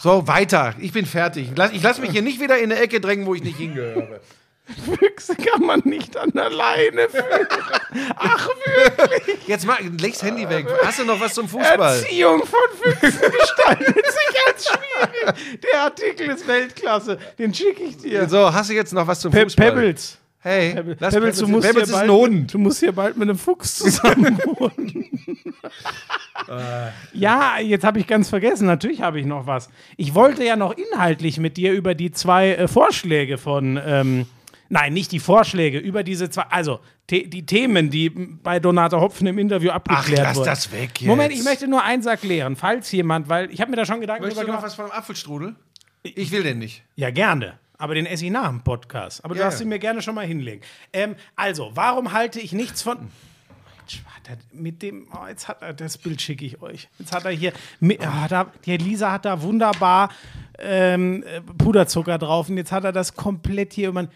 So, 0.00 0.26
weiter. 0.26 0.74
Ich 0.78 0.92
bin 0.92 1.04
fertig. 1.04 1.50
Ich 1.72 1.82
lasse 1.82 2.00
mich 2.00 2.12
hier 2.12 2.22
nicht 2.22 2.40
wieder 2.40 2.56
in 2.56 2.72
eine 2.72 2.80
Ecke 2.80 2.98
drängen, 3.00 3.26
wo 3.26 3.34
ich 3.34 3.42
nicht 3.42 3.58
hingehöre. 3.58 4.20
Füchse 4.84 5.34
kann 5.34 5.62
man 5.62 5.80
nicht 5.84 6.16
an 6.16 6.30
der 6.32 6.50
Leine 6.50 7.08
führen. 7.08 7.46
Ach, 8.16 8.48
wirklich. 8.48 9.46
Jetzt 9.46 9.66
mal, 9.66 9.78
leg's 10.00 10.22
Handy 10.22 10.48
weg. 10.48 10.66
Hast 10.84 10.98
du 10.98 11.04
noch 11.04 11.20
was 11.20 11.34
zum 11.34 11.48
Fußball? 11.48 11.98
Erziehung 11.98 12.42
von 12.44 12.60
Füchsen 12.80 13.32
gestaltet 13.32 13.96
sich 14.06 14.46
als 14.46 14.66
schwierig. 14.68 15.60
Der 15.62 15.82
Artikel 15.82 16.28
ist 16.30 16.46
Weltklasse. 16.46 17.18
Den 17.38 17.54
schicke 17.54 17.82
ich 17.82 17.96
dir. 17.96 18.28
So, 18.28 18.52
hast 18.52 18.70
du 18.70 18.74
jetzt 18.74 18.92
noch 18.92 19.06
was 19.06 19.20
zum 19.20 19.32
Pe 19.32 19.42
Fußball? 19.44 19.70
Pebbles. 19.72 20.18
Hey, 20.40 20.74
lass 21.00 21.14
Pebbles, 21.14 21.38
du 21.38 21.48
musst, 21.48 21.66
Pebbles 21.66 21.88
hier 21.88 21.94
ist 21.96 22.00
ein 22.00 22.06
bald, 22.08 22.20
Hund. 22.20 22.54
du 22.54 22.58
musst 22.58 22.78
hier 22.78 22.92
bald 22.92 23.16
mit 23.16 23.28
einem 23.28 23.38
Fuchs 23.38 23.74
zusammen 23.76 24.38
wohnen. 24.44 25.04
ja, 27.12 27.58
jetzt 27.58 27.84
habe 27.84 27.98
ich 27.98 28.06
ganz 28.06 28.28
vergessen. 28.28 28.66
Natürlich 28.66 29.02
habe 29.02 29.18
ich 29.18 29.26
noch 29.26 29.46
was. 29.46 29.68
Ich 29.96 30.14
wollte 30.14 30.44
ja 30.44 30.56
noch 30.56 30.74
inhaltlich 30.76 31.38
mit 31.38 31.56
dir 31.56 31.72
über 31.72 31.94
die 31.94 32.12
zwei 32.12 32.50
äh, 32.52 32.68
Vorschläge 32.68 33.36
von. 33.38 33.80
Ähm, 33.84 34.26
nein, 34.68 34.92
nicht 34.92 35.12
die 35.12 35.18
Vorschläge, 35.20 35.78
über 35.78 36.02
diese 36.02 36.30
zwei. 36.30 36.42
Also 36.50 36.80
the 37.10 37.28
die 37.28 37.44
Themen, 37.46 37.90
die 37.90 38.10
bei 38.10 38.60
Donata 38.60 39.00
Hopfen 39.00 39.26
im 39.26 39.38
Interview 39.38 39.70
Ach, 39.70 39.76
abgeklärt 39.76 40.22
lass 40.24 40.36
wurden. 40.36 40.46
das 40.46 40.72
weg 40.72 41.00
jetzt. 41.00 41.08
Moment, 41.08 41.32
ich 41.32 41.42
möchte 41.44 41.66
nur 41.68 41.82
eins 41.82 42.06
erklären. 42.06 42.56
Falls 42.56 42.90
jemand, 42.92 43.28
weil 43.28 43.50
ich 43.50 43.60
habe 43.60 43.70
mir 43.70 43.76
da 43.76 43.86
schon 43.86 44.00
Gedanken 44.00 44.22
Möchtest 44.24 44.40
drüber 44.40 44.52
du 44.52 44.52
noch 44.52 44.60
gemacht. 44.62 44.70
was 44.70 44.74
von 44.74 44.84
einem 44.86 44.98
Apfelstrudel? 44.98 45.54
Ich 46.02 46.30
will 46.30 46.42
den 46.42 46.58
nicht. 46.58 46.82
Ja, 46.96 47.10
gerne. 47.10 47.58
Aber 47.76 47.94
den 47.94 48.06
esse 48.06 48.24
ich 48.24 48.30
nach 48.30 48.48
dem 48.48 48.62
Podcast. 48.62 49.24
Aber 49.24 49.34
du 49.34 49.40
Ja, 49.40 49.46
darfst 49.46 49.60
ja. 49.60 49.64
ihn 49.64 49.68
mir 49.68 49.78
gerne 49.78 50.02
schon 50.02 50.14
mal 50.14 50.26
hinlegen. 50.26 50.62
Ähm, 50.92 51.14
also, 51.36 51.70
warum 51.74 52.12
halte 52.12 52.40
ich 52.40 52.52
nichts 52.52 52.82
von. 52.82 53.08
Mit 54.52 54.82
dem, 54.82 55.06
oh, 55.14 55.26
jetzt 55.26 55.48
hat 55.48 55.62
er, 55.62 55.72
das 55.72 55.96
Bild 55.96 56.20
schicke 56.20 56.44
ich 56.44 56.60
euch. 56.60 56.88
Jetzt 56.98 57.12
hat 57.12 57.24
er 57.24 57.30
hier, 57.30 57.50
mit, 57.80 57.98
oh, 58.02 58.26
da, 58.28 58.52
die 58.66 58.76
Lisa 58.76 59.10
hat 59.10 59.24
da 59.24 59.40
wunderbar 59.40 60.10
ähm, 60.58 61.22
äh, 61.22 61.40
Puderzucker 61.40 62.18
drauf 62.18 62.50
und 62.50 62.58
jetzt 62.58 62.70
hat 62.70 62.84
er 62.84 62.92
das 62.92 63.14
komplett 63.14 63.72
hier. 63.72 63.90
Man, 63.90 64.08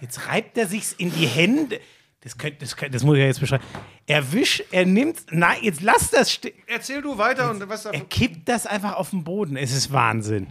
jetzt 0.00 0.28
reibt 0.28 0.56
er 0.58 0.66
sich's 0.66 0.92
in 0.92 1.12
die 1.12 1.26
Hände. 1.26 1.80
Das, 2.20 2.38
könnt, 2.38 2.62
das, 2.62 2.76
könnt, 2.76 2.94
das 2.94 3.02
muss 3.02 3.16
ich 3.16 3.20
ja 3.20 3.26
jetzt 3.26 3.40
beschreiben. 3.40 3.64
Er 4.06 4.32
wischt, 4.32 4.64
er 4.70 4.86
nimmt, 4.86 5.26
nein, 5.30 5.58
jetzt 5.62 5.82
lass 5.82 6.10
das 6.10 6.32
stehen. 6.32 6.54
Erzähl 6.66 7.02
du 7.02 7.18
weiter 7.18 7.50
und 7.50 7.68
was. 7.68 7.84
Er 7.84 8.00
kippt 8.00 8.48
das 8.48 8.66
einfach 8.66 8.94
auf 8.94 9.10
den 9.10 9.24
Boden. 9.24 9.56
Es 9.56 9.72
ist 9.72 9.92
Wahnsinn. 9.92 10.46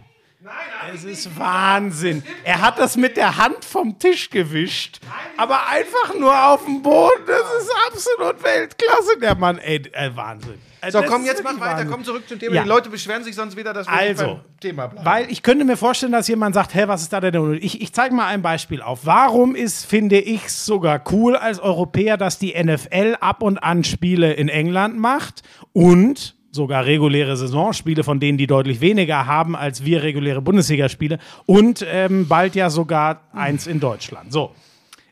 Es 0.92 1.04
ist 1.04 1.38
Wahnsinn. 1.38 2.22
Er 2.44 2.60
hat 2.60 2.78
das 2.78 2.96
mit 2.96 3.16
der 3.16 3.38
Hand 3.38 3.64
vom 3.64 3.98
Tisch 3.98 4.28
gewischt, 4.28 5.00
aber 5.38 5.68
einfach 5.68 6.14
nur 6.18 6.48
auf 6.48 6.64
dem 6.66 6.82
Boden. 6.82 7.22
Das 7.26 7.62
ist 7.62 7.72
absolut 7.88 8.42
Weltklasse, 8.44 9.18
der 9.20 9.34
Mann. 9.36 9.56
Ey, 9.58 9.82
äh, 9.92 10.14
Wahnsinn. 10.14 10.58
Äh, 10.82 10.90
So, 10.90 11.00
das 11.00 11.10
komm, 11.10 11.24
jetzt 11.24 11.42
mach 11.42 11.54
weiter. 11.54 11.78
Wahnsinn. 11.78 11.90
Komm 11.90 12.04
zurück 12.04 12.28
zum 12.28 12.38
Thema. 12.38 12.54
Ja. 12.56 12.62
Die 12.62 12.68
Leute 12.68 12.90
beschweren 12.90 13.24
sich 13.24 13.34
sonst 13.34 13.56
wieder, 13.56 13.72
dass 13.72 13.86
wir 13.86 13.92
Also, 13.94 14.24
beim 14.26 14.40
Thema 14.60 14.86
bleiben. 14.88 15.06
Weil 15.06 15.30
ich 15.30 15.42
könnte 15.42 15.64
mir 15.64 15.78
vorstellen, 15.78 16.12
dass 16.12 16.28
jemand 16.28 16.54
sagt, 16.54 16.74
hä, 16.74 16.84
was 16.88 17.00
ist 17.02 17.12
da 17.12 17.20
denn? 17.20 17.58
Ich, 17.62 17.80
ich 17.80 17.94
zeige 17.94 18.14
mal 18.14 18.26
ein 18.26 18.42
Beispiel 18.42 18.82
auf. 18.82 19.00
Warum 19.04 19.54
ist, 19.54 19.86
finde 19.86 20.18
ich, 20.20 20.50
sogar 20.50 21.02
cool 21.10 21.36
als 21.36 21.58
Europäer, 21.58 22.18
dass 22.18 22.38
die 22.38 22.52
NFL 22.62 23.16
ab 23.20 23.42
und 23.42 23.58
an 23.58 23.82
Spiele 23.82 24.34
in 24.34 24.48
England 24.48 24.98
macht 24.98 25.42
und 25.72 26.34
sogar 26.54 26.86
reguläre 26.86 27.36
Saisonspiele, 27.36 28.04
von 28.04 28.20
denen 28.20 28.38
die 28.38 28.46
deutlich 28.46 28.80
weniger 28.80 29.26
haben 29.26 29.56
als 29.56 29.84
wir 29.84 30.02
reguläre 30.02 30.40
Bundesligaspiele 30.40 31.18
und 31.46 31.84
ähm, 31.90 32.28
bald 32.28 32.54
ja 32.54 32.70
sogar 32.70 33.22
eins 33.32 33.66
in 33.66 33.80
Deutschland. 33.80 34.32
So. 34.32 34.52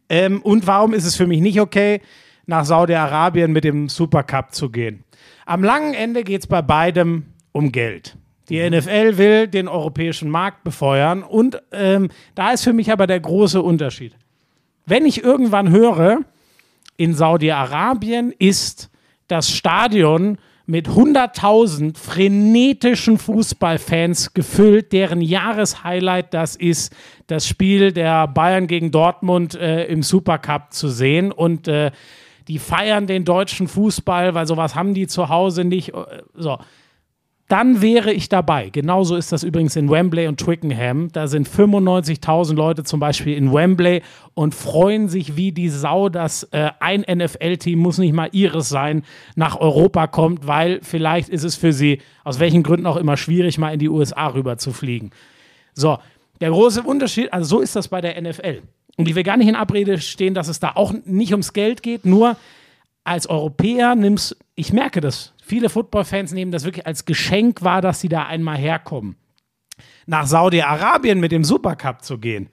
Ähm, 0.08 0.40
und 0.42 0.66
warum 0.66 0.94
ist 0.94 1.04
es 1.04 1.16
für 1.16 1.26
mich 1.26 1.40
nicht 1.40 1.60
okay, 1.60 2.00
nach 2.46 2.64
Saudi-Arabien 2.64 3.52
mit 3.52 3.64
dem 3.64 3.88
Supercup 3.88 4.54
zu 4.54 4.70
gehen? 4.70 5.04
Am 5.44 5.64
langen 5.64 5.94
Ende 5.94 6.22
geht 6.22 6.42
es 6.42 6.46
bei 6.46 6.62
beidem 6.62 7.24
um 7.50 7.72
Geld. 7.72 8.16
Die 8.48 8.58
NFL 8.58 9.16
will 9.18 9.48
den 9.48 9.66
europäischen 9.66 10.30
Markt 10.30 10.62
befeuern 10.62 11.22
und 11.22 11.60
ähm, 11.72 12.08
da 12.34 12.52
ist 12.52 12.64
für 12.64 12.72
mich 12.72 12.92
aber 12.92 13.06
der 13.06 13.20
große 13.20 13.60
Unterschied. 13.60 14.14
Wenn 14.86 15.06
ich 15.06 15.24
irgendwann 15.24 15.70
höre, 15.70 16.20
in 16.96 17.14
Saudi-Arabien 17.14 18.32
ist 18.38 18.90
das 19.28 19.50
Stadion 19.50 20.38
mit 20.66 20.88
100.000 20.88 21.96
frenetischen 21.96 23.18
Fußballfans 23.18 24.34
gefüllt, 24.34 24.92
deren 24.92 25.20
Jahreshighlight 25.20 26.32
das 26.32 26.56
ist, 26.56 26.94
das 27.26 27.46
Spiel 27.46 27.92
der 27.92 28.28
Bayern 28.28 28.66
gegen 28.66 28.90
Dortmund 28.90 29.54
äh, 29.54 29.84
im 29.86 30.02
Supercup 30.02 30.72
zu 30.72 30.88
sehen. 30.88 31.32
Und 31.32 31.68
äh, 31.68 31.90
die 32.48 32.58
feiern 32.58 33.06
den 33.06 33.24
deutschen 33.24 33.68
Fußball, 33.68 34.34
weil 34.34 34.46
sowas 34.46 34.74
haben 34.74 34.94
die 34.94 35.06
zu 35.06 35.28
Hause 35.28 35.64
nicht. 35.64 35.90
Äh, 35.94 36.22
So. 36.34 36.58
Dann 37.48 37.82
wäre 37.82 38.12
ich 38.12 38.28
dabei. 38.28 38.70
Genauso 38.70 39.16
ist 39.16 39.30
das 39.30 39.42
übrigens 39.42 39.76
in 39.76 39.90
Wembley 39.90 40.26
und 40.26 40.40
Twickenham. 40.40 41.10
Da 41.12 41.26
sind 41.26 41.48
95.000 41.48 42.54
Leute 42.54 42.84
zum 42.84 42.98
Beispiel 42.98 43.36
in 43.36 43.52
Wembley 43.52 44.02
und 44.34 44.54
freuen 44.54 45.08
sich 45.08 45.36
wie 45.36 45.52
die 45.52 45.68
Sau, 45.68 46.08
dass 46.08 46.44
äh, 46.44 46.70
ein 46.80 47.00
NFL-Team, 47.02 47.78
muss 47.78 47.98
nicht 47.98 48.14
mal 48.14 48.30
ihres 48.32 48.70
sein, 48.70 49.02
nach 49.34 49.60
Europa 49.60 50.06
kommt, 50.06 50.46
weil 50.46 50.80
vielleicht 50.82 51.28
ist 51.28 51.44
es 51.44 51.56
für 51.56 51.72
sie, 51.72 52.00
aus 52.24 52.40
welchen 52.40 52.62
Gründen 52.62 52.86
auch 52.86 52.96
immer, 52.96 53.16
schwierig, 53.16 53.58
mal 53.58 53.74
in 53.74 53.80
die 53.80 53.90
USA 53.90 54.28
rüber 54.28 54.56
zu 54.56 54.72
fliegen. 54.72 55.10
So, 55.74 55.98
der 56.40 56.50
große 56.50 56.82
Unterschied, 56.82 57.32
also 57.32 57.56
so 57.56 57.60
ist 57.60 57.76
das 57.76 57.88
bei 57.88 58.00
der 58.00 58.20
NFL. 58.20 58.62
Und 58.96 59.08
ich 59.08 59.14
will 59.14 59.22
gar 59.22 59.36
nicht 59.36 59.48
in 59.48 59.56
Abrede 59.56 59.98
stehen, 59.98 60.34
dass 60.34 60.48
es 60.48 60.60
da 60.60 60.72
auch 60.74 60.94
nicht 61.04 61.32
ums 61.32 61.52
Geld 61.52 61.82
geht, 61.82 62.04
nur 62.06 62.36
als 63.04 63.26
Europäer 63.26 63.94
nimmst, 63.94 64.36
ich 64.54 64.72
merke 64.72 65.00
das, 65.00 65.31
viele 65.42 65.68
Footballfans 65.68 66.32
nehmen 66.32 66.52
das 66.52 66.64
wirklich 66.64 66.86
als 66.86 67.04
Geschenk 67.04 67.62
wahr, 67.62 67.82
dass 67.82 68.00
sie 68.00 68.08
da 68.08 68.24
einmal 68.24 68.56
herkommen. 68.56 69.16
Nach 70.06 70.26
Saudi-Arabien 70.26 71.20
mit 71.20 71.32
dem 71.32 71.44
Supercup 71.44 72.02
zu 72.02 72.18
gehen. 72.18 72.48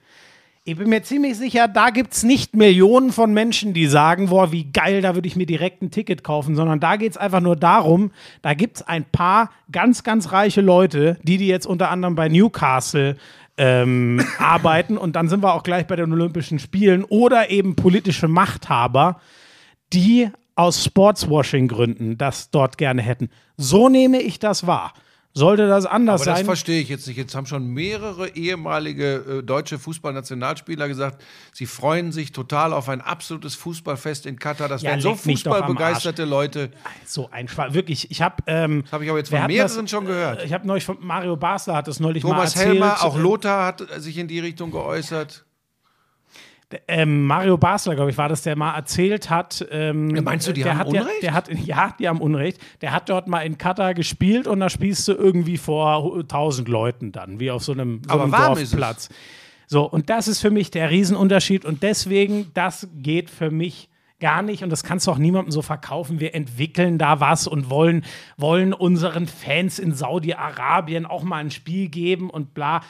Ich 0.64 0.76
bin 0.76 0.90
mir 0.90 1.02
ziemlich 1.02 1.38
sicher, 1.38 1.68
da 1.68 1.88
gibt 1.88 2.12
es 2.12 2.22
nicht 2.22 2.54
Millionen 2.54 3.12
von 3.12 3.32
Menschen, 3.32 3.72
die 3.72 3.86
sagen, 3.86 4.28
boah, 4.28 4.52
wie 4.52 4.70
geil, 4.70 5.00
da 5.00 5.14
würde 5.14 5.26
ich 5.26 5.34
mir 5.34 5.46
direkt 5.46 5.80
ein 5.82 5.90
Ticket 5.90 6.22
kaufen, 6.22 6.54
sondern 6.54 6.80
da 6.80 6.96
geht 6.96 7.12
es 7.12 7.16
einfach 7.16 7.40
nur 7.40 7.56
darum, 7.56 8.10
da 8.42 8.52
gibt 8.52 8.76
es 8.76 8.82
ein 8.82 9.04
paar 9.04 9.50
ganz, 9.72 10.04
ganz 10.04 10.32
reiche 10.32 10.60
Leute, 10.60 11.18
die, 11.22 11.38
die 11.38 11.46
jetzt 11.46 11.66
unter 11.66 11.90
anderem 11.90 12.14
bei 12.14 12.28
Newcastle 12.28 13.16
ähm, 13.56 14.22
arbeiten 14.38 14.98
und 14.98 15.16
dann 15.16 15.28
sind 15.28 15.42
wir 15.42 15.54
auch 15.54 15.62
gleich 15.62 15.86
bei 15.86 15.96
den 15.96 16.12
Olympischen 16.12 16.58
Spielen 16.58 17.04
oder 17.04 17.50
eben 17.50 17.74
politische 17.74 18.28
Machthaber, 18.28 19.18
die 19.94 20.28
aus 20.60 20.84
Sportswashing-Gründen 20.84 22.18
das 22.18 22.50
dort 22.50 22.76
gerne 22.78 23.02
hätten. 23.02 23.30
So 23.56 23.88
nehme 23.88 24.20
ich 24.20 24.38
das 24.38 24.66
wahr. 24.66 24.92
Sollte 25.32 25.68
das 25.68 25.86
anders 25.86 26.22
Aber 26.22 26.30
das 26.32 26.38
sein? 26.40 26.44
verstehe 26.44 26.80
ich 26.82 26.88
jetzt 26.88 27.06
nicht. 27.06 27.16
Jetzt 27.16 27.36
haben 27.36 27.46
schon 27.46 27.68
mehrere 27.68 28.30
ehemalige 28.34 29.14
äh, 29.38 29.42
deutsche 29.44 29.78
Fußballnationalspieler 29.78 30.88
gesagt, 30.88 31.22
sie 31.52 31.66
freuen 31.66 32.10
sich 32.10 32.32
total 32.32 32.72
auf 32.72 32.88
ein 32.88 33.00
absolutes 33.00 33.54
Fußballfest 33.54 34.26
in 34.26 34.40
Katar. 34.40 34.68
Das 34.68 34.82
Ja, 34.82 34.90
wären 34.90 35.00
so 35.00 35.14
fußballbegeisterte 35.14 36.24
Leute. 36.24 36.72
So 37.06 37.30
ein 37.30 37.46
Schwall. 37.46 37.74
Wirklich, 37.74 38.10
ich 38.10 38.22
habe. 38.22 38.42
Ähm, 38.48 38.82
Das 38.82 38.92
habe 38.92 39.04
ich 39.04 39.10
aber 39.10 39.18
jetzt 39.20 39.30
von 39.30 39.46
mehreren 39.46 39.76
das- 39.84 39.90
schon 39.90 40.04
gehört. 40.04 40.44
Ich 40.44 40.52
habe 40.52 40.66
neulich 40.66 40.84
von 40.84 40.96
Mario 41.00 41.36
Basler 41.36 41.76
hat 41.76 41.86
das 41.86 42.00
neulich 42.00 42.24
mal 42.24 42.30
Thomas 42.30 42.56
erzählt. 42.56 42.74
Helmer, 42.80 43.04
auch 43.04 43.16
Lothar 43.16 43.66
hat 43.66 43.84
sich 43.98 44.18
in 44.18 44.26
die 44.26 44.40
Richtung 44.40 44.72
geäußert. 44.72 45.44
Ähm, 46.86 47.26
Mario 47.26 47.56
Basler, 47.56 47.94
glaube 47.94 48.10
ich, 48.10 48.18
war 48.18 48.28
das, 48.28 48.42
der 48.42 48.56
mal 48.56 48.74
erzählt 48.74 49.30
hat. 49.30 49.66
Ähm, 49.70 50.14
Ja, 50.14 50.22
meinst 50.22 50.46
du, 50.46 50.52
die 50.52 50.62
der 50.62 50.72
haben 50.72 50.80
hat 50.80 50.86
Unrecht? 50.88 51.06
Ja, 51.14 51.20
der 51.20 51.34
hat, 51.34 51.50
ja, 51.66 51.94
die 51.98 52.08
haben 52.08 52.20
Unrecht. 52.20 52.60
Der 52.80 52.92
hat 52.92 53.08
dort 53.08 53.28
mal 53.28 53.40
in 53.40 53.58
Katar 53.58 53.94
gespielt 53.94 54.46
und 54.46 54.60
da 54.60 54.70
spielst 54.70 55.06
du 55.08 55.12
irgendwie 55.12 55.56
vor 55.56 56.20
1000 56.20 56.68
Leuten 56.68 57.12
dann, 57.12 57.40
wie 57.40 57.50
auf 57.50 57.64
so 57.64 57.72
einem, 57.72 58.02
so 58.04 58.10
Aber 58.10 58.24
einem. 58.24 58.32
Dorfplatz. 58.32 59.08
So, 59.66 59.84
und 59.84 60.10
das 60.10 60.26
ist 60.28 60.40
für 60.40 60.50
mich 60.50 60.70
der 60.70 60.90
Riesenunterschied 60.90 61.64
und 61.64 61.82
deswegen, 61.82 62.50
das 62.54 62.88
geht 62.94 63.30
für 63.30 63.50
mich 63.50 63.88
gar 64.20 64.42
nicht 64.42 64.62
und 64.62 64.70
das 64.70 64.84
kannst 64.84 65.06
du 65.06 65.12
auch 65.12 65.18
niemandem 65.18 65.50
so 65.50 65.62
verkaufen. 65.62 66.20
Wir 66.20 66.34
entwickeln 66.34 66.98
da 66.98 67.20
was 67.20 67.46
und 67.46 67.70
wollen, 67.70 68.04
wollen 68.36 68.72
unseren 68.72 69.26
Fans 69.26 69.78
in 69.78 69.94
Saudi-Arabien 69.94 71.06
auch 71.06 71.22
mal 71.22 71.38
ein 71.38 71.50
Spiel 71.50 71.88
geben 71.88 72.30
und 72.30 72.54
bla. 72.54 72.82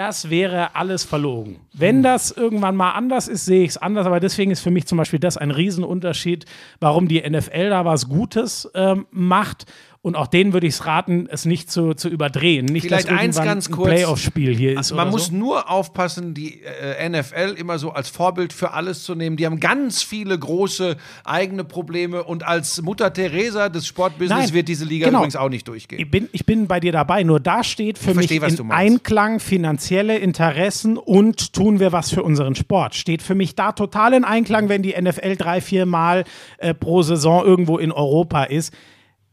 Das 0.00 0.30
wäre 0.30 0.74
alles 0.76 1.04
verlogen. 1.04 1.60
Wenn 1.74 2.02
das 2.02 2.30
irgendwann 2.30 2.74
mal 2.74 2.92
anders 2.92 3.28
ist, 3.28 3.44
sehe 3.44 3.64
ich 3.64 3.72
es 3.72 3.76
anders. 3.76 4.06
Aber 4.06 4.18
deswegen 4.18 4.50
ist 4.50 4.60
für 4.60 4.70
mich 4.70 4.86
zum 4.86 4.96
Beispiel 4.96 5.18
das 5.18 5.36
ein 5.36 5.50
Riesenunterschied, 5.50 6.46
warum 6.80 7.06
die 7.06 7.20
NFL 7.20 7.68
da 7.68 7.84
was 7.84 8.08
Gutes 8.08 8.66
ähm, 8.74 9.06
macht. 9.10 9.66
Und 10.02 10.16
auch 10.16 10.28
denen 10.28 10.54
würde 10.54 10.66
ich 10.66 10.74
es 10.74 10.86
raten, 10.86 11.28
es 11.30 11.44
nicht 11.44 11.70
zu, 11.70 11.92
zu 11.92 12.08
überdrehen. 12.08 12.64
Nicht, 12.64 12.86
Vielleicht 12.86 13.10
dass 13.10 13.18
eins 13.18 13.36
ganz 13.36 13.68
ein 13.68 13.72
kurz. 13.72 13.90
Playoff-Spiel 13.90 14.56
hier 14.56 14.80
ist. 14.80 14.94
Man 14.94 15.10
muss 15.10 15.26
so. 15.26 15.34
nur 15.34 15.70
aufpassen, 15.70 16.32
die 16.32 16.62
äh, 16.62 17.06
NFL 17.06 17.56
immer 17.58 17.78
so 17.78 17.90
als 17.90 18.08
Vorbild 18.08 18.54
für 18.54 18.72
alles 18.72 19.02
zu 19.04 19.14
nehmen. 19.14 19.36
Die 19.36 19.44
haben 19.44 19.60
ganz 19.60 20.02
viele 20.02 20.38
große 20.38 20.96
eigene 21.24 21.64
Probleme 21.64 22.24
und 22.24 22.46
als 22.46 22.80
Mutter 22.80 23.12
Teresa 23.12 23.68
des 23.68 23.86
Sportbusiness 23.86 24.46
Nein, 24.46 24.54
wird 24.54 24.68
diese 24.68 24.86
Liga 24.86 25.04
genau. 25.04 25.18
übrigens 25.18 25.36
auch 25.36 25.50
nicht 25.50 25.68
durchgehen. 25.68 26.00
Ich 26.00 26.10
bin, 26.10 26.30
ich 26.32 26.46
bin 26.46 26.66
bei 26.66 26.80
dir 26.80 26.92
dabei, 26.92 27.22
nur 27.22 27.38
da 27.38 27.62
steht 27.62 27.98
für 27.98 28.14
mich 28.14 28.28
verstehe, 28.28 28.56
du 28.56 28.62
in. 28.62 28.70
Einklang 28.70 29.38
finanzielle 29.38 30.16
Interessen 30.16 30.96
und 30.96 31.52
tun 31.52 31.78
wir 31.78 31.92
was 31.92 32.10
für 32.10 32.22
unseren 32.22 32.54
Sport. 32.54 32.94
Steht 32.94 33.20
für 33.20 33.34
mich 33.34 33.54
da 33.54 33.72
total 33.72 34.14
in 34.14 34.24
Einklang, 34.24 34.70
wenn 34.70 34.82
die 34.82 34.94
NFL 34.98 35.36
drei, 35.36 35.60
vier 35.60 35.84
Mal 35.84 36.24
äh, 36.56 36.72
pro 36.72 37.02
Saison 37.02 37.44
irgendwo 37.44 37.76
in 37.76 37.92
Europa 37.92 38.44
ist. 38.44 38.72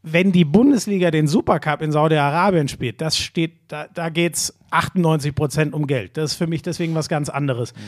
Wenn 0.02 0.32
die 0.32 0.44
Bundesliga 0.44 1.10
den 1.10 1.26
Supercup 1.26 1.82
in 1.82 1.92
Saudi-Arabien 1.92 2.68
spielt, 2.68 3.00
das 3.00 3.18
steht, 3.18 3.56
da, 3.68 3.88
da 3.92 4.08
geht 4.08 4.36
es 4.36 4.58
98 4.70 5.34
Prozent 5.34 5.74
um 5.74 5.86
Geld. 5.86 6.16
Das 6.16 6.32
ist 6.32 6.36
für 6.38 6.46
mich 6.46 6.62
deswegen 6.62 6.94
was 6.94 7.08
ganz 7.08 7.28
anderes. 7.28 7.74
Mhm. 7.74 7.80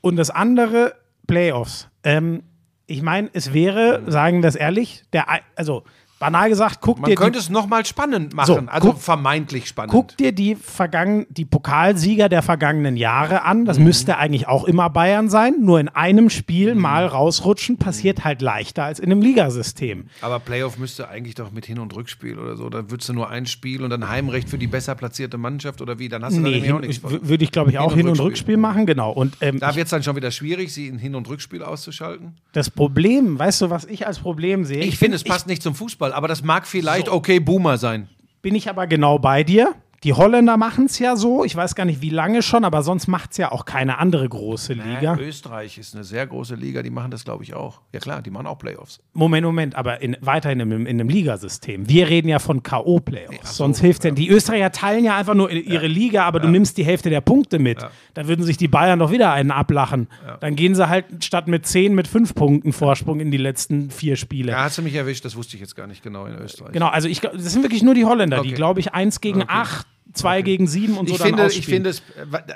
Und 0.00 0.16
das 0.16 0.30
andere, 0.30 0.94
Playoffs. 1.26 1.88
Ähm, 2.02 2.42
ich 2.86 3.02
meine, 3.02 3.30
es 3.32 3.52
wäre, 3.52 4.02
sagen 4.10 4.42
wir 4.42 4.48
es 4.48 4.56
ehrlich, 4.56 5.04
der, 5.12 5.26
also 5.54 5.84
banal 6.20 6.48
gesagt, 6.50 6.78
guck 6.80 7.00
Man 7.00 7.10
dir 7.10 7.16
könnte 7.16 7.32
die 7.32 7.38
es 7.38 7.50
nochmal 7.50 7.84
spannend 7.84 8.34
machen, 8.34 8.46
So, 8.46 8.62
also 8.70 8.92
guck- 8.92 9.00
vermeintlich 9.00 9.66
spannend. 9.66 9.90
Guck 9.90 10.16
dir 10.18 10.30
die, 10.30 10.54
vergangen, 10.54 11.26
die 11.30 11.44
Pokalsieger 11.44 12.28
der 12.28 12.42
vergangenen 12.42 12.96
Jahre 12.96 13.42
an. 13.42 13.60
Mhm. 13.62 13.64
Das 13.64 13.78
müsste 13.80 14.18
eigentlich 14.18 14.46
auch 14.46 14.64
immer 14.64 14.88
Bayern 14.90 15.28
sein. 15.30 15.54
Nur 15.60 15.80
in 15.80 15.88
einem 15.88 16.30
Spiel 16.30 16.74
mal 16.76 17.06
rausrutschen 17.06 17.78
passiert 17.78 18.22
halt 18.22 18.42
leichter 18.42 18.84
als 18.84 19.00
in 19.00 19.10
einem 19.10 19.22
Ligasystem. 19.22 20.04
Aber 20.20 20.38
Playoff 20.38 20.78
müsste 20.78 21.08
eigentlich 21.08 21.34
doch 21.34 21.50
mit 21.50 21.64
Hin- 21.66 21.78
und 21.78 21.96
Rückspiel 21.96 22.38
oder 22.38 22.54
so. 22.56 22.68
Da 22.68 22.90
würdest 22.90 23.08
du 23.08 23.14
nur 23.14 23.30
ein 23.30 23.46
Spiel 23.46 23.82
und 23.82 23.90
dann 23.90 24.08
Heimrecht 24.08 24.48
für 24.50 24.58
die 24.58 24.66
besser 24.66 24.94
platzierte 24.94 25.38
Mannschaft 25.38 25.80
oder 25.80 25.98
wie? 25.98 26.08
Dann 26.10 26.22
hast 26.22 26.36
du 26.36 26.42
da 26.42 26.48
Nee, 26.48 26.54
nämlich 26.56 26.72
auch 26.72 26.80
hin, 26.80 26.86
nichts 26.88 27.02
würde 27.02 27.42
ich 27.44 27.50
glaube 27.50 27.70
ich 27.70 27.78
auch 27.78 27.92
Hin- 27.92 27.92
und 27.92 27.96
Hin- 27.96 28.06
und 28.08 28.10
Rückspiel. 28.20 28.26
Rückspiel 28.26 28.56
machen, 28.58 28.84
genau. 28.84 29.10
Und 29.10 29.38
ähm, 29.40 29.58
Da 29.58 29.74
wird 29.74 29.86
es 29.86 29.90
dann 29.90 30.02
schon 30.02 30.16
wieder 30.16 30.30
schwierig, 30.30 30.72
sie 30.74 30.86
in 30.88 30.98
Hin- 30.98 31.14
und 31.14 31.28
Rückspiel 31.30 31.62
auszuschalten. 31.62 32.36
das 32.52 32.68
Problem, 32.68 33.38
weißt 33.38 33.62
du, 33.62 33.70
was 33.70 33.86
ich 33.86 34.06
als 34.06 34.18
Problem 34.18 34.66
sehe? 34.66 34.84
Ich, 34.84 34.98
finde, 34.98 35.16
es 35.16 35.24
passt 35.24 35.46
nicht 35.46 35.62
zum 35.62 35.74
Fußball, 35.74 36.09
aber 36.10 36.28
das 36.28 36.42
mag 36.42 36.66
vielleicht 36.66 37.08
okay 37.08 37.40
Boomer 37.40 37.78
sein. 37.78 38.08
bin 38.42 38.54
ich 38.54 38.68
aber 38.68 38.86
genau 38.86 39.18
bei 39.18 39.44
dir. 39.44 39.74
Die 40.02 40.14
Holländer 40.14 40.56
machen 40.56 40.86
es 40.86 40.98
ja 40.98 41.14
so. 41.14 41.44
Ich 41.44 41.54
weiß 41.54 41.74
gar 41.74 41.84
nicht, 41.84 42.00
wie 42.00 42.08
lange 42.08 42.40
schon, 42.42 42.64
aber 42.64 42.82
sonst 42.82 43.06
macht 43.06 43.32
es 43.32 43.36
ja 43.36 43.52
auch 43.52 43.66
keine 43.66 43.98
andere 43.98 44.26
große 44.26 44.72
Liga. 44.72 45.00
Ja, 45.02 45.16
Österreich 45.18 45.76
ist 45.76 45.94
eine 45.94 46.04
sehr 46.04 46.26
große 46.26 46.54
Liga, 46.54 46.82
die 46.82 46.88
machen 46.88 47.10
das, 47.10 47.24
glaube 47.24 47.44
ich, 47.44 47.52
auch. 47.52 47.82
Ja 47.92 48.00
klar, 48.00 48.22
die 48.22 48.30
machen 48.30 48.46
auch 48.46 48.58
Playoffs. 48.58 49.00
Moment, 49.12 49.44
Moment, 49.44 49.74
aber 49.74 50.00
in, 50.00 50.16
weiterhin 50.22 50.60
in, 50.60 50.72
einem- 50.72 50.86
in 50.86 50.98
einem 51.00 51.10
Ligasystem. 51.10 51.86
Wir 51.86 52.08
reden 52.08 52.28
ja 52.28 52.38
von 52.38 52.62
K.O.-Playoffs. 52.62 53.44
So, 53.48 53.64
Sonst 53.64 53.80
hilft 53.80 54.04
denn. 54.04 54.14
Die 54.14 54.30
Österreicher 54.30 54.72
teilen 54.72 55.04
ja 55.04 55.18
einfach 55.18 55.34
nur 55.34 55.50
ihre 55.50 55.86
Liga, 55.86 56.24
aber 56.24 56.40
du 56.40 56.48
nimmst 56.48 56.78
die 56.78 56.84
Hälfte 56.84 57.10
der 57.10 57.20
Punkte 57.20 57.58
mit. 57.58 57.78
Dann 58.14 58.26
würden 58.26 58.42
sich 58.44 58.56
die 58.56 58.68
Bayern 58.68 58.98
doch 59.00 59.10
wieder 59.10 59.32
einen 59.32 59.50
ablachen. 59.50 60.08
Dann 60.40 60.56
gehen 60.56 60.74
sie 60.74 60.88
halt 60.88 61.04
statt 61.22 61.46
mit 61.46 61.66
10 61.66 61.94
mit 61.94 62.08
5 62.08 62.34
Punkten 62.34 62.72
Vorsprung 62.72 63.20
in 63.20 63.30
die 63.30 63.36
letzten 63.36 63.90
vier 63.90 64.16
Spiele. 64.16 64.52
Da 64.52 64.64
hast 64.64 64.78
du 64.78 64.82
mich 64.82 64.94
erwischt, 64.94 65.26
das 65.26 65.36
wusste 65.36 65.56
ich 65.56 65.60
jetzt 65.60 65.76
gar 65.76 65.86
nicht 65.86 66.02
genau 66.02 66.24
in 66.24 66.36
Österreich. 66.36 66.72
Genau, 66.72 66.88
also 66.88 67.06
ich 67.06 67.20
das 67.20 67.52
sind 67.52 67.62
wirklich 67.62 67.82
nur 67.82 67.92
die 67.94 68.06
Holländer, 68.06 68.36
die, 68.40 68.48
Okay. 68.48 68.56
glaube 68.56 68.80
ich, 68.80 68.94
1 68.94 69.20
gegen 69.20 69.44
8 69.46 69.86
2 70.12 70.42
gegen 70.42 70.66
7 70.66 70.96
und 70.96 71.08
so 71.08 71.14
ich 71.14 71.20
dann 71.20 71.28
finde, 71.28 71.46
ich 71.52 71.66
finde 71.66 71.90
es, 71.90 72.02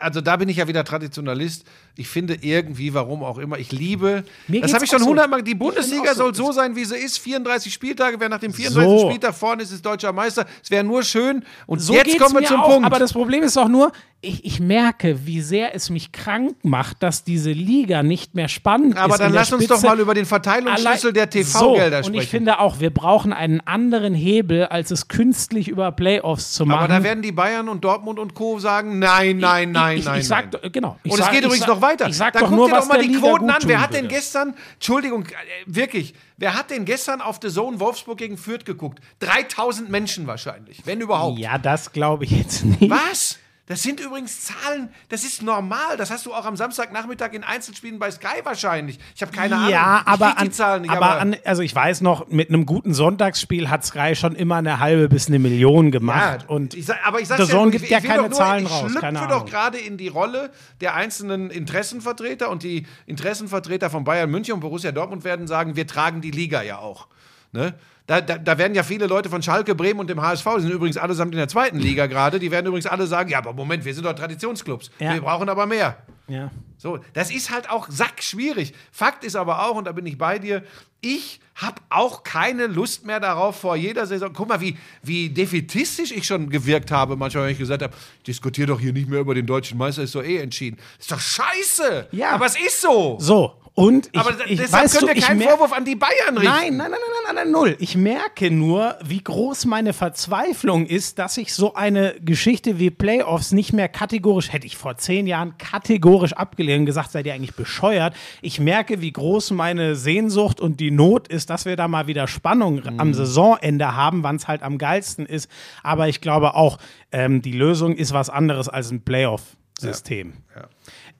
also 0.00 0.20
da 0.20 0.36
bin 0.36 0.48
ich 0.48 0.56
ja 0.58 0.68
wieder 0.68 0.84
Traditionalist. 0.84 1.64
Ich 1.96 2.08
finde 2.08 2.36
irgendwie, 2.40 2.92
warum 2.94 3.22
auch 3.22 3.38
immer, 3.38 3.58
ich 3.58 3.70
liebe, 3.70 4.24
Mir 4.48 4.62
das 4.62 4.74
habe 4.74 4.84
ich 4.84 4.90
schon 4.90 5.00
auch 5.00 5.04
so. 5.04 5.10
hundertmal, 5.10 5.42
die 5.42 5.54
Bundesliga 5.54 6.10
auch 6.10 6.14
so. 6.14 6.24
soll 6.24 6.34
so 6.34 6.52
sein, 6.52 6.74
wie 6.74 6.84
sie 6.84 6.96
ist, 6.96 7.18
34 7.18 7.72
Spieltage, 7.72 8.18
wer 8.18 8.28
nach 8.28 8.40
dem 8.40 8.52
34. 8.52 9.00
So. 9.00 9.08
Spieltag 9.08 9.34
vorne 9.34 9.62
ist, 9.62 9.70
ist 9.70 9.84
deutscher 9.86 10.12
Meister. 10.12 10.46
Es 10.62 10.70
wäre 10.70 10.82
nur 10.82 11.02
schön. 11.04 11.44
Und 11.66 11.80
So 11.80 11.94
jetzt 11.94 12.18
kommen 12.18 12.40
wir 12.40 12.46
zum 12.46 12.60
auch, 12.60 12.68
Punkt. 12.70 12.86
Aber 12.86 12.98
das 12.98 13.12
Problem 13.12 13.44
ist 13.44 13.56
doch 13.56 13.68
nur, 13.68 13.92
ich, 14.24 14.44
ich 14.44 14.58
merke, 14.60 15.26
wie 15.26 15.40
sehr 15.40 15.74
es 15.74 15.90
mich 15.90 16.10
krank 16.10 16.56
macht, 16.62 17.02
dass 17.02 17.24
diese 17.24 17.52
Liga 17.52 18.02
nicht 18.02 18.34
mehr 18.34 18.48
spannend 18.48 18.94
ist. 18.94 19.00
aber 19.00 19.18
dann 19.18 19.32
lass 19.32 19.52
uns 19.52 19.66
doch 19.66 19.82
mal 19.82 20.00
über 20.00 20.14
den 20.14 20.24
Verteilungsschlüssel 20.24 21.12
der 21.12 21.28
TV-Gelder 21.30 21.98
so, 21.98 22.04
sprechen. 22.04 22.06
Und 22.06 22.22
ich 22.22 22.28
finde 22.28 22.58
auch, 22.58 22.80
wir 22.80 22.90
brauchen 22.90 23.32
einen 23.32 23.60
anderen 23.60 24.14
Hebel, 24.14 24.64
als 24.66 24.90
es 24.90 25.08
künstlich 25.08 25.68
über 25.68 25.92
Playoffs 25.92 26.52
zu 26.52 26.64
machen. 26.66 26.78
aber 26.78 26.88
da 26.88 27.02
werden 27.02 27.22
die 27.22 27.32
Bayern 27.44 27.68
und 27.68 27.84
Dortmund 27.84 28.18
und 28.18 28.32
Co. 28.34 28.58
sagen, 28.58 28.98
nein, 28.98 29.36
nein, 29.36 29.70
nein, 29.70 29.98
ich, 29.98 30.04
nein. 30.06 30.20
Ich 30.20 30.26
sag, 30.26 30.50
nein. 30.50 30.72
genau. 30.72 30.98
Ich 31.02 31.12
und 31.12 31.18
es 31.18 31.24
sag- 31.26 31.32
geht 31.32 31.40
ich 31.40 31.46
übrigens 31.46 31.66
sag- 31.66 31.74
noch 31.74 31.82
weiter. 31.82 32.08
Ich 32.08 32.16
sag 32.16 32.32
Dann 32.32 32.42
doch 32.44 32.48
guck 32.48 32.56
nur, 32.56 32.68
dir 32.68 32.72
was 32.76 32.88
doch 32.88 32.94
mal 32.94 33.02
die 33.02 33.08
Liga 33.08 33.20
Quoten 33.20 33.50
an. 33.50 33.62
Wer 33.66 33.80
hat 33.82 33.92
denn 33.92 34.08
gestern, 34.08 34.54
Entschuldigung, 34.74 35.24
äh, 35.26 35.30
wirklich, 35.66 36.14
wer 36.38 36.54
hat 36.54 36.70
denn 36.70 36.86
gestern 36.86 37.20
auf 37.20 37.38
The 37.42 37.48
Zone 37.50 37.80
Wolfsburg 37.80 38.16
gegen 38.16 38.38
Fürth 38.38 38.64
geguckt? 38.64 39.00
3000 39.18 39.90
Menschen 39.90 40.26
wahrscheinlich, 40.26 40.80
wenn 40.86 41.00
überhaupt. 41.02 41.38
Ja, 41.38 41.58
das 41.58 41.92
glaube 41.92 42.24
ich 42.24 42.30
jetzt 42.30 42.64
nicht. 42.64 42.90
Was? 42.90 43.38
Das 43.66 43.82
sind 43.82 43.98
übrigens 43.98 44.42
Zahlen, 44.44 44.92
das 45.08 45.24
ist 45.24 45.42
normal. 45.42 45.96
Das 45.96 46.10
hast 46.10 46.26
du 46.26 46.34
auch 46.34 46.44
am 46.44 46.54
Samstagnachmittag 46.54 47.32
in 47.32 47.44
Einzelspielen 47.44 47.98
bei 47.98 48.10
Sky 48.10 48.42
wahrscheinlich. 48.42 48.98
Ich 49.14 49.22
habe 49.22 49.32
keine 49.32 49.56
Ahnung. 49.56 49.70
Ja, 49.70 50.02
Ich 50.02 50.06
aber, 50.06 50.36
an, 50.36 50.52
Zahlen 50.52 50.82
nicht, 50.82 50.90
aber 50.90 51.18
an, 51.18 51.34
also 51.44 51.62
ich 51.62 51.74
weiß 51.74 52.02
noch, 52.02 52.28
mit 52.28 52.50
einem 52.50 52.66
guten 52.66 52.92
Sonntagsspiel 52.92 53.70
hat 53.70 53.82
Sky 53.86 54.14
schon 54.16 54.34
immer 54.34 54.56
eine 54.56 54.80
halbe 54.80 55.08
bis 55.08 55.28
eine 55.28 55.38
Million 55.38 55.86
Ja, 55.86 55.90
gemacht. 55.92 56.44
und 56.48 56.74
ich 56.74 56.84
sag, 56.84 56.98
aber 57.06 57.20
ich 57.20 57.28
sag's 57.28 57.48
ja, 57.50 57.64
gibt 57.70 57.84
ich, 57.84 57.90
ja 57.90 57.98
ich 57.98 58.04
keine 58.04 58.22
nur, 58.22 58.32
Zahlen 58.32 58.66
ich 58.66 58.70
raus, 58.70 58.80
schlüpfe 58.90 59.00
keine 59.00 59.28
doch 59.28 59.46
gerade 59.46 59.78
in 59.78 59.96
die 59.96 60.08
Rolle 60.08 60.50
der 60.82 60.94
einzelnen 60.94 61.48
Interessenvertreter 61.48 62.50
und 62.50 62.62
die 62.64 62.86
Interessenvertreter 63.06 63.88
von 63.88 64.04
Bayern 64.04 64.30
München 64.30 64.52
und 64.52 64.60
Borussia 64.60 64.92
Dortmund 64.92 65.24
werden 65.24 65.46
sagen, 65.46 65.74
wir 65.74 65.86
tragen 65.86 66.20
die 66.20 66.32
Liga 66.32 66.60
ja 66.60 66.78
auch. 66.78 67.08
Ne? 67.52 67.72
Da, 68.06 68.20
da, 68.20 68.36
da 68.36 68.58
werden 68.58 68.74
ja 68.74 68.82
viele 68.82 69.06
Leute 69.06 69.30
von 69.30 69.42
Schalke, 69.42 69.74
Bremen 69.74 70.00
und 70.00 70.10
dem 70.10 70.20
HSV, 70.20 70.46
die 70.56 70.62
sind 70.62 70.72
übrigens 70.72 70.98
allesamt 70.98 71.32
in 71.32 71.38
der 71.38 71.48
zweiten 71.48 71.78
Liga 71.78 72.06
gerade, 72.08 72.38
die 72.38 72.50
werden 72.50 72.66
übrigens 72.66 72.86
alle 72.86 73.06
sagen, 73.06 73.30
ja, 73.30 73.38
aber 73.38 73.54
Moment, 73.54 73.84
wir 73.84 73.94
sind 73.94 74.04
doch 74.04 74.12
Traditionsclubs. 74.12 74.90
Ja. 74.98 75.14
Wir 75.14 75.22
brauchen 75.22 75.48
aber 75.48 75.66
mehr. 75.66 75.96
ja. 76.28 76.50
So, 76.76 76.98
das 77.14 77.30
ist 77.30 77.50
halt 77.50 77.70
auch 77.70 77.88
sackschwierig. 77.88 78.74
Fakt 78.92 79.24
ist 79.24 79.36
aber 79.36 79.64
auch, 79.66 79.76
und 79.76 79.86
da 79.86 79.92
bin 79.92 80.04
ich 80.04 80.18
bei 80.18 80.38
dir, 80.38 80.62
ich 81.00 81.40
habe 81.54 81.80
auch 81.88 82.24
keine 82.24 82.66
Lust 82.66 83.06
mehr 83.06 83.20
darauf 83.20 83.56
vor 83.56 83.74
jeder 83.74 84.06
Saison. 84.06 84.30
Guck 84.34 84.48
mal, 84.48 84.60
wie, 84.60 84.76
wie 85.02 85.30
defetistisch 85.30 86.12
ich 86.12 86.26
schon 86.26 86.50
gewirkt 86.50 86.90
habe, 86.90 87.16
manchmal, 87.16 87.44
wenn 87.44 87.52
ich 87.52 87.58
gesagt 87.58 87.82
habe, 87.82 87.94
diskutiere 88.26 88.66
doch 88.66 88.80
hier 88.80 88.92
nicht 88.92 89.08
mehr 89.08 89.20
über 89.20 89.34
den 89.34 89.46
deutschen 89.46 89.78
Meister, 89.78 90.02
ist 90.02 90.14
doch 90.14 90.22
eh 90.22 90.38
entschieden. 90.38 90.78
Ist 90.98 91.10
doch 91.10 91.20
scheiße. 91.20 92.08
Ja. 92.12 92.32
Aber 92.32 92.44
es 92.44 92.56
ist 92.56 92.82
so. 92.82 93.16
So, 93.18 93.54
und 93.76 94.08
ich, 94.12 94.20
aber 94.20 94.30
ich 94.46 94.56
deshalb 94.56 94.84
weißt 94.84 94.98
könnt 94.98 95.10
du, 95.10 95.14
ihr 95.16 95.20
keinen 95.20 95.40
Vorwurf 95.40 95.72
an 95.72 95.84
die 95.84 95.96
Bayern 95.96 96.38
richten. 96.38 96.44
Nein, 96.44 96.76
nein, 96.76 96.90
nein, 96.92 97.00
nein, 97.00 97.24
nein, 97.26 97.34
nein, 97.34 97.50
null. 97.50 97.76
Ich 97.80 97.96
merke 97.96 98.52
nur, 98.52 98.96
wie 99.04 99.18
groß 99.20 99.64
meine 99.64 99.92
Verzweiflung 99.92 100.86
ist, 100.86 101.18
dass 101.18 101.36
ich 101.38 101.52
so 101.52 101.74
eine 101.74 102.14
Geschichte 102.20 102.78
wie 102.78 102.90
Playoffs 102.90 103.50
nicht 103.50 103.72
mehr 103.72 103.88
kategorisch, 103.88 104.52
hätte 104.52 104.68
ich 104.68 104.76
vor 104.76 104.96
zehn 104.96 105.26
Jahren 105.26 105.58
kategorisch 105.58 106.34
abgelehnt 106.34 106.80
und 106.80 106.86
gesagt, 106.86 107.10
seid 107.10 107.26
ihr 107.26 107.34
eigentlich 107.34 107.56
bescheuert. 107.56 108.14
Ich 108.42 108.60
merke, 108.60 109.00
wie 109.00 109.10
groß 109.10 109.50
meine 109.50 109.96
Sehnsucht 109.96 110.60
und 110.60 110.78
die 110.78 110.92
Not 110.92 111.26
ist, 111.26 111.50
dass 111.50 111.64
wir 111.64 111.74
da 111.74 111.88
mal 111.88 112.06
wieder 112.06 112.28
Spannung 112.28 112.80
am 112.98 113.12
Saisonende 113.12 113.96
haben, 113.96 114.22
wann 114.22 114.36
es 114.36 114.46
halt 114.46 114.62
am 114.62 114.78
geilsten 114.78 115.26
ist. 115.26 115.50
Aber 115.82 116.06
ich 116.08 116.20
glaube 116.20 116.54
auch, 116.54 116.78
ähm, 117.10 117.42
die 117.42 117.52
Lösung 117.52 117.96
ist 117.96 118.12
was 118.12 118.30
anderes 118.30 118.68
als 118.68 118.92
ein 118.92 119.02
Playoff-System. 119.02 120.34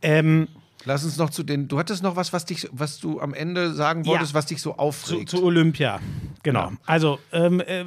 Ähm, 0.02 0.46
Lass 0.86 1.04
uns 1.04 1.16
noch 1.16 1.30
zu 1.30 1.42
den. 1.42 1.68
Du 1.68 1.78
hattest 1.78 2.02
noch 2.02 2.16
was, 2.16 2.32
was 2.32 2.44
dich, 2.44 2.68
was 2.72 2.98
du 2.98 3.20
am 3.20 3.32
Ende 3.32 3.72
sagen 3.72 4.04
wolltest, 4.06 4.34
was 4.34 4.46
dich 4.46 4.60
so 4.60 4.72
zu, 4.72 4.78
aufregt. 4.78 5.30
zu 5.30 5.42
Olympia. 5.42 6.00
Genau. 6.42 6.72
Also, 6.84 7.18
ähm, 7.32 7.60
äh, 7.60 7.80
äh, 7.80 7.86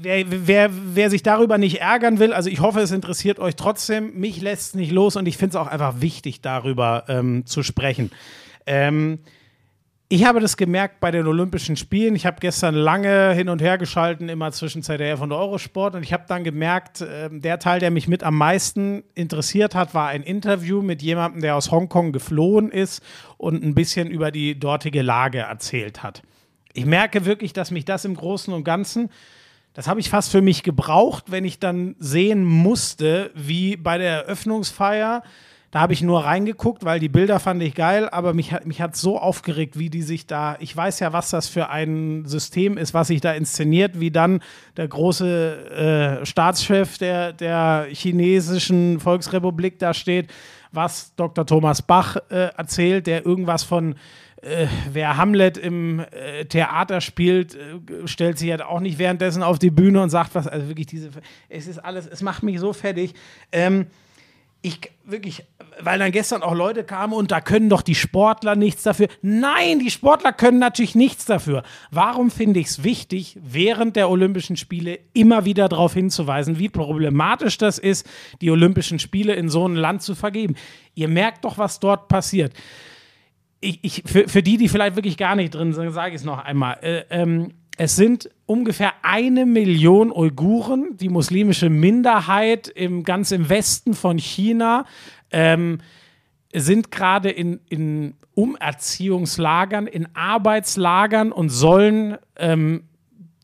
wer, 0.00 0.24
wer, 0.28 0.70
wer 0.94 1.10
sich 1.10 1.22
darüber 1.22 1.58
nicht 1.58 1.80
ärgern 1.80 2.18
will, 2.18 2.32
also 2.32 2.48
ich 2.48 2.60
hoffe, 2.60 2.80
es 2.80 2.92
interessiert 2.92 3.40
euch 3.40 3.56
trotzdem. 3.56 4.18
Mich 4.18 4.40
lässt 4.40 4.68
es 4.68 4.74
nicht 4.74 4.92
los 4.92 5.16
und 5.16 5.26
ich 5.26 5.36
finde 5.36 5.56
es 5.56 5.62
auch 5.62 5.66
einfach 5.66 6.00
wichtig, 6.00 6.40
darüber 6.40 7.04
ähm, 7.08 7.46
zu 7.46 7.62
sprechen. 7.62 8.10
Ähm, 8.66 9.18
ich 10.08 10.24
habe 10.24 10.38
das 10.38 10.56
gemerkt 10.56 11.00
bei 11.00 11.10
den 11.10 11.26
Olympischen 11.26 11.76
Spielen. 11.76 12.14
Ich 12.14 12.26
habe 12.26 12.36
gestern 12.38 12.76
lange 12.76 13.32
hin 13.32 13.48
und 13.48 13.60
her 13.60 13.76
geschalten, 13.76 14.28
immer 14.28 14.52
zwischen 14.52 14.82
ZDF 14.84 15.20
und 15.20 15.32
Eurosport. 15.32 15.96
Und 15.96 16.04
ich 16.04 16.12
habe 16.12 16.24
dann 16.28 16.44
gemerkt, 16.44 17.04
ähm, 17.08 17.40
der 17.40 17.58
Teil, 17.58 17.80
der 17.80 17.90
mich 17.90 18.06
mit 18.06 18.22
am 18.22 18.36
meisten 18.36 19.02
interessiert 19.14 19.74
hat, 19.74 19.94
war 19.94 20.08
ein 20.08 20.22
Interview 20.22 20.80
mit 20.80 21.02
jemandem, 21.02 21.42
der 21.42 21.56
aus 21.56 21.72
Hongkong 21.72 22.12
geflohen 22.12 22.70
ist 22.70 23.02
und 23.36 23.64
ein 23.64 23.74
bisschen 23.74 24.08
über 24.08 24.30
die 24.30 24.56
dortige 24.58 25.02
Lage 25.02 25.38
erzählt 25.38 26.04
hat. 26.04 26.22
Ich 26.72 26.86
merke 26.86 27.24
wirklich, 27.24 27.52
dass 27.52 27.72
mich 27.72 27.84
das 27.84 28.04
im 28.04 28.14
Großen 28.14 28.54
und 28.54 28.62
Ganzen, 28.62 29.10
das 29.74 29.88
habe 29.88 29.98
ich 29.98 30.08
fast 30.08 30.30
für 30.30 30.40
mich 30.40 30.62
gebraucht, 30.62 31.24
wenn 31.32 31.44
ich 31.44 31.58
dann 31.58 31.96
sehen 31.98 32.44
musste, 32.44 33.32
wie 33.34 33.76
bei 33.76 33.98
der 33.98 34.22
Eröffnungsfeier 34.22 35.22
da 35.76 35.82
habe 35.82 35.92
ich 35.92 36.00
nur 36.00 36.24
reingeguckt, 36.24 36.86
weil 36.86 37.00
die 37.00 37.10
Bilder 37.10 37.38
fand 37.38 37.62
ich 37.62 37.74
geil, 37.74 38.08
aber 38.08 38.32
mich 38.32 38.50
hat 38.50 38.64
mich 38.64 38.80
hat 38.80 38.96
so 38.96 39.18
aufgeregt, 39.18 39.78
wie 39.78 39.90
die 39.90 40.00
sich 40.00 40.26
da. 40.26 40.56
Ich 40.58 40.74
weiß 40.74 41.00
ja, 41.00 41.12
was 41.12 41.28
das 41.28 41.48
für 41.48 41.68
ein 41.68 42.24
System 42.24 42.78
ist, 42.78 42.94
was 42.94 43.08
sich 43.08 43.20
da 43.20 43.32
inszeniert, 43.32 44.00
wie 44.00 44.10
dann 44.10 44.40
der 44.78 44.88
große 44.88 46.20
äh, 46.22 46.24
Staatschef 46.24 46.96
der, 46.96 47.34
der 47.34 47.88
chinesischen 47.90 49.00
Volksrepublik 49.00 49.78
da 49.78 49.92
steht, 49.92 50.32
was 50.72 51.14
Dr. 51.14 51.44
Thomas 51.44 51.82
Bach 51.82 52.16
äh, 52.30 52.48
erzählt, 52.56 53.06
der 53.06 53.26
irgendwas 53.26 53.62
von 53.62 53.96
äh, 54.40 54.68
wer 54.90 55.18
Hamlet 55.18 55.58
im 55.58 56.00
äh, 56.00 56.46
Theater 56.46 57.02
spielt, 57.02 57.54
äh, 57.54 58.06
stellt 58.08 58.38
sich 58.38 58.50
halt 58.50 58.62
auch 58.62 58.80
nicht 58.80 58.98
währenddessen 58.98 59.42
auf 59.42 59.58
die 59.58 59.70
Bühne 59.70 60.00
und 60.00 60.08
sagt 60.08 60.34
was. 60.34 60.48
Also 60.48 60.68
wirklich 60.68 60.86
diese, 60.86 61.10
es 61.50 61.66
ist 61.66 61.80
alles, 61.80 62.06
es 62.06 62.22
macht 62.22 62.42
mich 62.42 62.60
so 62.60 62.72
fertig. 62.72 63.12
Ähm, 63.52 63.88
ich 64.62 64.90
wirklich, 65.04 65.44
weil 65.80 65.98
dann 65.98 66.10
gestern 66.10 66.42
auch 66.42 66.54
Leute 66.54 66.82
kamen 66.82 67.12
und 67.12 67.30
da 67.30 67.40
können 67.40 67.68
doch 67.68 67.82
die 67.82 67.94
Sportler 67.94 68.56
nichts 68.56 68.82
dafür. 68.82 69.08
Nein, 69.22 69.78
die 69.78 69.90
Sportler 69.90 70.32
können 70.32 70.58
natürlich 70.58 70.94
nichts 70.94 71.24
dafür. 71.24 71.62
Warum 71.90 72.30
finde 72.30 72.60
ich 72.60 72.66
es 72.66 72.84
wichtig, 72.84 73.38
während 73.40 73.94
der 73.96 74.10
Olympischen 74.10 74.56
Spiele 74.56 74.98
immer 75.12 75.44
wieder 75.44 75.68
darauf 75.68 75.94
hinzuweisen, 75.94 76.58
wie 76.58 76.68
problematisch 76.68 77.58
das 77.58 77.78
ist, 77.78 78.08
die 78.40 78.50
Olympischen 78.50 78.98
Spiele 78.98 79.34
in 79.34 79.48
so 79.48 79.66
ein 79.66 79.76
Land 79.76 80.02
zu 80.02 80.14
vergeben? 80.14 80.56
Ihr 80.94 81.08
merkt 81.08 81.44
doch, 81.44 81.58
was 81.58 81.78
dort 81.78 82.08
passiert. 82.08 82.52
Ich, 83.60 83.78
ich, 83.82 84.02
für, 84.04 84.28
für 84.28 84.42
die, 84.42 84.56
die 84.56 84.68
vielleicht 84.68 84.96
wirklich 84.96 85.16
gar 85.16 85.36
nicht 85.36 85.54
drin 85.54 85.72
sind, 85.72 85.90
sage 85.92 86.10
ich 86.10 86.20
es 86.20 86.24
noch 86.24 86.38
einmal. 86.38 86.78
Äh, 86.82 87.04
ähm, 87.10 87.52
es 87.76 87.96
sind 87.96 88.30
ungefähr 88.46 88.92
eine 89.02 89.44
Million 89.44 90.10
Uiguren, 90.10 90.96
die 90.96 91.08
muslimische 91.08 91.68
Minderheit 91.68 92.68
im, 92.68 93.02
ganz 93.02 93.32
im 93.32 93.48
Westen 93.48 93.94
von 93.94 94.18
China, 94.18 94.86
ähm, 95.30 95.80
sind 96.54 96.90
gerade 96.90 97.30
in, 97.30 97.60
in 97.68 98.14
Umerziehungslagern, 98.34 99.86
in 99.86 100.08
Arbeitslagern 100.14 101.32
und 101.32 101.50
sollen 101.50 102.16
ähm, 102.36 102.84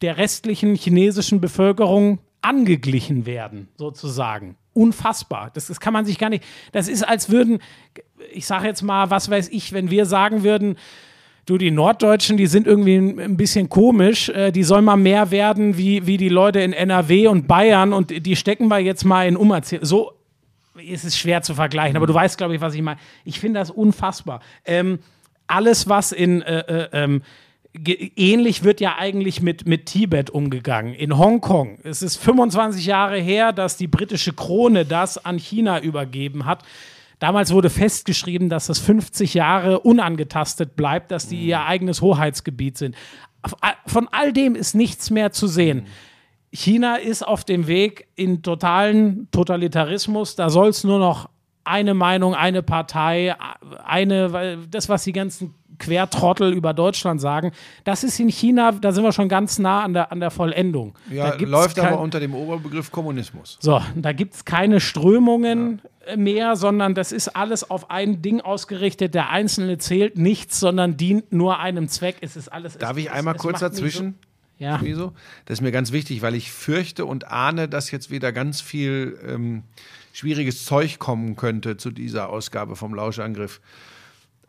der 0.00 0.16
restlichen 0.16 0.74
chinesischen 0.76 1.40
Bevölkerung 1.40 2.18
angeglichen 2.40 3.26
werden, 3.26 3.68
sozusagen. 3.76 4.56
Unfassbar. 4.72 5.50
Das, 5.52 5.66
das 5.66 5.80
kann 5.80 5.92
man 5.92 6.06
sich 6.06 6.18
gar 6.18 6.30
nicht. 6.30 6.44
Das 6.72 6.88
ist, 6.88 7.06
als 7.06 7.28
würden, 7.28 7.58
ich 8.32 8.46
sage 8.46 8.66
jetzt 8.66 8.82
mal, 8.82 9.10
was 9.10 9.30
weiß 9.30 9.50
ich, 9.50 9.72
wenn 9.74 9.90
wir 9.90 10.06
sagen 10.06 10.42
würden, 10.42 10.76
du, 11.46 11.58
die 11.58 11.70
Norddeutschen, 11.70 12.36
die 12.36 12.46
sind 12.46 12.66
irgendwie 12.66 12.96
ein, 12.96 13.36
bisschen 13.36 13.68
komisch, 13.68 14.28
äh, 14.28 14.52
die 14.52 14.62
sollen 14.62 14.84
mal 14.84 14.96
mehr 14.96 15.30
werden 15.30 15.76
wie, 15.76 16.06
wie 16.06 16.16
die 16.16 16.28
Leute 16.28 16.60
in 16.60 16.72
NRW 16.72 17.28
und 17.28 17.48
Bayern 17.48 17.92
und 17.92 18.26
die 18.26 18.36
stecken 18.36 18.68
wir 18.68 18.78
jetzt 18.78 19.04
mal 19.04 19.26
in 19.26 19.36
Umerziehung. 19.36 19.84
So 19.84 20.12
ist 20.76 21.04
es 21.04 21.18
schwer 21.18 21.42
zu 21.42 21.54
vergleichen, 21.54 21.96
aber 21.96 22.06
du 22.06 22.14
weißt, 22.14 22.38
glaube 22.38 22.54
ich, 22.54 22.60
was 22.60 22.74
ich 22.74 22.82
meine. 22.82 22.98
Ich 23.24 23.40
finde 23.40 23.60
das 23.60 23.70
unfassbar. 23.70 24.40
Ähm, 24.64 25.00
alles, 25.46 25.88
was 25.88 26.12
in 26.12 26.42
äh, 26.42 26.60
äh, 26.60 26.88
ähm, 26.92 27.22
ähnlich 28.16 28.64
wird 28.64 28.80
ja 28.80 28.96
eigentlich 28.98 29.42
mit, 29.42 29.66
mit 29.66 29.86
Tibet 29.86 30.30
umgegangen. 30.30 30.94
In 30.94 31.16
Hongkong. 31.18 31.78
Es 31.84 32.02
ist 32.02 32.16
25 32.16 32.86
Jahre 32.86 33.18
her, 33.18 33.52
dass 33.52 33.76
die 33.76 33.86
britische 33.86 34.32
Krone 34.32 34.84
das 34.84 35.24
an 35.24 35.38
China 35.38 35.80
übergeben 35.80 36.44
hat. 36.44 36.62
Damals 37.22 37.52
wurde 37.52 37.70
festgeschrieben, 37.70 38.48
dass 38.48 38.66
das 38.66 38.80
50 38.80 39.34
Jahre 39.34 39.78
unangetastet 39.78 40.74
bleibt, 40.74 41.12
dass 41.12 41.28
die 41.28 41.40
ihr 41.40 41.64
eigenes 41.64 42.02
Hoheitsgebiet 42.02 42.76
sind. 42.76 42.96
Von 43.86 44.08
all 44.10 44.32
dem 44.32 44.56
ist 44.56 44.74
nichts 44.74 45.08
mehr 45.08 45.30
zu 45.30 45.46
sehen. 45.46 45.86
China 46.50 46.96
ist 46.96 47.22
auf 47.22 47.44
dem 47.44 47.68
Weg 47.68 48.08
in 48.16 48.42
totalen 48.42 49.28
Totalitarismus. 49.30 50.34
Da 50.34 50.50
soll 50.50 50.70
es 50.70 50.82
nur 50.82 50.98
noch 50.98 51.28
eine 51.62 51.94
Meinung, 51.94 52.34
eine 52.34 52.64
Partei, 52.64 53.36
eine, 53.84 54.32
weil 54.32 54.66
das, 54.66 54.88
was 54.88 55.04
die 55.04 55.12
ganzen 55.12 55.54
Quertrottel 55.82 56.52
über 56.52 56.72
Deutschland 56.72 57.20
sagen. 57.20 57.50
Das 57.84 58.04
ist 58.04 58.18
in 58.20 58.28
China, 58.28 58.72
da 58.72 58.92
sind 58.92 59.02
wir 59.02 59.12
schon 59.12 59.28
ganz 59.28 59.58
nah 59.58 59.82
an 59.82 59.92
der, 59.92 60.12
an 60.12 60.20
der 60.20 60.30
Vollendung. 60.30 60.94
Ja, 61.10 61.34
läuft 61.34 61.78
aber 61.78 62.00
unter 62.00 62.20
dem 62.20 62.34
Oberbegriff 62.34 62.92
Kommunismus. 62.92 63.58
So, 63.60 63.82
da 63.96 64.12
gibt 64.12 64.34
es 64.34 64.44
keine 64.44 64.80
Strömungen 64.80 65.82
äh, 66.06 66.16
mehr, 66.16 66.54
sondern 66.54 66.94
das 66.94 67.10
ist 67.10 67.28
alles 67.28 67.68
auf 67.68 67.90
ein 67.90 68.22
Ding 68.22 68.40
ausgerichtet. 68.40 69.14
Der 69.14 69.30
Einzelne 69.30 69.78
zählt 69.78 70.16
nichts, 70.16 70.60
sondern 70.60 70.96
dient 70.96 71.32
nur 71.32 71.58
einem 71.58 71.88
Zweck. 71.88 72.16
Es 72.20 72.36
ist 72.36 72.48
alles. 72.48 72.78
Darf 72.78 72.96
es, 72.96 73.04
ich 73.04 73.10
einmal 73.10 73.34
es, 73.34 73.40
es 73.40 73.42
kurz 73.42 73.60
mich 73.60 73.70
dazwischen? 73.70 74.14
So, 74.58 74.64
ja. 74.64 74.78
Wieso? 74.80 75.12
Das 75.46 75.58
ist 75.58 75.62
mir 75.62 75.72
ganz 75.72 75.90
wichtig, 75.90 76.22
weil 76.22 76.36
ich 76.36 76.52
fürchte 76.52 77.06
und 77.06 77.26
ahne, 77.26 77.68
dass 77.68 77.90
jetzt 77.90 78.12
wieder 78.12 78.30
ganz 78.30 78.60
viel 78.60 79.18
ähm, 79.26 79.64
schwieriges 80.12 80.64
Zeug 80.64 81.00
kommen 81.00 81.34
könnte 81.34 81.76
zu 81.76 81.90
dieser 81.90 82.28
Ausgabe 82.28 82.76
vom 82.76 82.94
Lauschangriff. 82.94 83.60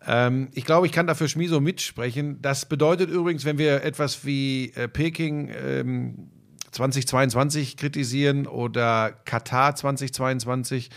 Ähm, 0.05 0.49
ich 0.53 0.65
glaube, 0.65 0.85
ich 0.85 0.91
kann 0.91 1.07
dafür 1.07 1.27
Schmiso 1.27 1.59
mitsprechen. 1.59 2.41
Das 2.41 2.65
bedeutet 2.65 3.09
übrigens, 3.09 3.45
wenn 3.45 3.57
wir 3.57 3.83
etwas 3.83 4.25
wie 4.25 4.71
äh, 4.75 4.87
Peking 4.87 5.49
ähm, 5.49 6.29
2022 6.71 7.77
kritisieren 7.77 8.47
oder 8.47 9.11
Katar 9.25 9.75
2022, 9.75 10.89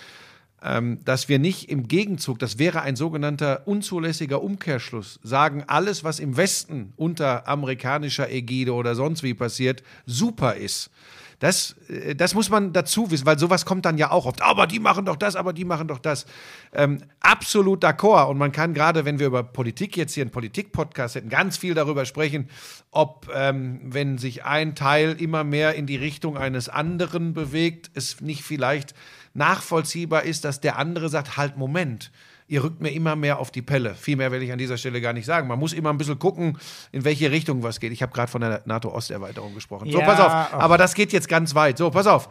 ähm, 0.63 0.99
dass 1.05 1.29
wir 1.29 1.39
nicht 1.39 1.69
im 1.69 1.87
Gegenzug, 1.87 2.39
das 2.39 2.59
wäre 2.59 2.83
ein 2.83 2.97
sogenannter 2.97 3.67
unzulässiger 3.67 4.43
Umkehrschluss, 4.43 5.21
sagen, 5.23 5.65
alles, 5.67 6.03
was 6.03 6.19
im 6.19 6.37
Westen 6.37 6.93
unter 6.97 7.47
amerikanischer 7.47 8.31
Ägide 8.31 8.73
oder 8.75 8.95
sonst 8.95 9.23
wie 9.23 9.35
passiert, 9.35 9.83
super 10.07 10.55
ist. 10.55 10.91
Das, 11.39 11.77
äh, 11.89 12.15
das 12.15 12.35
muss 12.35 12.49
man 12.49 12.73
dazu 12.73 13.11
wissen, 13.11 13.27
weil 13.27 13.39
sowas 13.39 13.65
kommt 13.65 13.85
dann 13.85 13.99
ja 13.99 14.11
auch 14.11 14.27
oft. 14.27 14.43
Aber 14.43 14.67
die 14.67 14.81
machen 14.81 15.05
doch 15.05 15.17
das, 15.17 15.37
aber 15.37 15.53
die 15.53 15.65
machen 15.65 15.89
doch 15.89 15.99
das. 15.99 16.27
Ähm, 16.73 16.99
absolut 17.21 17.85
d'accord. 17.85 18.29
Und 18.29 18.39
man 18.39 18.53
kann 18.53 18.75
gerade, 18.75 19.05
wenn 19.05 19.19
wir 19.19 19.27
über 19.27 19.43
Politik 19.43 19.97
jetzt 19.97 20.15
hier 20.15 20.23
einen 20.23 20.31
Politik-Podcast 20.31 21.15
hätten, 21.15 21.29
ganz 21.29 21.57
viel 21.57 21.75
darüber 21.75 22.05
sprechen, 22.05 22.49
ob, 22.91 23.31
ähm, 23.35 23.81
wenn 23.85 24.19
sich 24.19 24.45
ein 24.45 24.75
Teil 24.75 25.17
immer 25.21 25.45
mehr 25.45 25.75
in 25.75 25.87
die 25.87 25.97
Richtung 25.97 26.37
eines 26.37 26.69
anderen 26.69 27.35
bewegt, 27.35 27.91
es 27.95 28.21
nicht 28.21 28.43
vielleicht 28.43 28.95
nachvollziehbar 29.35 30.23
ist, 30.23 30.45
dass 30.45 30.61
der 30.61 30.79
andere 30.79 31.09
sagt: 31.09 31.37
Halt, 31.37 31.57
Moment 31.57 32.11
ihr 32.49 32.63
rückt 32.63 32.81
mir 32.81 32.91
immer 32.91 33.17
mehr 33.17 33.39
auf 33.39 33.51
die 33.51 33.63
Pelle. 33.63 33.95
Viel 33.95 34.17
mehr 34.17 34.31
will 34.31 34.43
ich 34.43 34.53
an 34.53 34.59
dieser 34.59 34.77
Stelle 34.77 35.01
gar 35.01 35.13
nicht 35.13 35.27
sagen. 35.27 35.49
Man 35.49 35.59
muss 35.59 35.73
immer 35.73 35.91
ein 35.91 35.99
bisschen 35.99 36.19
gucken, 36.19 36.59
in 36.93 37.05
welche 37.05 37.31
Richtung 37.31 37.63
was 37.63 37.81
geht. 37.81 37.93
Ich 37.93 38.03
habe 38.03 38.13
gerade 38.13 38.31
von 38.31 38.41
der 38.41 38.63
NATO-Osterweiterung 38.67 39.55
gesprochen. 39.55 39.91
So, 39.91 39.99
Ja, 39.99 40.07
pass 40.07 40.21
auf. 40.21 40.55
Aber 40.55 40.79
das 40.79 40.95
geht 40.95 41.13
jetzt 41.13 41.29
ganz 41.29 41.55
weit. 41.55 41.79
So, 41.79 41.91
pass 41.91 42.07
auf. 42.07 42.29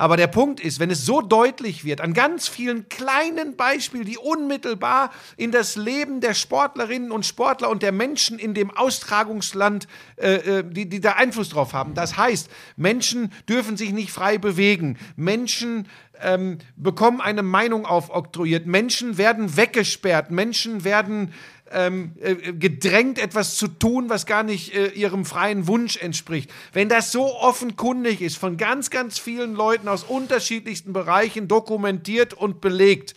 Aber 0.00 0.16
der 0.16 0.28
Punkt 0.28 0.60
ist, 0.60 0.80
wenn 0.80 0.90
es 0.90 1.04
so 1.04 1.20
deutlich 1.20 1.84
wird, 1.84 2.00
an 2.00 2.14
ganz 2.14 2.48
vielen 2.48 2.88
kleinen 2.88 3.54
Beispielen, 3.54 4.06
die 4.06 4.16
unmittelbar 4.16 5.10
in 5.36 5.52
das 5.52 5.76
Leben 5.76 6.22
der 6.22 6.32
Sportlerinnen 6.32 7.10
und 7.10 7.26
Sportler 7.26 7.68
und 7.68 7.82
der 7.82 7.92
Menschen 7.92 8.38
in 8.38 8.54
dem 8.54 8.74
Austragungsland, 8.74 9.88
äh, 10.16 10.60
äh, 10.60 10.64
die, 10.66 10.88
die 10.88 11.00
da 11.02 11.12
Einfluss 11.16 11.50
drauf 11.50 11.74
haben. 11.74 11.92
Das 11.92 12.16
heißt, 12.16 12.48
Menschen 12.78 13.30
dürfen 13.46 13.76
sich 13.76 13.92
nicht 13.92 14.10
frei 14.10 14.38
bewegen. 14.38 14.96
Menschen 15.16 15.86
ähm, 16.22 16.56
bekommen 16.76 17.20
eine 17.20 17.42
Meinung 17.42 17.84
aufoktroyiert. 17.84 18.66
Menschen 18.66 19.18
werden 19.18 19.58
weggesperrt. 19.58 20.30
Menschen 20.30 20.82
werden 20.82 21.34
ähm, 21.72 22.12
äh, 22.20 22.34
gedrängt, 22.52 23.18
etwas 23.18 23.56
zu 23.56 23.68
tun, 23.68 24.08
was 24.08 24.26
gar 24.26 24.42
nicht 24.42 24.74
äh, 24.74 24.88
ihrem 24.88 25.24
freien 25.24 25.66
Wunsch 25.66 25.96
entspricht. 25.96 26.50
Wenn 26.72 26.88
das 26.88 27.12
so 27.12 27.34
offenkundig 27.36 28.20
ist, 28.20 28.36
von 28.38 28.56
ganz, 28.56 28.90
ganz 28.90 29.18
vielen 29.18 29.54
Leuten 29.54 29.88
aus 29.88 30.02
unterschiedlichsten 30.04 30.92
Bereichen 30.92 31.48
dokumentiert 31.48 32.34
und 32.34 32.60
belegt, 32.60 33.14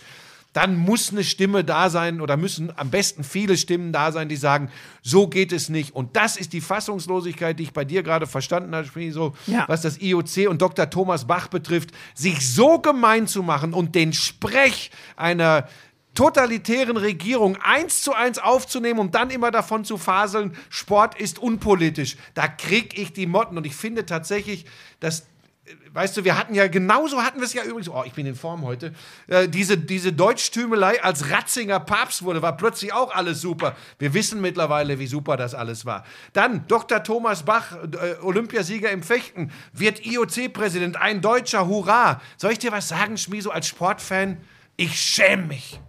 dann 0.54 0.78
muss 0.78 1.12
eine 1.12 1.24
Stimme 1.24 1.64
da 1.64 1.90
sein 1.90 2.22
oder 2.22 2.38
müssen 2.38 2.72
am 2.78 2.92
besten 2.92 3.24
viele 3.24 3.58
Stimmen 3.58 3.92
da 3.92 4.12
sein, 4.12 4.30
die 4.30 4.36
sagen, 4.36 4.70
so 5.02 5.28
geht 5.28 5.52
es 5.52 5.68
nicht. 5.68 5.96
Und 5.96 6.16
das 6.16 6.38
ist 6.38 6.54
die 6.54 6.62
Fassungslosigkeit, 6.62 7.58
die 7.58 7.64
ich 7.64 7.74
bei 7.74 7.84
dir 7.86 8.04
gerade 8.04 8.28
verstanden 8.28 8.76
habe, 8.76 8.88
so, 9.12 9.34
Ja. 9.48 9.66
was 9.68 9.82
das 9.82 10.00
IOC 10.00 10.48
und 10.48 10.62
Dr. 10.62 10.92
Thomas 10.92 11.26
Bach 11.26 11.48
betrifft, 11.48 11.90
sich 12.14 12.54
so 12.54 12.78
gemein 12.78 13.26
zu 13.26 13.42
machen 13.42 13.74
und 13.74 13.96
den 13.96 14.14
Sprech 14.14 14.92
einer 15.16 15.68
totalitären 16.14 16.98
Regierung 16.98 17.58
eins 17.62 18.02
zu 18.02 18.14
eins 18.14 18.40
aufzunehmen 18.40 19.00
und 19.00 19.16
dann 19.16 19.30
immer 19.30 19.52
davon 19.52 19.86
zu 19.86 19.98
faseln, 19.98 20.56
Sport 20.70 21.20
ist 21.20 21.40
unpolitisch. 21.40 22.18
Da 22.34 22.48
krieg 22.48 22.98
ich 22.98 23.14
die 23.14 23.26
Motten 23.26 23.58
und 23.58 23.66
ich 23.66 23.76
finde 23.76 24.06
tatsächlich, 24.06 24.66
dass 25.00 25.26
Weißt 25.94 26.18
du, 26.18 26.26
wir 26.26 26.38
hatten 26.38 26.56
ja, 26.56 26.68
genauso 26.68 27.24
hatten 27.24 27.40
wir 27.40 27.46
es 27.46 27.54
ja 27.54 27.64
übrigens, 27.64 27.88
oh, 27.88 28.04
ich 28.06 28.12
bin 28.12 28.26
in 28.26 28.36
Form 28.36 28.64
heute, 28.64 28.94
äh, 29.28 29.48
diese, 29.48 29.78
diese 29.78 30.12
Deutschtümelei, 30.12 31.02
als 31.02 31.30
Ratzinger 31.30 31.80
Papst 31.80 32.24
wurde, 32.24 32.42
war 32.42 32.58
plötzlich 32.58 32.92
auch 32.92 33.16
alles 33.16 33.40
super. 33.40 33.76
Wir 33.98 34.14
wissen 34.14 34.42
mittlerweile, 34.42 35.00
wie 35.00 35.08
super 35.08 35.38
das 35.38 35.54
alles 35.54 35.86
war. 35.86 36.04
Dann 36.34 36.68
Dr. 36.68 37.02
Thomas 37.04 37.44
Bach, 37.44 37.78
äh, 37.78 38.16
Olympiasieger 38.22 38.92
im 38.92 39.04
Fechten, 39.04 39.52
wird 39.72 40.06
IOC-Präsident, 40.06 40.98
ein 40.98 41.22
Deutscher, 41.22 41.66
hurra. 41.68 42.20
Soll 42.36 42.52
ich 42.52 42.60
dir 42.60 42.74
was 42.74 42.90
sagen, 42.90 43.18
Schmieso, 43.18 43.52
als 43.52 43.68
Sportfan? 43.68 44.42
Ich 44.76 45.00
schäme 45.00 45.46
mich. 45.46 45.80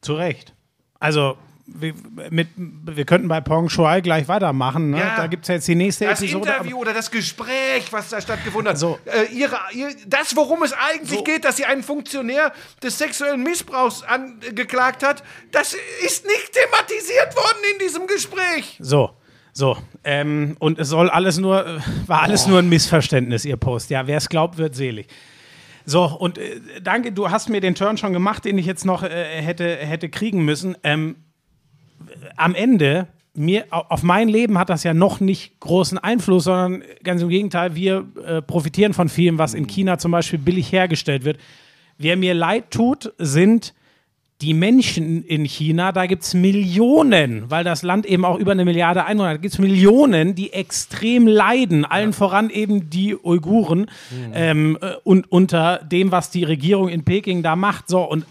Zu 0.00 0.14
Recht. 0.14 0.54
Also, 0.98 1.36
wir, 1.66 1.94
mit, 2.30 2.48
wir 2.56 3.04
könnten 3.04 3.28
bei 3.28 3.40
Pong 3.40 3.68
Shuai 3.68 4.00
gleich 4.00 4.28
weitermachen. 4.28 4.90
Ne? 4.90 4.98
Ja. 4.98 5.16
Da 5.16 5.26
gibt 5.26 5.44
es 5.44 5.48
jetzt 5.48 5.68
die 5.68 5.74
nächste 5.74 6.06
Das 6.06 6.20
Episode. 6.20 6.50
Interview 6.50 6.78
oder 6.78 6.92
das 6.92 7.10
Gespräch, 7.10 7.92
was 7.92 8.08
da 8.08 8.20
stattgefunden 8.20 8.70
hat. 8.70 8.78
So. 8.78 8.98
Äh, 9.04 9.32
ihre, 9.32 9.56
ihr, 9.72 9.90
das, 10.06 10.34
worum 10.36 10.62
es 10.62 10.72
eigentlich 10.72 11.18
So. 11.18 11.24
geht, 11.24 11.44
dass 11.44 11.56
sie 11.56 11.64
einen 11.64 11.82
Funktionär 11.82 12.52
des 12.82 12.98
sexuellen 12.98 13.42
Missbrauchs 13.42 14.02
angeklagt 14.02 15.02
hat, 15.02 15.22
das 15.52 15.74
ist 16.04 16.26
nicht 16.26 16.52
thematisiert 16.52 17.36
worden 17.36 17.58
in 17.74 17.86
diesem 17.86 18.06
Gespräch. 18.06 18.76
So, 18.80 19.10
so. 19.52 19.76
Ähm, 20.02 20.56
und 20.58 20.78
es 20.78 20.88
soll 20.88 21.08
alles 21.08 21.38
nur, 21.38 21.66
äh, 21.66 21.78
war 22.06 22.22
alles 22.22 22.46
nur 22.46 22.58
ein 22.58 22.68
Missverständnis, 22.68 23.44
ihr 23.44 23.56
Post. 23.56 23.90
Ja, 23.90 24.06
wer 24.06 24.16
es 24.16 24.28
glaubt, 24.28 24.58
wird 24.58 24.74
selig. 24.74 25.06
So, 25.90 26.04
und 26.04 26.38
äh, 26.38 26.60
danke, 26.80 27.10
du 27.10 27.30
hast 27.30 27.48
mir 27.48 27.60
den 27.60 27.74
Turn 27.74 27.96
schon 27.96 28.12
gemacht, 28.12 28.44
den 28.44 28.56
ich 28.58 28.66
jetzt 28.66 28.86
noch 28.86 29.02
äh, 29.02 29.08
hätte, 29.42 29.64
hätte 29.76 30.08
kriegen 30.08 30.44
müssen. 30.44 30.76
Ähm, 30.84 31.16
am 32.36 32.54
Ende, 32.54 33.08
mir, 33.34 33.64
au- 33.70 33.86
auf 33.88 34.04
mein 34.04 34.28
Leben 34.28 34.56
hat 34.56 34.70
das 34.70 34.84
ja 34.84 34.94
noch 34.94 35.18
nicht 35.18 35.58
großen 35.58 35.98
Einfluss, 35.98 36.44
sondern 36.44 36.84
ganz 37.02 37.22
im 37.22 37.28
Gegenteil, 37.28 37.74
wir 37.74 38.06
äh, 38.24 38.40
profitieren 38.40 38.94
von 38.94 39.08
vielem, 39.08 39.38
was 39.38 39.52
in 39.52 39.66
China 39.66 39.98
zum 39.98 40.12
Beispiel 40.12 40.38
billig 40.38 40.70
hergestellt 40.70 41.24
wird. 41.24 41.38
Wer 41.98 42.16
mir 42.16 42.34
leid 42.34 42.70
tut, 42.70 43.12
sind 43.18 43.74
die 44.40 44.54
Menschen 44.54 45.24
in 45.24 45.44
China, 45.44 45.92
da 45.92 46.06
gibt 46.06 46.22
es 46.22 46.32
Millionen, 46.32 47.50
weil 47.50 47.62
das 47.62 47.82
Land 47.82 48.06
eben 48.06 48.24
auch 48.24 48.38
über 48.38 48.52
eine 48.52 48.64
Milliarde 48.64 49.04
Einwohner 49.04 49.30
hat, 49.30 49.36
da 49.36 49.40
gibt 49.42 49.54
es 49.54 49.60
Millionen, 49.60 50.34
die 50.34 50.52
extrem 50.52 51.26
leiden, 51.26 51.84
allen 51.84 52.12
voran 52.12 52.48
eben 52.48 52.88
die 52.88 53.14
Uiguren 53.14 53.90
ähm, 54.32 54.78
äh, 54.80 54.94
und 55.04 55.30
unter 55.30 55.78
dem, 55.78 56.10
was 56.10 56.30
die 56.30 56.44
Regierung 56.44 56.88
in 56.88 57.04
Peking 57.04 57.42
da 57.42 57.54
macht. 57.54 57.88
So, 57.88 58.02
und 58.02 58.24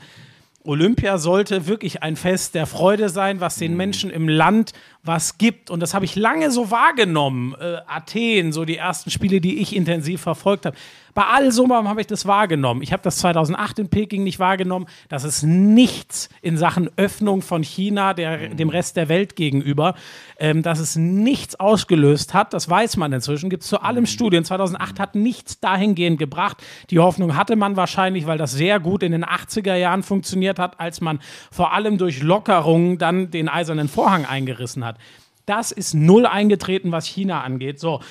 Olympia 0.64 1.18
sollte 1.18 1.68
wirklich 1.68 2.04
ein 2.04 2.16
Fest 2.16 2.54
der 2.54 2.66
Freude 2.66 3.10
sein, 3.10 3.40
was 3.40 3.56
den 3.56 3.78
Menschen 3.78 4.10
im 4.10 4.28
Land 4.28 4.74
was 5.04 5.38
gibt. 5.38 5.70
Und 5.70 5.80
das 5.80 5.94
habe 5.94 6.06
ich 6.06 6.16
lange 6.16 6.52
so 6.52 6.70
wahrgenommen. 6.70 7.56
Äh, 7.60 7.78
Athen, 7.88 8.52
so 8.52 8.66
die 8.66 8.78
ersten 8.78 9.10
Spiele, 9.10 9.42
die 9.42 9.60
ich 9.60 9.76
intensiv 9.76 10.22
verfolgt 10.22 10.66
habe. 10.66 10.78
Bei 11.14 11.24
all 11.26 11.52
so 11.52 11.68
habe 11.70 12.02
ich 12.02 12.08
das 12.08 12.26
wahrgenommen. 12.26 12.82
Ich 12.82 12.94
habe 12.94 13.04
das 13.04 13.18
2008 13.18 13.80
in 13.80 13.90
Peking 13.90 14.24
nicht 14.24 14.40
wahrgenommen. 14.40 14.88
Das 15.08 15.24
ist 15.24 15.44
nichts 15.44 16.30
in 16.42 16.58
Sachen 16.58 16.90
Öffnung 16.98 17.42
von 17.42 17.64
China 17.64 18.14
der, 18.14 18.50
dem 18.50 18.70
Rest 18.70 18.98
der 18.98 19.10
Welt 19.10 19.36
gegenüber. 19.36 19.96
Ähm, 20.40 20.64
dass 20.64 20.80
es 20.80 20.96
nichts 20.96 21.60
ausgelöst 21.60 22.34
hat, 22.34 22.54
das 22.54 22.70
weiß 22.70 22.98
man 22.98 23.12
inzwischen. 23.14 23.50
Gibt 23.50 23.64
es 23.64 23.70
zu 23.70 23.82
allem 23.82 24.06
Studien. 24.06 24.46
2008 24.46 25.00
hat 25.00 25.16
nichts 25.16 25.60
dahingehend 25.60 26.20
gebracht. 26.20 26.58
Die 26.90 27.00
Hoffnung 27.00 27.36
hatte 27.36 27.56
man 27.56 27.76
wahrscheinlich, 27.76 28.26
weil 28.26 28.38
das 28.38 28.52
sehr 28.52 28.80
gut 28.80 29.04
in 29.04 29.12
den 29.12 29.26
80er 29.26 29.76
Jahren 29.76 30.04
funktioniert 30.04 30.60
hat, 30.60 30.80
als 30.80 31.02
man 31.02 31.20
vor 31.52 31.74
allem 31.74 31.98
durch 31.98 32.22
Lockerungen 32.22 32.98
dann 32.98 33.32
den 33.32 33.50
eisernen 33.50 33.88
Vorhang 33.88 34.26
eingerissen 34.26 34.86
hat. 34.86 34.98
Das 35.46 35.72
ist 35.72 35.94
null 35.94 36.26
eingetreten, 36.26 36.92
was 36.92 37.06
China 37.06 37.42
angeht. 37.42 37.80
So. 37.80 38.02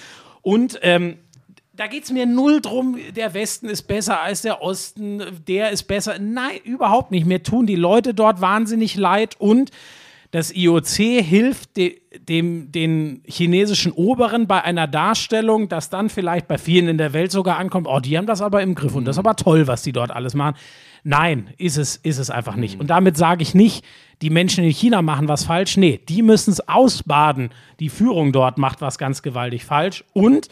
Und 0.42 0.78
ähm, 0.82 1.18
da 1.78 1.86
geht 1.86 2.02
es 2.02 2.10
mir 2.10 2.26
null 2.26 2.60
drum, 2.60 2.98
der 3.14 3.34
Westen 3.34 3.68
ist 3.68 3.82
besser 3.82 4.20
als 4.20 4.42
der 4.42 4.62
Osten, 4.62 5.22
der 5.46 5.70
ist 5.70 5.84
besser. 5.84 6.18
Nein, 6.18 6.58
überhaupt 6.64 7.12
nicht. 7.12 7.24
Mir 7.24 7.44
tun 7.44 7.66
die 7.66 7.76
Leute 7.76 8.14
dort 8.14 8.40
wahnsinnig 8.40 8.96
leid 8.96 9.36
und 9.38 9.70
das 10.32 10.52
IOC 10.52 11.22
hilft 11.22 11.76
de, 11.76 12.00
dem, 12.18 12.72
den 12.72 13.22
chinesischen 13.26 13.92
Oberen 13.92 14.48
bei 14.48 14.62
einer 14.62 14.88
Darstellung, 14.88 15.68
dass 15.68 15.88
dann 15.88 16.10
vielleicht 16.10 16.48
bei 16.48 16.58
vielen 16.58 16.88
in 16.88 16.98
der 16.98 17.12
Welt 17.12 17.30
sogar 17.30 17.58
ankommt, 17.58 17.86
oh, 17.88 18.00
die 18.00 18.18
haben 18.18 18.26
das 18.26 18.42
aber 18.42 18.60
im 18.60 18.74
Griff 18.74 18.96
und 18.96 19.04
das 19.04 19.14
ist 19.14 19.20
aber 19.20 19.36
toll, 19.36 19.68
was 19.68 19.82
die 19.82 19.92
dort 19.92 20.10
alles 20.10 20.34
machen. 20.34 20.56
Nein, 21.04 21.54
ist 21.58 21.76
es, 21.76 21.94
ist 21.94 22.18
es 22.18 22.28
einfach 22.28 22.56
nicht. 22.56 22.80
Und 22.80 22.88
damit 22.88 23.16
sage 23.16 23.42
ich 23.42 23.54
nicht, 23.54 23.84
die 24.20 24.30
Menschen 24.30 24.64
in 24.64 24.72
China 24.72 25.00
machen 25.00 25.28
was 25.28 25.44
falsch. 25.44 25.76
Nee, 25.76 26.00
die 26.08 26.22
müssen 26.22 26.50
es 26.50 26.68
ausbaden. 26.68 27.50
Die 27.78 27.88
Führung 27.88 28.32
dort 28.32 28.58
macht 28.58 28.80
was 28.80 28.98
ganz 28.98 29.22
gewaltig 29.22 29.64
falsch. 29.64 30.04
Und 30.12 30.48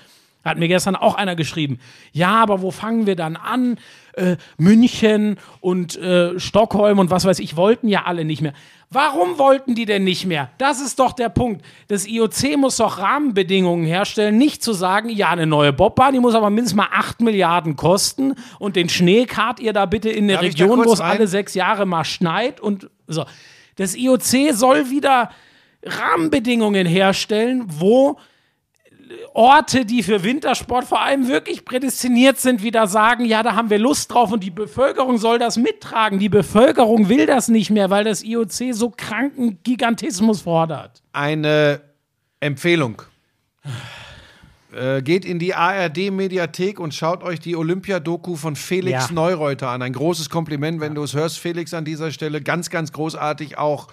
Hat 0.46 0.58
mir 0.58 0.68
gestern 0.68 0.96
auch 0.96 1.14
einer 1.14 1.36
geschrieben. 1.36 1.78
Ja, 2.12 2.36
aber 2.36 2.62
wo 2.62 2.70
fangen 2.70 3.06
wir 3.06 3.16
dann 3.16 3.36
an? 3.36 3.78
Äh, 4.12 4.36
München 4.56 5.36
und 5.60 5.96
äh, 5.98 6.38
Stockholm 6.40 6.98
und 6.98 7.10
was 7.10 7.26
weiß 7.26 7.38
ich, 7.38 7.56
wollten 7.56 7.88
ja 7.88 8.04
alle 8.04 8.24
nicht 8.24 8.40
mehr. 8.40 8.54
Warum 8.88 9.38
wollten 9.38 9.74
die 9.74 9.84
denn 9.84 10.04
nicht 10.04 10.24
mehr? 10.26 10.48
Das 10.58 10.80
ist 10.80 11.00
doch 11.00 11.12
der 11.12 11.28
Punkt. 11.28 11.64
Das 11.88 12.06
IOC 12.06 12.56
muss 12.56 12.76
doch 12.76 12.98
Rahmenbedingungen 12.98 13.84
herstellen, 13.84 14.38
nicht 14.38 14.62
zu 14.62 14.72
sagen, 14.72 15.10
ja, 15.10 15.30
eine 15.30 15.46
neue 15.46 15.72
Bobbahn, 15.72 16.14
die 16.14 16.20
muss 16.20 16.34
aber 16.34 16.50
mindestens 16.50 16.76
mal 16.76 16.88
8 16.92 17.20
Milliarden 17.20 17.76
kosten 17.76 18.34
und 18.58 18.76
den 18.76 18.88
Schnee 18.88 19.26
kart 19.26 19.58
ihr 19.58 19.72
da 19.72 19.84
bitte 19.86 20.08
in 20.08 20.24
eine 20.24 20.34
Darf 20.34 20.42
Region, 20.44 20.84
wo 20.84 20.92
es 20.92 21.00
alle 21.00 21.26
sechs 21.26 21.54
Jahre 21.54 21.84
mal 21.84 22.04
schneit 22.04 22.60
und 22.60 22.88
so. 23.08 23.24
Das 23.74 23.96
IOC 23.96 24.54
soll 24.54 24.88
wieder 24.88 25.30
Rahmenbedingungen 25.82 26.86
herstellen, 26.86 27.64
wo 27.66 28.18
Orte, 29.34 29.84
die 29.84 30.02
für 30.02 30.22
Wintersport 30.22 30.84
vor 30.84 31.00
allem 31.00 31.28
wirklich 31.28 31.64
prädestiniert 31.64 32.38
sind, 32.38 32.62
wieder 32.62 32.86
sagen, 32.86 33.24
ja, 33.24 33.42
da 33.42 33.54
haben 33.54 33.70
wir 33.70 33.78
Lust 33.78 34.12
drauf 34.12 34.32
und 34.32 34.42
die 34.42 34.50
Bevölkerung 34.50 35.18
soll 35.18 35.38
das 35.38 35.56
mittragen. 35.56 36.18
Die 36.18 36.28
Bevölkerung 36.28 37.08
will 37.08 37.26
das 37.26 37.48
nicht 37.48 37.70
mehr, 37.70 37.90
weil 37.90 38.04
das 38.04 38.22
IOC 38.24 38.72
so 38.72 38.90
kranken 38.90 39.58
Gigantismus 39.62 40.42
fordert. 40.42 41.02
Eine 41.12 41.80
Empfehlung. 42.40 43.02
Äh, 44.76 45.00
geht 45.00 45.24
in 45.24 45.38
die 45.38 45.54
ARD-Mediathek 45.54 46.78
und 46.80 46.92
schaut 46.92 47.22
euch 47.22 47.40
die 47.40 47.56
Olympia-Doku 47.56 48.36
von 48.36 48.56
Felix 48.56 49.08
Ja. 49.08 49.14
Neureuter 49.14 49.68
an. 49.68 49.80
Ein 49.80 49.94
großes 49.94 50.28
Kompliment, 50.28 50.80
wenn 50.80 50.94
du 50.94 51.02
es 51.02 51.14
hörst, 51.14 51.38
Felix, 51.38 51.72
an 51.72 51.84
dieser 51.84 52.10
Stelle. 52.10 52.42
Ganz, 52.42 52.68
ganz 52.68 52.92
großartig 52.92 53.56
auch, 53.56 53.88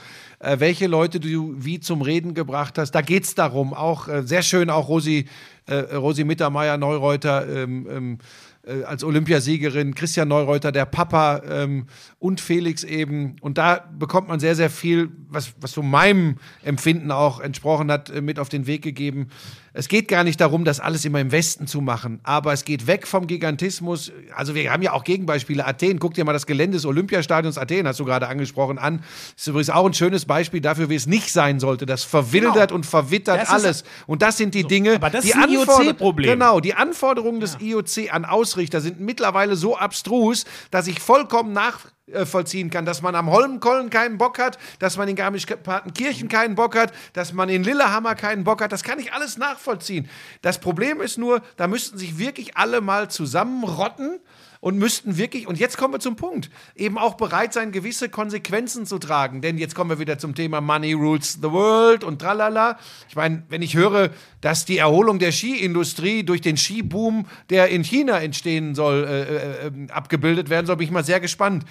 welche 0.60 0.88
Leute 0.88 1.20
du 1.20 1.56
wie 1.58 1.80
zum 1.80 2.02
Reden 2.02 2.34
gebracht 2.34 2.78
hast. 2.78 2.92
Da 2.92 3.02
geht 3.02 3.24
es 3.24 3.36
darum. 3.36 3.74
Auch 3.74 4.08
äh, 4.08 4.24
sehr 4.24 4.42
schön, 4.42 4.70
auch 4.70 4.90
Rosi, 4.90 5.26
äh, 5.66 5.96
Rosi 5.96 6.24
Mittermeier, 6.24 6.78
Neureuter. 6.78 7.48
Ähm, 7.48 7.88
ähm, 7.90 8.18
äh, 8.66 8.84
als 8.84 9.04
Olympiasiegerin, 9.04 9.94
Christian 9.94 10.30
Neureuter, 10.30 10.72
der 10.72 10.86
Papa 10.86 11.42
ähm, 11.50 11.88
und 12.18 12.40
Felix 12.40 12.86
eben. 12.86 13.36
Und 13.42 13.58
da 13.58 13.84
bekommt 14.00 14.30
man 14.30 14.40
sehr, 14.40 14.56
sehr 14.56 14.70
viel, 14.70 15.12
was, 15.28 15.52
was 15.60 15.74
so 15.74 15.82
meinem 15.82 16.38
Empfinden 16.64 17.12
auch 17.12 17.42
entsprochen 17.42 17.92
hat, 17.92 18.10
äh, 18.10 18.22
mit 18.22 18.40
auf 18.40 18.48
den 18.48 18.66
Weg 18.66 18.82
gegeben. 18.82 19.28
Es 19.76 19.88
geht 19.88 20.08
gar 20.08 20.24
nicht 20.24 20.40
darum, 20.40 20.66
das 20.66 20.80
alles 20.80 21.04
immer 21.04 21.20
im 21.20 21.32
Westen 21.32 21.66
zu 21.66 21.82
machen, 21.82 22.20
aber 22.22 22.54
es 22.54 22.64
geht 22.64 22.86
weg 22.86 23.08
vom 23.08 23.26
Gigantismus. 23.26 24.12
Also 24.36 24.54
wir 24.54 24.72
haben 24.72 24.84
ja 24.84 24.94
auch 24.94 25.04
Gegenbeispiele. 25.04 25.66
Athen, 25.66 26.00
guck 26.00 26.14
dir 26.14 26.24
mal 26.24 26.32
das 26.32 26.46
Gelände 26.46 26.78
des 26.78 26.86
Olympiastadions 26.86 27.58
Athen, 27.58 27.88
hast 27.88 28.00
du 28.00 28.06
gerade 28.06 28.28
angesprochen, 28.28 28.78
an. 28.78 29.04
Ist 29.36 29.48
übrigens 29.48 29.72
auch 29.72 29.88
ein 29.88 29.96
schönes 29.96 30.26
Beispiel 30.26 30.62
dafür, 30.62 30.90
wie 30.90 30.96
es 30.96 31.08
nicht 31.08 31.34
sein 31.34 31.60
sollte. 31.60 31.88
Das 31.88 32.04
verwildert 32.04 32.72
und 32.72 32.86
verwittert 32.86 33.42
Das 33.42 33.50
alles. 33.50 33.84
Und 34.06 34.22
das 34.22 34.38
sind 34.38 34.54
die 34.54 34.64
Dinge, 34.64 34.96
aber 34.96 35.10
das 35.10 35.26
die 35.26 35.34
Anforder- 35.34 35.53
IOC-Problem. 35.54 36.32
Genau, 36.32 36.60
die 36.60 36.74
Anforderungen 36.74 37.40
des 37.40 37.58
IOC 37.60 38.14
an 38.14 38.26
Ausrichter 38.26 38.82
sind 38.82 39.00
mittlerweile 39.00 39.56
so 39.56 39.78
abstrus, 39.78 40.46
dass 40.72 40.88
ich 40.88 41.00
vollkommen 41.00 41.54
nachvollziehen 41.54 42.70
kann, 42.70 42.86
dass 42.86 43.02
man 43.02 43.16
am 43.16 43.30
Holmenkollen 43.30 43.90
keinen 43.90 44.18
Bock 44.18 44.40
hat, 44.40 44.58
dass 44.80 44.98
man 44.98 45.08
in 45.08 45.16
Garmisch-Partenkirchen 45.16 46.30
keinen 46.30 46.56
Bock 46.56 46.76
hat, 46.76 46.94
dass 47.14 47.34
man 47.34 47.50
in 47.50 47.64
Lillehammer 47.64 48.16
keinen 48.16 48.44
Bock 48.44 48.62
hat. 48.62 48.72
Das 48.72 48.84
kann 48.84 49.00
ich 49.00 49.14
alles 49.14 49.38
nachvollziehen. 49.38 50.10
Das 50.42 50.60
Problem 50.60 51.02
ist 51.02 51.18
nur, 51.18 51.42
da 51.58 51.68
müssten 51.68 51.98
sich 51.98 52.18
wirklich 52.18 52.58
alle 52.58 52.82
mal 52.82 53.10
zusammenrotten 53.10 54.20
und 54.64 54.78
müssten 54.78 55.18
wirklich, 55.18 55.46
und 55.46 55.60
jetzt 55.60 55.78
kommen 55.78 55.94
wir 55.94 56.00
zum 56.00 56.16
Punkt, 56.16 56.50
eben 56.74 56.98
auch 56.98 57.16
bereit 57.16 57.52
sein, 57.52 57.74
gewisse 57.74 58.08
Konsequenzen 58.08 58.86
zu 58.86 58.98
tragen. 58.98 59.42
Denn 59.42 59.58
jetzt 59.58 59.76
kommen 59.76 59.90
wir 59.90 60.00
wieder 60.00 60.18
zum 60.20 60.36
Thema 60.36 60.62
Money 60.62 60.94
Rules 60.94 61.34
the 61.42 61.52
World 61.52 62.06
und 62.06 62.22
tralala. 62.22 62.80
Ich 63.10 63.18
meine, 63.18 63.44
wenn 63.50 63.62
ich 63.62 63.76
höre, 63.76 64.12
dass 64.40 64.64
die 64.64 64.78
Erholung 64.78 65.20
der 65.20 65.34
Skiindustrie 65.34 66.24
durch 66.24 66.40
den 66.40 66.56
Skiboom, 66.56 67.28
der 67.50 67.68
in 67.72 67.84
China 67.84 68.22
entstehen 68.22 68.74
soll, 68.74 69.04
äh, 69.04 69.22
äh, 69.24 69.68
äh, 69.68 69.92
abgebildet 69.92 70.50
werden 70.50 70.66
soll, 70.66 70.78
bin 70.78 70.86
ich 70.86 70.94
mal 70.94 71.04
sehr 71.04 71.20
gespannt. 71.20 71.66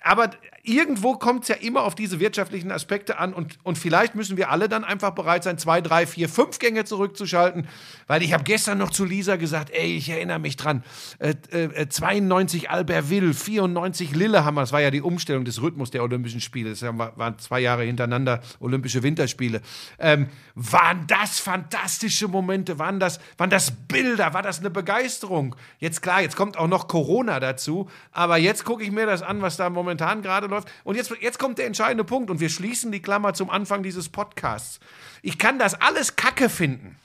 Aber 0.00 0.30
irgendwo 0.62 1.14
kommt 1.14 1.44
es 1.44 1.48
ja 1.48 1.54
immer 1.56 1.82
auf 1.82 1.94
diese 1.94 2.20
wirtschaftlichen 2.20 2.70
Aspekte 2.70 3.18
an 3.18 3.32
und, 3.32 3.58
und 3.62 3.78
vielleicht 3.78 4.14
müssen 4.14 4.36
wir 4.36 4.50
alle 4.50 4.68
dann 4.68 4.84
einfach 4.84 5.10
bereit 5.10 5.44
sein, 5.44 5.58
zwei, 5.58 5.80
drei, 5.80 6.06
vier, 6.06 6.28
fünf 6.28 6.58
Gänge 6.58 6.84
zurückzuschalten. 6.84 7.66
Weil 8.06 8.22
ich 8.22 8.32
habe 8.32 8.44
gestern 8.44 8.78
noch 8.78 8.90
zu 8.90 9.04
Lisa 9.04 9.36
gesagt, 9.36 9.70
ey, 9.70 9.96
ich 9.96 10.10
erinnere 10.10 10.38
mich 10.38 10.56
dran, 10.56 10.82
äh, 11.18 11.34
äh, 11.50 11.88
92 11.88 12.70
Albertville, 12.70 13.32
94 13.32 14.14
Lillehammer, 14.14 14.60
das 14.60 14.72
war 14.72 14.80
ja 14.80 14.90
die 14.90 15.00
Umstellung 15.00 15.44
des 15.44 15.62
Rhythmus 15.62 15.90
der 15.90 16.02
Olympischen 16.02 16.40
Spiele, 16.40 16.70
das 16.70 16.82
waren 16.82 17.38
zwei 17.38 17.60
Jahre 17.60 17.84
hintereinander 17.84 18.40
Olympische 18.60 19.02
Winterspiele. 19.02 19.62
Ähm, 19.98 20.28
waren 20.54 21.06
das 21.06 21.40
fantastische 21.40 22.28
Momente, 22.28 22.78
waren 22.78 23.00
das, 23.00 23.18
waren 23.38 23.50
das 23.50 23.70
Bilder, 23.70 24.34
war 24.34 24.42
das 24.42 24.60
eine 24.60 24.70
Begeisterung? 24.70 25.56
Jetzt 25.78 26.02
klar, 26.02 26.20
jetzt 26.20 26.36
kommt 26.36 26.58
auch 26.58 26.68
noch 26.68 26.86
Corona 26.86 27.40
dazu, 27.40 27.88
aber 28.12 28.36
jetzt 28.36 28.64
gucke 28.64 28.82
ich 28.82 28.90
mir 28.90 29.06
das 29.06 29.22
an, 29.22 29.40
was 29.40 29.56
da 29.56 29.70
momentan 29.70 30.20
gerade 30.20 30.49
läuft. 30.50 30.68
Und 30.84 30.96
jetzt, 30.96 31.12
jetzt 31.20 31.38
kommt 31.38 31.58
der 31.58 31.66
entscheidende 31.66 32.04
Punkt 32.04 32.30
und 32.30 32.40
wir 32.40 32.48
schließen 32.48 32.92
die 32.92 33.00
Klammer 33.00 33.34
zum 33.34 33.50
Anfang 33.50 33.82
dieses 33.82 34.08
Podcasts. 34.08 34.80
Ich 35.22 35.38
kann 35.38 35.58
das 35.58 35.74
alles 35.74 36.16
Kacke 36.16 36.48
finden. 36.48 36.96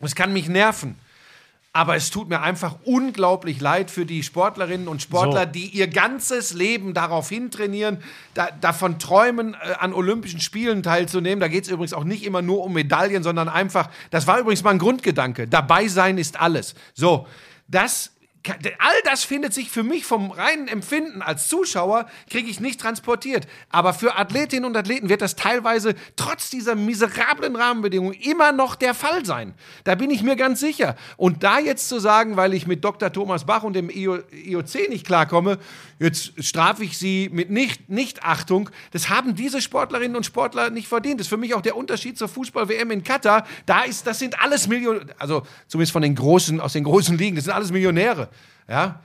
Es 0.00 0.14
kann 0.14 0.32
mich 0.32 0.48
nerven. 0.48 0.96
Aber 1.76 1.96
es 1.96 2.10
tut 2.10 2.28
mir 2.28 2.40
einfach 2.40 2.76
unglaublich 2.84 3.60
leid 3.60 3.90
für 3.90 4.06
die 4.06 4.22
Sportlerinnen 4.22 4.86
und 4.86 5.02
Sportler, 5.02 5.46
So. 5.46 5.50
die 5.50 5.66
ihr 5.66 5.88
ganzes 5.88 6.52
Leben 6.52 6.94
darauf 6.94 7.28
hintrainieren, 7.28 7.98
da, 8.34 8.50
davon 8.60 9.00
träumen, 9.00 9.54
äh, 9.54 9.74
an 9.80 9.92
Olympischen 9.92 10.40
Spielen 10.40 10.84
teilzunehmen. 10.84 11.40
Da 11.40 11.48
geht 11.48 11.64
es 11.64 11.70
übrigens 11.70 11.92
auch 11.92 12.04
nicht 12.04 12.24
immer 12.24 12.42
nur 12.42 12.62
um 12.62 12.74
Medaillen, 12.74 13.24
sondern 13.24 13.48
einfach, 13.48 13.90
das 14.10 14.28
war 14.28 14.38
übrigens 14.38 14.62
mal 14.62 14.70
ein 14.70 14.78
Grundgedanke, 14.78 15.48
dabei 15.48 15.88
sein 15.88 16.16
ist 16.16 16.40
alles. 16.40 16.76
So, 16.94 17.26
das 17.66 18.12
all 18.50 19.00
das 19.04 19.24
findet 19.24 19.54
sich 19.54 19.70
für 19.70 19.82
mich 19.82 20.04
vom 20.04 20.30
reinen 20.30 20.68
Empfinden 20.68 21.22
als 21.22 21.48
Zuschauer, 21.48 22.06
kriege 22.28 22.50
ich 22.50 22.60
nicht 22.60 22.80
transportiert. 22.80 23.46
Aber 23.70 23.94
für 23.94 24.16
Athletinnen 24.16 24.64
und 24.64 24.76
Athleten 24.76 25.08
wird 25.08 25.22
das 25.22 25.36
teilweise 25.36 25.94
trotz 26.16 26.50
dieser 26.50 26.74
miserablen 26.74 27.56
Rahmenbedingungen 27.56 28.14
immer 28.14 28.52
noch 28.52 28.74
der 28.74 28.94
Fall 28.94 29.24
sein. 29.24 29.54
Da 29.84 29.94
bin 29.94 30.10
ich 30.10 30.22
mir 30.22 30.36
ganz 30.36 30.60
sicher. 30.60 30.96
Und 31.16 31.42
da 31.42 31.58
jetzt 31.58 31.88
zu 31.88 31.98
sagen, 31.98 32.36
weil 32.36 32.54
ich 32.54 32.66
mit 32.66 32.84
Dr. 32.84 33.12
Thomas 33.12 33.44
Bach 33.44 33.62
und 33.62 33.74
dem 33.74 33.90
IO 33.90 34.18
IOC 34.32 34.88
nicht 34.88 35.06
klarkomme, 35.06 35.58
jetzt 35.98 36.32
strafe 36.44 36.84
ich 36.84 36.98
sie 36.98 37.30
mit 37.32 37.50
nicht, 37.50 37.88
Nichtachtung, 37.88 38.70
das 38.92 39.08
haben 39.08 39.34
diese 39.34 39.62
Sportlerinnen 39.62 40.16
und 40.16 40.26
Sportler 40.26 40.70
nicht 40.70 40.88
verdient. 40.88 41.20
Das 41.20 41.26
ist 41.26 41.30
für 41.30 41.36
mich 41.36 41.54
auch 41.54 41.62
der 41.62 41.76
Unterschied 41.76 42.18
zur 42.18 42.28
Fußball-WM 42.28 42.90
in 42.90 43.04
Katar. 43.04 43.46
Da 43.66 43.82
ist, 43.82 44.06
das 44.06 44.18
sind 44.18 44.40
alles 44.40 44.68
Millionäre, 44.68 45.06
also 45.18 45.42
zumindest 45.68 45.92
von 45.92 46.02
den 46.02 46.14
großen, 46.14 46.60
aus 46.60 46.74
den 46.74 46.84
großen 46.84 47.16
Ligen, 47.16 47.36
das 47.36 47.44
sind 47.44 47.54
alles 47.54 47.72
Millionäre. 47.72 48.28
Ja. 48.68 49.00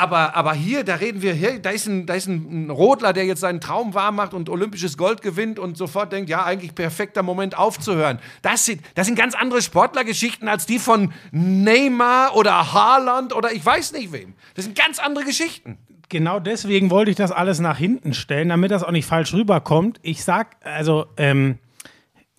Aber, 0.00 0.34
aber 0.34 0.54
hier, 0.54 0.82
da 0.82 0.94
reden 0.94 1.20
wir, 1.20 1.34
hier, 1.34 1.58
da 1.58 1.68
ist, 1.68 1.86
ein, 1.86 2.06
da 2.06 2.14
ist 2.14 2.26
ein, 2.26 2.70
Rodler, 2.70 3.12
der 3.12 3.26
jetzt 3.26 3.40
seinen 3.40 3.60
Traum 3.60 3.92
wahr 3.92 4.12
macht 4.12 4.32
und 4.32 4.48
olympisches 4.48 4.96
Gold 4.96 5.20
gewinnt 5.20 5.58
und 5.58 5.76
sofort 5.76 6.10
denkt, 6.10 6.30
ja, 6.30 6.42
eigentlich 6.42 6.74
perfekter 6.74 7.22
Moment 7.22 7.58
aufzuhören. 7.58 8.18
Das 8.40 8.64
sind, 8.64 8.80
das 8.94 9.06
sind 9.06 9.16
ganz 9.16 9.34
andere 9.34 9.60
Sportlergeschichten 9.60 10.48
als 10.48 10.64
die 10.64 10.78
von 10.78 11.12
Neymar 11.32 12.34
oder 12.34 12.72
Haaland 12.72 13.34
oder 13.34 13.52
ich 13.52 13.64
weiß 13.64 13.92
nicht 13.92 14.10
wem. 14.10 14.32
Das 14.54 14.64
sind 14.64 14.78
ganz 14.78 14.98
andere 14.98 15.26
Geschichten. 15.26 15.76
Genau 16.08 16.40
deswegen 16.40 16.90
wollte 16.90 17.10
ich 17.10 17.16
das 17.18 17.30
alles 17.30 17.60
nach 17.60 17.76
hinten 17.76 18.14
stellen, 18.14 18.48
damit 18.48 18.70
das 18.70 18.82
auch 18.82 18.92
nicht 18.92 19.06
falsch 19.06 19.34
rüberkommt. 19.34 20.00
Ich 20.02 20.24
sag, 20.24 20.56
also, 20.64 21.06
ähm, 21.18 21.58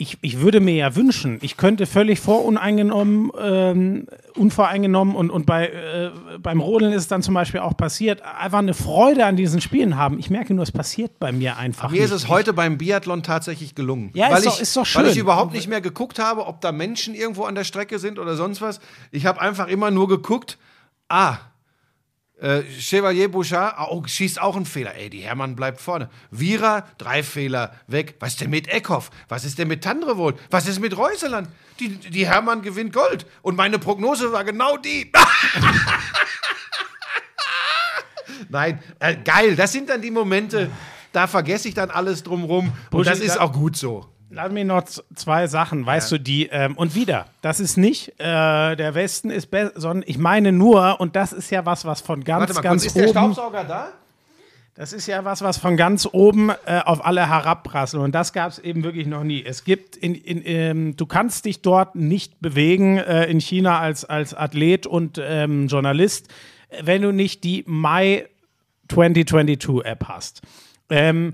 ich, 0.01 0.17
ich 0.21 0.39
würde 0.41 0.59
mir 0.59 0.73
ja 0.73 0.95
wünschen, 0.95 1.37
ich 1.41 1.57
könnte 1.57 1.85
völlig 1.85 2.19
voruneingenommen, 2.19 3.31
ähm, 3.39 4.07
unvoreingenommen 4.35 5.15
und, 5.15 5.29
und 5.29 5.45
bei, 5.45 5.67
äh, 5.67 6.09
beim 6.39 6.59
Rodeln 6.59 6.91
ist 6.91 7.03
es 7.03 7.07
dann 7.07 7.21
zum 7.21 7.35
Beispiel 7.35 7.59
auch 7.59 7.77
passiert, 7.77 8.21
einfach 8.23 8.57
eine 8.59 8.73
Freude 8.73 9.25
an 9.25 9.35
diesen 9.35 9.61
Spielen 9.61 9.97
haben. 9.97 10.17
Ich 10.17 10.31
merke 10.31 10.55
nur, 10.55 10.63
es 10.63 10.71
passiert 10.71 11.19
bei 11.19 11.31
mir 11.31 11.57
einfach 11.57 11.91
Mir 11.91 12.03
ist 12.03 12.11
nicht. 12.11 12.23
es 12.23 12.29
heute 12.29 12.51
beim 12.53 12.79
Biathlon 12.79 13.21
tatsächlich 13.21 13.75
gelungen. 13.75 14.09
Ja, 14.15 14.27
ist 14.27 14.33
weil 14.33 14.41
doch- 14.43 14.55
ich, 14.55 14.61
ist 14.61 14.75
doch 14.75 14.87
Weil 14.95 15.05
ich 15.05 15.13
schön. 15.13 15.21
überhaupt 15.21 15.53
nicht 15.53 15.67
mehr 15.67 15.81
geguckt 15.81 16.17
habe, 16.17 16.47
ob 16.47 16.61
da 16.61 16.71
Menschen 16.71 17.13
irgendwo 17.13 17.43
an 17.43 17.53
der 17.53 17.63
Strecke 17.63 17.99
sind 17.99 18.17
oder 18.17 18.35
sonst 18.35 18.59
was. 18.61 18.79
Ich 19.11 19.27
habe 19.27 19.39
einfach 19.39 19.67
immer 19.67 19.91
nur 19.91 20.07
geguckt, 20.07 20.57
ah, 21.09 21.37
äh, 22.41 22.63
Chevalier 22.63 23.29
Bouchard 23.29 23.75
oh, 23.91 24.03
schießt 24.05 24.41
auch 24.41 24.55
einen 24.55 24.65
Fehler. 24.65 24.95
Ey, 24.95 25.11
die 25.11 25.19
Hermann 25.19 25.55
bleibt 25.55 25.79
vorne. 25.79 26.09
Vira, 26.31 26.87
drei 26.97 27.21
Fehler 27.21 27.75
weg. 27.85 28.15
Was 28.19 28.31
ist 28.31 28.41
denn 28.41 28.49
mit 28.49 28.67
Eckhoff? 28.67 29.11
Was 29.29 29.45
ist 29.45 29.59
denn 29.59 29.67
mit 29.67 29.83
Tandrevold? 29.83 30.37
Was 30.49 30.67
ist 30.67 30.79
mit 30.79 30.97
Reuseland? 30.97 31.49
Die, 31.79 31.89
die 31.89 32.25
Hermann 32.25 32.63
gewinnt 32.63 32.93
Gold. 32.93 33.27
Und 33.43 33.57
meine 33.57 33.77
Prognose 33.77 34.31
war 34.31 34.43
genau 34.43 34.77
die. 34.77 35.11
Nein, 38.49 38.81
äh, 38.99 39.17
geil. 39.17 39.55
Das 39.55 39.71
sind 39.71 39.89
dann 39.89 40.01
die 40.01 40.11
Momente, 40.11 40.71
da 41.11 41.27
vergesse 41.27 41.67
ich 41.67 41.75
dann 41.75 41.91
alles 41.91 42.23
drumrum. 42.23 42.73
Und 42.89 43.05
das 43.05 43.19
ist 43.19 43.39
auch 43.39 43.53
gut 43.53 43.77
so. 43.77 44.09
Lass 44.33 44.49
mich 44.49 44.63
noch 44.63 44.83
zwei 44.83 45.47
Sachen, 45.47 45.85
weißt 45.85 46.09
du, 46.13 46.17
die, 46.17 46.47
ähm, 46.47 46.77
und 46.77 46.95
wieder, 46.95 47.25
das 47.41 47.59
ist 47.59 47.75
nicht, 47.75 48.17
äh, 48.17 48.75
der 48.77 48.95
Westen 48.95 49.29
ist 49.29 49.47
besser, 49.51 49.73
sondern 49.75 50.05
ich 50.07 50.17
meine 50.17 50.53
nur, 50.53 51.01
und 51.01 51.17
das 51.17 51.33
ist 51.33 51.51
ja 51.51 51.65
was, 51.65 51.83
was 51.83 51.99
von 51.99 52.23
ganz, 52.23 52.39
Warte 52.39 52.53
mal 52.53 52.61
ganz 52.61 52.83
kurz, 52.83 52.95
ist 52.95 52.95
der 52.95 53.23
oben. 53.23 53.33
Staubsauger 53.33 53.63
da? 53.65 53.91
Das 54.73 54.93
ist 54.93 55.05
ja 55.07 55.25
was, 55.25 55.41
was 55.41 55.57
von 55.57 55.75
ganz 55.75 56.07
oben 56.09 56.49
äh, 56.65 56.79
auf 56.85 57.05
alle 57.05 57.27
herabprasselt. 57.27 58.01
Und 58.01 58.15
das 58.15 58.31
gab 58.31 58.51
es 58.51 58.59
eben 58.59 58.85
wirklich 58.85 59.05
noch 59.05 59.25
nie. 59.25 59.43
Es 59.43 59.65
gibt, 59.65 59.97
in, 59.97 60.15
in, 60.15 60.41
ähm, 60.45 60.95
du 60.95 61.05
kannst 61.05 61.43
dich 61.43 61.61
dort 61.61 61.95
nicht 61.95 62.39
bewegen 62.39 62.97
äh, 62.99 63.25
in 63.25 63.41
China 63.41 63.79
als, 63.79 64.05
als 64.05 64.33
Athlet 64.33 64.87
und 64.87 65.19
ähm, 65.21 65.67
Journalist, 65.67 66.29
wenn 66.81 67.01
du 67.01 67.11
nicht 67.11 67.43
die 67.43 67.65
My 67.67 68.25
2022 68.87 69.85
App 69.85 70.05
hast. 70.07 70.41
Ähm, 70.89 71.33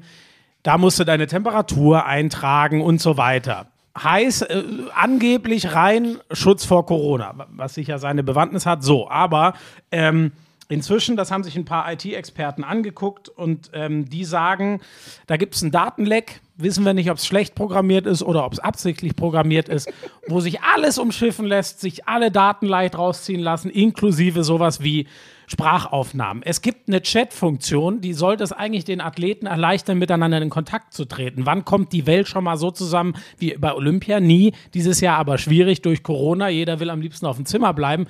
da 0.64 0.78
musst 0.78 1.00
du 1.00 1.04
deine 1.04 1.28
Temperatur 1.28 2.06
eintragen 2.06 2.82
und 2.82 3.02
so 3.02 3.18
weiter. 3.18 3.68
Heiß, 4.02 4.44
äh, 4.44 4.64
angeblich 4.94 5.74
rein 5.74 6.18
Schutz 6.32 6.66
vor 6.66 6.86
Corona, 6.86 7.48
was 7.50 7.74
sicher 7.74 8.00
seine 8.00 8.24
Bewandtnis 8.24 8.66
hat. 8.66 8.84
So, 8.84 9.10
aber 9.10 9.54
ähm, 9.92 10.32
inzwischen, 10.70 11.18
das 11.18 11.32
haben 11.32 11.44
sich 11.44 11.56
ein 11.56 11.66
paar 11.66 11.92
IT-Experten 11.92 12.64
angeguckt 12.64 13.30
und 13.30 13.72
ähm, 13.74 14.10
die 14.10 14.26
sagen, 14.26 14.82
da 15.26 15.38
gibt 15.38 15.56
es 15.56 15.64
einen 15.64 15.72
Datenleck. 15.72 16.42
Wissen 16.58 16.86
wir 16.86 16.94
nicht, 16.94 17.10
ob 17.10 17.18
es 17.18 17.26
schlecht 17.26 17.56
programmiert 17.56 18.06
ist 18.06 18.24
oder 18.24 18.46
ob 18.46 18.54
es 18.54 18.60
absichtlich 18.60 19.16
programmiert 19.16 19.70
ist, 19.70 19.92
wo 20.28 20.40
sich 20.42 20.62
alles 20.62 20.98
umschiffen 20.98 21.46
lässt, 21.46 21.80
sich 21.82 22.08
alle 22.08 22.32
Daten 22.32 22.66
leicht 22.66 22.98
rausziehen 22.98 23.42
lassen, 23.42 23.70
inklusive 23.70 24.44
sowas 24.44 24.82
wie 24.82 25.08
Sprachaufnahmen. 25.49 26.44
Es 26.44 26.61
gibt 26.61 26.90
eine 26.90 27.02
Chat-Funktion, 27.02 28.02
die 28.02 28.14
sollte 28.14 28.44
es 28.44 28.52
eigentlich 28.52 28.84
den 28.84 28.99
Athleten 28.99 29.45
erleichtern, 29.45 29.98
miteinander 29.98 30.41
in 30.41 30.49
Kontakt 30.49 30.94
zu 30.94 31.06
treten. 31.06 31.45
Wann 31.45 31.64
kommt 31.64 31.94
die 31.94 32.06
Welt 32.06 32.28
schon 32.28 32.44
mal 32.44 32.57
so 32.57 32.69
zusammen 32.69 33.15
wie 33.38 33.56
bei 33.57 33.74
Olympia? 33.74 34.19
Nie. 34.19 34.53
Dieses 34.74 34.99
Jahr 34.99 35.18
aber 35.18 35.38
schwierig 35.38 35.82
durch 35.82 36.03
Corona. 36.03 36.49
Jeder 36.49 36.82
will 36.82 36.90
am 36.90 36.99
liebsten 36.99 37.26
auf 37.26 37.38
dem 37.38 37.45
Zimmer 37.45 37.74
bleiben. 37.74 38.07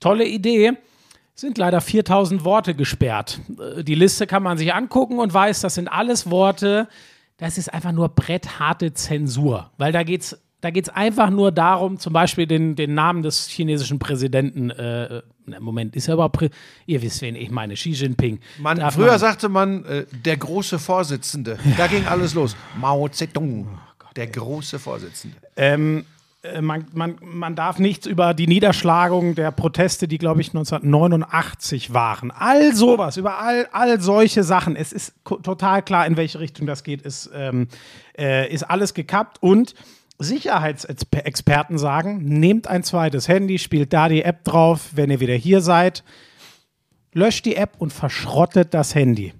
Tolle 0.00 0.26
Idee. 0.26 0.72
Sind 1.36 1.56
leider 1.56 1.80
4000 1.80 2.44
Worte 2.44 2.74
gesperrt. 2.74 3.40
Äh, 3.76 3.84
Die 3.84 3.94
Liste 3.94 4.26
kann 4.26 4.42
man 4.42 4.58
sich 4.58 4.74
angucken 4.74 5.18
und 5.18 5.32
weiß, 5.32 5.60
das 5.60 5.74
sind 5.76 5.86
alles 5.86 6.30
Worte. 6.30 6.88
Das 7.36 7.58
ist 7.58 7.72
einfach 7.72 7.92
nur 7.92 8.08
brettharte 8.08 8.92
Zensur. 8.92 9.70
Weil 9.76 9.92
da 9.92 10.02
geht's 10.02 10.36
da 10.60 10.70
geht 10.70 10.88
es 10.88 10.94
einfach 10.94 11.30
nur 11.30 11.52
darum, 11.52 11.98
zum 11.98 12.12
Beispiel 12.12 12.46
den, 12.46 12.74
den 12.76 12.94
Namen 12.94 13.22
des 13.22 13.46
chinesischen 13.48 13.98
Präsidenten, 13.98 14.70
äh, 14.70 15.22
Moment, 15.60 15.94
ist 15.94 16.08
er 16.08 16.14
überhaupt, 16.14 16.36
Prä 16.36 16.50
ihr 16.86 17.00
wisst, 17.02 17.22
wen 17.22 17.36
ich 17.36 17.50
meine, 17.50 17.74
Xi 17.74 17.90
Jinping. 17.90 18.40
Man, 18.58 18.78
Darf 18.78 18.94
früher 18.94 19.10
man- 19.12 19.18
sagte 19.18 19.48
man, 19.48 19.84
äh, 19.84 20.06
der 20.24 20.36
große 20.38 20.78
Vorsitzende. 20.78 21.58
Da 21.76 21.86
ging 21.86 22.04
alles 22.06 22.34
los. 22.34 22.56
Mao 22.80 23.06
Zedong, 23.08 23.66
Oh 24.02 24.06
der 24.16 24.26
große 24.28 24.78
Vorsitzende. 24.80 25.36
Ähm, 25.56 26.04
äh, 26.42 26.60
man, 26.62 26.86
man, 26.94 27.16
man 27.20 27.54
darf 27.54 27.78
nichts 27.78 28.06
über 28.06 28.34
die 28.34 28.46
Niederschlagung 28.48 29.34
der 29.36 29.52
Proteste, 29.52 30.08
die, 30.08 30.18
glaube 30.18 30.40
ich, 30.40 30.48
1989 30.48 31.92
waren. 31.92 32.30
All 32.30 32.74
sowas, 32.74 33.16
über 33.16 33.38
all, 33.38 33.68
all 33.72 34.00
solche 34.00 34.42
Sachen. 34.42 34.74
Es 34.76 34.92
ist 34.92 35.14
total 35.24 35.82
klar, 35.82 36.06
in 36.06 36.16
welche 36.16 36.40
Richtung 36.40 36.66
das 36.66 36.82
geht, 36.82 37.02
ist, 37.02 37.30
ähm, 37.34 37.68
äh, 38.18 38.52
ist 38.52 38.64
alles 38.64 38.94
gekappt. 38.94 39.38
Und 39.42 39.74
Sicherheitsexperten 40.18 41.78
sagen, 41.78 42.24
nehmt 42.24 42.66
ein 42.68 42.82
zweites 42.82 43.28
Handy, 43.28 43.58
spielt 43.58 43.92
da 43.92 44.08
die 44.08 44.22
App 44.22 44.44
drauf, 44.44 44.90
wenn 44.94 45.10
ihr 45.10 45.20
wieder 45.20 45.34
hier 45.34 45.60
seid. 45.60 46.04
Löscht 47.12 47.44
die 47.44 47.56
App 47.56 47.74
und 47.78 47.92
verschrottet 47.92 48.74
das 48.74 48.94
Handy. 48.94 49.34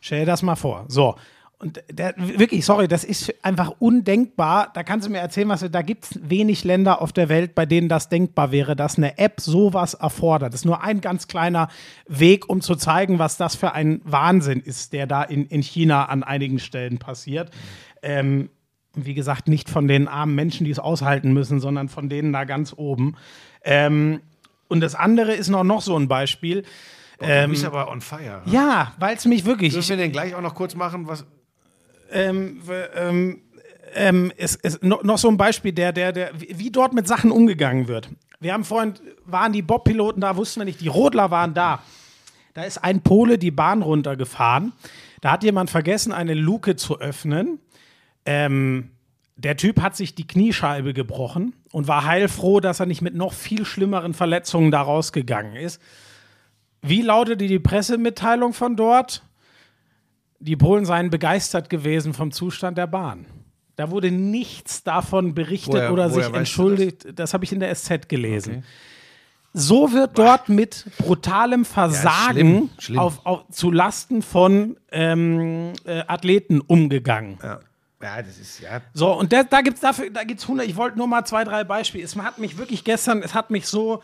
Stell 0.00 0.20
dir 0.20 0.26
das 0.26 0.42
mal 0.42 0.56
vor. 0.56 0.84
So. 0.88 1.16
Und 1.58 1.82
der, 1.90 2.14
wirklich, 2.18 2.64
sorry, 2.66 2.88
das 2.88 3.04
ist 3.04 3.32
einfach 3.42 3.72
undenkbar. 3.78 4.70
Da 4.74 4.82
kannst 4.82 5.06
du 5.06 5.10
mir 5.10 5.20
erzählen, 5.20 5.48
was 5.48 5.64
da 5.70 5.80
gibt 5.80 6.04
es 6.04 6.20
wenig 6.22 6.64
Länder 6.64 7.00
auf 7.00 7.12
der 7.12 7.30
Welt, 7.30 7.54
bei 7.54 7.64
denen 7.64 7.88
das 7.88 8.10
denkbar 8.10 8.52
wäre, 8.52 8.76
dass 8.76 8.98
eine 8.98 9.16
App 9.16 9.40
sowas 9.40 9.94
erfordert. 9.94 10.52
Das 10.52 10.60
ist 10.60 10.66
nur 10.66 10.82
ein 10.82 11.00
ganz 11.00 11.26
kleiner 11.26 11.68
Weg, 12.06 12.50
um 12.50 12.60
zu 12.60 12.74
zeigen, 12.74 13.18
was 13.18 13.38
das 13.38 13.54
für 13.54 13.72
ein 13.72 14.02
Wahnsinn 14.04 14.60
ist, 14.60 14.92
der 14.92 15.06
da 15.06 15.22
in, 15.22 15.46
in 15.46 15.62
China 15.62 16.04
an 16.04 16.22
einigen 16.22 16.58
Stellen 16.58 16.98
passiert. 16.98 17.50
Ähm, 18.02 18.50
wie 18.94 19.14
gesagt, 19.14 19.48
nicht 19.48 19.68
von 19.68 19.88
den 19.88 20.08
armen 20.08 20.34
Menschen, 20.34 20.64
die 20.64 20.70
es 20.70 20.78
aushalten 20.78 21.32
müssen, 21.32 21.60
sondern 21.60 21.88
von 21.88 22.08
denen 22.08 22.32
da 22.32 22.44
ganz 22.44 22.72
oben. 22.76 23.16
Ähm, 23.62 24.20
und 24.68 24.80
das 24.80 24.94
andere 24.94 25.34
ist 25.34 25.48
noch, 25.48 25.64
noch 25.64 25.82
so 25.82 25.96
ein 25.96 26.08
Beispiel. 26.08 26.64
du 27.18 27.48
bist 27.48 27.64
aber 27.64 27.90
on 27.90 28.00
fire. 28.00 28.42
Ja, 28.46 28.92
weil 28.98 29.16
es 29.16 29.24
mich 29.24 29.44
wirklich. 29.44 29.72
Dürfen 29.72 29.90
wir 29.90 29.96
den 29.96 30.12
gleich 30.12 30.34
auch 30.34 30.40
noch 30.40 30.54
kurz 30.54 30.74
machen? 30.74 31.06
Was, 31.06 31.24
ähm, 32.12 32.60
ähm, 32.94 33.40
ähm, 33.94 34.32
es, 34.36 34.56
es, 34.62 34.80
no, 34.82 35.00
noch 35.02 35.18
so 35.18 35.28
ein 35.28 35.36
Beispiel, 35.36 35.72
der, 35.72 35.92
der, 35.92 36.12
der, 36.12 36.30
wie 36.38 36.70
dort 36.70 36.92
mit 36.92 37.06
Sachen 37.06 37.30
umgegangen 37.30 37.88
wird. 37.88 38.08
Wir 38.40 38.52
haben 38.52 38.64
vorhin, 38.64 38.94
waren 39.24 39.52
die 39.52 39.62
Bob-Piloten 39.62 40.20
da, 40.20 40.36
wussten 40.36 40.60
wir 40.60 40.64
nicht, 40.64 40.80
die 40.80 40.88
Rodler 40.88 41.30
waren 41.30 41.54
da. 41.54 41.80
Da 42.54 42.62
ist 42.62 42.78
ein 42.78 43.00
Pole 43.00 43.38
die 43.38 43.50
Bahn 43.50 43.82
runtergefahren. 43.82 44.72
Da 45.20 45.32
hat 45.32 45.42
jemand 45.42 45.70
vergessen, 45.70 46.12
eine 46.12 46.34
Luke 46.34 46.76
zu 46.76 47.00
öffnen. 47.00 47.58
Ähm, 48.26 48.90
der 49.36 49.56
Typ 49.56 49.80
hat 49.80 49.96
sich 49.96 50.14
die 50.14 50.26
Kniescheibe 50.26 50.94
gebrochen 50.94 51.54
und 51.72 51.88
war 51.88 52.04
heilfroh, 52.04 52.60
dass 52.60 52.80
er 52.80 52.86
nicht 52.86 53.02
mit 53.02 53.14
noch 53.14 53.32
viel 53.32 53.64
schlimmeren 53.64 54.14
Verletzungen 54.14 54.70
da 54.70 54.82
rausgegangen 54.82 55.56
ist. 55.56 55.80
Wie 56.82 57.02
lautete 57.02 57.46
die 57.46 57.58
Pressemitteilung 57.58 58.52
von 58.52 58.76
dort? 58.76 59.22
Die 60.38 60.56
Polen 60.56 60.84
seien 60.84 61.10
begeistert 61.10 61.70
gewesen 61.70 62.14
vom 62.14 62.30
Zustand 62.30 62.78
der 62.78 62.86
Bahn. 62.86 63.26
Da 63.76 63.90
wurde 63.90 64.12
nichts 64.12 64.84
davon 64.84 65.34
berichtet 65.34 65.74
Woher- 65.74 65.92
oder 65.92 66.12
woher 66.12 66.24
sich 66.26 66.34
entschuldigt. 66.34 67.18
Das, 67.18 67.34
habe 67.34 67.44
ich 67.44 67.52
in 67.52 67.60
der 67.60 67.74
SZ 67.74 68.08
gelesen. 68.08 68.64
So 69.52 69.92
wird 69.92 70.18
dort 70.18 70.48
mit 70.48 70.84
brutalem 70.98 71.64
Versagen 71.64 72.32
schlimm, 72.32 72.70
schlimm. 72.78 72.98
Auf, 72.98 73.24
auf, 73.24 73.48
zu 73.50 73.70
Lasten 73.70 74.22
von 74.22 74.76
ähm, 74.92 75.72
äh, 75.84 76.02
Athleten 76.06 76.60
umgegangen. 76.60 77.38
ja. 77.42 77.60
Ja, 78.04 78.20
das 78.20 78.38
ist 78.38 78.60
ja. 78.60 78.82
So, 78.92 79.12
und 79.12 79.32
da, 79.32 79.42
da 79.44 79.62
gibt 79.62 79.76
es 79.76 79.80
dafür, 79.80 80.10
da 80.10 80.24
gibt's 80.24 80.44
100, 80.44 80.66
ich 80.66 80.76
wollte 80.76 80.98
nur 80.98 81.06
mal 81.06 81.24
zwei, 81.24 81.42
drei 81.42 81.64
Beispiele. 81.64 82.04
Es 82.04 82.14
hat 82.16 82.38
mich 82.38 82.58
wirklich 82.58 82.84
gestern, 82.84 83.22
es 83.22 83.32
hat 83.34 83.50
mich 83.50 83.66
so, 83.66 84.02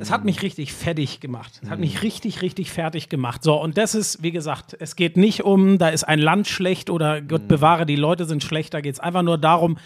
es 0.00 0.12
hat 0.12 0.24
mich 0.24 0.40
richtig 0.42 0.72
fertig 0.72 1.18
gemacht. 1.18 1.60
Es 1.62 1.68
hat 1.68 1.80
mich 1.80 2.02
richtig, 2.02 2.42
richtig 2.42 2.70
fertig 2.70 3.08
gemacht. 3.08 3.42
So, 3.42 3.60
und 3.60 3.76
das 3.76 3.96
ist, 3.96 4.22
wie 4.22 4.30
gesagt, 4.30 4.76
es 4.78 4.94
geht 4.94 5.16
nicht 5.16 5.42
um, 5.42 5.78
da 5.78 5.88
ist 5.88 6.04
ein 6.04 6.20
Land 6.20 6.46
schlecht 6.46 6.90
oder 6.90 7.20
Gott 7.20 7.48
bewahre, 7.48 7.86
die 7.86 7.96
Leute 7.96 8.24
sind 8.24 8.44
schlecht. 8.44 8.72
Da 8.72 8.80
geht 8.80 8.94
es 8.94 9.00
einfach 9.00 9.22
nur 9.22 9.36
darum, 9.36 9.76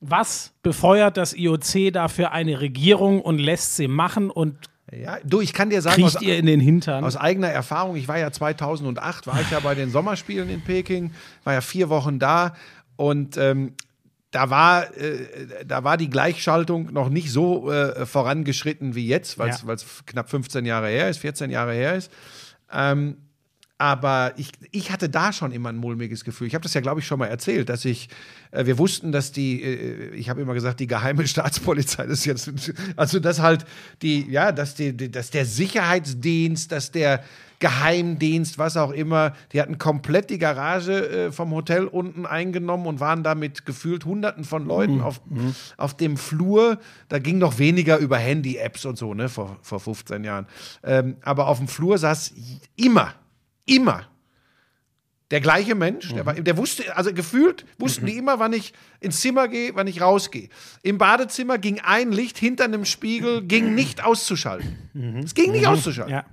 was 0.00 0.54
befeuert 0.62 1.18
das 1.18 1.34
IOC 1.34 1.92
da 1.92 2.08
für 2.08 2.32
eine 2.32 2.60
Regierung 2.60 3.20
und 3.20 3.38
lässt 3.38 3.76
sie 3.76 3.88
machen 3.88 4.30
und 4.30 4.56
ja. 5.02 5.18
Du, 5.24 5.40
ich 5.40 5.52
kann 5.52 5.70
dir 5.70 5.82
sagen, 5.82 6.02
aus, 6.04 6.20
ihr 6.20 6.38
in 6.38 6.46
den 6.46 6.60
Hintern. 6.60 7.04
aus 7.04 7.16
eigener 7.16 7.48
Erfahrung, 7.48 7.96
ich 7.96 8.08
war 8.08 8.18
ja 8.18 8.30
2008, 8.30 9.26
war 9.26 9.40
ich 9.40 9.50
ja 9.50 9.60
bei 9.60 9.74
den 9.74 9.90
Sommerspielen 9.90 10.48
in 10.50 10.62
Peking, 10.62 11.12
war 11.44 11.52
ja 11.54 11.60
vier 11.60 11.88
Wochen 11.88 12.18
da 12.18 12.54
und 12.96 13.36
ähm, 13.36 13.74
da 14.30 14.50
war, 14.50 14.96
äh, 14.96 15.64
da 15.64 15.84
war 15.84 15.96
die 15.96 16.10
Gleichschaltung 16.10 16.92
noch 16.92 17.08
nicht 17.08 17.30
so 17.30 17.70
äh, 17.70 18.04
vorangeschritten 18.04 18.94
wie 18.96 19.06
jetzt, 19.06 19.38
weil 19.38 19.50
es 19.50 19.62
Ja. 19.62 19.76
knapp 20.06 20.28
15 20.28 20.64
Jahre 20.66 20.88
her 20.88 21.08
ist, 21.08 21.18
14 21.18 21.50
Jahre 21.50 21.72
her 21.72 21.94
ist. 21.94 22.10
Ähm, 22.72 23.16
aber 23.78 24.32
ich, 24.36 24.52
ich 24.70 24.92
hatte 24.92 25.08
da 25.08 25.32
schon 25.32 25.50
immer 25.50 25.68
ein 25.68 25.76
mulmiges 25.76 26.24
Gefühl. 26.24 26.46
Ich 26.46 26.54
habe 26.54 26.62
das 26.62 26.74
ja, 26.74 26.80
glaube 26.80 27.00
ich, 27.00 27.06
schon 27.06 27.18
mal 27.18 27.26
erzählt, 27.26 27.68
dass 27.68 27.84
ich, 27.84 28.08
äh, 28.52 28.66
wir 28.66 28.78
wussten, 28.78 29.10
dass 29.10 29.32
die, 29.32 29.62
äh, 29.62 30.14
ich 30.14 30.30
habe 30.30 30.40
immer 30.40 30.54
gesagt, 30.54 30.78
die 30.78 30.86
geheime 30.86 31.26
Staatspolizei, 31.26 32.06
das 32.06 32.20
ist 32.20 32.24
jetzt, 32.24 32.72
also 32.96 33.18
dass 33.18 33.40
halt 33.40 33.64
die, 34.02 34.30
ja, 34.30 34.52
dass, 34.52 34.76
die, 34.76 34.96
die, 34.96 35.10
dass 35.10 35.30
der 35.30 35.44
Sicherheitsdienst, 35.44 36.70
dass 36.70 36.92
der 36.92 37.24
Geheimdienst, 37.58 38.58
was 38.58 38.76
auch 38.76 38.90
immer, 38.90 39.32
die 39.52 39.60
hatten 39.60 39.78
komplett 39.78 40.30
die 40.30 40.38
Garage 40.38 41.08
äh, 41.08 41.32
vom 41.32 41.50
Hotel 41.52 41.86
unten 41.86 42.26
eingenommen 42.26 42.86
und 42.86 43.00
waren 43.00 43.22
da 43.22 43.34
mit 43.34 43.64
gefühlt 43.64 44.04
Hunderten 44.04 44.44
von 44.44 44.66
Leuten 44.66 45.00
auf, 45.00 45.20
auf 45.76 45.96
dem 45.96 46.16
Flur. 46.16 46.78
Da 47.08 47.18
ging 47.18 47.38
noch 47.38 47.58
weniger 47.58 47.98
über 47.98 48.18
Handy-Apps 48.18 48.84
und 48.84 48.98
so, 48.98 49.14
ne, 49.14 49.28
vor, 49.28 49.56
vor 49.62 49.80
15 49.80 50.24
Jahren. 50.24 50.46
Ähm, 50.82 51.16
aber 51.22 51.48
auf 51.48 51.58
dem 51.58 51.68
Flur 51.68 51.96
saß 51.96 52.34
immer, 52.76 53.14
immer 53.66 54.06
der 55.30 55.40
gleiche 55.40 55.74
Mensch, 55.74 56.12
der, 56.12 56.26
war, 56.26 56.34
der 56.34 56.56
wusste, 56.56 56.96
also 56.96 57.12
gefühlt 57.12 57.64
wussten 57.78 58.06
die 58.06 58.16
immer, 58.16 58.38
wann 58.38 58.52
ich 58.52 58.72
ins 59.00 59.20
Zimmer 59.20 59.48
gehe, 59.48 59.74
wann 59.74 59.86
ich 59.86 60.00
rausgehe. 60.00 60.48
Im 60.82 60.98
Badezimmer 60.98 61.58
ging 61.58 61.80
ein 61.80 62.12
Licht 62.12 62.38
hinter 62.38 62.64
einem 62.64 62.84
Spiegel, 62.84 63.42
ging 63.42 63.74
nicht 63.76 64.04
auszuschalten. 64.04 65.22
Es 65.24 65.34
ging 65.34 65.50
nicht 65.52 65.66
auszuschalten. 65.66 66.12
Ja. 66.14 66.24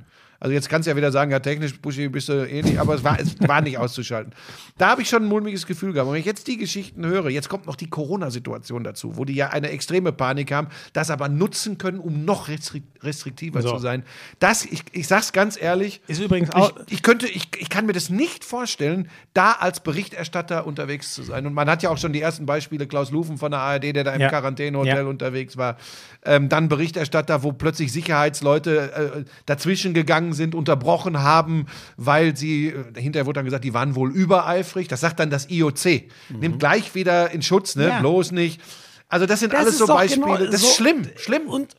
Also 0.41 0.53
jetzt 0.53 0.69
kannst 0.69 0.87
du 0.87 0.89
ja 0.91 0.97
wieder 0.97 1.11
sagen, 1.11 1.29
ja, 1.29 1.39
technisch, 1.39 1.79
Buschi, 1.79 2.09
bist 2.09 2.27
du 2.27 2.33
ähnlich, 2.49 2.79
aber 2.79 2.95
es 2.95 3.03
war, 3.03 3.19
es 3.19 3.35
war 3.47 3.61
nicht 3.61 3.77
auszuschalten. 3.77 4.33
Da 4.79 4.89
habe 4.89 5.03
ich 5.03 5.07
schon 5.09 5.21
ein 5.21 5.29
mulmiges 5.29 5.67
Gefühl 5.67 5.93
gehabt. 5.93 6.07
Und 6.07 6.13
wenn 6.15 6.19
ich 6.19 6.25
jetzt 6.25 6.47
die 6.47 6.57
Geschichten 6.57 7.05
höre, 7.05 7.29
jetzt 7.29 7.47
kommt 7.47 7.67
noch 7.67 7.75
die 7.75 7.87
Corona-Situation 7.89 8.83
dazu, 8.83 9.17
wo 9.17 9.23
die 9.23 9.35
ja 9.35 9.49
eine 9.51 9.69
extreme 9.69 10.11
Panik 10.11 10.51
haben, 10.51 10.67
das 10.93 11.11
aber 11.11 11.29
nutzen 11.29 11.77
können, 11.77 11.99
um 11.99 12.25
noch 12.25 12.47
restri 12.47 12.81
restriktiver 13.03 13.61
So. 13.61 13.73
zu 13.73 13.77
sein. 13.79 14.03
Das, 14.39 14.65
ich, 14.65 14.83
ich 14.91 15.07
sag's 15.07 15.31
ganz 15.31 15.59
ehrlich, 15.61 16.01
Ist 16.07 16.21
übrigens 16.21 16.51
auch. 16.51 16.71
ich, 16.87 16.93
ich 16.93 17.03
könnte, 17.03 17.27
ich, 17.27 17.47
ich 17.57 17.69
kann 17.69 17.85
mir 17.85 17.93
das 17.93 18.09
nicht 18.09 18.43
vorstellen, 18.43 19.09
da 19.33 19.51
als 19.53 19.79
Berichterstatter 19.79 20.65
unterwegs 20.67 21.13
zu 21.13 21.21
sein. 21.23 21.45
Und 21.45 21.53
man 21.53 21.69
hat 21.69 21.83
ja 21.83 21.89
auch 21.91 21.97
schon 21.97 22.13
die 22.13 22.21
ersten 22.21 22.45
Beispiele, 22.47 22.87
Klaus 22.87 23.11
Lufen 23.11 23.37
von 23.37 23.51
der 23.51 23.59
ARD, 23.61 23.95
der 23.95 24.03
da 24.03 24.13
im 24.13 24.21
Ja. 24.21 24.29
Quarantänehotel 24.29 24.95
Ja. 24.97 25.03
unterwegs 25.05 25.55
war. 25.57 25.77
Ähm, 26.23 26.49
dann 26.49 26.69
Berichterstatter, 26.69 27.41
wo 27.41 27.51
plötzlich 27.51 27.91
Sicherheitsleute 27.91 28.91
äh, 28.93 29.23
dazwischen 29.47 29.93
gegangen 29.95 30.33
sind, 30.33 30.53
unterbrochen 30.53 31.19
haben, 31.23 31.65
weil 31.97 32.37
sie, 32.37 32.67
äh, 32.67 33.01
hinterher 33.01 33.25
wurde 33.25 33.39
dann 33.39 33.45
gesagt, 33.45 33.63
die 33.63 33.73
waren 33.73 33.95
wohl 33.95 34.11
übereifrig. 34.11 34.87
Das 34.87 35.01
sagt 35.01 35.19
dann 35.19 35.31
das 35.31 35.49
IOC. 35.49 36.03
Nimmt 36.39 36.59
gleich 36.59 36.93
wieder 36.93 37.31
in 37.31 37.41
Schutz, 37.41 37.75
ne? 37.75 37.85
Mhm. 37.85 37.89
Ja. 37.89 37.99
Bloß 38.01 38.33
nicht. 38.33 38.61
Also 39.09 39.25
das 39.25 39.39
sind 39.41 39.51
Das 39.51 39.61
alles 39.61 39.77
so 39.79 39.87
doch 39.87 39.95
Beispiele. 39.95 40.25
genau 40.37 40.37
das 40.51 40.61
so- 40.61 40.67
ist 40.67 40.75
schlimm, 40.75 41.01
schlimm. 41.17 41.47
Und 41.49 41.75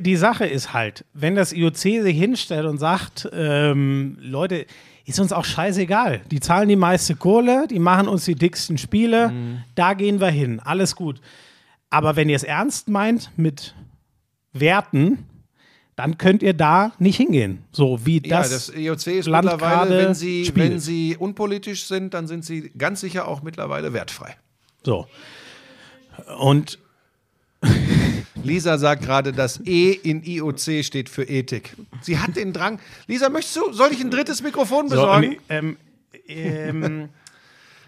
die 0.00 0.16
Sache 0.16 0.46
ist 0.46 0.72
halt, 0.72 1.04
wenn 1.12 1.34
das 1.36 1.52
IOC 1.52 1.76
sich 2.02 2.18
hinstellt 2.18 2.64
und 2.66 2.78
sagt, 2.78 3.28
ähm, 3.32 4.16
Leute, 4.20 4.64
ist 5.04 5.20
uns 5.20 5.32
auch 5.34 5.44
scheißegal. 5.44 6.22
Die 6.30 6.40
zahlen 6.40 6.70
die 6.70 6.76
meiste 6.76 7.14
Kohle, 7.16 7.66
die 7.70 7.78
machen 7.78 8.08
uns 8.08 8.24
die 8.24 8.34
dicksten 8.34 8.78
Spiele, 8.78 9.28
Mhm. 9.28 9.58
da 9.74 9.92
gehen 9.92 10.20
wir 10.20 10.30
hin, 10.30 10.58
alles 10.64 10.96
gut. 10.96 11.20
Aber 11.90 12.16
wenn 12.16 12.28
ihr 12.28 12.36
es 12.36 12.44
ernst 12.44 12.88
meint 12.88 13.30
mit 13.36 13.74
Werten, 14.52 15.26
dann 15.96 16.18
könnt 16.18 16.42
ihr 16.42 16.54
da 16.54 16.92
nicht 16.98 17.16
hingehen. 17.16 17.62
So 17.70 18.04
wie 18.04 18.20
ja, 18.26 18.38
das, 18.38 18.50
das 18.50 18.76
IOC 18.76 19.06
ist 19.06 19.26
Land 19.26 19.44
mittlerweile, 19.44 20.06
wenn 20.06 20.14
sie, 20.14 20.44
spielt. 20.44 20.70
wenn 20.72 20.80
sie 20.80 21.16
unpolitisch 21.16 21.86
sind, 21.86 22.14
dann 22.14 22.26
sind 22.26 22.44
sie 22.44 22.72
ganz 22.76 23.00
sicher 23.00 23.28
auch 23.28 23.42
mittlerweile 23.42 23.92
wertfrei. 23.92 24.36
So. 24.82 25.06
Und 26.38 26.78
Lisa 28.42 28.78
sagt 28.78 29.04
gerade, 29.04 29.32
das 29.32 29.60
E 29.64 29.92
in 29.92 30.22
IOC 30.22 30.84
steht 30.84 31.08
für 31.08 31.24
Ethik. 31.24 31.76
Sie 32.02 32.18
hat 32.18 32.36
den 32.36 32.52
Drang. 32.52 32.80
Lisa, 33.06 33.28
möchtest 33.28 33.56
du, 33.56 33.72
soll 33.72 33.92
ich 33.92 34.00
ein 34.00 34.10
drittes 34.10 34.42
Mikrofon 34.42 34.88
so, 34.88 34.96
besorgen? 34.96 35.28
und, 35.28 35.40
ähm, 35.48 35.76
ähm, 36.26 37.08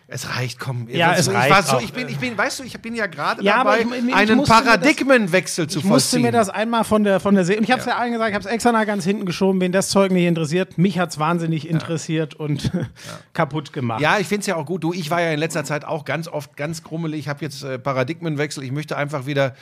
Es 0.09 0.37
reicht, 0.37 0.61
komm. 0.61 0.87
Ja, 0.89 1.15
es 1.15 1.27
ich 1.27 1.35
reicht 1.35 1.51
War 1.51 1.62
so, 1.65 1.81
ich, 1.85 1.93
bin, 1.93 2.09
ich 2.09 2.19
bin, 2.19 2.39
weißt 2.39 2.61
du, 2.61 2.62
ich 2.65 2.78
bin 2.81 2.95
ja 2.95 3.07
gerade 3.07 3.43
Ja, 3.43 3.59
dabei, 3.65 3.81
ich- 3.81 3.87
ich- 3.87 4.05
ich 4.09 4.15
einen 4.15 4.37
mir 4.39 4.45
das- 4.45 4.49
Paradigmenwechsel 4.49 5.66
zu 5.66 5.81
Ich 5.81 5.85
musste 5.85 6.11
vollziehen. 6.11 6.23
mir 6.23 6.31
das 6.33 6.49
einmal 6.49 6.85
von 6.85 7.03
der, 7.03 7.19
von 7.19 7.35
der 7.35 7.45
Se 7.45 7.57
und 7.57 7.65
ich 7.65 7.73
habe 7.73 7.81
es 7.81 7.87
ja. 7.87 7.97
allen 7.97 8.12
gesagt, 8.12 8.31
ich 8.31 8.35
habe 8.37 8.45
es 8.45 8.51
extra 8.51 8.70
nach 8.70 8.87
ganz 8.87 9.05
hinten 9.05 9.27
geschoben, 9.27 9.61
wen 9.61 9.73
das 9.73 9.89
Zeug 9.89 10.12
nicht 10.12 10.27
interessiert. 10.27 10.78
Mich 10.78 11.01
hat 11.01 11.11
es 11.11 11.19
wahnsinnig 11.19 11.69
interessiert 11.69 12.35
und 12.35 12.70
kaputt 13.33 13.73
gemacht. 13.73 14.01
ja, 14.01 14.19
ich 14.19 14.28
finde 14.28 14.41
es 14.43 14.47
ja 14.47 14.55
auch 14.55 14.66
gut. 14.66 14.85
Du, 14.85 14.93
ich 14.93 15.11
war 15.11 15.20
ja 15.20 15.33
in 15.33 15.41
letzter 15.41 15.65
Zeit 15.65 15.85
auch 15.85 16.05
ganz 16.05 16.28
oft 16.28 16.57
ganz 16.57 16.85
grummelig. 16.85 17.19
Ich 17.20 17.28
habe 17.28 17.45
jetzt 17.45 17.65
äh, 17.65 17.77
Paradigmenwechsel. 17.78 18.62
Ich 18.62 18.70
möchte 18.73 18.97
einfach 18.97 19.27
wieder 19.27 19.55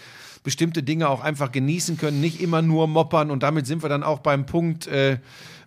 bestimmte 0.45 0.85
Dinge 0.85 1.09
auch 1.09 1.23
einfach 1.23 1.51
genießen 1.51 1.97
können, 1.99 2.21
nicht 2.21 2.41
immer 2.41 2.63
nur 2.63 2.87
moppern. 2.87 3.33
Und 3.33 3.43
damit 3.43 3.67
sind 3.67 3.83
wir 3.83 3.89
dann 3.89 4.05
auch 4.05 4.21
beim 4.21 4.47
Punkt, 4.47 4.87
äh, 4.87 5.19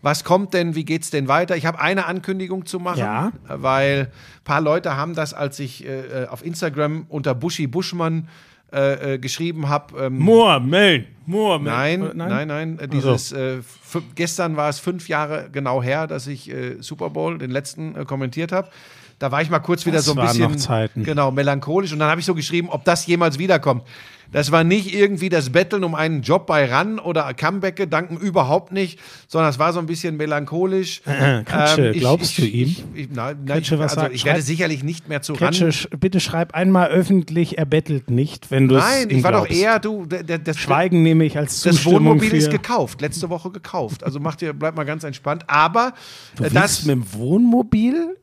was 0.04 0.24
kommt 0.24 0.54
denn, 0.54 0.76
wie 0.76 0.86
geht's 0.86 1.10
denn 1.10 1.28
weiter? 1.28 1.58
Ich 1.58 1.66
habe 1.66 1.80
eine 1.82 2.06
Ankündigung 2.06 2.66
zu 2.66 2.80
machen, 2.80 3.00
Ja. 3.00 3.32
weil 3.50 4.12
ein 4.12 4.44
paar 4.46 4.62
Leute 4.62 4.96
haben 4.96 5.16
das, 5.16 5.34
als 5.34 5.60
ich 5.60 5.84
äh, 5.86 6.24
äh, 6.24 6.28
auf 6.28 6.46
Instagram 6.46 7.08
unter 7.10 7.34
Buschi 7.36 7.66
Buschmann 7.68 8.30
äh, 8.72 9.16
äh, 9.16 9.18
geschrieben 9.18 9.68
habe. 9.70 10.06
Ähm, 10.06 10.20
Murmeln, 10.20 11.08
Murmeln. 11.26 11.74
Nein, 11.76 12.02
Äh, 12.04 12.14
nein, 12.14 12.48
nein. 12.48 12.80
äh, 12.80 12.88
Dieses, 12.88 13.34
fü- 13.34 14.02
gestern 14.14 14.56
war 14.58 14.70
es 14.70 14.78
fünf 14.80 15.08
Jahre 15.10 15.50
genau 15.52 15.82
her, 15.82 16.06
dass 16.06 16.28
ich 16.28 16.54
Super 16.82 17.10
Bowl, 17.10 17.38
den 17.40 17.50
letzten, 17.50 18.06
kommentiert 18.06 18.52
habe. 18.52 18.70
Da 19.20 19.32
war 19.32 19.42
ich 19.42 19.50
mal 19.50 19.60
kurz 19.60 19.86
wieder 19.86 19.98
Das 19.98 20.06
so 20.06 20.16
ein 20.16 20.48
bisschen 20.54 21.04
genau 21.04 21.32
melancholisch 21.32 21.92
und 21.92 22.00
dann 22.00 22.10
habe 22.10 22.20
ich 22.20 22.26
so 22.26 22.36
geschrieben, 22.36 22.70
ob 22.70 22.86
das 22.86 23.06
jemals 23.08 23.40
wiederkommt. 23.40 23.84
Das 24.30 24.52
war 24.52 24.66
nicht 24.66 24.94
irgendwie 24.94 25.30
das 25.30 25.52
Betteln 25.52 25.86
um 25.86 25.96
einen 25.96 26.22
Job 26.22 26.48
bei 26.48 26.66
RAN 26.66 27.00
oder 27.00 27.34
Comeback-Gedanken, 27.34 28.18
überhaupt 28.18 28.74
nicht, 28.74 29.00
sondern 29.30 29.50
es 29.50 29.58
war 29.58 29.72
so 29.72 29.80
ein 29.80 29.86
bisschen 29.86 30.18
melancholisch. 30.18 31.02
Äh, 31.06 31.44
Kretsche, 31.46 31.92
ich- 31.92 32.00
glaubst 32.02 32.38
du 32.38 32.42
ich, 32.44 32.54
ihm? 32.54 32.76
Ich, 32.94 33.08
nein, 33.10 33.38
nein, 33.38 33.46
Kretsche, 33.46 33.76
ich, 33.76 33.80
was 33.82 33.98
also, 33.98 34.12
ich 34.14 34.26
werde 34.26 34.42
sicherlich 34.42 34.84
nicht 34.84 35.08
mehr 35.08 35.22
zu 35.22 35.32
Kretsche, 35.34 35.64
RAN. 35.66 35.72
sch- 35.72 35.98
bitte 35.98 36.20
schreib 36.20 36.54
einmal 36.54 36.90
öffentlich, 36.90 37.58
er 37.58 37.66
bettelt 37.66 38.10
nicht, 38.12 38.52
wenn 38.52 38.68
du 38.68 38.76
es 38.76 38.84
Nein, 38.84 39.10
ich 39.12 39.24
war 39.24 39.32
doch 39.32 39.46
glaubst. 39.46 39.62
eher, 39.64 39.80
du, 39.80 40.06
das, 40.06 40.58
Schweigen 40.58 41.04
nehme 41.04 41.24
ich 41.24 41.38
als 41.38 41.62
Das 41.62 41.76
Zustimmung 41.76 42.06
Wohnmobil 42.06 42.30
für... 42.30 42.36
ist 42.36 42.52
gekauft, 42.52 43.00
letzte 43.00 43.30
Woche 43.30 43.50
gekauft. 43.50 44.04
Also 44.04 44.20
macht 44.20 44.42
ihr, 44.42 44.52
bleibt 44.52 44.76
mal 44.76 44.84
ganz 44.84 45.06
entspannt. 45.06 45.46
Aber 45.48 45.94
Du 46.36 46.44
äh, 46.44 46.50
das, 46.52 46.84
mit 46.84 46.96
dem 46.98 47.14
Wohnmobil 47.14 48.18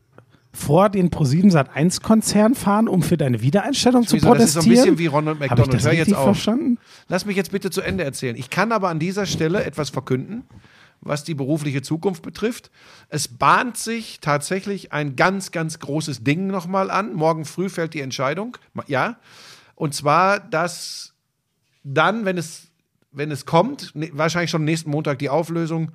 vor 0.55 0.89
den 0.89 1.11
Pro7 1.11 1.51
Sat1 1.53 2.01
Konzern 2.01 2.55
fahren, 2.55 2.89
um 2.89 3.03
für 3.03 3.17
deine 3.17 3.43
Wiedereinstellung 3.43 4.07
zu 4.07 4.17
Wieso, 4.17 4.33
das 4.35 4.45
ist 4.45 4.53
so 4.53 4.61
protestieren? 4.61 4.79
ein 4.79 4.97
bisschen 4.97 4.99
wie 4.99 5.07
Ronald 5.07 5.37
Habe 5.37 5.45
ich 5.45 5.51
McDonald. 5.51 5.75
das 5.75 5.85
Hör 5.85 5.93
jetzt 5.93 6.15
auf. 6.15 6.25
verstanden? 6.25 6.79
lass 7.09 7.27
mich 7.27 7.37
jetzt 7.37 7.51
bitte 7.51 7.71
zu 7.71 7.81
Ende 7.83 8.05
erzählen. 8.05 8.37
Ich 8.37 8.51
kann 8.51 8.71
aber 8.71 8.89
an 8.89 9.01
dieser 9.01 9.27
Stelle 9.27 9.65
etwas 9.65 9.91
verkünden, 9.91 10.45
was 11.01 11.25
die 11.25 11.35
berufliche 11.35 11.83
Zukunft 11.83 12.23
betrifft. 12.23 12.71
Es 13.09 13.27
bahnt 13.27 13.77
sich 13.77 14.21
tatsächlich 14.21 14.93
ein 14.93 15.17
ganz, 15.17 15.51
ganz 15.51 15.81
großes 15.81 16.23
Ding 16.23 16.47
nochmal 16.47 16.91
an. 16.91 17.15
Morgen 17.15 17.45
früh 17.45 17.69
fällt 17.69 17.93
die 17.93 18.01
Entscheidung. 18.01 18.57
Ja. 18.87 19.19
Und 19.75 19.93
zwar, 19.95 20.39
dass 20.39 21.15
dann, 21.83 22.25
wenn 22.25 22.39
es, 22.39 22.69
wenn 23.11 23.33
es 23.33 23.45
kommt, 23.45 23.95
ne, 23.97 24.11
wahrscheinlich 24.13 24.51
schon 24.53 24.65
nächsten 24.65 24.91
Montag 24.91 25.19
die 25.19 25.29
Auflösung, 25.31 25.91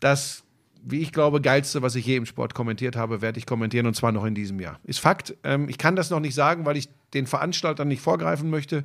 das, 0.00 0.44
wie 0.84 1.00
ich 1.00 1.12
glaube, 1.12 1.40
geilste, 1.40 1.82
was 1.82 1.94
ich 1.94 2.06
je 2.06 2.16
im 2.16 2.26
Sport 2.26 2.54
kommentiert 2.54 2.96
habe, 2.96 3.22
werde 3.22 3.38
ich 3.38 3.46
kommentieren 3.46 3.86
und 3.86 3.94
zwar 3.94 4.12
noch 4.12 4.24
in 4.24 4.34
diesem 4.34 4.60
Jahr. 4.60 4.78
Ist 4.84 5.00
Fakt. 5.00 5.34
Ähm, 5.44 5.68
ich 5.68 5.78
kann 5.78 5.96
das 5.96 6.10
noch 6.10 6.20
nicht 6.20 6.34
sagen, 6.34 6.64
weil 6.64 6.76
ich 6.76 6.88
den 7.14 7.26
Veranstaltern 7.26 7.88
nicht 7.88 8.00
vorgreifen 8.02 8.50
möchte. 8.50 8.84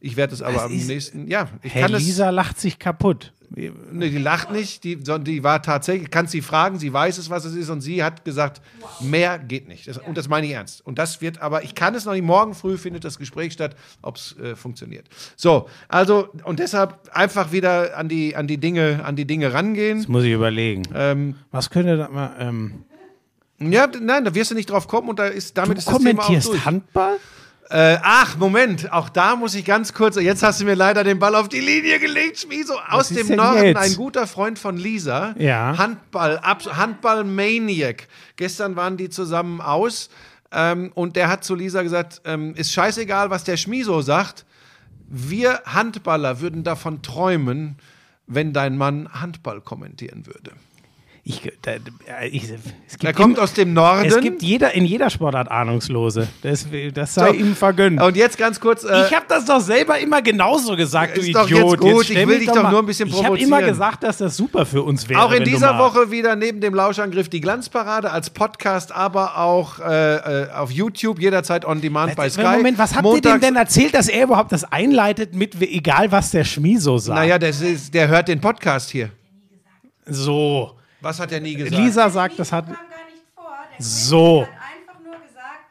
Ich 0.00 0.16
werde 0.16 0.34
es 0.34 0.42
aber 0.42 0.56
Was 0.56 0.64
am 0.64 0.76
nächsten. 0.76 1.28
Ja, 1.28 1.48
ich 1.62 1.74
Herr 1.74 1.86
kann 1.86 1.94
es. 1.94 2.04
Lisa 2.04 2.30
lacht 2.30 2.60
sich 2.60 2.78
kaputt. 2.78 3.32
Nee, 3.50 3.72
die 4.10 4.18
lacht 4.18 4.50
nicht, 4.50 4.84
die, 4.84 4.98
sondern 5.02 5.24
die 5.24 5.42
war 5.42 5.62
tatsächlich, 5.62 6.10
kannst 6.10 6.32
sie 6.32 6.42
fragen, 6.42 6.78
sie 6.78 6.92
weiß 6.92 7.18
es, 7.18 7.30
was 7.30 7.44
es 7.44 7.54
ist 7.54 7.70
und 7.70 7.80
sie 7.80 8.04
hat 8.04 8.24
gesagt, 8.24 8.60
mehr 9.00 9.38
geht 9.38 9.68
nicht. 9.68 9.88
Das, 9.88 9.98
und 9.98 10.18
das 10.18 10.28
meine 10.28 10.46
ich 10.46 10.52
ernst. 10.52 10.84
Und 10.86 10.98
das 10.98 11.20
wird, 11.20 11.40
aber 11.40 11.62
ich 11.64 11.74
kann 11.74 11.94
es 11.94 12.04
noch 12.04 12.12
nicht, 12.12 12.24
morgen 12.24 12.54
früh 12.54 12.76
findet 12.76 13.04
das 13.04 13.18
Gespräch 13.18 13.54
statt, 13.54 13.74
ob 14.02 14.16
es 14.16 14.36
äh, 14.38 14.54
funktioniert. 14.54 15.06
So, 15.36 15.68
also, 15.88 16.28
und 16.44 16.58
deshalb 16.58 16.98
einfach 17.12 17.52
wieder 17.52 17.96
an 17.96 18.08
die, 18.08 18.36
an 18.36 18.46
die 18.46 18.58
Dinge, 18.58 19.04
an 19.04 19.16
die 19.16 19.24
Dinge 19.24 19.52
rangehen. 19.52 19.98
Das 19.98 20.08
muss 20.08 20.24
ich 20.24 20.32
überlegen. 20.32 20.82
Ähm, 20.94 21.36
Was 21.50 21.70
könnte 21.70 21.96
da 21.96 22.08
mal... 22.08 22.34
Ähm, 22.38 22.84
ja, 23.60 23.88
nein, 24.00 24.24
da 24.24 24.34
wirst 24.34 24.52
du 24.52 24.54
nicht 24.54 24.70
drauf 24.70 24.86
kommen 24.86 25.08
und 25.08 25.18
da 25.18 25.26
ist, 25.26 25.58
damit 25.58 25.76
du 25.76 25.78
ist 25.80 25.88
das 25.88 25.98
Thema 25.98 26.20
auch 26.20 26.26
kommentierst 26.26 26.48
durch. 26.48 26.64
Handball? 26.64 27.16
Äh, 27.70 27.98
ach, 28.02 28.38
Moment, 28.38 28.90
auch 28.92 29.10
da 29.10 29.36
muss 29.36 29.54
ich 29.54 29.64
ganz 29.64 29.92
kurz, 29.92 30.16
jetzt 30.16 30.42
hast 30.42 30.60
du 30.60 30.64
mir 30.64 30.74
leider 30.74 31.04
den 31.04 31.18
Ball 31.18 31.34
auf 31.34 31.48
die 31.48 31.60
Linie 31.60 31.98
gelegt, 31.98 32.38
Schmieso. 32.38 32.74
Aus 32.88 33.10
dem 33.10 33.36
Norden, 33.36 33.62
jetzt? 33.62 33.76
ein 33.76 33.94
guter 33.94 34.26
Freund 34.26 34.58
von 34.58 34.78
Lisa. 34.78 35.34
Ja. 35.38 35.76
Handball, 35.76 36.40
Handball-Maniac. 36.42 38.08
Gestern 38.36 38.76
waren 38.76 38.96
die 38.96 39.10
zusammen 39.10 39.60
aus 39.60 40.08
ähm, 40.50 40.92
und 40.94 41.16
der 41.16 41.28
hat 41.28 41.44
zu 41.44 41.54
Lisa 41.54 41.82
gesagt, 41.82 42.22
ähm, 42.24 42.54
ist 42.54 42.72
scheißegal, 42.72 43.28
was 43.28 43.44
der 43.44 43.58
Schmieso 43.58 44.00
sagt. 44.00 44.46
Wir 45.06 45.62
Handballer 45.66 46.40
würden 46.40 46.64
davon 46.64 47.02
träumen, 47.02 47.76
wenn 48.26 48.54
dein 48.54 48.78
Mann 48.78 49.12
Handball 49.12 49.60
kommentieren 49.60 50.26
würde. 50.26 50.52
Ich, 51.30 51.42
da, 51.60 51.72
äh, 51.72 52.28
ich, 52.28 52.44
es 52.44 52.92
gibt 52.92 53.04
Er 53.04 53.12
kommt 53.12 53.36
im- 53.36 53.44
aus 53.44 53.52
dem 53.52 53.74
Norden. 53.74 54.06
Es 54.06 54.18
gibt 54.18 54.40
jeder, 54.42 54.72
in 54.72 54.86
jeder 54.86 55.10
Sportart 55.10 55.50
Ahnungslose. 55.50 56.26
Das, 56.40 56.66
das 56.94 57.12
sei 57.12 57.26
So. 57.28 57.34
ihm 57.34 57.54
vergönnt. 57.54 58.00
und 58.00 58.16
jetzt 58.16 58.38
ganz 58.38 58.58
kurz. 58.58 58.82
Äh, 58.82 59.06
ich 59.06 59.14
habe 59.14 59.26
das 59.28 59.44
doch 59.44 59.60
selber 59.60 59.98
immer 59.98 60.22
genauso 60.22 60.74
gesagt, 60.74 61.18
du 61.18 61.20
Idiot. 61.20 61.50
jetzt 61.50 61.80
gut, 61.80 62.00
ich 62.04 62.08
stell 62.12 62.26
will 62.28 62.38
dich 62.38 62.46
doch 62.48 62.62
mal- 62.62 62.70
nur 62.70 62.80
ein 62.80 62.86
bisschen 62.86 63.08
Ich 63.10 63.22
habe 63.22 63.38
immer 63.38 63.56
provozieren. 63.58 63.68
gesagt, 63.68 64.04
dass 64.04 64.16
das 64.16 64.38
super 64.38 64.64
für 64.64 64.82
uns 64.82 65.06
wäre. 65.10 65.22
Auch 65.22 65.30
in 65.32 65.44
dieser 65.44 65.78
Woche 65.78 66.10
wieder 66.10 66.34
neben 66.34 66.62
dem 66.62 66.72
Lauschangriff 66.74 67.28
die 67.28 67.42
Glanzparade 67.42 68.10
als 68.10 68.30
Podcast, 68.30 68.90
aber 68.92 69.36
auch 69.36 69.80
äh, 69.80 70.44
äh, 70.44 70.50
auf 70.52 70.70
YouTube 70.70 71.20
jederzeit 71.20 71.66
on 71.66 71.82
demand 71.82 72.16
bei 72.16 72.30
Sky. 72.30 72.40
Moment, 72.56 72.78
was 72.78 72.94
habt 72.96 73.04
ihr 73.04 73.10
dem 73.20 73.32
Montags- 73.32 73.40
denn 73.40 73.56
erzählt, 73.56 73.92
dass 73.92 74.08
er 74.08 74.24
überhaupt 74.24 74.50
das 74.52 74.64
einleitet 74.64 75.34
mit, 75.34 75.60
egal 75.60 76.10
was 76.10 76.30
der 76.30 76.44
Schmi 76.44 76.78
so 76.78 76.96
sagt? 76.96 77.18
Naja, 77.20 77.38
das 77.38 77.60
ist, 77.60 77.92
der 77.92 78.08
hört 78.08 78.28
den 78.28 78.40
Podcast 78.40 78.88
hier. 78.88 79.10
So. 80.06 80.72
Was 81.00 81.20
hat 81.20 81.32
er 81.32 81.40
nie 81.40 81.54
gesagt? 81.54 81.76
Lisa 81.76 82.10
sagt, 82.10 82.38
das 82.38 82.50
hat. 82.52 82.66
kam 82.66 82.74
gar 82.74 82.82
nicht 83.06 83.22
vor. 83.34 83.52
Der 83.78 83.84
So. 83.84 84.42
Hat 84.42 84.48
einfach 84.50 85.00
nur 85.04 85.14
gesagt, 85.14 85.64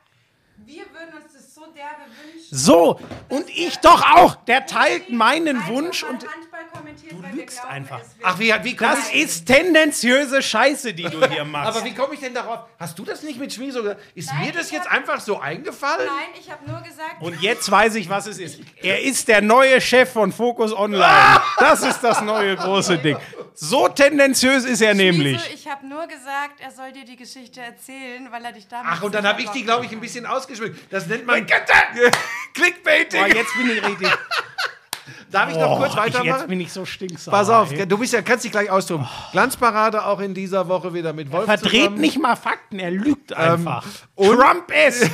wir 0.65 0.83
würden 0.93 1.21
uns 1.23 1.33
das 1.33 1.53
so 1.53 1.61
derbe 1.75 2.03
wünschen. 2.23 2.47
So. 2.57 2.99
Und 3.29 3.49
ich 3.49 3.77
doch 3.79 4.01
auch. 4.15 4.35
Der 4.45 4.65
teilt 4.65 5.09
meinen 5.11 5.67
Wunsch 5.67 6.03
und. 6.03 6.23
Handball 6.25 6.61
kommentiert, 6.73 7.13
weil 7.21 7.31
wir 7.33 7.41
lügst 7.41 7.65
einfach. 7.65 7.99
Ach, 8.23 8.39
wie, 8.39 8.53
wie 8.63 8.75
komm 8.75 8.87
Das 8.87 9.09
ich, 9.11 9.23
ist 9.23 9.45
tendenziöse 9.45 10.41
Scheiße, 10.41 10.93
die 10.93 11.03
du 11.03 11.27
hier 11.27 11.43
machst. 11.43 11.75
aber 11.75 11.85
wie 11.85 11.93
komme 11.93 12.13
ich 12.13 12.21
denn 12.21 12.33
darauf? 12.33 12.59
Hast 12.79 12.97
du 12.97 13.03
das 13.03 13.21
nicht 13.23 13.37
mit 13.37 13.51
Schmi 13.53 13.69
so 13.71 13.81
gesagt? 13.83 14.01
Ist 14.15 14.33
mir 14.39 14.51
das 14.53 14.71
jetzt 14.71 14.87
einfach 14.89 15.19
so 15.19 15.39
eingefallen? 15.39 16.05
Nein, 16.07 16.39
ich 16.39 16.49
habe 16.49 16.69
nur 16.69 16.79
gesagt, 16.81 17.21
Und 17.21 17.41
jetzt 17.41 17.69
weiß 17.69 17.95
ich, 17.95 18.09
was 18.09 18.27
es 18.27 18.39
ist. 18.39 18.59
Er 18.81 19.01
ist 19.03 19.27
der 19.27 19.41
neue 19.41 19.81
Chef 19.81 20.11
von 20.13 20.31
Focus 20.31 20.71
Online. 20.73 21.41
Das 21.59 21.83
ist 21.83 21.99
das 22.01 22.21
neue 22.21 22.55
große 22.55 22.97
Ding. 22.99 23.17
So 23.59 23.87
tendenziös 23.87 24.65
ist 24.65 24.81
er 24.81 24.93
nämlich. 24.93 25.41
Ich 25.51 25.67
habe 25.67 25.87
nur 25.87 26.05
gesagt, 26.05 26.59
er 26.59 26.69
soll 26.69 26.91
dir 26.91 27.05
die 27.05 27.15
Geschichte 27.15 27.59
erzählen, 27.59 28.27
weil 28.31 28.45
er 28.45 28.51
dich 28.51 28.67
damit 28.67 28.85
Ach, 28.87 29.01
und 29.01 29.15
dann 29.15 29.25
habe 29.25 29.41
ich 29.41 29.49
die, 29.49 29.63
glaube 29.63 29.83
ich, 29.85 29.91
ein 29.91 29.99
bisschen 29.99 30.27
ausgeschmückt. 30.27 30.79
Das 30.91 31.07
nennt 31.07 31.25
man 31.25 31.43
Boah, 31.47 32.11
Clickbaiting. 32.53 33.35
jetzt 33.35 33.57
bin 33.57 33.71
ich 33.71 33.83
richtig. 33.83 34.09
Darf 35.31 35.49
ich 35.49 35.57
noch 35.57 35.75
kurz 35.77 35.93
Oh, 35.95 35.97
ich, 35.99 36.05
jetzt 36.05 36.15
weitermachen? 36.19 36.47
bin 36.47 36.61
ich 36.61 36.71
so 36.71 36.85
stinksauer. 36.85 37.33
Pass 37.33 37.49
auf, 37.49 37.71
ey. 37.71 37.87
du 37.87 37.97
bist 37.97 38.13
ja, 38.13 38.21
kannst 38.21 38.45
dich 38.45 38.51
gleich 38.51 38.69
austoben. 38.69 39.07
Glanzparade 39.31 40.05
auch 40.05 40.19
in 40.19 40.33
dieser 40.35 40.67
Woche 40.67 40.93
wieder 40.93 41.11
mit 41.13 41.31
Wolf 41.31 41.45
Verdreht 41.45 41.71
zusammen. 41.81 41.99
nicht 41.99 42.19
mal 42.21 42.35
Fakten, 42.35 42.77
er 42.79 42.91
lügt 42.91 43.33
einfach. 43.33 43.83
und- 44.15 44.37
Trump 44.39 44.71
ist. 44.87 45.09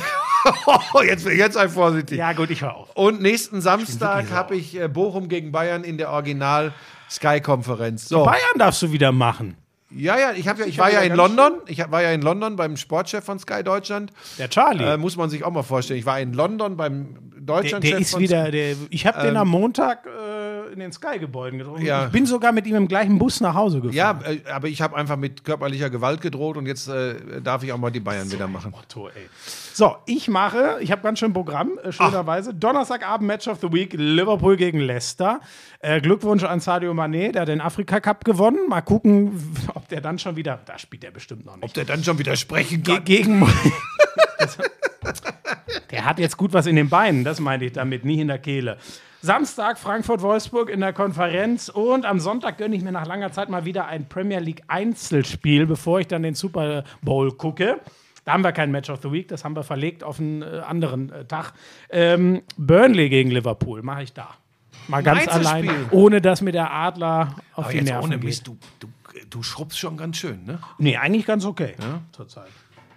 jetzt, 1.04 1.26
jetzt 1.26 1.54
sei 1.54 1.68
vorsichtig. 1.68 2.18
Ja, 2.18 2.32
gut, 2.34 2.50
ich 2.50 2.60
höre 2.60 2.74
auf. 2.76 2.90
Und 2.94 3.22
nächsten 3.22 3.60
Samstag 3.62 4.30
habe 4.30 4.54
ich 4.54 4.78
äh, 4.78 4.86
Bochum 4.88 5.28
gegen 5.28 5.50
Bayern 5.50 5.82
in 5.82 5.96
der 5.96 6.10
Original 6.10 6.74
Sky-Konferenz. 7.10 8.08
So. 8.08 8.24
Bayern 8.24 8.58
darfst 8.58 8.82
du 8.82 8.92
wieder 8.92 9.12
machen. 9.12 9.56
Ja, 9.90 10.18
ja, 10.18 10.32
ich, 10.32 10.48
hab 10.48 10.58
ja, 10.58 10.64
ich 10.64 10.72
Ich 10.72 10.78
war 10.78 10.90
ja 10.90 11.00
in 11.00 11.14
London. 11.14 11.52
Ich 11.66 11.80
hab- 11.80 11.90
war 11.92 12.02
ja 12.02 12.10
in 12.10 12.22
London 12.22 12.56
beim 12.56 12.76
Sportchef 12.76 13.24
von 13.24 13.38
Sky 13.38 13.62
Deutschland. 13.62 14.12
Der 14.38 14.50
Charlie. 14.50 14.82
Äh, 14.84 14.96
muss 14.96 15.16
man 15.16 15.30
sich 15.30 15.44
auch 15.44 15.52
mal 15.52 15.62
vorstellen. 15.62 16.00
Ich 16.00 16.06
war 16.06 16.18
in 16.18 16.32
London 16.32 16.76
beim 16.76 17.16
der, 17.36 17.40
Deutschlandchef 17.42 17.90
der 17.92 18.00
ist 18.00 18.10
von 18.10 18.20
wieder, 18.20 18.50
der, 18.50 18.74
ich 18.90 19.06
habe 19.06 19.22
den 19.22 19.36
am 19.36 19.48
Montag 19.48 20.06
äh, 20.06 20.72
in 20.72 20.80
den 20.80 20.90
Sky-Gebäuden 20.90 21.58
getroffen. 21.60 21.84
Ja. 21.84 22.06
Ich 22.06 22.12
bin 22.12 22.26
sogar 22.26 22.50
mit 22.52 22.66
ihm 22.66 22.74
im 22.74 22.88
gleichen 22.88 23.18
Bus 23.18 23.40
nach 23.40 23.54
Hause 23.54 23.80
gefahren. 23.80 23.94
Ja, 23.94 24.20
äh, 24.24 24.40
aber 24.50 24.66
ich 24.68 24.82
habe 24.82 24.96
einfach 24.96 25.16
mit 25.16 25.44
körperlicher 25.44 25.90
Gewalt 25.90 26.20
gedroht 26.20 26.56
und 26.56 26.66
jetzt 26.66 26.88
äh, 26.88 27.40
darf 27.42 27.62
ich 27.62 27.72
auch 27.72 27.78
mal 27.78 27.90
die 27.90 28.00
Bayern 28.00 28.32
wieder 28.32 28.48
machen. 28.48 28.72
Motto, 28.72 29.08
ey. 29.08 29.28
So, 29.76 29.96
ich 30.06 30.28
mache, 30.28 30.78
ich 30.82 30.92
habe 30.92 31.02
ganz 31.02 31.18
schön 31.18 31.32
Programm, 31.32 31.80
äh, 31.82 31.90
schönerweise. 31.90 32.54
Donnerstagabend 32.54 33.26
Match 33.26 33.48
of 33.48 33.58
the 33.60 33.72
Week, 33.72 33.92
Liverpool 33.92 34.56
gegen 34.56 34.78
Leicester. 34.78 35.40
Äh, 35.80 36.00
Glückwunsch 36.00 36.44
an 36.44 36.60
Sadio 36.60 36.92
Mané, 36.92 37.32
der 37.32 37.42
hat 37.42 37.48
den 37.48 37.60
Afrika 37.60 37.98
Cup 37.98 38.24
gewonnen. 38.24 38.68
Mal 38.68 38.82
gucken, 38.82 39.32
ob 39.74 39.88
der 39.88 40.00
dann 40.00 40.20
schon 40.20 40.36
wieder, 40.36 40.60
da 40.64 40.78
spielt 40.78 41.02
er 41.02 41.10
bestimmt 41.10 41.44
noch 41.44 41.56
nicht. 41.56 41.64
Ob 41.64 41.74
der 41.74 41.86
dann 41.86 42.04
schon 42.04 42.20
wieder 42.20 42.36
sprechen 42.36 42.84
Ge 42.84 42.94
kann. 42.94 43.04
gegen. 43.04 43.40
der 45.90 46.04
hat 46.04 46.20
jetzt 46.20 46.36
gut 46.36 46.52
was 46.52 46.66
in 46.66 46.76
den 46.76 46.88
Beinen, 46.88 47.24
das 47.24 47.40
meinte 47.40 47.64
ich 47.64 47.72
damit, 47.72 48.04
nie 48.04 48.20
in 48.20 48.28
der 48.28 48.38
Kehle. 48.38 48.78
Samstag 49.22 49.76
Frankfurt-Wolfsburg 49.80 50.70
in 50.70 50.78
der 50.78 50.92
Konferenz 50.92 51.68
und 51.68 52.06
am 52.06 52.20
Sonntag 52.20 52.58
gönne 52.58 52.76
ich 52.76 52.82
mir 52.84 52.92
nach 52.92 53.06
langer 53.06 53.32
Zeit 53.32 53.48
mal 53.48 53.64
wieder 53.64 53.86
ein 53.86 54.08
Premier 54.08 54.38
League 54.38 54.62
Einzelspiel, 54.68 55.66
bevor 55.66 55.98
ich 55.98 56.06
dann 56.06 56.22
den 56.22 56.34
Super 56.36 56.84
Bowl 57.02 57.32
gucke. 57.32 57.80
Da 58.24 58.32
haben 58.32 58.42
wir 58.44 58.52
kein 58.52 58.70
Match 58.70 58.88
of 58.90 59.00
the 59.02 59.12
Week, 59.12 59.28
das 59.28 59.44
haben 59.44 59.54
wir 59.54 59.64
verlegt 59.64 60.02
auf 60.02 60.18
einen 60.18 60.42
äh, 60.42 60.62
anderen 60.66 61.12
äh, 61.12 61.24
Tag. 61.26 61.52
Ähm, 61.90 62.42
Burnley 62.56 63.08
gegen 63.08 63.30
Liverpool 63.30 63.82
mache 63.82 64.02
ich 64.04 64.12
da. 64.12 64.28
Mal 64.88 65.02
ganz 65.02 65.28
allein, 65.28 65.70
ohne 65.90 66.20
dass 66.20 66.40
mir 66.42 66.52
der 66.52 66.72
Adler 66.72 67.34
auf 67.54 67.64
Aber 67.64 67.72
die 67.72 67.78
jetzt 67.78 67.88
Nerven 67.88 68.04
ohne 68.04 68.18
geht. 68.18 68.46
Du, 68.46 68.56
du, 68.80 68.88
du 69.30 69.42
schrubbst 69.42 69.78
schon 69.78 69.96
ganz 69.96 70.16
schön, 70.18 70.44
ne? 70.44 70.58
Nee, 70.78 70.96
eigentlich 70.96 71.26
ganz 71.26 71.44
okay 71.44 71.74
zurzeit. 72.12 72.48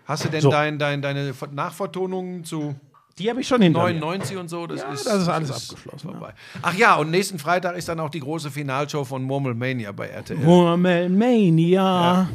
Hast 0.05 0.23
du 0.25 0.29
denn 0.29 0.41
So. 0.41 0.49
dein, 0.49 0.79
dein, 0.79 1.01
deine 1.01 1.33
Nachvertonungen 1.51 2.43
zu 2.45 2.75
Die 3.17 3.29
habe 3.29 3.41
ich 3.41 3.47
schon 3.47 3.61
hinter 3.61 3.83
mir. 3.83 3.93
99 3.99 4.37
und 4.37 4.47
so? 4.49 4.65
Das, 4.67 4.81
Ja, 4.81 4.91
ist, 4.91 5.05
das 5.05 5.21
ist 5.23 5.27
alles 5.27 5.51
abgeschlossen, 5.51 6.11
Vorbei. 6.11 6.33
Ach 6.61 6.73
ja, 6.73 6.95
und 6.95 7.11
nächsten 7.11 7.39
Freitag 7.39 7.75
ist 7.75 7.89
dann 7.89 7.99
auch 7.99 8.09
die 8.09 8.21
große 8.21 8.49
Finalshow 8.51 9.03
von 9.03 9.23
Murmelmania 9.23 9.91
bei 9.91 10.07
RTL. 10.07 10.37
Murmelmania. 10.37 12.29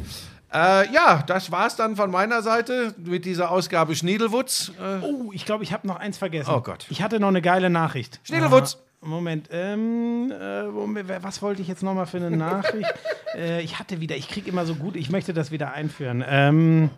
Äh, 0.53 0.91
ja, 0.93 1.23
das 1.25 1.51
war's 1.51 1.75
dann 1.75 1.95
von 1.95 2.11
meiner 2.11 2.41
Seite 2.43 2.93
mit 2.97 3.25
dieser 3.25 3.49
Ausgabe 3.51 3.95
Schniedelwutz. 3.95 4.71
Äh, 4.79 5.03
Oh, 5.03 5.31
ich 5.33 5.45
glaube, 5.45 5.63
ich 5.63 5.73
habe 5.73 5.87
noch 5.87 5.95
eins 5.97 6.17
vergessen. 6.17 6.51
Oh 6.53 6.61
Gott. 6.61 6.85
Ich 6.89 7.01
hatte 7.01 7.19
noch 7.19 7.29
eine 7.29 7.41
geile 7.41 7.69
Nachricht. 7.69 8.19
Schniedelwutz. 8.23 8.77
Ah, 9.01 9.07
Moment, 9.07 9.49
ähm, 9.51 10.31
äh, 10.31 11.23
was 11.23 11.41
wollte 11.41 11.61
ich 11.61 11.67
jetzt 11.67 11.83
noch 11.83 11.93
mal 11.93 12.05
für 12.05 12.17
eine 12.17 12.31
Nachricht? 12.37 12.93
äh, 13.35 13.61
ich 13.61 13.79
hatte 13.79 13.99
wieder, 13.99 14.15
ich 14.15 14.29
kriege 14.29 14.49
immer 14.49 14.65
so 14.65 14.75
gut, 14.75 14.95
ich 14.95 15.09
möchte 15.09 15.33
das 15.33 15.51
wieder 15.51 15.73
einführen. 15.73 16.23
Ähm, 16.25 16.89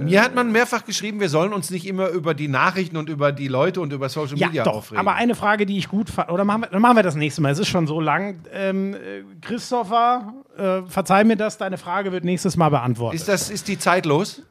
Mir 0.00 0.20
hat 0.22 0.34
man 0.34 0.50
mehrfach 0.50 0.84
geschrieben, 0.84 1.20
wir 1.20 1.28
sollen 1.28 1.52
uns 1.52 1.70
nicht 1.70 1.86
immer 1.86 2.08
über 2.08 2.34
die 2.34 2.48
Nachrichten 2.48 2.96
und 2.96 3.08
über 3.08 3.30
die 3.30 3.46
Leute 3.46 3.80
und 3.80 3.92
über 3.92 4.08
Social 4.08 4.36
ja, 4.36 4.48
Media 4.48 4.64
doch, 4.64 4.74
aufregen. 4.74 4.98
aber 4.98 5.14
eine 5.14 5.36
Frage, 5.36 5.64
die 5.64 5.78
ich 5.78 5.88
gut 5.88 6.10
fand, 6.10 6.28
oder 6.30 6.44
machen 6.44 6.66
wir, 6.68 6.80
machen 6.80 6.96
wir 6.96 7.02
das 7.04 7.14
nächste 7.14 7.40
Mal, 7.40 7.52
es 7.52 7.60
ist 7.60 7.68
schon 7.68 7.86
so 7.86 8.00
lang. 8.00 8.40
Ähm, 8.52 8.94
äh, 8.94 8.98
Christopher, 9.40 10.34
äh, 10.60 10.82
verzeih 10.86 11.24
mir 11.24 11.36
das, 11.36 11.58
deine 11.58 11.78
Frage 11.78 12.12
wird 12.12 12.24
nächstes 12.24 12.56
Mal 12.56 12.68
beantwortet. 12.68 13.20
ist, 13.20 13.28
das, 13.28 13.50
ist 13.50 13.68
die 13.68 13.78
zeitlos? 13.78 14.42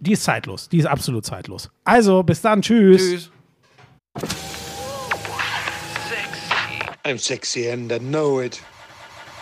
die 0.00 0.12
ist 0.12 0.24
zeitlos, 0.24 0.68
die 0.68 0.78
ist 0.78 0.86
absolut 0.86 1.24
zeitlos. 1.24 1.70
Also, 1.84 2.22
bis 2.22 2.40
dann, 2.40 2.62
tschüss. 2.62 3.02
Tschüss. 3.02 3.30
I'm 7.04 7.18
sexy 7.18 7.70
and 7.70 7.90
I 7.90 7.98
know 7.98 8.40
it. 8.40 8.60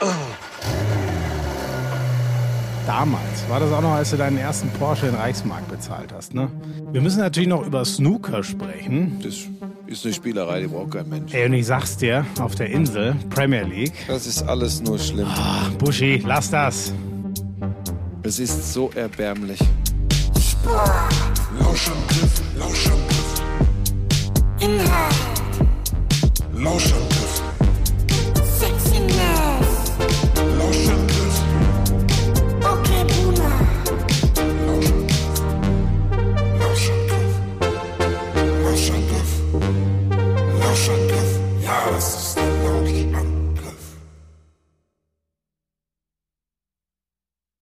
Damals 2.86 3.48
war 3.48 3.58
das 3.58 3.72
auch 3.72 3.80
noch, 3.80 3.90
als 3.92 4.10
du 4.12 4.16
deinen 4.16 4.38
ersten 4.38 4.68
Porsche 4.70 5.08
in 5.08 5.16
Reichsmark 5.16 5.66
bezahlt 5.68 6.12
hast, 6.14 6.34
ne? 6.34 6.48
Wir 6.92 7.00
müssen 7.00 7.18
natürlich 7.18 7.48
noch 7.48 7.66
über 7.66 7.84
Snooker 7.84 8.44
sprechen. 8.44 9.18
Das 9.22 9.34
ist 9.88 10.04
eine 10.04 10.14
Spielerei, 10.14 10.60
die 10.60 10.68
braucht 10.68 10.92
kein 10.92 11.08
Mensch. 11.08 11.34
Ey, 11.34 11.46
und 11.46 11.54
ich 11.54 11.66
sag's 11.66 11.96
dir, 11.96 12.24
auf 12.40 12.54
der 12.54 12.70
Insel, 12.70 13.16
Premier 13.28 13.64
League. 13.64 13.92
Das 14.06 14.28
ist 14.28 14.42
alles 14.44 14.80
nur 14.82 15.00
schlimm. 15.00 15.26
Buschi, 15.78 16.22
lass 16.24 16.50
das. 16.50 16.92
Es 18.22 18.38
ist 18.38 18.72
so 18.72 18.90
erbärmlich. 18.94 19.58
Lauschangriff, 21.58 22.42
Lauschangriff. 22.56 23.42
Inhalt. 24.60 25.14
Lauschangriff. 26.54 27.25